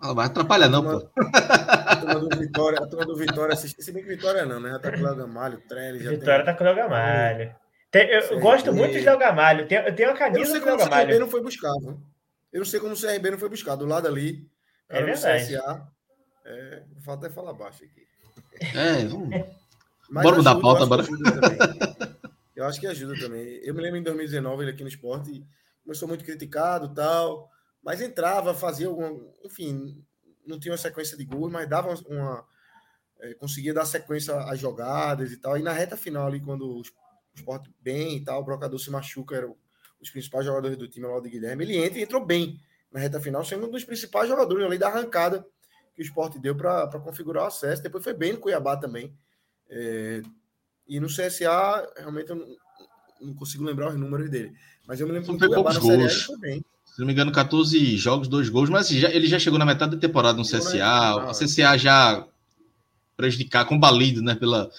Não 0.00 0.14
vai 0.14 0.26
atrapalhar, 0.26 0.68
não, 0.68 0.82
pô. 0.82 1.10
A 1.34 1.96
turma 1.96 2.20
do 2.20 2.38
Vitória, 2.38 2.78
a 2.78 2.86
turma 2.86 3.06
do 3.06 3.16
Vitória 3.16 3.54
assiste. 3.54 3.82
Se 3.82 3.92
bem 3.92 4.02
que 4.02 4.08
Vitória 4.08 4.44
não, 4.44 4.60
né? 4.60 4.70
Já 4.70 4.78
tá 4.78 4.92
com 4.92 4.98
o 4.98 5.02
Léo 5.02 5.16
Gamalho, 5.16 5.58
o 5.58 5.60
Trelli. 5.62 5.98
Vitória 5.98 6.44
tem... 6.44 6.46
tá 6.46 6.54
com 6.54 6.62
o 6.62 6.66
Léo 6.66 6.76
Gamalho. 6.76 7.54
Tem, 7.96 8.10
eu 8.10 8.40
gosto 8.40 8.74
muito 8.74 8.92
de 8.92 9.00
Léo 9.00 9.18
Gamalho. 9.18 9.66
Tem, 9.66 9.78
eu 9.78 9.94
tenho 9.94 10.10
uma 10.10 10.18
camisa 10.18 10.40
eu 10.40 10.44
não 10.44 10.52
sei 10.52 10.60
como 10.60 10.84
o 10.84 10.88
CRB 10.90 11.18
não 11.18 11.30
foi 11.30 11.42
buscado. 11.42 12.02
Eu 12.52 12.58
não 12.58 12.66
sei 12.66 12.80
como 12.80 12.92
o 12.92 13.00
CRB 13.00 13.30
não 13.30 13.38
foi 13.38 13.48
buscado. 13.48 13.84
Do 13.86 13.90
lado 13.90 14.06
ali, 14.06 14.46
é 14.88 15.02
verdade. 15.02 15.46
CSA. 15.46 15.88
É, 16.44 16.82
falta 17.02 17.26
é 17.26 17.30
falar 17.30 17.54
baixo 17.54 17.84
aqui. 17.84 18.06
É, 18.76 19.04
vamos. 19.06 19.30
bora 20.12 20.36
mudar 20.36 20.52
a 20.52 20.60
pauta, 20.60 20.84
bora. 20.84 21.04
Eu 22.54 22.64
acho 22.64 22.80
que 22.80 22.86
ajuda 22.86 23.14
também. 23.18 23.60
Eu 23.62 23.74
me 23.74 23.82
lembro 23.82 23.98
em 23.98 24.02
2019, 24.02 24.62
ele 24.62 24.70
aqui 24.70 24.82
no 24.82 24.88
esporte 24.88 25.46
começou 25.82 26.08
muito 26.08 26.24
criticado 26.24 26.92
tal, 26.94 27.50
mas 27.82 28.00
entrava, 28.00 28.54
fazia 28.54 28.88
alguma. 28.88 29.14
Enfim, 29.44 30.02
não 30.46 30.58
tinha 30.58 30.72
uma 30.72 30.78
sequência 30.78 31.16
de 31.16 31.24
gols, 31.24 31.52
mas 31.52 31.68
dava 31.68 31.94
uma. 32.08 32.44
É, 33.20 33.34
conseguia 33.34 33.72
dar 33.72 33.86
sequência 33.86 34.38
às 34.40 34.58
jogadas 34.58 35.32
e 35.32 35.36
tal. 35.38 35.56
E 35.56 35.62
na 35.62 35.72
reta 35.72 35.96
final 35.96 36.26
ali, 36.26 36.40
quando 36.40 36.82
o 37.36 37.40
esporte 37.40 37.70
bem 37.80 38.16
e 38.16 38.24
tal, 38.24 38.40
o 38.40 38.44
Brocador 38.44 38.78
se 38.78 38.90
machuca, 38.90 39.36
era 39.36 39.48
os 40.00 40.10
principais 40.10 40.44
jogadores 40.44 40.76
do 40.76 40.88
time, 40.88 41.06
lá 41.06 41.20
do 41.20 41.28
Guilherme, 41.28 41.64
ele 41.64 41.76
entra 41.76 41.98
e 41.98 42.02
entrou 42.02 42.24
bem 42.24 42.60
na 42.92 43.00
reta 43.00 43.20
final, 43.20 43.44
sendo 43.44 43.66
um 43.66 43.70
dos 43.70 43.84
principais 43.84 44.28
jogadores 44.28 44.64
ali 44.64 44.78
da 44.78 44.88
arrancada 44.88 45.46
que 45.94 46.02
o 46.02 46.04
esporte 46.04 46.38
deu 46.38 46.54
para 46.54 46.88
configurar 47.00 47.44
o 47.44 47.46
acesso. 47.46 47.82
Depois 47.82 48.04
foi 48.04 48.14
bem 48.14 48.34
no 48.34 48.38
Cuiabá 48.38 48.76
também. 48.76 49.14
É, 49.68 50.22
e 50.86 51.00
no 51.00 51.08
CSA, 51.08 51.90
realmente 51.96 52.30
eu 52.30 52.36
não, 52.36 52.46
não, 53.20 53.34
consigo 53.34 53.64
lembrar 53.64 53.88
os 53.88 53.96
números 53.96 54.30
dele. 54.30 54.52
Mas 54.86 55.00
eu 55.00 55.06
me 55.06 55.12
lembro 55.14 55.26
que 55.26 55.32
no 55.32 55.38
Cuiabá 55.38 55.72
na 55.72 55.80
gols. 55.80 56.22
foi 56.22 56.38
bem. 56.38 56.64
Se 56.84 57.00
não 57.00 57.06
me 57.06 57.12
engano, 57.12 57.32
14 57.32 57.96
jogos, 57.96 58.28
dois 58.28 58.48
gols, 58.48 58.70
mas 58.70 58.88
já, 58.88 59.10
ele 59.10 59.26
já 59.26 59.38
chegou 59.38 59.58
na 59.58 59.66
metade 59.66 59.96
da 59.96 60.00
temporada 60.00 60.38
no 60.38 60.44
CSA. 60.44 61.16
O 61.28 61.32
CSA 61.32 61.76
já 61.76 62.26
prejudicar, 63.16 63.66
combalido 63.66 64.22
né, 64.22 64.34
pela 64.34 64.70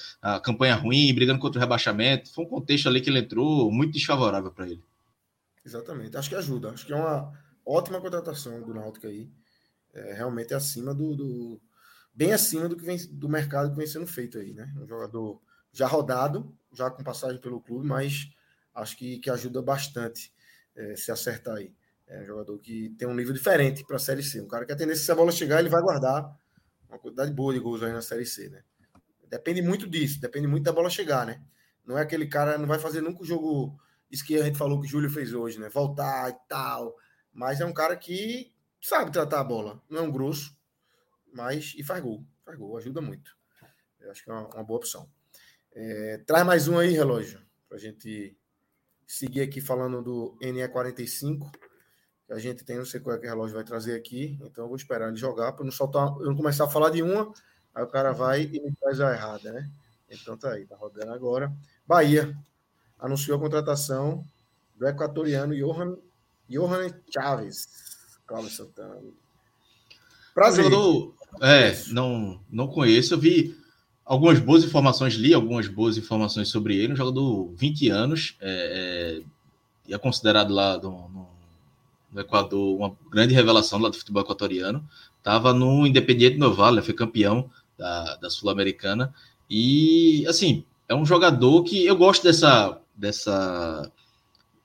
campanha 0.44 0.76
ruim, 0.76 1.14
brigando 1.14 1.40
contra 1.40 1.60
o 1.60 1.62
rebaixamento. 1.62 2.34
Foi 2.34 2.46
um 2.46 2.50
contexto 2.50 2.88
ali 2.88 3.02
que 3.02 3.10
ele 3.10 3.20
entrou 3.20 3.72
muito 3.72 3.94
desfavorável 3.94 4.52
para 4.52 4.68
ele. 4.68 4.84
Exatamente. 5.66 6.16
Acho 6.16 6.30
que 6.30 6.36
ajuda. 6.36 6.70
Acho 6.70 6.86
que 6.86 6.94
é 6.94 6.96
uma 6.96 7.34
ótima 7.66 8.00
contratação 8.00 8.62
do 8.62 8.74
Náutico 8.74 9.08
aí. 9.08 9.30
É, 9.94 10.14
realmente 10.14 10.54
é 10.54 10.56
acima 10.56 10.94
do, 10.94 11.16
do, 11.16 11.62
bem 12.14 12.32
acima 12.32 12.70
do 12.70 12.78
que 12.78 12.86
vem 12.86 12.98
do 13.12 13.28
mercado 13.28 13.72
que 13.72 13.78
vem 13.78 13.88
sendo 13.88 14.08
feito 14.08 14.38
aí, 14.38 14.54
né? 14.54 14.72
Um 14.78 14.88
jogador 14.88 15.42
já 15.74 15.88
rodado, 15.88 16.56
já 16.72 16.90
com 16.90 17.04
passagem 17.04 17.42
pelo 17.42 17.60
clube, 17.60 17.86
mas 17.86 18.30
acho 18.74 18.98
que, 18.98 19.20
que 19.20 19.30
ajuda 19.30 19.62
bastante 19.62 20.32
é, 20.76 20.96
se 20.96 21.12
acertar 21.12 21.56
aí. 21.56 21.74
É 22.08 22.22
um 22.22 22.26
jogador 22.26 22.58
que 22.60 22.90
tem 22.98 23.08
um 23.08 23.14
nível 23.14 23.34
diferente 23.34 23.84
para 23.86 23.98
a 23.98 24.00
Série 24.00 24.24
C. 24.24 24.40
Um 24.40 24.48
cara 24.48 24.66
que 24.66 24.72
a 24.72 24.76
tendência, 24.76 25.04
se 25.04 25.12
a 25.12 25.16
bola 25.16 25.32
chegar, 25.32 25.60
ele 25.60 25.70
vai 25.70 25.82
guardar 25.82 26.34
uma 26.90 27.00
quantidade 27.00 27.32
boa 27.32 27.54
de 27.54 27.60
gols 27.60 27.84
aí 27.84 27.92
na 27.92 28.02
Série 28.02 28.26
C, 28.26 28.50
né? 28.50 28.64
Depende 29.30 29.62
muito 29.62 29.88
disso, 29.88 30.22
depende 30.22 30.48
muito 30.48 30.64
da 30.64 30.72
bola 30.72 30.90
chegar, 30.90 31.26
né? 31.26 31.44
Não 31.86 31.98
é 31.98 32.02
aquele 32.02 32.28
cara, 32.28 32.58
não 32.58 32.68
vai 32.68 32.80
fazer 32.80 33.02
nunca 33.02 33.22
o 33.22 33.26
jogo, 33.26 33.78
isso 34.10 34.26
que 34.26 34.38
a 34.38 34.44
gente 34.44 34.58
falou 34.58 34.80
que 34.80 34.88
o 34.88 34.90
Júlio 34.90 35.10
fez 35.10 35.34
hoje, 35.34 35.60
né? 35.60 35.70
Voltar 35.70 36.30
e 36.30 36.36
tal. 36.48 36.96
Mas 37.32 37.62
é 37.62 37.66
um 37.66 37.74
cara 37.74 37.96
que 37.96 38.54
sabe 38.82 39.12
tratar 39.12 39.42
a 39.42 39.44
bola. 39.44 39.82
Não 39.90 40.00
é 40.00 40.02
um 40.02 40.12
grosso, 40.12 40.58
mas. 41.34 41.74
E 41.78 41.84
faz 41.84 42.02
gol. 42.02 42.26
Faz 42.44 42.58
gol, 42.58 42.78
ajuda 42.78 43.02
muito. 43.02 43.38
Eu 44.00 44.12
acho 44.12 44.24
que 44.24 44.30
é 44.30 44.34
uma, 44.34 44.48
uma 44.48 44.64
boa 44.64 44.78
opção. 44.78 45.10
É, 45.74 46.18
traz 46.26 46.46
mais 46.46 46.68
um 46.68 46.80
aí, 46.80 46.92
relógio, 46.92 47.40
para 47.68 47.78
a 47.78 47.80
gente 47.80 48.36
seguir 49.06 49.42
aqui 49.42 49.62
falando 49.62 50.02
do 50.02 50.38
NE45. 50.42 51.52
Que 52.28 52.34
a 52.34 52.40
gente 52.40 52.64
tem, 52.64 52.78
não 52.78 52.86
sei 52.86 53.00
qual 53.00 53.16
é 53.16 53.20
que 53.20 53.26
o 53.26 53.30
relógio 53.30 53.56
vai 53.56 53.64
trazer 53.64 53.96
aqui, 53.96 54.38
então 54.42 54.66
eu 54.66 54.68
vou 54.68 54.76
esperar 54.76 55.08
ele 55.08 55.18
jogar 55.18 55.54
para 55.54 55.64
não 55.64 55.72
soltar, 55.72 56.08
eu 56.20 56.26
não 56.26 56.36
começar 56.36 56.66
a 56.66 56.70
falar 56.70 56.90
de 56.90 57.02
uma, 57.02 57.32
aí 57.74 57.84
o 57.84 57.88
cara 57.88 58.12
vai 58.12 58.44
e 58.44 58.60
me 58.60 58.76
faz 58.80 59.00
a 59.00 59.14
errada, 59.14 59.52
né? 59.52 59.70
Então 60.10 60.38
tá 60.38 60.52
aí, 60.52 60.66
tá 60.66 60.76
rodando 60.76 61.12
agora. 61.14 61.52
Bahia 61.86 62.36
anunciou 63.00 63.38
a 63.38 63.42
contratação 63.42 64.26
do 64.76 64.88
equatoriano 64.88 65.56
Johan, 65.56 65.98
Johan 66.50 66.94
Chaves. 67.10 67.88
Cláudio 68.26 68.52
Santana. 68.52 69.00
Prazer. 70.34 70.66
Jogador, 70.66 71.16
é, 71.42 71.74
não, 71.90 72.40
não 72.50 72.68
conheço. 72.68 73.14
Eu 73.14 73.20
vi 73.20 73.58
algumas 74.06 74.40
boas 74.40 74.64
informações, 74.64 75.14
li 75.14 75.34
algumas 75.34 75.68
boas 75.68 75.98
informações 75.98 76.50
sobre 76.50 76.76
ele. 76.78 76.94
Um 76.94 76.98
jogador 76.98 77.52
20 77.56 77.90
anos, 77.90 78.38
é, 78.42 79.24
é, 79.90 79.94
é 79.94 79.98
considerado 79.98 80.54
lá 80.54 80.78
no, 80.78 81.10
no, 81.10 81.30
no, 82.18 82.22
Equador 82.22 82.78
uma 82.78 82.98
grande 83.10 83.34
revelação 83.34 83.80
lá 83.80 83.90
do 83.90 83.98
futebol 83.98 84.24
equatoriano. 84.24 84.88
Estava 85.18 85.54
no 85.54 85.86
Independiente 85.86 86.38
Noval, 86.38 86.82
foi 86.82 86.94
campeão 86.94 87.50
da, 87.78 88.16
da 88.18 88.30
Sul-Americana. 88.30 89.14
E, 89.50 90.26
assim, 90.28 90.66
é 90.90 90.96
um 90.96 91.06
jogador 91.06 91.64
que 91.64 91.86
eu 91.86 91.96
gosto 91.96 92.24
dessa, 92.24 92.80
dessa 92.96 93.92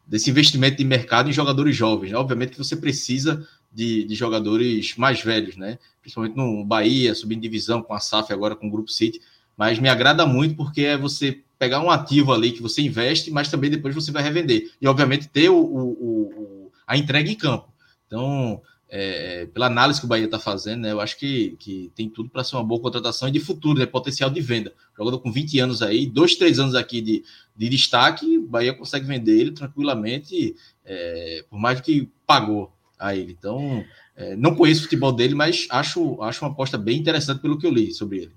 desse 0.06 0.30
investimento 0.30 0.76
de 0.76 0.84
mercado 0.84 1.30
em 1.30 1.32
jogadores 1.32 1.76
jovens. 1.76 2.12
Né? 2.12 2.18
Obviamente 2.18 2.50
que 2.50 2.58
você 2.58 2.76
precisa 2.76 3.46
de, 3.72 4.04
de, 4.04 4.14
jogadores 4.14 4.94
mais 4.96 5.22
velhos, 5.22 5.56
né? 5.56 5.78
Principalmente 6.02 6.36
no 6.36 6.64
Bahia, 6.64 7.14
subindo 7.14 7.40
divisão 7.40 7.82
com 7.82 7.94
a 7.94 8.00
SAF 8.00 8.30
agora 8.32 8.54
com 8.54 8.66
o 8.66 8.70
Grupo 8.70 8.90
City. 8.90 9.20
Mas 9.56 9.78
me 9.78 9.88
agrada 9.88 10.26
muito 10.26 10.56
porque 10.56 10.82
é 10.82 10.98
você 10.98 11.40
pegar 11.58 11.80
um 11.80 11.90
ativo 11.90 12.32
ali 12.32 12.52
que 12.52 12.60
você 12.60 12.82
investe, 12.82 13.30
mas 13.30 13.48
também 13.48 13.70
depois 13.70 13.94
você 13.94 14.10
vai 14.10 14.22
revender. 14.22 14.72
E, 14.80 14.86
obviamente, 14.86 15.28
ter 15.28 15.48
o, 15.48 15.56
o, 15.56 16.61
o 16.61 16.61
a 16.92 16.96
entrega 16.98 17.30
em 17.30 17.34
campo. 17.34 17.72
Então, 18.06 18.60
é, 18.86 19.46
pela 19.46 19.66
análise 19.66 19.98
que 19.98 20.04
o 20.04 20.08
Bahia 20.08 20.26
está 20.26 20.38
fazendo, 20.38 20.82
né, 20.82 20.92
eu 20.92 21.00
acho 21.00 21.18
que, 21.18 21.56
que 21.58 21.90
tem 21.96 22.10
tudo 22.10 22.28
para 22.28 22.44
ser 22.44 22.56
uma 22.56 22.64
boa 22.64 22.82
contratação 22.82 23.26
e 23.26 23.32
de 23.32 23.40
futuro, 23.40 23.78
né, 23.78 23.86
potencial 23.86 24.28
de 24.28 24.42
venda. 24.42 24.74
Jogador 24.96 25.18
com 25.20 25.32
20 25.32 25.58
anos 25.60 25.80
aí, 25.80 26.04
dois, 26.04 26.36
três 26.36 26.58
anos 26.58 26.74
aqui 26.74 27.00
de, 27.00 27.24
de 27.56 27.68
destaque, 27.70 28.36
o 28.36 28.46
Bahia 28.46 28.74
consegue 28.74 29.06
vender 29.06 29.40
ele 29.40 29.52
tranquilamente, 29.52 30.54
é, 30.84 31.42
por 31.48 31.58
mais 31.58 31.80
do 31.80 31.84
que 31.84 32.10
pagou 32.26 32.70
a 32.98 33.16
ele. 33.16 33.32
Então, 33.32 33.82
é, 34.14 34.36
não 34.36 34.54
conheço 34.54 34.80
o 34.80 34.84
futebol 34.84 35.10
dele, 35.10 35.34
mas 35.34 35.66
acho, 35.70 36.22
acho 36.22 36.44
uma 36.44 36.50
aposta 36.50 36.76
bem 36.76 36.98
interessante 36.98 37.40
pelo 37.40 37.58
que 37.58 37.66
eu 37.66 37.72
li 37.72 37.94
sobre 37.94 38.18
ele. 38.18 38.32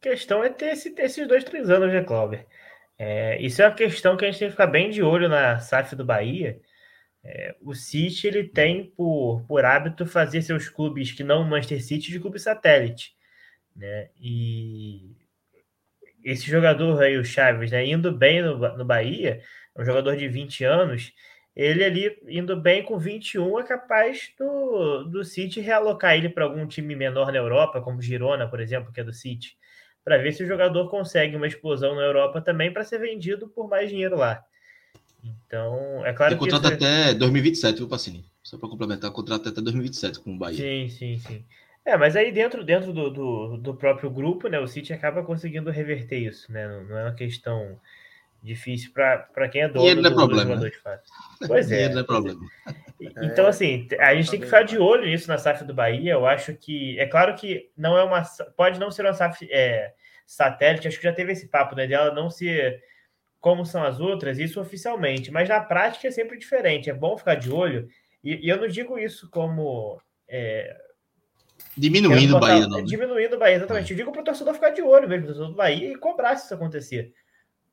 A 0.00 0.02
questão 0.02 0.42
é 0.42 0.48
ter, 0.48 0.72
esse, 0.72 0.92
ter 0.92 1.02
esses 1.02 1.28
dois, 1.28 1.44
três 1.44 1.68
anos, 1.68 1.92
né, 1.92 2.02
Cláudio? 2.02 2.40
É, 2.98 3.38
isso 3.42 3.60
é 3.60 3.66
uma 3.66 3.74
questão 3.74 4.16
que 4.16 4.24
a 4.24 4.30
gente 4.30 4.38
tem 4.38 4.48
que 4.48 4.52
ficar 4.52 4.68
bem 4.68 4.88
de 4.88 5.02
olho 5.02 5.28
na 5.28 5.58
SAF 5.58 5.94
do 5.94 6.06
Bahia, 6.06 6.58
é, 7.24 7.56
o 7.62 7.74
City 7.74 8.26
ele 8.26 8.44
tem 8.44 8.90
por, 8.90 9.42
por 9.48 9.64
hábito 9.64 10.06
fazer 10.06 10.42
seus 10.42 10.68
clubes 10.68 11.10
que 11.12 11.24
não 11.24 11.42
o 11.42 11.44
Manchester 11.44 11.82
City 11.82 12.12
de 12.12 12.20
clube 12.20 12.38
satélite, 12.38 13.14
né? 13.74 14.10
E 14.20 15.16
esse 16.22 16.50
jogador 16.50 17.02
aí, 17.02 17.16
o 17.16 17.24
Chaves, 17.24 17.70
né, 17.70 17.86
indo 17.86 18.12
bem 18.12 18.42
no, 18.42 18.56
no 18.76 18.84
Bahia, 18.84 19.42
é 19.74 19.80
um 19.80 19.84
jogador 19.84 20.16
de 20.16 20.28
20 20.28 20.64
anos, 20.64 21.12
ele 21.56 21.84
ali 21.84 22.18
indo 22.28 22.60
bem 22.60 22.82
com 22.82 22.98
21 22.98 23.60
é 23.60 23.62
capaz 23.64 24.32
do, 24.38 25.04
do 25.04 25.24
City 25.24 25.60
realocar 25.60 26.14
ele 26.14 26.28
para 26.28 26.44
algum 26.44 26.66
time 26.66 26.96
menor 26.96 27.32
na 27.32 27.38
Europa, 27.38 27.80
como 27.80 28.02
Girona, 28.02 28.48
por 28.48 28.60
exemplo, 28.60 28.92
que 28.92 29.00
é 29.00 29.04
do 29.04 29.12
City, 29.12 29.56
para 30.04 30.18
ver 30.18 30.32
se 30.32 30.42
o 30.42 30.46
jogador 30.46 30.90
consegue 30.90 31.36
uma 31.36 31.46
explosão 31.46 31.94
na 31.94 32.02
Europa 32.02 32.40
também 32.40 32.72
para 32.72 32.84
ser 32.84 32.98
vendido 32.98 33.48
por 33.48 33.68
mais 33.68 33.88
dinheiro 33.88 34.16
lá. 34.16 34.44
Então, 35.24 36.04
é 36.04 36.12
claro 36.12 36.34
que. 36.34 36.40
contrato 36.40 36.66
até 36.66 37.14
2027, 37.14 37.78
viu, 37.78 37.88
Pacini? 37.88 38.24
Só 38.42 38.58
para 38.58 38.68
complementar, 38.68 39.10
contrato 39.10 39.48
até 39.48 39.60
2027 39.60 40.20
com 40.20 40.34
o 40.34 40.38
Bahia. 40.38 40.58
Sim, 40.58 40.88
sim, 40.88 41.18
sim. 41.18 41.44
É, 41.84 41.96
mas 41.96 42.16
aí 42.16 42.30
dentro, 42.30 42.62
dentro 42.64 42.92
do, 42.92 43.10
do, 43.10 43.56
do, 43.58 43.74
próprio 43.74 44.10
grupo, 44.10 44.48
né, 44.48 44.58
o 44.58 44.66
City 44.66 44.92
acaba 44.92 45.22
conseguindo 45.22 45.70
reverter 45.70 46.18
isso, 46.18 46.50
né? 46.50 46.66
Não, 46.66 46.98
é 46.98 47.04
uma 47.04 47.14
questão 47.14 47.78
difícil 48.42 48.90
para 48.92 49.48
quem 49.48 49.62
é 49.62 49.68
dono 49.68 49.80
Dinheiro 49.80 50.00
não 50.02 50.10
é 50.10 50.14
problema, 50.14 50.56
né? 50.56 50.70
Pois 51.46 51.72
é. 51.72 51.88
não 51.88 52.00
é 52.00 52.04
problema. 52.04 52.40
Então, 53.22 53.46
assim, 53.46 53.88
a 53.98 54.14
gente 54.14 54.30
tem 54.30 54.40
que 54.40 54.46
ficar 54.46 54.62
de 54.62 54.78
olho 54.78 55.06
nisso 55.06 55.28
na 55.28 55.38
SAF 55.38 55.64
do 55.64 55.74
Bahia. 55.74 56.12
Eu 56.12 56.26
acho 56.26 56.54
que. 56.54 56.98
É 56.98 57.06
claro 57.06 57.34
que 57.34 57.70
não 57.76 57.96
é 57.96 58.04
uma. 58.04 58.22
Pode 58.56 58.78
não 58.78 58.90
ser 58.90 59.02
uma 59.02 59.14
SAF 59.14 59.46
é, 59.50 59.92
satélite, 60.26 60.88
acho 60.88 60.98
que 60.98 61.04
já 61.04 61.12
teve 61.12 61.32
esse 61.32 61.48
papo, 61.48 61.74
né? 61.74 61.86
Dela 61.86 62.14
não 62.14 62.30
ser 62.30 62.82
como 63.44 63.66
são 63.66 63.84
as 63.84 64.00
outras, 64.00 64.38
isso 64.38 64.58
oficialmente, 64.58 65.30
mas 65.30 65.50
na 65.50 65.60
prática 65.60 66.08
é 66.08 66.10
sempre 66.10 66.38
diferente. 66.38 66.88
É 66.88 66.94
bom 66.94 67.14
ficar 67.14 67.34
de 67.34 67.52
olho, 67.52 67.86
e, 68.24 68.46
e 68.46 68.48
eu 68.48 68.56
não 68.56 68.66
digo 68.66 68.98
isso 68.98 69.28
como. 69.28 70.00
É, 70.26 70.74
diminuindo 71.76 72.38
o 72.38 72.40
Bahia, 72.40 72.66
não. 72.66 72.78
Né? 72.78 72.84
Diminuindo 72.84 73.36
o 73.36 73.38
Bahia, 73.38 73.56
exatamente. 73.56 73.90
É. 73.90 73.92
Eu 73.92 73.98
digo 73.98 74.12
para 74.12 74.22
o 74.22 74.24
torcedor 74.24 74.54
ficar 74.54 74.70
de 74.70 74.80
olho 74.80 75.06
mesmo, 75.06 75.24
o 75.24 75.26
torcedor 75.26 75.50
do 75.50 75.56
Bahia, 75.56 75.92
e 75.92 75.94
cobrar 75.94 76.36
se 76.36 76.46
isso 76.46 76.54
acontecer. 76.54 77.12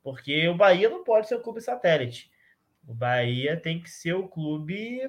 Porque 0.02 0.46
o 0.46 0.54
Bahia 0.54 0.90
não 0.90 1.02
pode 1.02 1.26
ser 1.26 1.36
um 1.36 1.42
clube 1.42 1.62
satélite. 1.62 2.30
O 2.86 2.92
Bahia 2.92 3.56
tem 3.56 3.80
que 3.80 3.88
ser 3.88 4.12
o 4.12 4.28
clube 4.28 5.00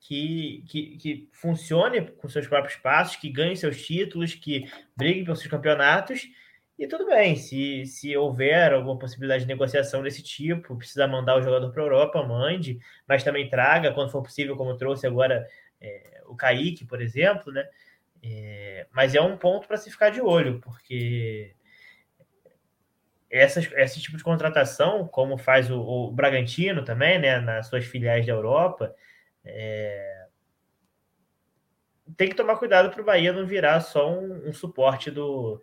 que, 0.00 0.64
que, 0.68 0.98
que 0.98 1.28
funcione 1.32 2.02
com 2.02 2.28
seus 2.28 2.46
próprios 2.46 2.76
passos, 2.76 3.16
que 3.16 3.30
ganhe 3.30 3.56
seus 3.56 3.82
títulos, 3.82 4.34
que 4.34 4.70
brigue 4.94 5.24
pelos 5.24 5.38
seus 5.38 5.50
campeonatos 5.50 6.28
e 6.78 6.86
tudo 6.86 7.06
bem, 7.06 7.36
se, 7.36 7.86
se 7.86 8.14
houver 8.16 8.72
alguma 8.72 8.98
possibilidade 8.98 9.44
de 9.44 9.48
negociação 9.48 10.02
desse 10.02 10.22
tipo, 10.22 10.76
precisa 10.76 11.06
mandar 11.06 11.36
o 11.36 11.42
jogador 11.42 11.72
para 11.72 11.82
a 11.82 11.86
Europa, 11.86 12.22
mande, 12.22 12.78
mas 13.08 13.24
também 13.24 13.48
traga, 13.48 13.92
quando 13.92 14.10
for 14.10 14.22
possível, 14.22 14.56
como 14.56 14.76
trouxe 14.76 15.06
agora 15.06 15.48
é, 15.80 16.22
o 16.26 16.36
Kaique, 16.36 16.84
por 16.84 17.00
exemplo, 17.00 17.50
né? 17.50 17.66
É, 18.22 18.86
mas 18.92 19.14
é 19.14 19.20
um 19.20 19.36
ponto 19.38 19.66
para 19.66 19.76
se 19.76 19.90
ficar 19.90 20.10
de 20.10 20.20
olho, 20.20 20.60
porque 20.60 21.54
essas, 23.30 23.70
esse 23.72 24.00
tipo 24.00 24.16
de 24.16 24.24
contratação, 24.24 25.06
como 25.06 25.38
faz 25.38 25.70
o, 25.70 25.80
o 25.80 26.12
Bragantino 26.12 26.84
também, 26.84 27.18
né, 27.18 27.40
nas 27.40 27.68
suas 27.68 27.84
filiais 27.84 28.26
da 28.26 28.32
Europa, 28.32 28.94
é, 29.44 30.26
tem 32.16 32.28
que 32.28 32.34
tomar 32.34 32.56
cuidado 32.56 32.90
para 32.90 33.02
o 33.02 33.04
Bahia 33.04 33.32
não 33.32 33.46
virar 33.46 33.80
só 33.80 34.10
um, 34.10 34.48
um 34.48 34.52
suporte 34.52 35.10
do, 35.10 35.62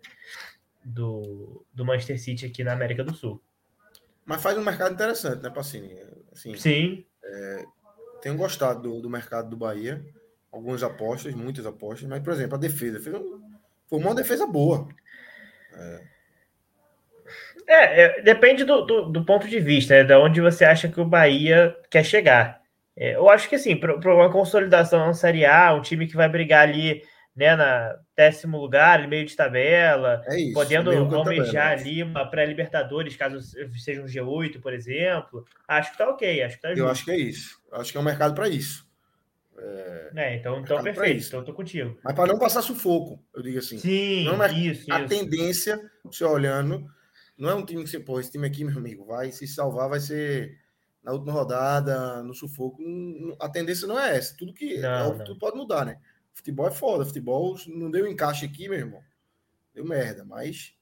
do, 0.84 1.64
do 1.72 1.84
Manchester 1.84 2.20
City 2.20 2.46
aqui 2.46 2.62
na 2.62 2.72
América 2.72 3.02
do 3.02 3.14
Sul. 3.14 3.42
Mas 4.24 4.42
faz 4.42 4.56
um 4.56 4.64
mercado 4.64 4.94
interessante, 4.94 5.42
né, 5.42 5.50
Pacini? 5.50 5.96
Assim, 6.32 6.56
Sim. 6.56 7.04
É, 7.22 7.64
tenho 8.20 8.36
gostado 8.36 8.82
do, 8.82 9.00
do 9.00 9.10
mercado 9.10 9.50
do 9.50 9.56
Bahia. 9.56 10.04
Algumas 10.52 10.82
apostas, 10.82 11.34
muitas 11.34 11.66
apostas, 11.66 12.08
mas, 12.08 12.22
por 12.22 12.32
exemplo, 12.32 12.54
a 12.54 12.58
defesa. 12.58 13.00
Fez 13.00 13.14
um, 13.16 13.40
foi 13.88 13.98
uma 13.98 14.14
defesa 14.14 14.46
boa. 14.46 14.88
É. 15.72 16.14
É, 17.66 18.02
é, 18.02 18.22
depende 18.22 18.64
do, 18.64 18.82
do, 18.82 19.02
do, 19.10 19.24
ponto 19.24 19.48
de 19.48 19.58
vista, 19.58 19.94
né, 19.94 20.04
de 20.04 20.14
onde 20.14 20.40
você 20.40 20.64
acha 20.64 20.88
que 20.88 21.00
o 21.00 21.04
Bahia 21.04 21.74
quer 21.90 22.04
chegar. 22.04 22.60
É, 22.96 23.16
eu 23.16 23.28
acho 23.28 23.48
que, 23.48 23.56
assim, 23.56 23.74
para 23.76 24.14
uma 24.14 24.30
consolidação 24.30 25.06
na 25.06 25.14
Série 25.14 25.44
A, 25.44 25.74
um 25.74 25.80
time 25.80 26.06
que 26.06 26.16
vai 26.16 26.28
brigar 26.28 26.68
ali 26.68 27.02
né, 27.34 27.56
na 27.56 27.98
décimo 28.16 28.60
lugar, 28.60 29.08
meio 29.08 29.26
de 29.26 29.34
tabela, 29.34 30.22
é 30.26 30.40
isso, 30.40 30.54
podendo 30.54 30.90
almejar 30.90 31.72
ali 31.72 32.02
uma 32.02 32.28
pré-Libertadores, 32.28 33.16
caso 33.16 33.40
seja 33.76 34.02
um 34.02 34.06
G8, 34.06 34.60
por 34.60 34.72
exemplo. 34.72 35.44
Acho 35.66 35.92
que 35.92 35.98
tá 35.98 36.08
ok, 36.08 36.42
acho 36.42 36.56
que 36.56 36.62
tá 36.62 36.72
Eu 36.72 36.88
acho 36.88 37.04
que 37.04 37.10
é 37.10 37.18
isso. 37.18 37.60
acho 37.72 37.90
que 37.90 37.98
é 37.98 38.00
um 38.00 38.04
mercado 38.04 38.34
para 38.34 38.48
isso. 38.48 38.88
É, 39.56 40.10
é 40.14 40.36
então, 40.36 40.60
então 40.60 40.82
perfeito, 40.82 41.26
então 41.26 41.40
eu 41.40 41.44
tô 41.44 41.52
contigo. 41.52 41.98
Mas 42.02 42.14
para 42.14 42.32
não 42.32 42.38
passar 42.38 42.62
sufoco, 42.62 43.20
eu 43.34 43.42
digo 43.42 43.58
assim. 43.58 43.78
Sim, 43.78 44.24
não 44.24 44.42
é 44.42 44.52
isso, 44.52 44.92
A 44.92 45.00
isso. 45.00 45.08
tendência, 45.08 45.80
você 46.04 46.24
olhando, 46.24 46.86
não 47.36 47.50
é 47.50 47.54
um 47.54 47.64
time 47.64 47.82
que 47.82 47.90
você, 47.90 47.98
pô, 47.98 48.20
esse 48.20 48.30
time 48.30 48.46
aqui, 48.46 48.64
meu 48.64 48.78
amigo, 48.78 49.04
vai 49.04 49.32
se 49.32 49.46
salvar, 49.46 49.88
vai 49.88 50.00
ser 50.00 50.56
na 51.02 51.12
última 51.12 51.32
rodada, 51.32 52.22
no 52.22 52.32
sufoco. 52.32 52.82
A 53.40 53.48
tendência 53.48 53.86
não 53.86 53.98
é 53.98 54.16
essa. 54.16 54.34
Tudo 54.36 54.54
que 54.54 54.78
não, 54.78 55.20
é, 55.20 55.24
tudo 55.24 55.38
pode 55.38 55.56
mudar, 55.56 55.84
né? 55.84 55.98
Futebol 56.34 56.68
é 56.68 56.72
foda. 56.72 57.06
Futebol 57.06 57.56
não 57.68 57.90
deu 57.90 58.06
encaixe 58.06 58.44
aqui, 58.44 58.68
meu 58.68 58.78
irmão. 58.78 59.02
Deu 59.72 59.84
merda. 59.84 60.24
Mas 60.24 60.76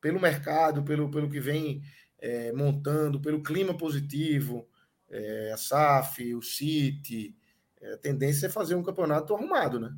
pelo 0.00 0.20
mercado, 0.20 0.82
pelo, 0.82 1.10
pelo 1.10 1.30
que 1.30 1.40
vem 1.40 1.82
é, 2.18 2.52
montando, 2.52 3.20
pelo 3.20 3.42
clima 3.42 3.76
positivo, 3.76 4.68
é, 5.08 5.52
a 5.52 5.56
SAF, 5.56 6.34
o 6.34 6.42
City, 6.42 7.34
é, 7.80 7.94
a 7.94 7.98
tendência 7.98 8.46
é 8.46 8.50
fazer 8.50 8.74
um 8.74 8.82
campeonato 8.82 9.34
arrumado, 9.34 9.78
né? 9.78 9.94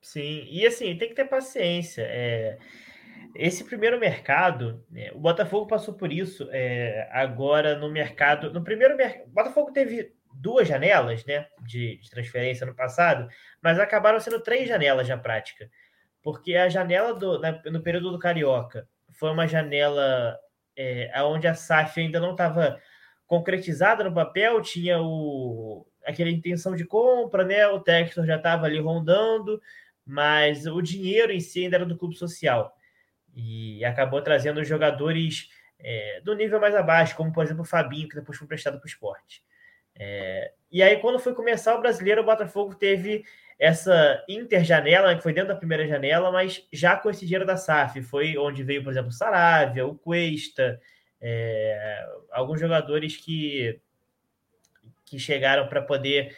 Sim, 0.00 0.46
e 0.50 0.66
assim, 0.66 0.96
tem 0.96 1.08
que 1.08 1.14
ter 1.14 1.26
paciência. 1.26 2.02
É, 2.02 2.58
esse 3.34 3.64
primeiro 3.64 3.98
mercado, 3.98 4.84
né, 4.90 5.10
o 5.12 5.18
Botafogo 5.18 5.66
passou 5.66 5.94
por 5.94 6.12
isso 6.12 6.48
é, 6.50 7.08
agora 7.12 7.78
no 7.78 7.90
mercado. 7.90 8.52
No 8.52 8.62
primeiro 8.62 8.96
mercado, 8.96 9.26
o 9.26 9.30
Botafogo 9.30 9.72
teve 9.72 10.14
duas 10.44 10.68
janelas 10.68 11.24
né, 11.24 11.46
de, 11.62 11.96
de, 11.96 12.10
transferência 12.10 12.66
no 12.66 12.74
passado, 12.74 13.26
mas 13.62 13.78
acabaram 13.78 14.20
sendo 14.20 14.38
três 14.40 14.68
janelas 14.68 15.08
na 15.08 15.16
prática. 15.16 15.70
Porque 16.22 16.54
a 16.54 16.68
janela 16.68 17.14
do, 17.14 17.40
na, 17.40 17.62
no 17.64 17.82
período 17.82 18.12
do 18.12 18.18
Carioca 18.18 18.86
foi 19.14 19.30
uma 19.30 19.46
janela 19.46 20.38
é, 20.76 21.10
onde 21.22 21.48
a 21.48 21.54
SAF 21.54 21.98
ainda 21.98 22.20
não 22.20 22.32
estava 22.32 22.78
concretizada 23.26 24.04
no 24.04 24.12
papel, 24.12 24.60
tinha 24.60 25.00
o, 25.00 25.86
aquela 26.04 26.28
intenção 26.28 26.76
de 26.76 26.84
compra, 26.84 27.42
né? 27.42 27.66
O 27.68 27.80
Textor 27.80 28.26
já 28.26 28.36
estava 28.36 28.66
ali 28.66 28.78
rondando, 28.78 29.58
mas 30.04 30.66
o 30.66 30.82
dinheiro 30.82 31.32
em 31.32 31.40
si 31.40 31.64
ainda 31.64 31.76
era 31.76 31.86
do 31.86 31.96
clube 31.96 32.16
social. 32.16 32.76
E 33.34 33.82
acabou 33.82 34.20
trazendo 34.20 34.62
jogadores 34.62 35.48
é, 35.80 36.20
do 36.22 36.34
nível 36.34 36.60
mais 36.60 36.74
abaixo, 36.74 37.16
como 37.16 37.32
por 37.32 37.44
exemplo 37.44 37.62
o 37.62 37.66
Fabinho, 37.66 38.10
que 38.10 38.14
depois 38.14 38.36
foi 38.36 38.44
emprestado 38.44 38.76
para 38.78 38.84
o 38.84 38.88
esporte. 38.88 39.42
É, 39.98 40.52
e 40.70 40.82
aí, 40.82 40.96
quando 40.98 41.18
foi 41.18 41.34
começar 41.34 41.74
o 41.76 41.80
brasileiro, 41.80 42.22
o 42.22 42.24
Botafogo 42.24 42.74
teve 42.74 43.24
essa 43.58 44.24
interjanela, 44.28 45.14
que 45.14 45.22
foi 45.22 45.32
dentro 45.32 45.48
da 45.48 45.56
primeira 45.56 45.86
janela, 45.86 46.32
mas 46.32 46.66
já 46.72 46.96
com 46.96 47.08
esse 47.08 47.24
dinheiro 47.24 47.46
da 47.46 47.56
SAF. 47.56 48.02
Foi 48.02 48.36
onde 48.36 48.64
veio, 48.64 48.82
por 48.82 48.90
exemplo, 48.90 49.10
o 49.10 49.12
Saravia, 49.12 49.86
o 49.86 49.94
Cuesta, 49.94 50.80
é, 51.20 52.06
alguns 52.32 52.60
jogadores 52.60 53.16
que, 53.16 53.80
que 55.04 55.18
chegaram 55.18 55.68
para 55.68 55.80
poder 55.80 56.36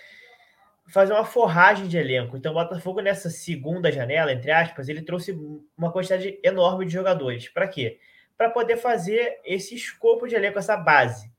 fazer 0.89 1.13
uma 1.13 1.25
forragem 1.25 1.89
de 1.89 1.97
elenco. 1.97 2.37
Então, 2.37 2.53
o 2.53 2.55
Botafogo, 2.55 3.01
nessa 3.01 3.31
segunda 3.31 3.91
janela, 3.91 4.33
entre 4.33 4.51
aspas, 4.51 4.89
ele 4.89 5.03
trouxe 5.03 5.37
uma 5.77 5.91
quantidade 5.91 6.39
enorme 6.43 6.87
de 6.87 6.93
jogadores. 6.93 7.49
Para 7.49 7.67
quê? 7.67 7.99
Para 8.37 8.51
poder 8.51 8.77
fazer 8.77 9.41
esse 9.45 9.75
escopo 9.75 10.29
de 10.29 10.35
elenco, 10.35 10.59
essa 10.59 10.77
base. 10.77 11.35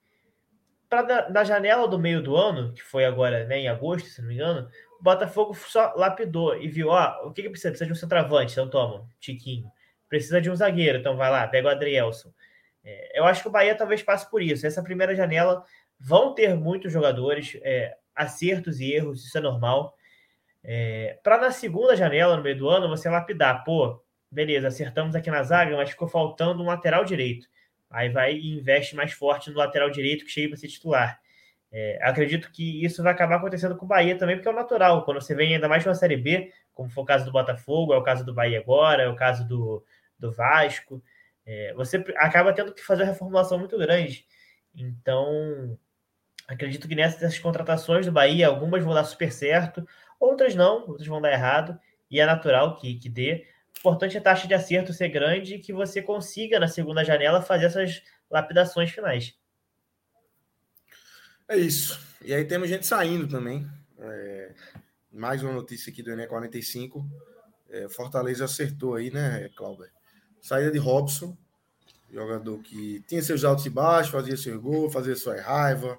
Para 0.89 1.29
na 1.29 1.43
janela 1.43 1.87
do 1.87 1.99
meio 1.99 2.21
do 2.21 2.35
ano, 2.35 2.73
que 2.73 2.81
foi 2.81 3.05
agora 3.05 3.45
né, 3.45 3.59
em 3.59 3.67
agosto, 3.67 4.07
se 4.07 4.21
não 4.21 4.29
me 4.29 4.35
engano, 4.35 4.69
o 4.99 5.03
Botafogo 5.03 5.53
só 5.53 5.93
lapidou 5.95 6.55
e 6.55 6.67
viu: 6.67 6.89
ó, 6.89 7.27
o 7.27 7.31
que, 7.31 7.43
que 7.43 7.49
precisa? 7.49 7.69
Precisa 7.69 7.87
de 7.87 7.91
um 7.91 7.95
centroavante, 7.95 8.53
então 8.53 8.69
toma, 8.69 9.07
Tiquinho. 9.19 9.69
Precisa 10.09 10.39
de 10.41 10.49
um 10.49 10.55
zagueiro, 10.55 10.99
então 10.99 11.17
vai 11.17 11.29
lá, 11.29 11.45
pega 11.47 11.67
o 11.67 11.71
Adrielson. 11.71 12.31
É, 12.83 13.19
eu 13.19 13.25
acho 13.25 13.41
que 13.41 13.49
o 13.49 13.51
Bahia 13.51 13.75
talvez 13.75 14.01
passe 14.01 14.29
por 14.29 14.41
isso. 14.41 14.65
Essa 14.65 14.81
primeira 14.81 15.13
janela 15.13 15.63
vão 15.99 16.33
ter 16.33 16.55
muitos 16.55 16.91
jogadores, 16.91 17.57
é, 17.61 17.97
acertos 18.15 18.79
e 18.79 18.93
erros, 18.93 19.25
isso 19.25 19.37
é 19.37 19.41
normal. 19.41 19.95
É, 20.63 21.19
para 21.23 21.37
na 21.37 21.51
segunda 21.51 21.95
janela, 21.95 22.37
no 22.37 22.43
meio 22.43 22.57
do 22.57 22.69
ano, 22.69 22.89
você 22.89 23.09
lapidar, 23.09 23.63
pô, 23.63 24.01
beleza, 24.31 24.67
acertamos 24.67 25.15
aqui 25.15 25.29
na 25.29 25.43
zaga, 25.43 25.75
mas 25.75 25.89
ficou 25.89 26.07
faltando 26.07 26.63
um 26.63 26.67
lateral 26.67 27.03
direito. 27.03 27.47
Aí 27.89 28.09
vai 28.09 28.33
e 28.33 28.57
investe 28.57 28.95
mais 28.95 29.13
forte 29.13 29.49
no 29.49 29.57
lateral 29.57 29.89
direito 29.89 30.25
que 30.25 30.31
chega 30.31 30.49
para 30.49 30.57
ser 30.57 30.67
titular. 30.67 31.19
É, 31.71 31.99
acredito 32.01 32.51
que 32.51 32.83
isso 32.83 33.03
vai 33.03 33.11
acabar 33.11 33.37
acontecendo 33.37 33.75
com 33.75 33.85
o 33.85 33.87
Bahia 33.87 34.17
também, 34.17 34.35
porque 34.35 34.47
é 34.47 34.51
o 34.51 34.55
natural. 34.55 35.03
Quando 35.03 35.21
você 35.21 35.35
vem 35.35 35.55
ainda 35.55 35.67
mais 35.67 35.83
de 35.83 35.89
uma 35.89 35.95
Série 35.95 36.17
B, 36.17 36.51
como 36.73 36.89
foi 36.89 37.03
o 37.03 37.07
caso 37.07 37.25
do 37.25 37.31
Botafogo, 37.31 37.93
é 37.93 37.97
o 37.97 38.03
caso 38.03 38.25
do 38.25 38.33
Bahia 38.33 38.59
agora, 38.59 39.03
é 39.03 39.07
o 39.09 39.15
caso 39.15 39.47
do, 39.47 39.83
do 40.17 40.31
Vasco, 40.31 41.03
é, 41.45 41.73
você 41.73 42.03
acaba 42.17 42.53
tendo 42.53 42.73
que 42.73 42.83
fazer 42.83 43.03
uma 43.03 43.11
reformulação 43.11 43.57
muito 43.57 43.77
grande. 43.77 44.25
Então, 44.75 45.77
acredito 46.47 46.87
que 46.87 46.95
nessas 46.95 47.39
contratações 47.39 48.05
do 48.05 48.11
Bahia, 48.11 48.47
algumas 48.47 48.83
vão 48.83 48.93
dar 48.93 49.03
super 49.05 49.31
certo, 49.31 49.87
outras 50.19 50.55
não, 50.55 50.87
outras 50.87 51.07
vão 51.07 51.21
dar 51.21 51.31
errado, 51.31 51.79
e 52.11 52.19
é 52.19 52.25
natural 52.25 52.75
que, 52.77 52.95
que 52.95 53.09
dê. 53.09 53.45
Importante 53.79 54.17
é 54.17 54.19
a 54.19 54.23
taxa 54.23 54.47
de 54.47 54.53
acerto 54.53 54.93
ser 54.93 55.09
grande 55.09 55.55
e 55.55 55.59
que 55.59 55.71
você 55.71 56.01
consiga, 56.01 56.59
na 56.59 56.67
segunda 56.67 57.03
janela, 57.03 57.41
fazer 57.41 57.65
essas 57.65 58.01
lapidações 58.29 58.91
finais. 58.91 59.37
É 61.47 61.55
isso. 61.55 61.99
E 62.21 62.33
aí 62.33 62.43
temos 62.43 62.67
gente 62.67 62.85
saindo 62.85 63.27
também. 63.27 63.65
É, 63.99 64.53
mais 65.11 65.41
uma 65.41 65.53
notícia 65.53 65.91
aqui 65.91 66.03
do 66.03 66.11
Enem 66.11 66.27
45. 66.27 67.05
É, 67.69 67.87
Fortaleza 67.89 68.45
acertou 68.45 68.95
aí, 68.95 69.11
né, 69.11 69.49
Cláudio? 69.55 69.87
Saída 70.41 70.71
de 70.71 70.77
Robson, 70.77 71.37
jogador 72.11 72.61
que 72.61 73.01
tinha 73.07 73.21
seus 73.21 73.43
altos 73.43 73.65
e 73.65 73.69
baixos, 73.69 74.11
fazia 74.11 74.37
seu 74.37 74.59
gol, 74.61 74.89
fazia 74.89 75.15
sua 75.15 75.39
raiva, 75.41 75.97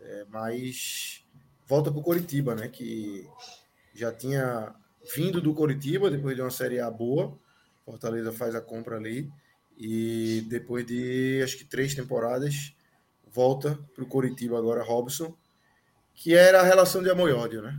é, 0.00 0.24
mas 0.28 1.24
volta 1.66 1.90
para 1.90 2.00
o 2.00 2.02
Coritiba, 2.02 2.54
né? 2.54 2.68
Que 2.68 3.28
já 3.94 4.12
tinha 4.12 4.74
vindo 5.14 5.40
do 5.40 5.54
Coritiba 5.54 6.10
depois 6.10 6.36
de 6.36 6.42
uma 6.42 6.50
Série 6.50 6.80
A 6.80 6.90
boa. 6.90 7.38
Fortaleza 7.84 8.32
faz 8.32 8.54
a 8.54 8.60
compra 8.60 8.96
ali. 8.96 9.30
E 9.76 10.44
depois 10.48 10.86
de 10.86 11.40
acho 11.42 11.58
que 11.58 11.64
três 11.64 11.94
temporadas 11.94 12.72
volta 13.32 13.76
para 13.94 14.04
o 14.04 14.06
Coritiba 14.06 14.56
agora, 14.56 14.84
Robson, 14.84 15.36
que 16.14 16.34
era 16.34 16.60
a 16.60 16.64
relação 16.64 17.02
de 17.02 17.10
amor 17.10 17.28
e 17.28 17.32
ódio, 17.32 17.60
né? 17.60 17.76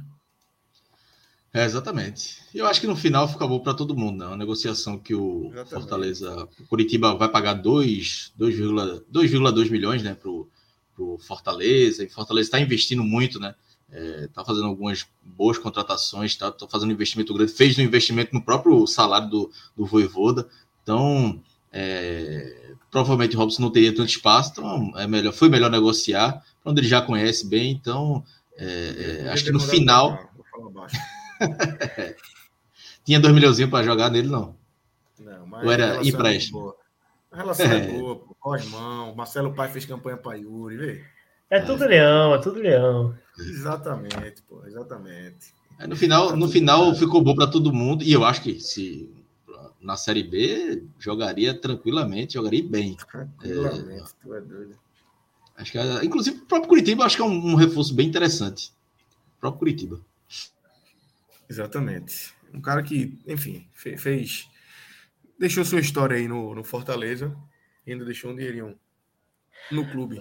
É, 1.53 1.63
exatamente. 1.63 2.41
Eu 2.53 2.67
acho 2.67 2.81
que 2.81 2.87
no 2.87 2.97
final 2.97 3.29
fica 3.29 3.47
bom 3.47 3.61
para 3.61 3.73
todo 3.73 3.95
mundo, 3.95 4.17
né? 4.17 4.25
Uma 4.25 4.35
negociação 4.35 4.99
que 4.99 5.15
o 5.15 5.45
exatamente. 5.45 5.69
Fortaleza, 5.69 6.49
o 6.59 6.67
Curitiba 6.67 7.15
vai 7.15 7.31
pagar 7.31 7.63
2,2 7.63 9.71
milhões, 9.71 10.03
né, 10.03 10.13
para 10.13 10.29
o 10.29 11.17
Fortaleza. 11.19 12.03
E 12.03 12.09
Fortaleza 12.09 12.47
está 12.47 12.59
investindo 12.59 13.05
muito, 13.05 13.39
né? 13.39 13.55
Está 14.23 14.41
é, 14.41 14.45
fazendo 14.45 14.67
algumas 14.67 15.07
boas 15.23 15.57
contratações, 15.57 16.31
está 16.31 16.51
tá 16.51 16.67
fazendo 16.67 16.89
um 16.89 16.93
investimento 16.93 17.33
grande, 17.33 17.51
fez 17.51 17.77
um 17.77 17.81
investimento 17.81 18.33
no 18.33 18.41
próprio 18.41 18.85
salário 18.85 19.29
do, 19.29 19.51
do 19.75 19.85
Voivoda. 19.85 20.47
Então, 20.83 21.41
é, 21.71 22.73
provavelmente 22.91 23.35
o 23.35 23.39
Robson 23.39 23.61
não 23.61 23.71
teria 23.71 23.95
tanto 23.95 24.09
espaço, 24.09 24.51
então 24.51 24.91
é 24.97 25.07
melhor, 25.07 25.33
foi 25.33 25.49
melhor 25.49 25.69
negociar, 25.71 26.43
onde 26.63 26.81
ele 26.81 26.87
já 26.87 27.01
conhece 27.01 27.47
bem, 27.47 27.71
então 27.71 28.23
é, 28.57 29.23
é, 29.25 29.29
acho 29.29 29.43
que 29.43 29.51
no 29.51 29.59
final. 29.59 30.31
Tinha 33.03 33.19
dois 33.19 33.35
milhões 33.35 33.63
para 33.65 33.85
jogar 33.85 34.09
nele, 34.09 34.29
não. 34.29 34.55
Não, 35.19 35.45
mas 35.47 35.63
Ou 35.63 35.71
era 35.71 35.97
é 35.97 36.07
empréstimo? 36.07 36.73
A 37.31 37.37
relação 37.37 37.65
é, 37.65 37.87
boa, 37.91 38.15
pô. 38.15 38.35
Cosmão, 38.39 39.13
Marcelo 39.15 39.53
Pai 39.53 39.69
fez 39.71 39.85
campanha 39.85 40.17
para 40.17 40.37
Yuri, 40.37 40.77
vê. 40.77 41.05
É 41.49 41.59
tudo 41.59 41.85
leão, 41.85 42.33
é 42.33 42.37
tudo 42.39 42.59
leão. 42.59 43.15
Exatamente, 43.37 44.41
pô, 44.47 44.65
exatamente. 44.65 45.53
É, 45.79 45.85
no 45.85 45.95
final, 45.95 46.35
no 46.35 46.47
final 46.47 46.95
ficou 46.95 47.21
bom 47.21 47.35
para 47.35 47.47
todo 47.47 47.73
mundo, 47.73 48.03
e 48.03 48.11
eu 48.11 48.23
acho 48.23 48.41
que 48.41 48.59
se 48.59 49.13
na 49.85 49.95
Série 49.95 50.23
B, 50.23 50.83
jogaria 50.97 51.53
tranquilamente, 51.53 52.33
jogaria 52.33 52.63
bem. 52.67 52.95
Tranquilamente, 52.95 54.11
é, 54.11 54.15
tu 54.21 54.33
é 54.33 54.41
doido. 54.41 54.79
Acho 55.55 55.71
que, 55.71 55.79
inclusive, 56.03 56.39
o 56.39 56.45
próprio 56.45 56.67
Curitiba 56.67 57.05
acho 57.05 57.15
que 57.15 57.21
é 57.21 57.25
um, 57.25 57.51
um 57.51 57.55
reforço 57.55 57.93
bem 57.93 58.07
interessante. 58.07 58.73
O 59.37 59.41
próprio 59.41 59.59
Curitiba. 59.59 60.01
Exatamente. 61.47 62.33
Um 62.51 62.59
cara 62.59 62.81
que, 62.81 63.17
enfim, 63.27 63.67
fez, 63.73 64.01
fez 64.01 64.49
deixou 65.39 65.63
sua 65.63 65.79
história 65.79 66.17
aí 66.17 66.27
no, 66.27 66.55
no 66.55 66.63
Fortaleza, 66.63 67.35
ainda 67.87 68.03
deixou 68.03 68.31
um 68.31 68.35
dinheirinho 68.35 68.77
no 69.71 69.85
clube. 69.85 70.19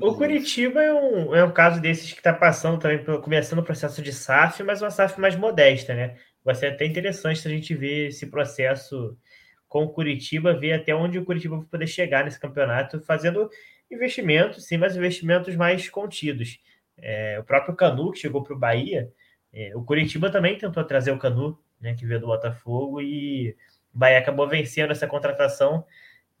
o 0.00 0.14
Curitiba 0.14 0.82
é 0.82 0.94
um, 0.94 1.34
é 1.34 1.44
um 1.44 1.50
caso 1.50 1.80
desses 1.80 2.12
que 2.12 2.18
está 2.18 2.32
passando 2.32 2.78
também, 2.78 3.04
começando 3.20 3.58
o 3.58 3.64
processo 3.64 4.00
de 4.02 4.12
SAF, 4.12 4.62
mas 4.62 4.82
uma 4.82 4.90
SAF 4.90 5.20
mais 5.20 5.36
modesta, 5.36 5.94
né? 5.94 6.16
vai 6.46 6.54
ser 6.54 6.66
até 6.66 6.86
interessante 6.86 7.40
se 7.40 7.48
a 7.48 7.50
gente 7.50 7.74
ver 7.74 8.06
esse 8.06 8.28
processo 8.28 9.18
com 9.66 9.82
o 9.82 9.88
Curitiba, 9.88 10.56
ver 10.56 10.74
até 10.74 10.94
onde 10.94 11.18
o 11.18 11.24
Curitiba 11.24 11.56
vai 11.56 11.66
poder 11.66 11.88
chegar 11.88 12.24
nesse 12.24 12.38
campeonato, 12.38 13.00
fazendo 13.00 13.50
investimentos, 13.90 14.64
sim, 14.64 14.76
mas 14.76 14.96
investimentos 14.96 15.56
mais 15.56 15.90
contidos. 15.90 16.60
É, 16.96 17.36
o 17.40 17.42
próprio 17.42 17.74
Canu, 17.74 18.12
que 18.12 18.20
chegou 18.20 18.44
para 18.44 18.54
o 18.54 18.58
Bahia, 18.58 19.12
é, 19.52 19.72
o 19.74 19.82
Curitiba 19.82 20.30
também 20.30 20.56
tentou 20.56 20.84
trazer 20.84 21.10
o 21.10 21.18
Canu, 21.18 21.58
né, 21.80 21.94
que 21.94 22.06
veio 22.06 22.20
do 22.20 22.26
Botafogo, 22.26 23.02
e 23.02 23.50
o 23.92 23.98
Bahia 23.98 24.18
acabou 24.18 24.48
vencendo 24.48 24.92
essa 24.92 25.08
contratação. 25.08 25.84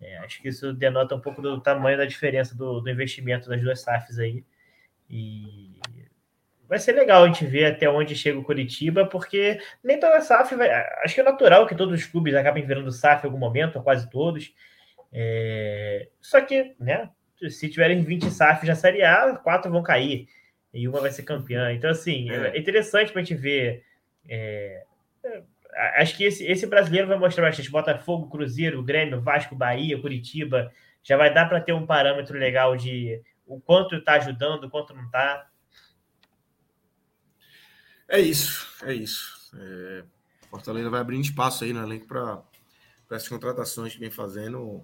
É, 0.00 0.18
acho 0.18 0.42
que 0.42 0.48
isso 0.48 0.72
denota 0.72 1.14
um 1.14 1.20
pouco 1.20 1.40
do 1.40 1.60
tamanho 1.60 1.96
da 1.96 2.04
diferença 2.04 2.54
do, 2.54 2.80
do 2.80 2.90
investimento 2.90 3.48
das 3.48 3.60
duas 3.60 3.80
SAFs 3.80 4.18
aí. 4.18 4.44
E 5.08 5.78
vai 6.68 6.78
ser 6.78 6.92
legal 6.92 7.22
a 7.22 7.26
gente 7.26 7.46
ver 7.46 7.66
até 7.66 7.88
onde 7.88 8.14
chega 8.14 8.38
o 8.38 8.44
Curitiba, 8.44 9.06
porque 9.06 9.58
nem 9.82 9.98
toda 9.98 10.20
SAF 10.20 10.54
vai. 10.54 10.70
Acho 11.02 11.14
que 11.14 11.20
é 11.20 11.24
natural 11.24 11.66
que 11.66 11.74
todos 11.74 11.98
os 11.98 12.06
clubes 12.06 12.34
acabem 12.34 12.66
virando 12.66 12.90
SAF 12.92 13.24
em 13.24 13.26
algum 13.26 13.38
momento, 13.38 13.76
ou 13.76 13.82
quase 13.82 14.10
todos. 14.10 14.52
É... 15.12 16.08
Só 16.20 16.40
que, 16.40 16.74
né, 16.78 17.08
se 17.48 17.68
tiverem 17.68 18.02
20 18.02 18.30
SAFs 18.30 18.68
na 18.68 18.74
Série 18.74 19.02
A, 19.02 19.36
quatro 19.36 19.70
vão 19.70 19.82
cair 19.82 20.28
e 20.74 20.86
uma 20.88 21.00
vai 21.00 21.10
ser 21.10 21.22
campeã. 21.22 21.72
Então, 21.72 21.90
assim, 21.90 22.30
é, 22.30 22.48
é 22.48 22.58
interessante 22.58 23.12
para 23.12 23.22
a 23.22 23.24
gente 23.24 23.38
ver. 23.38 23.84
É... 24.28 24.84
Acho 25.96 26.16
que 26.16 26.24
esse, 26.24 26.44
esse 26.46 26.66
brasileiro 26.66 27.06
vai 27.06 27.18
mostrar 27.18 27.44
bastante. 27.44 27.70
Botafogo, 27.70 28.30
Cruzeiro, 28.30 28.82
Grêmio, 28.82 29.20
Vasco, 29.20 29.54
Bahia, 29.54 30.00
Curitiba. 30.00 30.72
Já 31.02 31.16
vai 31.16 31.32
dar 31.32 31.48
para 31.48 31.60
ter 31.60 31.72
um 31.72 31.86
parâmetro 31.86 32.38
legal 32.38 32.76
de 32.76 33.22
o 33.46 33.60
quanto 33.60 33.96
está 33.96 34.14
ajudando, 34.14 34.64
o 34.64 34.70
quanto 34.70 34.94
não 34.94 35.04
está. 35.04 35.48
É 38.08 38.18
isso, 38.20 38.66
é 38.84 38.94
isso. 38.94 39.50
É, 39.58 40.04
Fortaleza 40.48 40.88
vai 40.88 41.00
abrindo 41.00 41.24
espaço 41.24 41.64
aí 41.64 41.72
no 41.72 41.82
elenco 41.82 42.06
para 42.06 42.42
essas 43.10 43.28
contratações 43.28 43.92
que 43.92 44.00
vem 44.00 44.10
fazendo 44.10 44.82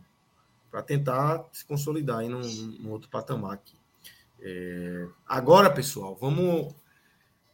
para 0.71 0.83
tentar 0.83 1.45
se 1.53 1.65
consolidar 1.65 2.19
aí 2.19 2.29
num, 2.29 2.43
num 2.81 2.91
outro 2.91 3.09
patamar 3.09 3.55
aqui. 3.55 3.77
É... 4.41 5.07
Agora, 5.27 5.71
pessoal, 5.71 6.17
vamos 6.17 6.75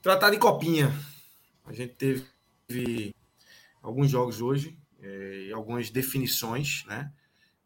tratar 0.01 0.31
de 0.31 0.39
copinha. 0.39 0.93
A 1.67 1.73
gente 1.73 1.95
teve 1.95 3.15
alguns 3.83 4.11
jogos 4.11 4.41
hoje 4.41 4.79
é, 5.01 5.51
algumas 5.53 5.91
definições, 5.91 6.85
né? 6.87 7.13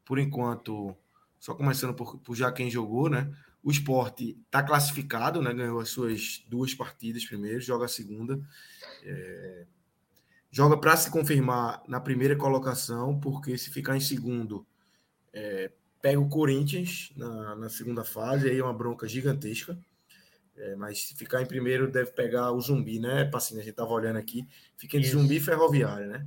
Por 0.04 0.18
enquanto, 0.18 0.96
só 1.38 1.54
começando 1.54 1.94
por, 1.94 2.18
por 2.18 2.34
já 2.34 2.50
quem 2.52 2.70
jogou, 2.70 3.08
né? 3.08 3.32
O 3.62 3.70
esporte 3.70 4.38
está 4.44 4.62
classificado, 4.62 5.40
né? 5.40 5.52
Ganhou 5.52 5.80
as 5.80 5.88
suas 5.88 6.44
duas 6.48 6.74
partidas 6.74 7.24
primeiro, 7.24 7.60
joga 7.60 7.86
a 7.86 7.88
segunda. 7.88 8.40
É... 9.02 9.66
Joga 10.50 10.76
para 10.76 10.96
se 10.96 11.10
confirmar 11.10 11.82
na 11.88 11.98
primeira 11.98 12.36
colocação, 12.36 13.18
porque 13.18 13.56
se 13.56 13.70
ficar 13.70 13.96
em 13.96 14.00
segundo, 14.00 14.66
é, 15.32 15.72
pega 16.02 16.20
o 16.20 16.28
Corinthians 16.28 17.10
na, 17.16 17.56
na, 17.56 17.70
segunda 17.70 18.04
fase, 18.04 18.50
aí 18.50 18.58
é 18.58 18.62
uma 18.62 18.74
bronca 18.74 19.08
gigantesca. 19.08 19.78
É, 20.56 20.76
mas 20.76 21.08
se 21.08 21.16
ficar 21.16 21.42
em 21.42 21.46
primeiro, 21.46 21.90
deve 21.90 22.10
pegar 22.10 22.52
o 22.52 22.60
zumbi, 22.60 22.98
né, 22.98 23.24
Passinho? 23.24 23.60
A 23.60 23.64
gente 23.64 23.74
tava 23.74 23.90
olhando 23.90 24.18
aqui. 24.18 24.46
Fica 24.76 24.96
entre 24.96 25.08
Isso. 25.08 25.18
zumbi 25.18 25.36
e 25.36 25.40
ferroviária, 25.40 26.06
né? 26.06 26.26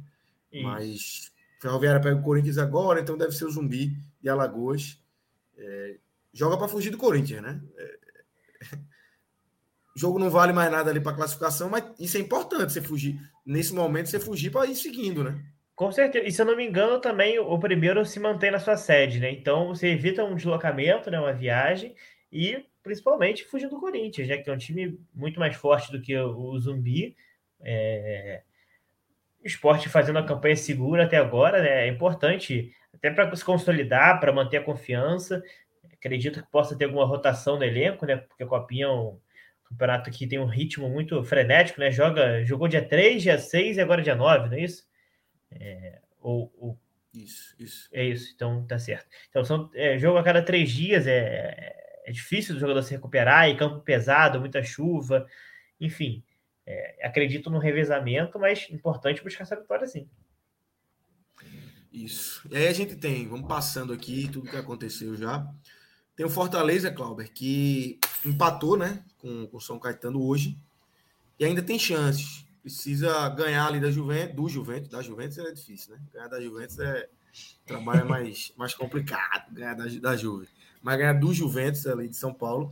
Isso. 0.52 0.64
Mas 0.64 1.34
ferroviária 1.62 2.02
pega 2.02 2.16
o 2.16 2.24
Corinthians 2.24 2.58
agora, 2.58 3.00
então 3.00 3.18
deve 3.18 3.34
ser 3.34 3.46
o 3.46 3.52
zumbi 3.52 3.98
de 4.22 4.30
Alagoas. 4.30 5.00
É, 5.58 5.98
joga 6.34 6.58
para 6.58 6.68
fugir 6.68 6.90
do 6.90 6.98
Corinthians, 6.98 7.42
né? 7.42 7.62
É, 7.78 8.00
o 9.96 10.00
jogo 10.00 10.20
não 10.20 10.30
vale 10.30 10.54
mais 10.54 10.72
nada 10.72 10.90
ali 10.90 11.00
para 11.00 11.16
classificação, 11.16 11.70
mas 11.70 11.84
isso 12.00 12.18
é 12.18 12.20
importante, 12.20 12.74
você 12.74 12.82
fugir. 12.82 13.20
Nesse 13.46 13.74
momento, 13.74 14.10
você 14.10 14.20
fugir 14.20 14.52
para 14.52 14.66
ir 14.66 14.76
seguindo, 14.76 15.24
né? 15.24 15.40
Com 15.76 15.92
certeza. 15.92 16.26
E 16.26 16.32
se 16.32 16.42
eu 16.42 16.46
não 16.46 16.56
me 16.56 16.66
engano, 16.66 17.00
também 17.00 17.38
o 17.38 17.60
primeiro 17.60 18.06
se 18.06 18.20
mantém 18.20 18.50
na 18.50 18.60
sua 18.60 18.78
sede, 18.78 19.20
né? 19.20 19.30
Então 19.32 19.68
você 19.68 19.90
evita 19.90 20.24
um 20.24 20.36
deslocamento, 20.36 21.12
né? 21.12 21.20
Uma 21.20 21.34
viagem, 21.34 21.96
e 22.32 22.66
principalmente 22.86 23.44
fugir 23.46 23.68
do 23.68 23.80
Corinthians, 23.80 24.28
né? 24.28 24.38
Que 24.38 24.48
é 24.48 24.54
um 24.54 24.58
time 24.58 25.00
muito 25.12 25.40
mais 25.40 25.56
forte 25.56 25.92
do 25.92 26.00
que 26.00 26.16
o 26.16 26.58
Zumbi. 26.60 27.16
É... 27.60 28.44
O 29.44 29.48
esporte 29.48 29.90
fazendo 29.90 30.20
a 30.20 30.26
campanha 30.26 30.56
segura 30.56 31.06
até 31.06 31.18
agora, 31.18 31.64
né? 31.64 31.88
É 31.88 31.88
importante 31.88 32.72
até 32.94 33.10
para 33.10 33.36
se 33.36 33.44
consolidar, 33.44 34.20
para 34.20 34.32
manter 34.32 34.58
a 34.58 34.64
confiança. 34.64 35.44
Acredito 35.94 36.44
que 36.44 36.52
possa 36.52 36.78
ter 36.78 36.86
alguma 36.86 37.06
rotação 37.06 37.58
no 37.58 37.64
elenco, 37.64 38.06
né? 38.06 38.18
Porque 38.18 38.44
a 38.44 38.48
Copinha 38.48 38.86
é 38.86 38.90
um 38.90 39.20
campeonato 39.68 40.12
que 40.12 40.28
tem 40.28 40.38
um 40.38 40.46
ritmo 40.46 40.88
muito 40.88 41.24
frenético, 41.24 41.80
né? 41.80 41.90
Joga, 41.90 42.46
jogou 42.46 42.68
dia 42.68 42.88
3, 42.88 43.24
dia 43.24 43.40
6 43.40 43.78
e 43.78 43.82
agora 43.82 44.04
dia 44.04 44.16
9, 44.16 44.50
não 44.50 44.58
é 44.58 44.62
isso? 44.62 44.88
É, 45.52 46.00
ou, 46.22 46.54
ou, 46.56 46.80
Isso, 47.16 47.56
isso. 47.58 47.90
É 47.92 48.04
isso, 48.04 48.32
então 48.36 48.64
tá 48.68 48.78
certo. 48.78 49.08
Então, 49.30 49.44
são 49.44 49.72
é, 49.74 49.98
jogo 49.98 50.20
a 50.20 50.24
cada 50.24 50.44
três 50.44 50.70
dias, 50.70 51.08
é, 51.08 51.85
é 52.06 52.12
difícil 52.12 52.54
do 52.54 52.62
jogador 52.62 52.84
se 52.84 52.92
recuperar, 52.92 53.50
e 53.50 53.58
campo 53.58 53.80
pesado, 53.80 54.40
muita 54.40 54.64
chuva, 54.64 55.28
enfim. 55.82 56.24
É, 56.66 57.06
acredito 57.06 57.50
no 57.50 57.58
revezamento, 57.58 58.40
mas 58.40 58.68
importante 58.70 59.24
buscar 59.24 59.44
essa 59.44 59.56
vitória 59.56 59.88
sim. 59.88 60.08
Isso. 61.92 62.48
E 62.52 62.58
aí 62.58 62.68
a 62.68 62.74
gente 62.74 62.96
tem, 62.96 63.28
vamos 63.28 63.48
passando 63.48 63.92
aqui 63.92 64.30
tudo 64.32 64.50
que 64.50 64.56
aconteceu 64.58 65.16
já. 65.16 65.48
Tem 66.16 66.26
o 66.26 66.30
Fortaleza, 66.30 66.92
Clauber, 66.92 67.32
que 67.32 68.00
empatou 68.24 68.78
né, 68.78 69.04
com 69.18 69.50
o 69.52 69.60
São 69.60 69.80
Caetano 69.80 70.24
hoje 70.24 70.58
e 71.40 71.46
ainda 71.46 71.62
tem 71.62 71.80
chances. 71.80 72.46
Precisa 72.62 73.30
ganhar 73.30 73.68
ali 73.68 73.80
da 73.80 73.92
Juventus, 73.92 74.36
do 74.36 74.50
Juventus, 74.50 74.90
da 74.90 75.02
Juventus 75.02 75.38
é 75.38 75.52
difícil, 75.52 75.94
né? 75.94 76.02
Ganhar 76.12 76.28
da 76.28 76.42
Juventus 76.42 76.80
é 76.80 77.10
trabalho 77.66 78.02
é 78.02 78.04
mais, 78.04 78.54
mais 78.58 78.74
complicado, 78.74 79.54
ganhar 79.54 79.76
da, 79.76 79.86
da 79.86 80.16
Juve. 80.16 80.48
Mas 80.86 81.00
ganhar 81.00 81.14
do 81.14 81.34
Juventus 81.34 81.88
ali 81.88 82.08
de 82.08 82.16
São 82.16 82.32
Paulo 82.32 82.72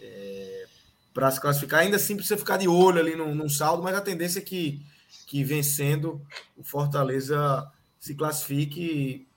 é, 0.00 0.66
para 1.12 1.30
se 1.30 1.38
classificar, 1.38 1.80
ainda 1.80 1.96
assim 1.96 2.16
precisa 2.16 2.38
ficar 2.38 2.56
de 2.56 2.66
olho 2.66 2.98
ali 2.98 3.14
no, 3.14 3.34
no 3.34 3.50
saldo, 3.50 3.82
mas 3.82 3.94
a 3.94 4.00
tendência 4.00 4.38
é 4.38 4.42
que, 4.42 4.80
que 5.26 5.44
vencendo 5.44 6.22
o 6.56 6.64
Fortaleza 6.64 7.70
se 8.00 8.14
classifique 8.14 9.28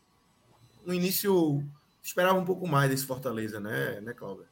no 0.86 0.94
início 0.94 1.62
esperava 2.02 2.40
um 2.40 2.46
pouco 2.46 2.66
mais 2.66 2.90
desse 2.90 3.06
Fortaleza, 3.06 3.60
né, 3.60 4.00
né 4.00 4.14
Cláudio? 4.14 4.46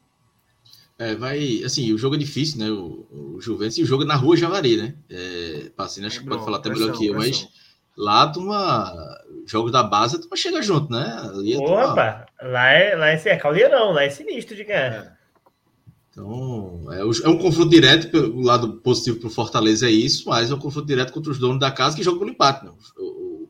É, 0.98 1.14
vai, 1.14 1.64
assim, 1.64 1.90
o 1.94 1.98
jogo 1.98 2.14
é 2.14 2.18
difícil, 2.18 2.58
né? 2.58 2.70
O, 2.70 3.06
o 3.10 3.40
Juventus 3.40 3.78
e 3.78 3.82
o 3.82 3.86
jogo 3.86 4.02
é 4.02 4.06
na 4.06 4.16
rua 4.16 4.36
Javari, 4.36 4.76
né? 4.76 4.94
É, 5.08 5.72
assim, 5.78 6.04
acho 6.04 6.20
que 6.20 6.26
pode 6.26 6.44
falar 6.44 6.58
até 6.58 6.68
melhor 6.68 6.92
que 6.92 7.06
eu, 7.06 7.14
mas 7.14 7.48
lá 7.96 8.28
tuma 8.28 8.92
jogo 9.46 9.70
da 9.70 9.82
base, 9.82 10.20
tu 10.20 10.36
chega 10.36 10.60
junto, 10.60 10.92
né? 10.92 11.18
Ali 11.32 11.56
Opa, 11.56 12.26
lá 12.42 12.70
é, 12.70 12.94
lá 12.94 13.08
é, 13.10 13.22
é 13.24 13.36
caldeirão, 13.36 13.92
lá 13.92 14.02
é 14.02 14.10
sinistro 14.10 14.56
de 14.56 14.64
ganhar. 14.64 14.92
É. 14.92 15.16
Então, 16.10 16.86
é, 16.92 17.00
é, 17.00 17.28
um 17.28 17.38
confronto 17.38 17.68
direto, 17.68 18.16
o 18.16 18.40
lado 18.40 18.74
positivo 18.80 19.20
para 19.20 19.28
o 19.28 19.30
Fortaleza 19.30 19.86
é 19.86 19.90
isso, 19.90 20.28
mas 20.28 20.50
é 20.50 20.54
um 20.54 20.58
confronto 20.58 20.86
direto 20.86 21.12
contra 21.12 21.30
os 21.30 21.38
donos 21.38 21.60
da 21.60 21.70
casa 21.70 21.94
que 21.94 22.02
jogam 22.02 22.20
pelo 22.20 22.30
empate. 22.30 22.64
Né? 22.64 22.72
O, 22.96 23.02
o, 23.02 23.48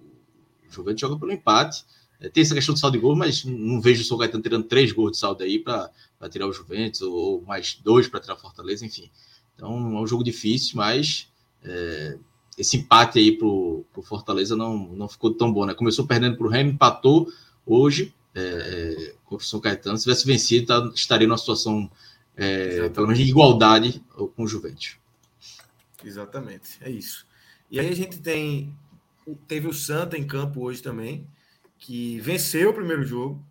o 0.68 0.70
Juventus 0.70 1.00
joga 1.00 1.18
pelo 1.18 1.32
empate. 1.32 1.84
É, 2.20 2.28
tem 2.28 2.42
essa 2.42 2.54
questão 2.54 2.74
de 2.74 2.80
saldo 2.80 2.96
de 2.96 3.02
gol, 3.02 3.14
mas 3.14 3.44
não 3.44 3.80
vejo 3.80 4.02
o 4.02 4.04
São 4.04 4.18
Caetano 4.18 4.42
tirando 4.42 4.64
três 4.64 4.90
gols 4.90 5.12
de 5.12 5.18
saldo 5.18 5.44
aí 5.44 5.58
para 5.58 5.90
tirar 6.28 6.46
o 6.46 6.52
Juventus, 6.52 7.02
ou, 7.02 7.12
ou 7.12 7.42
mais 7.42 7.74
dois 7.82 8.08
para 8.08 8.20
tirar 8.20 8.34
o 8.34 8.38
Fortaleza, 8.38 8.84
enfim. 8.84 9.10
Então 9.54 9.70
é 9.96 10.00
um 10.00 10.06
jogo 10.06 10.24
difícil, 10.24 10.72
mas 10.76 11.28
é, 11.64 12.18
esse 12.56 12.78
empate 12.78 13.18
aí 13.18 13.36
para 13.36 13.46
o 13.46 14.02
Fortaleza 14.02 14.56
não, 14.56 14.78
não 14.88 15.08
ficou 15.08 15.34
tão 15.34 15.52
bom, 15.52 15.66
né? 15.66 15.74
Começou 15.74 16.06
perdendo 16.06 16.36
para 16.36 16.46
o 16.46 16.50
Remy, 16.50 16.72
empatou 16.72 17.30
hoje 17.66 18.14
é, 18.34 18.40
é, 18.40 19.14
contra 19.24 19.44
o 19.44 19.48
São 19.48 19.60
Caetano. 19.60 19.96
Se 19.96 20.04
tivesse 20.04 20.26
vencido, 20.26 20.66
tá, 20.66 20.90
estaria 20.94 21.26
numa 21.26 21.36
situação, 21.36 21.90
é, 22.36 22.88
pelo 22.88 23.06
menos, 23.06 23.22
de 23.22 23.28
igualdade 23.28 24.02
com 24.14 24.42
o 24.42 24.48
Juventus. 24.48 24.96
Exatamente, 26.04 26.78
é 26.80 26.90
isso. 26.90 27.26
E 27.70 27.80
aí 27.80 27.88
a 27.88 27.94
gente 27.94 28.18
tem. 28.18 28.74
Teve 29.48 29.66
o 29.66 29.72
Santa 29.72 30.16
em 30.16 30.24
campo 30.26 30.60
hoje 30.60 30.80
também 30.80 31.26
que 31.78 32.20
venceu 32.20 32.70
o 32.70 32.74
primeiro 32.74 33.04
jogo 33.04 33.44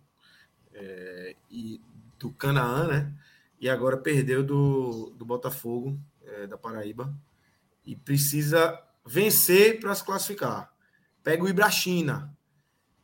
é, 0.72 1.36
e, 1.50 1.80
do 2.18 2.30
Canaã, 2.30 2.86
né? 2.86 3.12
E 3.60 3.68
agora 3.68 3.96
perdeu 3.96 4.42
do, 4.42 5.12
do 5.16 5.24
Botafogo, 5.24 5.98
é, 6.24 6.46
da 6.46 6.56
Paraíba. 6.56 7.14
E 7.84 7.94
precisa 7.94 8.82
vencer 9.06 9.80
para 9.80 9.94
se 9.94 10.04
classificar. 10.04 10.70
Pega 11.22 11.42
o 11.42 11.48
Ibrachina, 11.48 12.32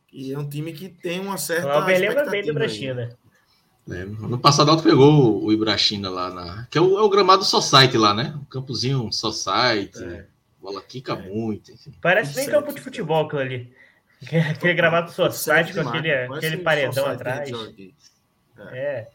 que 0.07 0.33
é 0.33 0.37
um 0.37 0.47
time 0.47 0.73
que 0.73 0.89
tem 0.89 1.19
uma 1.19 1.37
certa. 1.37 1.63
Cláudio 1.63 1.99
lembra 1.99 2.29
bem 2.29 2.43
do 2.43 2.49
Ibrachina. 2.49 3.17
Lembro. 3.85 4.29
No 4.29 4.39
passado 4.39 4.71
Alto 4.71 4.83
pegou 4.83 5.43
o 5.43 5.51
Ibrachina 5.51 6.09
lá 6.09 6.29
na. 6.29 6.67
Que 6.69 6.77
é 6.77 6.81
o, 6.81 6.97
é 6.97 7.01
o 7.01 7.09
gramado 7.09 7.43
Society 7.43 7.97
lá, 7.97 8.13
né? 8.13 8.33
O 8.41 8.45
campozinho 8.45 9.11
Society. 9.11 10.03
É. 10.03 10.25
Bola 10.61 10.81
quica 10.81 11.13
é. 11.13 11.29
muito. 11.29 11.71
Enfim. 11.71 11.93
Parece 12.01 12.37
nem 12.37 12.49
campo 12.49 12.73
de 12.73 12.79
futebol 12.79 13.25
aquilo 13.25 13.41
ali. 13.41 13.73
Aquele 14.51 14.73
gravado 14.73 15.11
society 15.11 15.73
com 15.73 15.81
aquele, 15.81 16.13
aquele 16.13 16.57
paredão 16.57 17.05
atrás. 17.07 17.51
É. 18.71 18.77
é. 18.77 19.09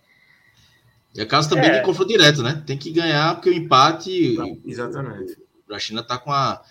E 1.14 1.20
a 1.22 1.26
casa 1.26 1.48
também 1.48 1.70
é. 1.70 1.78
de 1.78 1.86
confronto 1.86 2.10
direto, 2.10 2.42
né? 2.42 2.62
Tem 2.66 2.76
que 2.76 2.92
ganhar, 2.92 3.34
porque 3.34 3.48
o 3.48 3.54
empate. 3.54 4.36
Exatamente. 4.66 5.38
O 5.66 5.78
China 5.78 6.02
tá 6.02 6.18
com 6.18 6.30
a, 6.30 6.62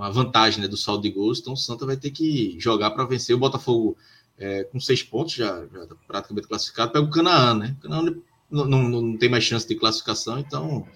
com 0.00 0.04
a 0.04 0.08
vantagem 0.08 0.62
né, 0.62 0.66
do 0.66 0.78
saldo 0.78 1.02
de 1.02 1.10
gols, 1.10 1.40
então 1.40 1.52
o 1.52 1.56
Santa 1.58 1.84
vai 1.84 1.94
ter 1.94 2.10
que 2.10 2.58
jogar 2.58 2.90
para 2.92 3.04
vencer. 3.04 3.36
O 3.36 3.38
Botafogo 3.38 3.98
é, 4.38 4.64
com 4.64 4.80
seis 4.80 5.02
pontos, 5.02 5.34
já, 5.34 5.66
já 5.66 5.86
tá 5.86 5.94
praticamente 6.06 6.48
classificado, 6.48 6.90
pega 6.90 7.04
o 7.04 7.10
Canaã, 7.10 7.52
né? 7.52 7.76
O 7.78 7.82
Canaã 7.82 8.16
não, 8.50 8.64
não, 8.64 8.88
não 8.88 9.18
tem 9.18 9.28
mais 9.28 9.44
chance 9.44 9.68
de 9.68 9.74
classificação, 9.74 10.38
então 10.38 10.88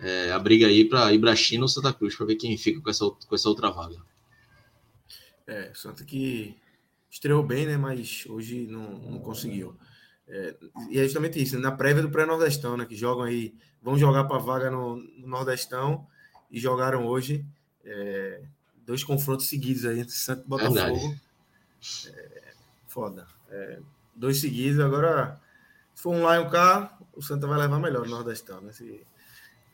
é, 0.00 0.32
a 0.32 0.38
briga 0.40 0.66
aí 0.66 0.84
para 0.84 1.12
ir 1.12 1.60
ou 1.62 1.68
Santa 1.68 1.92
Cruz, 1.92 2.16
para 2.16 2.26
ver 2.26 2.34
quem 2.34 2.58
fica 2.58 2.80
com 2.80 2.90
essa, 2.90 3.08
com 3.08 3.32
essa 3.32 3.48
outra 3.48 3.70
vaga. 3.70 4.02
É, 5.46 5.70
Santa 5.72 6.04
que 6.04 6.56
estreou 7.08 7.44
bem, 7.44 7.64
né? 7.64 7.76
Mas 7.76 8.24
hoje 8.28 8.66
não, 8.66 8.98
não 8.98 9.18
conseguiu. 9.20 9.76
É, 10.26 10.56
e 10.90 10.98
é 10.98 11.04
justamente 11.04 11.40
isso, 11.40 11.56
na 11.60 11.70
prévia 11.70 12.02
do 12.02 12.10
pré-nordestão, 12.10 12.76
né? 12.76 12.84
Que 12.84 12.96
jogam 12.96 13.22
aí, 13.22 13.54
vão 13.80 13.96
jogar 13.96 14.24
para 14.24 14.38
vaga 14.38 14.68
no, 14.68 14.96
no, 14.96 15.28
Nordestão 15.28 16.08
e 16.50 16.58
jogaram 16.58 17.06
hoje 17.06 17.46
é, 17.88 18.40
dois 18.86 19.02
confrontos 19.02 19.48
seguidos 19.48 19.84
aí 19.84 20.00
entre 20.00 20.14
Santa 20.14 20.42
e 20.44 20.48
Botafogo. 20.48 21.16
É, 22.06 22.52
foda. 22.86 23.26
É, 23.50 23.78
dois 24.14 24.40
seguidos, 24.40 24.80
agora 24.80 25.40
se 25.94 26.02
for 26.02 26.14
um 26.14 26.22
lá 26.22 26.36
e 26.36 26.40
um 26.40 26.50
cá, 26.50 26.96
o 27.16 27.22
Santa 27.22 27.46
vai 27.46 27.58
levar 27.58 27.78
melhor 27.80 28.04
no 28.04 28.10
Nordestão, 28.10 28.60
né? 28.60 28.72
Se, 28.72 29.04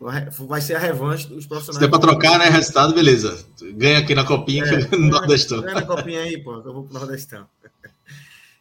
Vai 0.00 0.60
ser 0.60 0.74
a 0.74 0.78
revanche 0.78 1.26
dos 1.28 1.46
profissionais. 1.46 1.78
Se 1.78 1.84
é 1.84 1.88
para 1.88 2.00
trocar, 2.00 2.38
né? 2.38 2.48
Resultado, 2.48 2.94
beleza. 2.94 3.46
Ganha 3.74 4.00
aqui 4.00 4.14
na 4.14 4.24
copinha 4.24 4.64
é, 4.64 4.96
no 4.96 5.08
Nordestão. 5.08 5.62
Ganha 5.62 5.76
na 5.76 5.86
copinha 5.86 6.20
aí, 6.20 6.42
pô, 6.42 6.60
que 6.60 6.68
eu 6.68 6.72
vou 6.74 6.84
pro 6.84 6.92
Nordestão. 6.92 7.48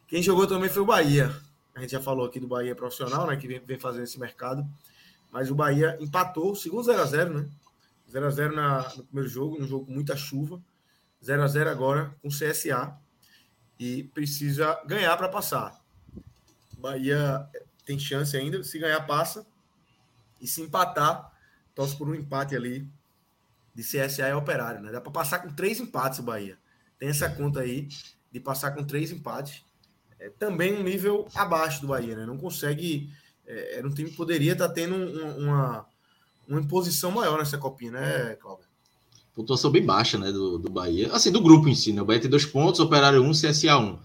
Quem 0.07 0.21
jogou 0.21 0.47
também 0.47 0.69
foi 0.69 0.83
o 0.83 0.85
Bahia. 0.85 1.35
A 1.75 1.81
gente 1.81 1.91
já 1.91 1.99
falou 1.99 2.25
aqui 2.25 2.39
do 2.39 2.47
Bahia 2.47 2.75
profissional, 2.75 3.27
né? 3.27 3.35
Que 3.35 3.47
vem, 3.47 3.59
vem 3.59 3.79
fazendo 3.79 4.03
esse 4.03 4.19
mercado. 4.19 4.65
Mas 5.31 5.49
o 5.49 5.55
Bahia 5.55 5.97
empatou, 5.99 6.55
segundo 6.55 6.87
0x0, 6.87 7.29
né? 7.29 7.45
0x0 8.13 8.97
no 8.97 9.03
primeiro 9.05 9.29
jogo, 9.29 9.59
num 9.59 9.67
jogo 9.67 9.85
com 9.87 9.91
muita 9.91 10.15
chuva. 10.15 10.61
0x0 11.23 11.67
agora 11.67 12.15
com 12.21 12.27
o 12.27 12.31
CSA. 12.31 12.95
E 13.79 14.03
precisa 14.03 14.79
ganhar 14.85 15.17
para 15.17 15.27
passar. 15.27 15.81
Bahia 16.77 17.47
tem 17.85 17.97
chance 17.97 18.37
ainda. 18.37 18.63
Se 18.63 18.77
ganhar, 18.77 19.01
passa. 19.01 19.45
E 20.39 20.47
se 20.47 20.61
empatar, 20.61 21.31
torce 21.73 21.97
por 21.97 22.07
um 22.07 22.15
empate 22.15 22.55
ali 22.55 22.87
de 23.73 23.81
CSA 23.81 24.29
e 24.29 24.33
Operário, 24.33 24.81
né? 24.81 24.91
Dá 24.91 25.01
para 25.01 25.11
passar 25.11 25.39
com 25.39 25.51
três 25.51 25.79
empates 25.79 26.19
o 26.19 26.23
Bahia. 26.23 26.57
Tem 26.99 27.09
essa 27.09 27.29
conta 27.29 27.61
aí 27.61 27.87
de 28.31 28.39
passar 28.39 28.71
com 28.71 28.83
três 28.83 29.11
empates. 29.11 29.63
É 30.19 30.29
também 30.29 30.73
um 30.73 30.83
nível 30.83 31.27
abaixo 31.33 31.81
do 31.81 31.87
Bahia, 31.87 32.15
né? 32.15 32.25
Não 32.25 32.37
consegue. 32.37 33.11
É, 33.45 33.77
era 33.77 33.87
um 33.87 33.91
time 33.91 34.11
que 34.11 34.15
poderia 34.15 34.53
estar 34.53 34.67
tá 34.67 34.73
tendo 34.73 34.95
uma, 34.95 35.33
uma 35.35 35.92
imposição 36.49 37.11
maior 37.11 37.37
nessa 37.37 37.57
copinha, 37.57 37.91
né, 37.91 38.35
Cláudio? 38.39 38.65
Pontuação 39.35 39.71
bem 39.71 39.83
baixa, 39.83 40.17
né, 40.17 40.31
do, 40.31 40.57
do 40.57 40.69
Bahia. 40.69 41.11
Assim, 41.11 41.31
do 41.31 41.41
grupo 41.41 41.67
em 41.67 41.75
si, 41.75 41.91
né? 41.91 42.01
O 42.01 42.05
Bahia 42.05 42.21
tem 42.21 42.29
dois 42.29 42.45
pontos, 42.45 42.79
Operário 42.79 43.21
1, 43.21 43.27
um, 43.27 43.31
CSA 43.31 43.77
1. 43.77 43.99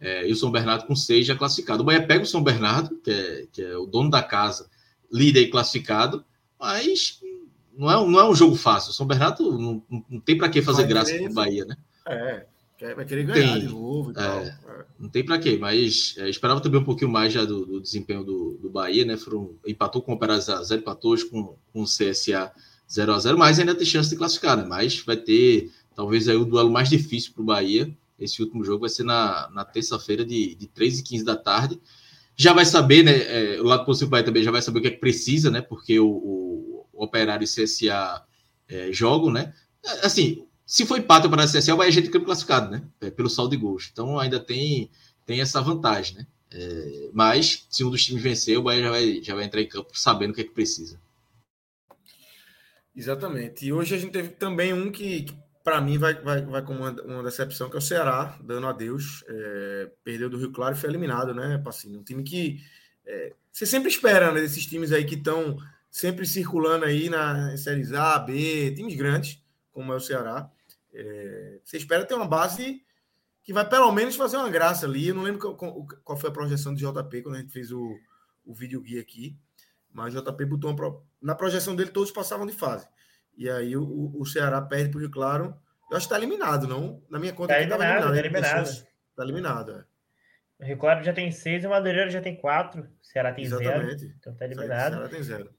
É, 0.00 0.28
e 0.28 0.32
o 0.32 0.36
São 0.36 0.52
Bernardo 0.52 0.86
com 0.86 0.94
seis 0.94 1.26
já 1.26 1.34
classificado. 1.34 1.82
O 1.82 1.84
Bahia 1.84 2.06
pega 2.06 2.22
o 2.22 2.26
São 2.26 2.42
Bernardo, 2.42 2.96
que 2.98 3.10
é, 3.10 3.46
que 3.52 3.62
é 3.62 3.76
o 3.76 3.86
dono 3.86 4.08
da 4.08 4.22
casa, 4.22 4.70
líder 5.12 5.42
e 5.42 5.50
classificado, 5.50 6.24
mas 6.58 7.20
não 7.76 7.90
é, 7.90 7.94
não 7.94 8.20
é 8.20 8.28
um 8.28 8.34
jogo 8.34 8.54
fácil. 8.54 8.90
O 8.90 8.94
São 8.94 9.06
Bernardo 9.06 9.58
não, 9.58 9.82
não 10.08 10.20
tem 10.20 10.38
para 10.38 10.48
que 10.48 10.62
fazer 10.62 10.82
vai 10.82 10.90
graça 10.90 11.18
com 11.18 11.26
o 11.26 11.34
Bahia, 11.34 11.64
né? 11.64 11.76
É, 12.06 12.46
vai 12.94 13.04
querer 13.04 13.24
ganhar 13.24 13.54
tem, 13.54 13.60
de 13.60 13.68
novo 13.68 14.10
e 14.10 14.12
é, 14.12 14.14
tal. 14.14 14.38
É. 14.40 14.58
Não 14.98 15.08
tem 15.08 15.24
para 15.24 15.38
quê, 15.38 15.56
mas 15.56 16.14
é, 16.18 16.28
esperava 16.28 16.60
também 16.60 16.80
um 16.80 16.84
pouquinho 16.84 17.10
mais 17.10 17.32
já 17.32 17.44
do, 17.44 17.64
do 17.64 17.80
desempenho 17.80 18.24
do, 18.24 18.58
do 18.60 18.68
Bahia, 18.68 19.04
né? 19.04 19.16
Foram, 19.16 19.54
empatou 19.64 20.02
com 20.02 20.12
o 20.12 20.14
Operário 20.16 20.42
0 20.42 20.80
empatou 20.80 21.16
com, 21.30 21.56
com 21.72 21.82
o 21.82 21.84
CSA 21.84 22.52
0 22.90 23.12
a 23.12 23.18
0 23.18 23.38
mas 23.38 23.60
ainda 23.60 23.74
tem 23.74 23.86
chance 23.86 24.10
de 24.10 24.16
classificar, 24.16 24.56
né? 24.56 24.64
Mas 24.64 24.98
vai 25.00 25.16
ter 25.16 25.70
talvez 25.94 26.28
aí 26.28 26.36
o 26.36 26.44
duelo 26.44 26.70
mais 26.70 26.88
difícil 26.88 27.32
para 27.32 27.42
o 27.42 27.46
Bahia. 27.46 27.96
Esse 28.18 28.42
último 28.42 28.64
jogo 28.64 28.80
vai 28.80 28.88
ser 28.88 29.04
na, 29.04 29.48
na 29.52 29.64
terça-feira 29.64 30.24
de, 30.24 30.56
de 30.56 30.66
3 30.66 30.98
e 30.98 31.02
15 31.04 31.24
da 31.24 31.36
tarde. 31.36 31.80
Já 32.34 32.52
vai 32.52 32.64
saber, 32.64 33.04
né? 33.04 33.54
É, 33.54 33.60
o 33.60 33.64
lado 33.64 33.84
positivo 33.84 34.08
do 34.08 34.12
Bahia 34.12 34.24
também 34.24 34.42
já 34.42 34.50
vai 34.50 34.62
saber 34.62 34.80
o 34.80 34.82
que 34.82 34.88
é 34.88 34.92
que 34.92 34.98
precisa, 34.98 35.48
né? 35.48 35.60
Porque 35.60 36.00
o, 36.00 36.08
o, 36.08 36.86
o 36.92 37.04
Operário 37.04 37.44
e 37.44 37.46
CSA 37.46 38.24
é, 38.68 38.92
jogam, 38.92 39.30
né? 39.30 39.54
Assim, 40.02 40.44
se 40.68 40.84
for 40.84 40.98
empate 40.98 41.26
para 41.30 41.44
a 41.44 41.46
CSA, 41.46 41.74
vai 41.74 41.88
a 41.88 41.90
gente 41.90 42.10
classificado, 42.10 42.70
né? 42.70 42.82
É, 43.00 43.10
pelo 43.10 43.30
saldo 43.30 43.52
de 43.52 43.56
gols. 43.56 43.88
Então 43.90 44.18
ainda 44.18 44.38
tem, 44.38 44.90
tem 45.24 45.40
essa 45.40 45.62
vantagem, 45.62 46.18
né? 46.18 46.26
É, 46.52 47.08
mas 47.14 47.66
se 47.70 47.82
um 47.82 47.90
dos 47.90 48.04
times 48.04 48.22
vencer, 48.22 48.58
o 48.58 48.62
Bahia 48.62 48.82
já 48.82 48.90
vai, 48.90 49.22
já 49.22 49.34
vai 49.34 49.44
entrar 49.44 49.62
em 49.62 49.66
campo 49.66 49.98
sabendo 49.98 50.32
o 50.32 50.34
que 50.34 50.42
é 50.42 50.44
que 50.44 50.52
precisa. 50.52 51.00
Exatamente. 52.94 53.64
E 53.64 53.72
hoje 53.72 53.94
a 53.94 53.98
gente 53.98 54.12
teve 54.12 54.28
também 54.28 54.74
um 54.74 54.92
que, 54.92 55.22
que 55.22 55.38
para 55.64 55.80
mim 55.80 55.96
vai, 55.96 56.20
vai, 56.20 56.42
vai 56.42 56.62
como 56.62 56.80
uma, 56.80 56.90
uma, 57.02 57.22
decepção, 57.22 57.70
que 57.70 57.76
é 57.76 57.78
o 57.78 57.82
Ceará, 57.82 58.38
dando 58.42 58.66
adeus. 58.66 59.24
É, 59.26 59.90
perdeu 60.04 60.28
do 60.28 60.36
Rio 60.36 60.52
Claro 60.52 60.76
e 60.76 60.78
foi 60.78 60.90
eliminado, 60.90 61.32
né, 61.32 61.56
Passinho? 61.64 61.98
Um 61.98 62.04
time 62.04 62.22
que 62.22 62.60
é, 63.06 63.32
você 63.50 63.64
sempre 63.64 63.88
espera, 63.88 64.32
né, 64.32 64.42
desses 64.42 64.66
times 64.66 64.92
aí 64.92 65.06
que 65.06 65.14
estão 65.14 65.56
sempre 65.90 66.26
circulando 66.26 66.84
aí 66.84 67.08
na 67.08 67.56
Séries 67.56 67.94
A, 67.94 68.18
B, 68.18 68.70
times 68.76 68.94
grandes, 68.96 69.42
como 69.72 69.94
é 69.94 69.96
o 69.96 70.00
Ceará. 70.00 70.52
É, 70.94 71.60
você 71.64 71.76
espera 71.76 72.04
ter 72.04 72.14
uma 72.14 72.26
base 72.26 72.82
que 73.42 73.52
vai 73.52 73.68
pelo 73.68 73.90
menos 73.92 74.16
fazer 74.16 74.36
uma 74.36 74.50
graça 74.50 74.86
ali. 74.86 75.08
Eu 75.08 75.14
não 75.14 75.22
lembro 75.22 75.54
qual, 75.56 75.86
qual 76.04 76.18
foi 76.18 76.30
a 76.30 76.32
projeção 76.32 76.74
do 76.74 76.78
JP 76.78 77.22
quando 77.22 77.36
a 77.36 77.40
gente 77.40 77.52
fez 77.52 77.72
o, 77.72 77.96
o 78.44 78.54
vídeo 78.54 78.80
guia 78.80 79.00
aqui, 79.00 79.36
mas 79.92 80.14
o 80.14 80.22
JP 80.22 80.44
botou 80.44 80.70
uma, 80.70 81.02
na 81.20 81.34
projeção 81.34 81.74
dele 81.74 81.90
todos 81.90 82.10
passavam 82.10 82.46
de 82.46 82.52
fase. 82.52 82.86
E 83.36 83.48
aí 83.48 83.76
o, 83.76 84.12
o 84.14 84.26
Ceará 84.26 84.60
perde 84.60 84.90
para 84.90 84.98
o 84.98 85.00
Rio 85.00 85.10
Claro. 85.10 85.54
Eu 85.90 85.96
acho 85.96 86.06
que 86.06 86.12
está 86.12 86.18
eliminado, 86.18 86.66
não? 86.66 87.02
Na 87.08 87.18
minha 87.18 87.32
conta, 87.32 87.58
está 87.58 87.62
eliminado. 87.62 88.14
Está 88.14 88.18
eliminado. 88.18 88.68
Está 88.68 89.22
eliminado, 89.22 89.72
é. 89.72 89.84
O 90.60 90.66
Rio 90.66 90.76
Claro 90.76 91.04
já 91.04 91.12
tem 91.12 91.30
seis 91.30 91.62
e 91.62 91.66
o 91.66 91.70
Madureira 91.70 92.10
já 92.10 92.20
tem 92.20 92.36
quatro. 92.36 92.82
O 92.82 92.86
Ceará 93.00 93.32
tem 93.32 93.44
Exatamente. 93.44 94.00
zero. 94.00 94.14
Então 94.18 94.32
está 94.32 94.44
eliminado. 94.44 94.92
O 94.92 94.96
Ceará 94.96 95.08
tem 95.08 95.22
zero. 95.22 95.50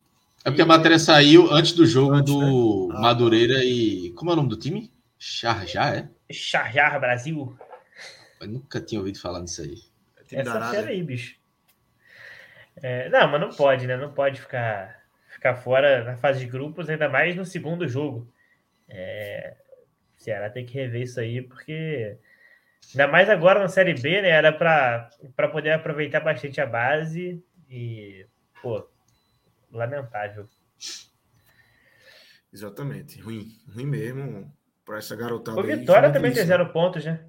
É 0.44 0.50
porque 0.50 0.62
a 0.62 0.66
matéria 0.66 1.00
saiu 1.00 1.52
antes 1.52 1.74
do 1.74 1.86
jogo 1.86 2.16
antes, 2.16 2.34
do 2.34 2.88
né? 2.90 2.96
ah, 2.98 3.02
Madureira 3.02 3.56
tá. 3.56 3.64
e. 3.64 4.12
Como 4.12 4.30
é 4.30 4.34
o 4.34 4.38
nome 4.38 4.50
do 4.50 4.58
time? 4.58 4.92
Charjar, 5.20 5.95
é? 5.97 6.09
Charjar 6.32 6.97
Brasil. 6.97 7.59
Eu 8.39 8.47
nunca 8.47 8.80
tinha 8.80 8.99
ouvido 9.01 9.20
falar 9.20 9.41
nisso 9.41 9.61
aí. 9.61 9.76
É 10.32 10.39
Essa 10.39 10.72
fera 10.72 10.89
aí, 10.89 11.03
bicho. 11.03 11.38
É, 12.78 13.09
não, 13.09 13.28
mas 13.28 13.41
não 13.41 13.49
pode, 13.49 13.86
né? 13.86 13.97
Não 13.97 14.13
pode 14.13 14.39
ficar, 14.39 15.03
ficar 15.28 15.55
fora 15.55 16.05
na 16.05 16.15
fase 16.15 16.39
de 16.39 16.45
grupos, 16.45 16.89
ainda 16.89 17.09
mais 17.09 17.36
no 17.36 17.43
segundo 17.43 17.86
jogo. 17.86 18.32
É, 18.88 19.57
o 20.17 20.22
Ceará 20.22 20.49
tem 20.49 20.65
que 20.65 20.74
rever 20.74 21.01
isso 21.01 21.20
aí, 21.20 21.41
porque 21.41 22.17
ainda 22.91 23.07
mais 23.07 23.30
agora 23.30 23.59
na 23.59 23.67
Série 23.67 23.93
B, 23.93 24.22
né? 24.22 24.30
Era 24.30 24.53
para 24.53 25.49
poder 25.51 25.72
aproveitar 25.72 26.22
bastante 26.22 26.61
a 26.61 26.65
base 26.65 27.43
e, 27.70 28.26
pô, 28.61 28.88
lamentável. 29.70 30.47
Exatamente, 32.53 33.20
ruim, 33.20 33.51
ruim 33.67 33.86
mesmo 33.86 34.59
para 34.90 34.98
essa 34.98 35.16
garotada. 35.16 35.60
O 35.60 35.64
Vitória 35.64 36.12
também 36.12 36.34
tem 36.34 36.44
zero 36.44 36.68
pontos, 36.74 37.06
né? 37.06 37.24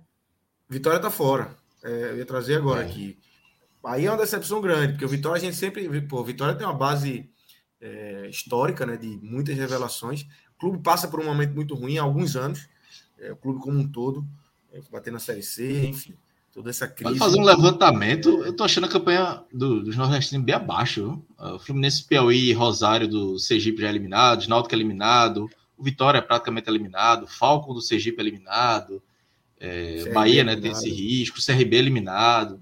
Vitória 0.66 0.98
tá 0.98 1.10
fora. 1.10 1.54
É, 1.84 2.12
eu 2.12 2.16
ia 2.16 2.24
trazer 2.24 2.54
agora 2.54 2.82
é. 2.82 2.86
aqui. 2.86 3.18
Aí 3.84 4.06
é 4.06 4.10
uma 4.10 4.16
decepção 4.16 4.62
grande, 4.62 4.92
porque 4.92 5.04
o 5.04 5.08
Vitória 5.08 5.36
a 5.36 5.44
gente 5.44 5.56
sempre. 5.56 6.00
Pô, 6.00 6.24
Vitória 6.24 6.54
tem 6.54 6.66
uma 6.66 6.72
base 6.72 7.28
é, 7.78 8.26
histórica, 8.30 8.86
né? 8.86 8.96
De 8.96 9.08
muitas 9.22 9.54
revelações. 9.58 10.22
O 10.56 10.58
clube 10.58 10.82
passa 10.82 11.06
por 11.06 11.20
um 11.20 11.24
momento 11.24 11.54
muito 11.54 11.74
ruim 11.74 11.98
há 11.98 12.02
alguns 12.02 12.34
anos. 12.34 12.66
É, 13.18 13.30
o 13.30 13.36
clube 13.36 13.60
como 13.60 13.78
um 13.78 13.86
todo, 13.86 14.24
é, 14.72 14.80
bater 14.90 15.12
na 15.12 15.18
Série 15.18 15.42
C, 15.42 15.84
enfim 15.84 16.14
toda 16.52 16.68
essa 16.68 16.88
crise. 16.88 17.04
Pode 17.04 17.18
fazer 17.18 17.38
um 17.38 17.44
levantamento. 17.44 18.28
Eu 18.44 18.56
tô 18.56 18.64
achando 18.64 18.86
a 18.86 18.88
campanha 18.88 19.44
do, 19.52 19.84
dos 19.84 19.96
nordestinos 19.96 20.44
bem 20.44 20.54
abaixo. 20.54 21.00
Viu? 21.38 21.54
O 21.54 21.58
Fluminense, 21.60 22.04
Piauí, 22.04 22.52
Rosário 22.52 23.06
do 23.06 23.38
Sergipe 23.38 23.82
já 23.82 23.88
eliminado, 23.88 24.48
Náutico 24.48 24.74
eliminado, 24.74 25.48
o 25.80 25.82
Vitória 25.82 26.18
é 26.18 26.20
praticamente 26.20 26.68
eliminado, 26.68 27.26
Falcon 27.26 27.72
do 27.72 27.80
Sergipe 27.80 28.20
eliminado, 28.20 29.02
é, 29.58 30.10
Bahia 30.12 30.44
né, 30.44 30.54
tem 30.56 30.72
esse 30.72 30.90
risco, 30.90 31.38
CRB 31.44 31.76
eliminado. 31.76 32.60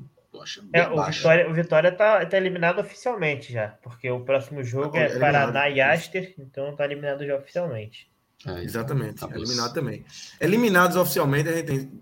É, 0.72 0.88
o, 0.88 1.04
Vitória, 1.04 1.50
o 1.50 1.54
Vitória 1.54 1.90
tá, 1.90 2.24
tá 2.24 2.36
eliminado 2.36 2.78
oficialmente 2.78 3.52
já, 3.52 3.68
porque 3.82 4.08
o 4.08 4.20
próximo 4.20 4.62
jogo 4.62 4.92
tá 4.92 5.00
é 5.00 5.18
Paraná 5.18 5.68
e 5.68 5.80
Aster, 5.80 6.32
então 6.38 6.76
tá 6.76 6.84
eliminado 6.84 7.26
já 7.26 7.36
oficialmente. 7.36 8.08
É, 8.46 8.62
exatamente, 8.62 9.16
tá 9.16 9.28
eliminado 9.34 9.74
também. 9.74 10.04
Eliminados 10.40 10.96
oficialmente, 10.96 11.48
a 11.48 11.56
gente 11.56 11.66
tem 11.66 12.00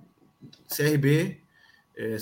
CRB, 0.68 1.40
é, 1.96 2.16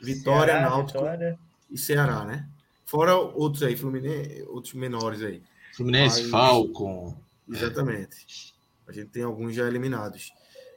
Vitória, 0.00 0.54
Ceará, 0.54 0.70
Náutico 0.70 0.98
Vitória. 1.00 1.38
e 1.68 1.76
Ceará, 1.76 2.24
né? 2.24 2.46
Fora 2.86 3.16
outros 3.16 3.64
aí, 3.64 3.76
Fluminense, 3.76 4.44
outros 4.48 4.74
menores 4.74 5.22
aí. 5.22 5.42
Fluminense, 5.74 6.22
Mas, 6.22 6.30
Falcon. 6.30 7.27
Exatamente. 7.48 8.54
A 8.86 8.92
gente 8.92 9.10
tem 9.10 9.22
alguns 9.22 9.54
já 9.54 9.66
eliminados. 9.66 10.32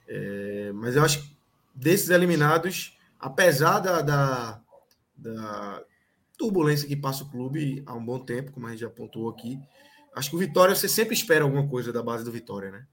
É, 0.07 0.71
mas 0.73 0.95
eu 0.95 1.03
acho 1.03 1.21
que 1.21 1.37
desses 1.73 2.09
eliminados, 2.09 2.97
apesar 3.19 3.79
da, 3.79 4.01
da, 4.01 4.61
da, 5.15 5.83
turbulência 6.37 6.87
que 6.87 6.95
passa 6.95 7.23
o 7.23 7.29
clube 7.29 7.83
há 7.85 7.93
um 7.93 8.03
bom 8.03 8.19
tempo, 8.19 8.51
como 8.51 8.67
a 8.67 8.71
gente 8.71 8.79
já 8.81 8.87
apontou 8.87 9.29
aqui, 9.29 9.59
acho 10.15 10.29
que 10.29 10.35
o 10.35 10.39
Vitória 10.39 10.75
você 10.75 10.89
sempre 10.89 11.13
espera 11.13 11.43
alguma 11.43 11.67
coisa 11.67 11.93
da 11.93 12.03
base 12.03 12.25
do 12.25 12.31
Vitória, 12.31 12.71
né? 12.71 12.85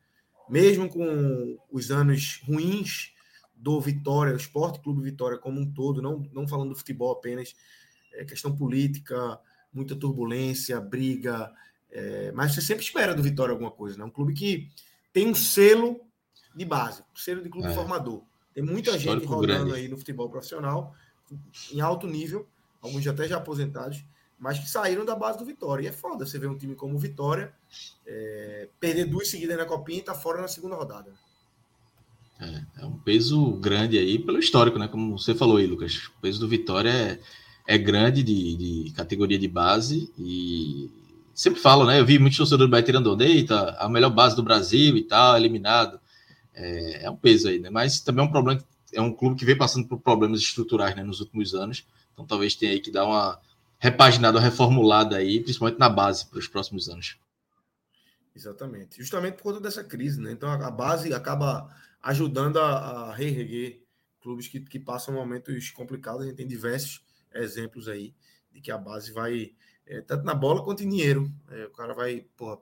Mesmo 0.49 0.89
com 0.89 1.59
os 1.71 1.91
anos 1.91 2.41
ruins 2.47 3.13
do 3.55 3.81
Vitória, 3.81 4.33
o 4.33 4.37
Esporte 4.37 4.81
Clube 4.81 5.03
Vitória 5.03 5.39
como 5.39 5.61
um 5.61 5.73
todo, 5.73 6.01
não, 6.01 6.25
não 6.33 6.47
falando 6.47 6.71
do 6.71 6.77
futebol 6.77 7.13
apenas, 7.13 7.55
é 8.15 8.25
questão 8.25 8.55
política, 8.55 9.39
muita 9.73 9.97
turbulência, 9.97 10.81
briga, 10.81 11.53
é, 11.91 12.33
mas 12.33 12.55
você 12.55 12.61
sempre 12.61 12.85
espera 12.85 13.15
do 13.15 13.23
Vitória 13.23 13.53
alguma 13.53 13.71
coisa, 13.71 13.97
né? 13.97 14.05
Um 14.05 14.11
clube 14.11 14.35
que 14.35 14.69
tem 15.13 15.29
um 15.29 15.35
selo 15.35 16.01
de 16.55 16.65
base, 16.65 17.03
um 17.15 17.17
selo 17.17 17.43
de 17.43 17.49
clube 17.49 17.69
é. 17.69 17.75
formador. 17.75 18.23
Tem 18.55 18.63
muita 18.63 18.97
Histórico 18.97 19.27
gente 19.27 19.35
rodando 19.35 19.67
grande. 19.67 19.81
aí 19.81 19.89
no 19.89 19.97
futebol 19.97 20.29
profissional, 20.29 20.95
em 21.73 21.81
alto 21.81 22.07
nível, 22.07 22.47
alguns 22.81 23.07
até 23.07 23.29
já 23.29 23.37
aposentados, 23.37 24.05
mas 24.39 24.59
que 24.59 24.69
saíram 24.69 25.05
da 25.05 25.15
base 25.15 25.39
do 25.39 25.45
Vitória. 25.45 25.85
E 25.85 25.87
é 25.87 25.93
foda 25.93 26.27
você 26.27 26.39
ver 26.39 26.49
um 26.49 26.57
time 26.57 26.75
como 26.75 26.95
o 26.95 26.99
Vitória 26.99 27.53
é, 28.07 28.69
perder 28.79 29.07
duas 29.07 29.29
seguidas 29.29 29.57
na 29.57 29.65
Copinha 29.65 29.99
e 29.99 30.03
tá 30.03 30.15
fora 30.15 30.41
na 30.41 30.49
segunda 30.49 30.77
rodada. 30.77 31.13
É, 32.41 32.83
é, 32.83 32.87
um 32.87 32.97
peso 32.99 33.53
grande 33.55 33.99
aí 33.99 34.19
pelo 34.19 34.39
histórico, 34.39 34.79
né? 34.79 34.87
Como 34.87 35.19
você 35.19 35.35
falou 35.35 35.57
aí, 35.57 35.67
Lucas. 35.67 36.07
O 36.07 36.21
peso 36.21 36.39
do 36.39 36.49
Vitória 36.49 36.91
é, 36.91 37.21
é 37.67 37.77
grande 37.77 38.23
de, 38.23 38.57
de 38.57 38.93
categoria 38.93 39.39
de 39.39 39.49
base 39.49 40.13
e 40.17 40.98
sempre 41.39 41.61
falo, 41.61 41.87
né? 41.87 42.01
Eu 42.01 42.05
vi 42.05 42.19
muitos 42.19 42.37
torcedores 42.37 42.69
do 42.69 42.71
Bahia 42.71 42.85
tirando 42.85 43.15
deita, 43.15 43.71
a 43.79 43.89
melhor 43.89 44.11
base 44.11 44.35
do 44.35 44.43
Brasil 44.43 44.97
e 44.97 45.05
tal, 45.05 45.37
eliminado. 45.37 46.01
É, 46.53 47.05
é, 47.05 47.11
um 47.11 47.17
peso 47.17 47.49
aí, 47.49 47.61
né? 47.61 47.71
Mas 47.71 48.01
também 48.01 48.25
é 48.25 48.29
um 48.29 48.31
problema, 48.31 48.61
é 48.93 49.01
um 49.01 49.13
clube 49.13 49.37
que 49.37 49.45
vem 49.45 49.57
passando 49.57 49.87
por 49.87 50.01
problemas 50.01 50.41
estruturais 50.41 50.97
né, 50.97 51.05
nos 51.05 51.21
últimos 51.21 51.55
anos. 51.55 51.87
Então 52.13 52.27
talvez 52.27 52.57
tenha 52.57 52.73
aí 52.73 52.81
que 52.81 52.91
dar 52.91 53.07
uma 53.07 53.41
repaginada, 53.79 54.39
uma 54.39 54.45
reformulada 54.45 55.17
aí, 55.17 55.41
principalmente 55.41 55.79
na 55.79 55.89
base 55.89 56.27
para 56.27 56.41
os 56.41 56.49
próximos 56.49 56.89
anos. 56.89 57.17
Exatamente. 58.35 58.99
Justamente 58.99 59.37
por 59.37 59.45
conta 59.45 59.61
dessa 59.61 59.85
crise, 59.85 60.21
né? 60.21 60.33
Então 60.33 60.51
a 60.51 60.71
base 60.73 61.15
acaba 61.15 61.73
ajudando 62.03 62.59
a, 62.59 63.11
a 63.11 63.15
reerguer 63.15 63.81
clubes 64.21 64.49
que, 64.49 64.59
que 64.59 64.81
passam 64.81 65.15
momentos 65.15 65.71
complicados. 65.71 66.23
A 66.23 66.27
gente 66.27 66.37
tem 66.37 66.49
diversos 66.49 67.01
exemplos 67.33 67.87
aí. 67.87 68.13
de 68.51 68.61
que 68.61 68.73
a 68.73 68.79
base 68.79 69.13
vai, 69.13 69.53
é, 69.89 70.01
tanto 70.03 70.25
na 70.25 70.35
bola 70.35 70.63
quanto 70.63 70.83
em 70.83 70.89
dinheiro. 70.89 71.33
É, 71.51 71.65
o 71.65 71.71
cara 71.71 71.95
vai, 71.95 72.27
porra, 72.37 72.59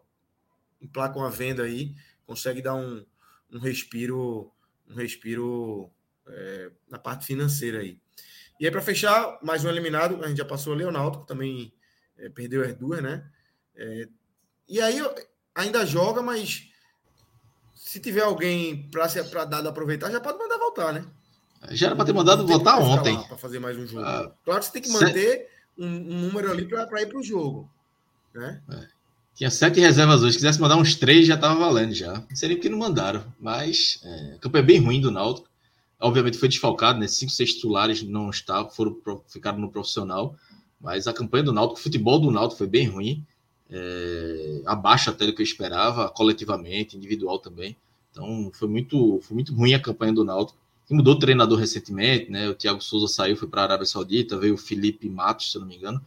emplaca 0.81 1.19
uma 1.19 1.31
venda 1.31 1.65
aí, 1.65 1.95
consegue 2.25 2.63
dar 2.63 2.75
um, 2.75 3.05
um 3.53 3.59
respiro, 3.59 4.53
um 4.89 4.95
respiro 4.95 5.91
é, 6.29 6.71
na 6.89 6.99
parte 6.99 7.27
financeira 7.27 7.81
aí. 7.81 8.01
E 8.59 8.65
aí, 8.65 8.71
para 8.71 8.81
fechar, 8.81 9.39
mais 9.43 9.65
um 9.65 9.69
eliminado, 9.69 10.23
a 10.25 10.29
gente 10.29 10.39
já 10.39 10.45
passou 10.45 10.73
o 10.73 10.77
Leonardo, 10.77 11.21
que 11.21 11.27
também 11.27 11.75
é, 12.17 12.29
perdeu 12.29 12.63
as 12.63 12.75
duas, 12.75 13.03
né? 13.03 13.29
É, 13.75 14.09
e 14.69 14.81
aí 14.81 14.99
ainda 15.55 15.85
joga, 15.85 16.23
mas 16.23 16.71
se 17.75 18.01
tiver 18.01 18.23
alguém 18.23 18.89
para 18.91 19.45
dar 19.45 19.67
aproveitar, 19.67 20.11
já 20.11 20.21
pode 20.21 20.39
mandar 20.39 20.59
voltar, 20.59 20.93
né? 20.93 21.07
Já 21.71 21.89
era 21.89 21.97
para 21.97 22.05
ter 22.05 22.13
mandado 22.13 22.47
voltar 22.47 22.79
ontem. 22.79 23.21
Para 23.27 23.37
fazer 23.37 23.59
mais 23.59 23.77
um 23.77 23.87
jogo. 23.87 24.05
Ah, 24.05 24.33
claro 24.45 24.61
que 24.61 24.67
você 24.67 24.73
tem 24.73 24.83
que 24.83 24.91
manter 24.91 25.51
um, 25.79 25.87
um 25.87 26.21
número 26.23 26.51
ali 26.51 26.65
para 26.67 27.03
ir 27.03 27.07
para 27.07 27.19
o 27.19 27.23
jogo. 27.23 27.69
Né? 28.35 28.61
É. 28.71 28.87
Tinha 29.35 29.51
sete 29.51 29.81
reservas 29.81 30.23
hoje. 30.23 30.33
Se 30.33 30.39
quisesse 30.39 30.61
mandar 30.61 30.77
uns 30.77 30.95
três, 30.95 31.27
já 31.27 31.35
estava 31.35 31.55
valendo 31.59 31.93
já. 31.93 32.25
Sei 32.35 32.49
nem 32.49 32.57
porque 32.57 32.71
não 32.71 32.79
mandaram. 32.79 33.23
Mas 33.39 34.01
é, 34.03 34.35
o 34.37 34.39
campo 34.39 34.57
é 34.57 34.63
bem 34.63 34.81
ruim 34.81 35.01
do 35.01 35.11
Náutico. 35.11 35.49
Obviamente 36.01 36.39
foi 36.39 36.49
desfalcado, 36.49 36.99
né? 36.99 37.07
Cinco, 37.07 37.33
seis 37.33 37.55
titulares 37.55 38.03
não 38.03 38.31
estavam, 38.31 38.71
foram, 38.71 38.97
ficaram 39.29 39.59
no 39.59 39.71
profissional. 39.71 40.35
Mas 40.81 41.07
a 41.07 41.13
campanha 41.13 41.45
do 41.45 41.53
Náutico, 41.53 41.79
o 41.79 41.83
futebol 41.83 42.19
do 42.19 42.31
Náutico 42.31 42.59
foi 42.59 42.67
bem 42.67 42.87
ruim. 42.87 43.27
É, 43.69 44.63
abaixo 44.65 45.11
até 45.11 45.27
do 45.27 45.35
que 45.35 45.43
eu 45.43 45.45
esperava, 45.45 46.09
coletivamente, 46.09 46.97
individual 46.97 47.39
também. 47.39 47.77
Então 48.11 48.51
foi 48.55 48.69
muito, 48.69 49.21
foi 49.23 49.35
muito 49.35 49.55
ruim 49.55 49.75
a 49.75 49.81
campanha 49.81 50.15
do 50.15 50.25
Náutico. 50.25 50.59
E 50.89 50.95
mudou 50.95 51.15
o 51.15 51.19
treinador 51.19 51.59
recentemente, 51.59 52.31
né? 52.31 52.49
O 52.49 52.55
Thiago 52.55 52.81
Souza 52.81 53.13
saiu, 53.13 53.37
foi 53.37 53.49
para 53.49 53.63
a 53.63 53.65
Arábia 53.65 53.87
Saudita, 53.87 54.39
veio 54.39 54.55
o 54.55 54.59
Felipe 54.59 55.09
Matos, 55.09 55.51
se 55.51 55.57
eu 55.57 55.61
não 55.61 55.69
me 55.69 55.77
engano. 55.77 56.01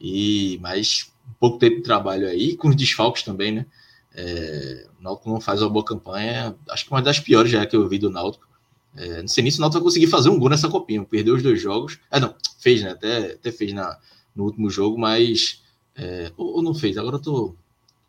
E 0.00 0.58
mais 0.62 1.12
um 1.28 1.32
pouco 1.38 1.58
tempo 1.58 1.76
de 1.76 1.82
trabalho 1.82 2.28
aí, 2.28 2.56
com 2.56 2.68
os 2.68 2.76
desfalques 2.76 3.22
também, 3.22 3.52
né? 3.52 3.66
É, 4.14 4.86
o 4.98 5.02
Náutico 5.02 5.30
não 5.30 5.40
faz 5.40 5.62
uma 5.62 5.70
boa 5.70 5.84
campanha, 5.84 6.56
acho 6.68 6.84
que 6.84 6.90
uma 6.90 7.02
das 7.02 7.20
piores 7.20 7.50
já 7.50 7.64
que 7.66 7.76
eu 7.76 7.88
vi 7.88 7.98
do 7.98 8.10
Náutico. 8.10 8.48
É, 8.96 9.20
não 9.20 9.28
sei 9.28 9.42
nem 9.42 9.50
se 9.50 9.58
o 9.58 9.60
Náutico 9.60 9.80
vai 9.80 9.84
conseguir 9.84 10.06
fazer 10.06 10.28
um 10.30 10.38
gol 10.38 10.48
nessa 10.48 10.68
copinha. 10.68 11.04
Perdeu 11.04 11.34
os 11.34 11.42
dois 11.42 11.60
jogos. 11.60 11.98
Ah, 12.10 12.20
não, 12.20 12.34
fez, 12.58 12.82
né? 12.82 12.90
Até, 12.90 13.32
até 13.32 13.52
fez 13.52 13.72
na, 13.72 13.98
no 14.34 14.44
último 14.44 14.70
jogo, 14.70 14.98
mas. 14.98 15.62
É, 15.96 16.32
ou, 16.36 16.56
ou, 16.56 16.62
não 16.62 16.74
fez? 16.74 16.96
Agora 16.96 17.16
eu 17.16 17.20
tô. 17.20 17.54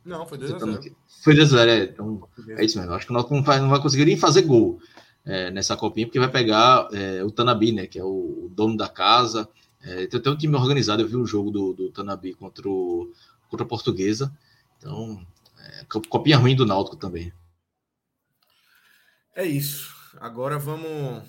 Não, 0.04 0.26
foi 0.26 0.38
2x0. 0.38 0.94
Foi 1.24 1.36
2x0, 1.36 1.68
é. 1.68 1.84
Então, 1.84 2.28
é 2.58 2.66
isso 2.66 2.80
mesmo. 2.80 2.94
Acho 2.94 3.06
que 3.06 3.12
o 3.12 3.14
Náutico 3.14 3.36
não 3.36 3.44
vai, 3.44 3.60
não 3.60 3.70
vai 3.70 3.82
conseguir 3.82 4.06
nem 4.06 4.18
fazer 4.18 4.42
gol 4.44 4.80
é, 5.26 5.52
nessa 5.52 5.78
copinha, 5.78 6.08
porque 6.08 6.20
vai 6.20 6.32
pegar 6.32 6.88
é, 6.94 7.24
o 7.24 7.32
Tanabi, 7.32 7.72
né? 7.72 7.88
Que 7.88 8.00
é 8.00 8.04
o, 8.04 8.46
o 8.46 8.52
dono 8.54 8.76
da 8.76 8.90
casa. 8.90 9.48
É, 9.82 10.08
tem 10.08 10.20
até 10.20 10.30
um 10.30 10.38
time 10.38 10.56
organizado. 10.56 11.02
Eu 11.02 11.08
vi 11.08 11.16
um 11.16 11.26
jogo 11.26 11.52
do, 11.52 11.74
do 11.74 11.92
Tanabi 11.92 12.34
contra, 12.34 12.68
o, 12.68 13.12
contra 13.50 13.66
a 13.66 13.70
Portuguesa. 13.70 14.36
Então, 14.78 15.26
é, 15.60 15.86
copinha 16.10 16.38
ruim 16.38 16.56
do 16.56 16.66
Náutico 16.66 16.98
também. 16.98 17.32
É 19.36 19.46
isso. 19.46 19.96
Agora 20.20 20.60
vamos 20.60 21.24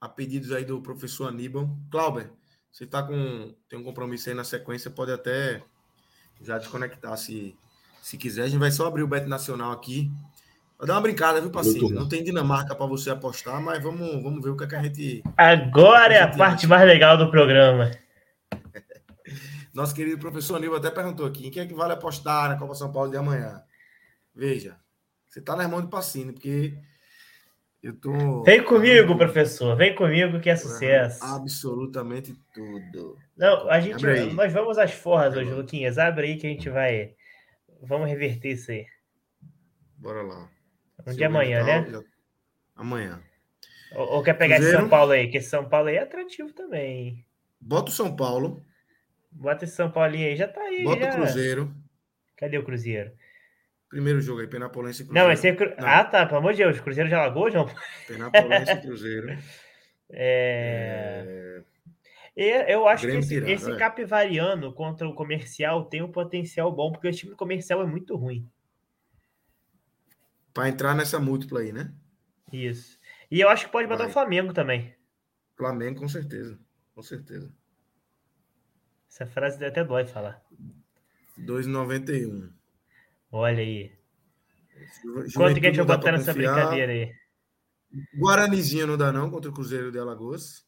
a 0.00 0.08
pedidos 0.08 0.52
aí 0.52 0.64
do 0.64 0.80
professor 0.80 1.28
Aníbal. 1.28 1.70
Clauber, 1.90 2.30
você 2.70 2.84
tá 2.84 3.02
com 3.02 3.54
tem 3.68 3.78
um 3.78 3.84
compromisso 3.84 4.28
aí 4.28 4.34
na 4.34 4.44
sequência, 4.44 4.90
pode 4.90 5.12
até 5.12 5.62
já 6.40 6.58
desconectar 6.58 7.16
se, 7.16 7.56
se 8.02 8.18
quiser. 8.18 8.42
A 8.42 8.48
gente 8.48 8.58
vai 8.58 8.70
só 8.70 8.86
abrir 8.86 9.02
o 9.02 9.08
Bet 9.08 9.26
Nacional 9.26 9.72
aqui. 9.72 10.10
Vai 10.78 10.88
dar 10.88 10.94
uma 10.94 11.00
brincada, 11.00 11.40
viu, 11.40 11.50
Passinho? 11.50 11.90
Não 11.90 12.08
tem 12.08 12.22
Dinamarca 12.22 12.74
para 12.74 12.86
você 12.86 13.10
apostar, 13.10 13.60
mas 13.62 13.82
vamos, 13.82 14.22
vamos 14.22 14.42
ver 14.42 14.50
o 14.50 14.56
que, 14.56 14.64
é 14.64 14.66
que 14.66 14.74
a 14.74 14.82
gente. 14.82 15.22
Agora 15.36 16.14
é 16.14 16.20
a, 16.20 16.28
parte 16.28 16.66
mais 16.66 16.86
legal 16.86 17.16
do 17.16 17.30
programa. 17.30 17.90
Nosso 19.72 19.94
querido 19.94 20.18
professor 20.18 20.56
Aníbal 20.56 20.78
até 20.78 20.90
perguntou 20.90 21.26
aqui: 21.26 21.50
quem 21.50 21.62
é 21.62 21.66
que 21.66 21.74
vale 21.74 21.92
apostar 21.92 22.48
na 22.48 22.56
Copa 22.56 22.74
São 22.74 22.92
Paulo 22.92 23.10
de 23.10 23.16
amanhã? 23.16 23.62
Veja, 24.34 24.76
você 25.28 25.40
tá 25.40 25.54
na 25.54 25.68
mão 25.68 25.80
de 25.80 25.88
Passinho, 25.88 26.32
porque 26.32 26.76
eu 27.82 27.94
tô. 27.94 28.42
Vem 28.42 28.64
comigo, 28.64 29.16
professor. 29.16 29.76
Vem 29.76 29.94
comigo 29.94 30.40
que 30.40 30.48
é 30.48 30.56
sucesso. 30.56 31.22
Absolutamente 31.22 32.34
tudo. 32.52 33.16
Não, 33.36 33.70
a 33.70 33.78
gente. 33.78 34.04
Nós 34.32 34.52
vamos 34.52 34.76
às 34.78 34.92
forras 34.92 35.36
hoje, 35.36 35.50
Luquinhas. 35.52 35.98
Abre 35.98 36.28
aí 36.28 36.36
que 36.36 36.46
a 36.46 36.50
gente 36.50 36.68
vai. 36.68 37.14
Vamos 37.82 38.08
reverter 38.08 38.52
isso 38.52 38.70
aí. 38.70 38.86
Bora 39.98 40.22
lá. 40.22 40.48
Um 41.06 41.12
dia 41.12 41.26
amanhã, 41.26 41.62
né? 41.64 41.86
Já... 41.90 42.02
Amanhã. 42.76 43.22
Ou, 43.94 44.14
ou, 44.14 44.22
quer 44.22 44.34
pegar 44.34 44.56
Cruzeiro. 44.56 44.76
esse 44.76 44.82
São 44.82 44.90
Paulo 44.90 45.12
aí? 45.12 45.28
Que 45.28 45.38
esse 45.38 45.50
São 45.50 45.68
Paulo 45.68 45.88
aí 45.88 45.96
é 45.96 46.02
atrativo 46.02 46.52
também. 46.52 47.24
Bota 47.60 47.90
o 47.90 47.94
São 47.94 48.14
Paulo. 48.14 48.64
Bota 49.30 49.64
esse 49.64 49.74
São 49.74 49.90
Paulinho 49.90 50.28
aí, 50.28 50.36
já 50.36 50.46
tá 50.46 50.60
aí. 50.60 50.84
Bota 50.84 51.04
já. 51.04 51.10
o 51.10 51.14
Cruzeiro. 51.14 51.74
Cadê 52.36 52.58
o 52.58 52.64
Cruzeiro? 52.64 53.12
Primeiro 53.88 54.20
jogo 54.20 54.40
aí, 54.40 54.46
Penapolense 54.46 55.02
e 55.02 55.06
Cruzeiro. 55.06 55.26
Não, 55.26 55.32
esse 55.32 55.48
é 55.48 55.54
cru... 55.54 55.70
Não. 55.78 55.86
Ah, 55.86 56.04
tá, 56.04 56.26
pelo 56.26 56.38
amor 56.38 56.52
de 56.52 56.58
Deus, 56.58 56.80
Cruzeiro 56.80 57.08
já 57.08 57.20
lagou, 57.20 57.50
João? 57.50 57.68
Penapolense 58.06 58.72
e 58.72 58.80
Cruzeiro. 58.80 59.38
É... 60.10 61.62
é... 62.36 62.74
Eu 62.74 62.88
acho 62.88 63.04
Grêmio 63.04 63.20
que 63.20 63.26
esse, 63.26 63.34
tirado, 63.34 63.50
esse 63.50 63.70
é. 63.70 63.76
Capivariano 63.76 64.72
contra 64.72 65.08
o 65.08 65.14
comercial 65.14 65.84
tem 65.84 66.02
um 66.02 66.10
potencial 66.10 66.72
bom, 66.72 66.90
porque 66.90 67.08
o 67.08 67.12
time 67.12 67.34
comercial 67.34 67.82
é 67.82 67.86
muito 67.86 68.16
ruim. 68.16 68.48
Para 70.54 70.68
entrar 70.68 70.94
nessa 70.94 71.18
múltipla 71.18 71.60
aí, 71.60 71.72
né? 71.72 71.92
Isso. 72.52 72.98
E 73.28 73.40
eu 73.40 73.48
acho 73.48 73.66
que 73.66 73.72
pode 73.72 73.88
botar 73.88 74.06
o 74.06 74.10
Flamengo 74.10 74.52
também. 74.52 74.94
Flamengo, 75.56 76.00
com 76.00 76.08
certeza. 76.08 76.56
Com 76.94 77.02
certeza. 77.02 77.52
Essa 79.10 79.26
frase 79.26 79.64
até 79.64 79.82
dói 79.82 80.06
falar. 80.06 80.40
2,91. 81.38 82.52
Olha 83.32 83.58
aí. 83.58 83.92
Quanto 85.34 85.60
que 85.60 85.66
a 85.66 85.70
gente 85.70 85.82
vai 85.82 85.96
botar 85.96 86.12
nessa 86.12 86.32
brincadeira 86.32 86.92
aí? 86.92 87.12
Guaranizinho 88.16 88.86
não 88.86 88.96
dá 88.96 89.12
não 89.12 89.30
contra 89.30 89.50
o 89.50 89.54
Cruzeiro 89.54 89.90
de 89.90 89.98
Alagoas. 89.98 90.64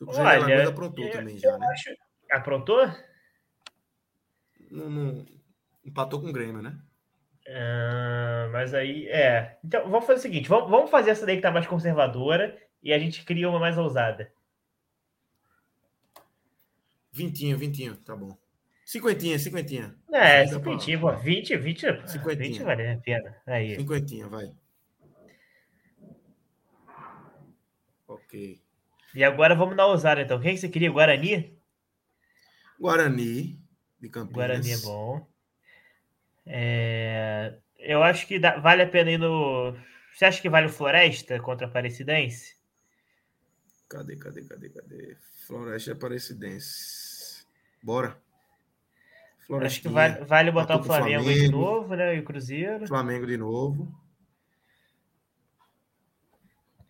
O 0.00 0.06
Cruzeiro 0.06 0.28
Olha, 0.28 0.38
de 0.38 0.52
Alagoas 0.52 0.68
aprontou 0.68 1.04
eu, 1.04 1.12
também 1.12 1.38
já, 1.38 1.56
né? 1.56 1.66
Acho... 1.72 1.90
Aprontou? 2.30 2.86
Não, 4.70 4.90
não... 4.90 5.26
Empatou 5.84 6.20
com 6.20 6.28
o 6.28 6.32
Grêmio, 6.32 6.62
né? 6.62 6.80
Ah, 7.48 8.48
mas 8.52 8.72
aí, 8.72 9.08
é. 9.08 9.58
Então, 9.64 9.88
vamos 9.90 10.06
fazer 10.06 10.18
o 10.18 10.22
seguinte: 10.22 10.48
vamos, 10.48 10.70
vamos 10.70 10.90
fazer 10.90 11.10
essa 11.10 11.26
daí 11.26 11.36
que 11.36 11.42
tá 11.42 11.50
mais 11.50 11.66
conservadora 11.66 12.56
e 12.82 12.92
a 12.92 12.98
gente 12.98 13.24
cria 13.24 13.48
uma 13.48 13.58
mais 13.58 13.76
ousada. 13.78 14.32
Vintinho, 17.12 17.58
vintinho, 17.58 17.96
tá 17.96 18.16
bom. 18.16 18.36
Cinquentinha, 18.84 19.38
cinquentinha. 19.38 19.94
É, 20.12 20.46
cinquentinha, 20.46 20.98
pô. 20.98 21.12
20, 21.12 21.56
20, 21.56 22.08
cinquentinha. 22.08 22.48
20 22.48 22.62
vale 22.62 22.90
a 22.90 22.96
pena. 22.98 23.36
Aí. 23.46 23.76
Cinquentinha, 23.76 24.28
vai. 24.28 24.52
Ok. 28.06 28.60
E 29.14 29.24
agora 29.24 29.54
vamos 29.54 29.76
dar 29.76 29.86
ousada, 29.86 30.22
então. 30.22 30.40
Quem 30.40 30.54
que 30.54 30.60
você 30.60 30.68
queria? 30.68 30.90
Guarani? 30.90 31.58
Guarani, 32.78 33.58
de 34.00 34.08
Campinas. 34.08 34.34
Guarani 34.34 34.72
é 34.72 34.78
bom. 34.78 35.31
É... 36.46 37.58
Eu 37.78 38.02
acho 38.02 38.26
que 38.26 38.38
dá... 38.38 38.58
vale 38.58 38.82
a 38.82 38.88
pena 38.88 39.10
ir 39.10 39.18
no... 39.18 39.74
Você 40.14 40.24
acha 40.24 40.40
que 40.40 40.50
vale 40.50 40.66
o 40.66 40.70
Floresta 40.70 41.40
contra 41.40 41.66
a 41.66 41.70
Aparecidense? 41.70 42.56
Cadê, 43.88 44.16
cadê, 44.16 44.42
cadê, 44.44 44.68
cadê? 44.70 45.16
Floresta 45.46 45.90
e 45.90 45.92
Aparecidense. 45.92 47.46
Bora. 47.82 48.20
Acho 49.60 49.82
que 49.82 49.88
vale, 49.88 50.24
vale 50.24 50.50
botar 50.50 50.78
o 50.78 50.84
Flamengo, 50.84 51.24
Flamengo, 51.24 51.40
de 51.40 51.50
novo, 51.50 51.94
né? 51.94 52.16
E 52.16 52.20
o 52.20 52.24
Cruzeiro. 52.24 52.86
Flamengo 52.86 53.26
de 53.26 53.36
novo. 53.36 53.92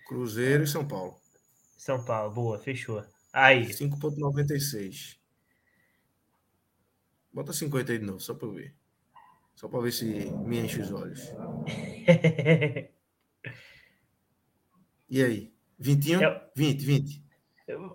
Cruzeiro 0.06 0.62
e 0.62 0.66
São 0.66 0.86
Paulo. 0.86 1.16
São 1.76 2.04
Paulo, 2.04 2.32
boa, 2.32 2.58
fechou. 2.58 3.04
Aí. 3.32 3.66
5,96. 3.66 5.18
Bota 7.32 7.52
50 7.52 7.92
aí 7.92 7.98
de 7.98 8.04
novo, 8.04 8.20
só 8.20 8.34
para 8.34 8.46
eu 8.46 8.52
ver. 8.52 8.74
Só 9.62 9.68
para 9.68 9.80
ver 9.80 9.92
se 9.92 10.04
me 10.44 10.58
enche 10.58 10.80
os 10.80 10.90
olhos. 10.90 11.20
e 15.08 15.22
aí? 15.22 15.54
21? 15.78 16.20
Eu... 16.20 16.40
20, 16.56 16.84
20. 16.84 17.24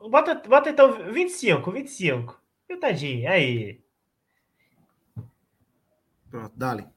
Bota, 0.10 0.36
bota 0.48 0.70
então 0.70 1.12
25, 1.12 1.70
25. 1.70 2.42
E 2.70 2.78
tadinho, 2.78 3.30
aí. 3.30 3.84
Pronto, 6.30 6.56
dali. 6.56 6.88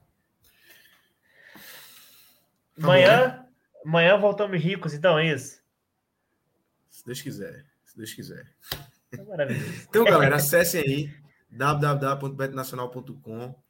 Amanhã, 2.81 3.45
amanhã 3.85 4.17
voltamos 4.17 4.63
ricos, 4.63 4.93
então 4.93 5.19
é 5.19 5.33
isso? 5.33 5.61
Se 6.87 7.05
Deus 7.05 7.21
quiser. 7.21 7.65
Se 7.83 7.97
Deus 7.97 8.13
quiser. 8.13 8.55
É 9.11 9.17
então, 9.83 10.05
galera, 10.05 10.37
acessem 10.37 10.79
aí 10.79 11.13
www.betnacional.com. 11.51 13.60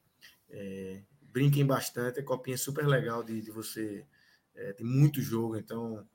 É, 0.52 1.02
brinquem 1.32 1.65
bastante, 1.65 2.19
é 2.19 2.23
copinha 2.23 2.57
super 2.57 2.86
legal 2.86 3.23
de, 3.23 3.41
de 3.41 3.52
você. 3.52 4.06
É, 4.53 4.73
tem 4.73 4.86
muito 4.86 5.22
jogo, 5.22 5.57
então 5.57 6.06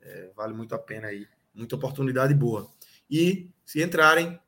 é, 0.00 0.30
vale 0.34 0.54
muito 0.54 0.74
a 0.74 0.78
pena 0.78 1.08
aí. 1.08 1.28
Muita 1.54 1.76
oportunidade 1.76 2.34
boa. 2.34 2.70
E 3.10 3.50
se 3.64 3.82
entrarem, 3.82 4.40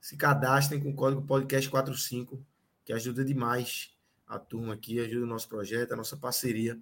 se 0.00 0.16
cadastrem 0.16 0.80
com 0.80 0.90
o 0.90 0.94
código 0.94 1.22
podcast45, 1.22 2.40
que 2.84 2.92
ajuda 2.92 3.24
demais 3.24 3.90
a 4.26 4.38
turma 4.38 4.74
aqui, 4.74 5.00
ajuda 5.00 5.24
o 5.24 5.28
nosso 5.28 5.48
projeto, 5.48 5.92
a 5.92 5.96
nossa 5.96 6.16
parceria 6.16 6.78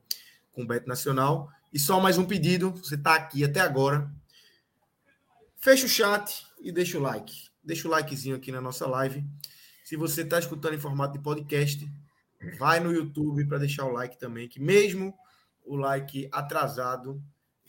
com 0.53 0.63
o 0.63 0.67
Beto 0.67 0.89
Nacional. 0.89 1.51
E 1.73 1.79
só 1.79 2.01
mais 2.01 2.17
um 2.17 2.25
pedido, 2.25 2.71
você 2.71 2.95
está 2.95 3.15
aqui 3.15 3.45
até 3.45 3.61
agora, 3.61 4.11
fecha 5.59 5.85
o 5.85 5.89
chat 5.89 6.47
e 6.59 6.73
deixa 6.73 6.99
o 6.99 7.03
like. 7.03 7.49
Deixa 7.63 7.87
o 7.87 7.91
likezinho 7.91 8.37
aqui 8.37 8.51
na 8.51 8.61
nossa 8.61 8.87
live. 8.87 9.25
Se 9.85 9.97
você 9.97 10.23
está 10.23 10.39
escutando 10.39 10.75
em 10.75 10.81
formato 10.81 11.13
de 11.13 11.23
podcast, 11.23 11.87
vai 12.59 12.81
no 12.81 12.93
YouTube 12.93 13.47
para 13.47 13.59
deixar 13.59 13.85
o 13.85 13.93
like 13.93 14.19
também, 14.19 14.49
que 14.49 14.61
mesmo 14.61 15.15
o 15.65 15.77
like 15.77 16.29
atrasado 16.33 17.23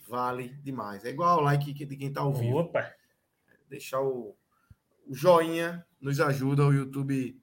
vale 0.08 0.48
demais. 0.62 1.04
É 1.04 1.10
igual 1.10 1.38
o 1.38 1.42
like 1.42 1.72
de 1.72 1.96
quem 1.96 2.08
está 2.08 2.20
ao 2.20 2.32
vivo. 2.32 2.58
Opa! 2.58 2.92
Deixar 3.68 4.00
o, 4.00 4.34
o 5.06 5.14
joinha 5.14 5.84
nos 6.00 6.20
ajuda, 6.20 6.64
o 6.64 6.72
YouTube 6.72 7.38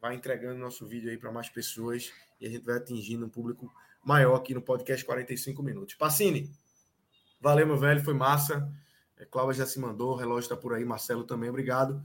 vai 0.00 0.14
entregando 0.14 0.58
nosso 0.58 0.86
vídeo 0.86 1.10
aí 1.10 1.16
para 1.16 1.30
mais 1.30 1.48
pessoas 1.48 2.12
e 2.40 2.46
a 2.46 2.50
gente 2.50 2.64
vai 2.64 2.76
atingindo 2.76 3.24
um 3.24 3.28
público 3.28 3.72
maior 4.02 4.34
aqui 4.34 4.54
no 4.54 4.62
podcast 4.62 5.04
45 5.04 5.62
minutos. 5.62 5.94
Pacini, 5.94 6.50
valeu, 7.40 7.66
meu 7.66 7.76
velho, 7.76 8.02
foi 8.02 8.14
massa. 8.14 8.70
É, 9.18 9.24
Cláudia 9.24 9.64
já 9.64 9.66
se 9.66 9.78
mandou, 9.78 10.12
o 10.12 10.16
relógio 10.16 10.40
está 10.40 10.56
por 10.56 10.74
aí, 10.74 10.84
Marcelo 10.84 11.24
também, 11.24 11.50
obrigado. 11.50 12.02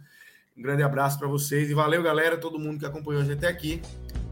Um 0.55 0.61
grande 0.61 0.83
abraço 0.83 1.17
para 1.17 1.27
vocês 1.27 1.69
e 1.69 1.73
valeu, 1.73 2.03
galera, 2.03 2.37
todo 2.37 2.59
mundo 2.59 2.79
que 2.79 2.85
acompanhou 2.85 3.21
a 3.21 3.25
gente 3.25 3.37
até 3.37 3.47
aqui. 3.47 3.81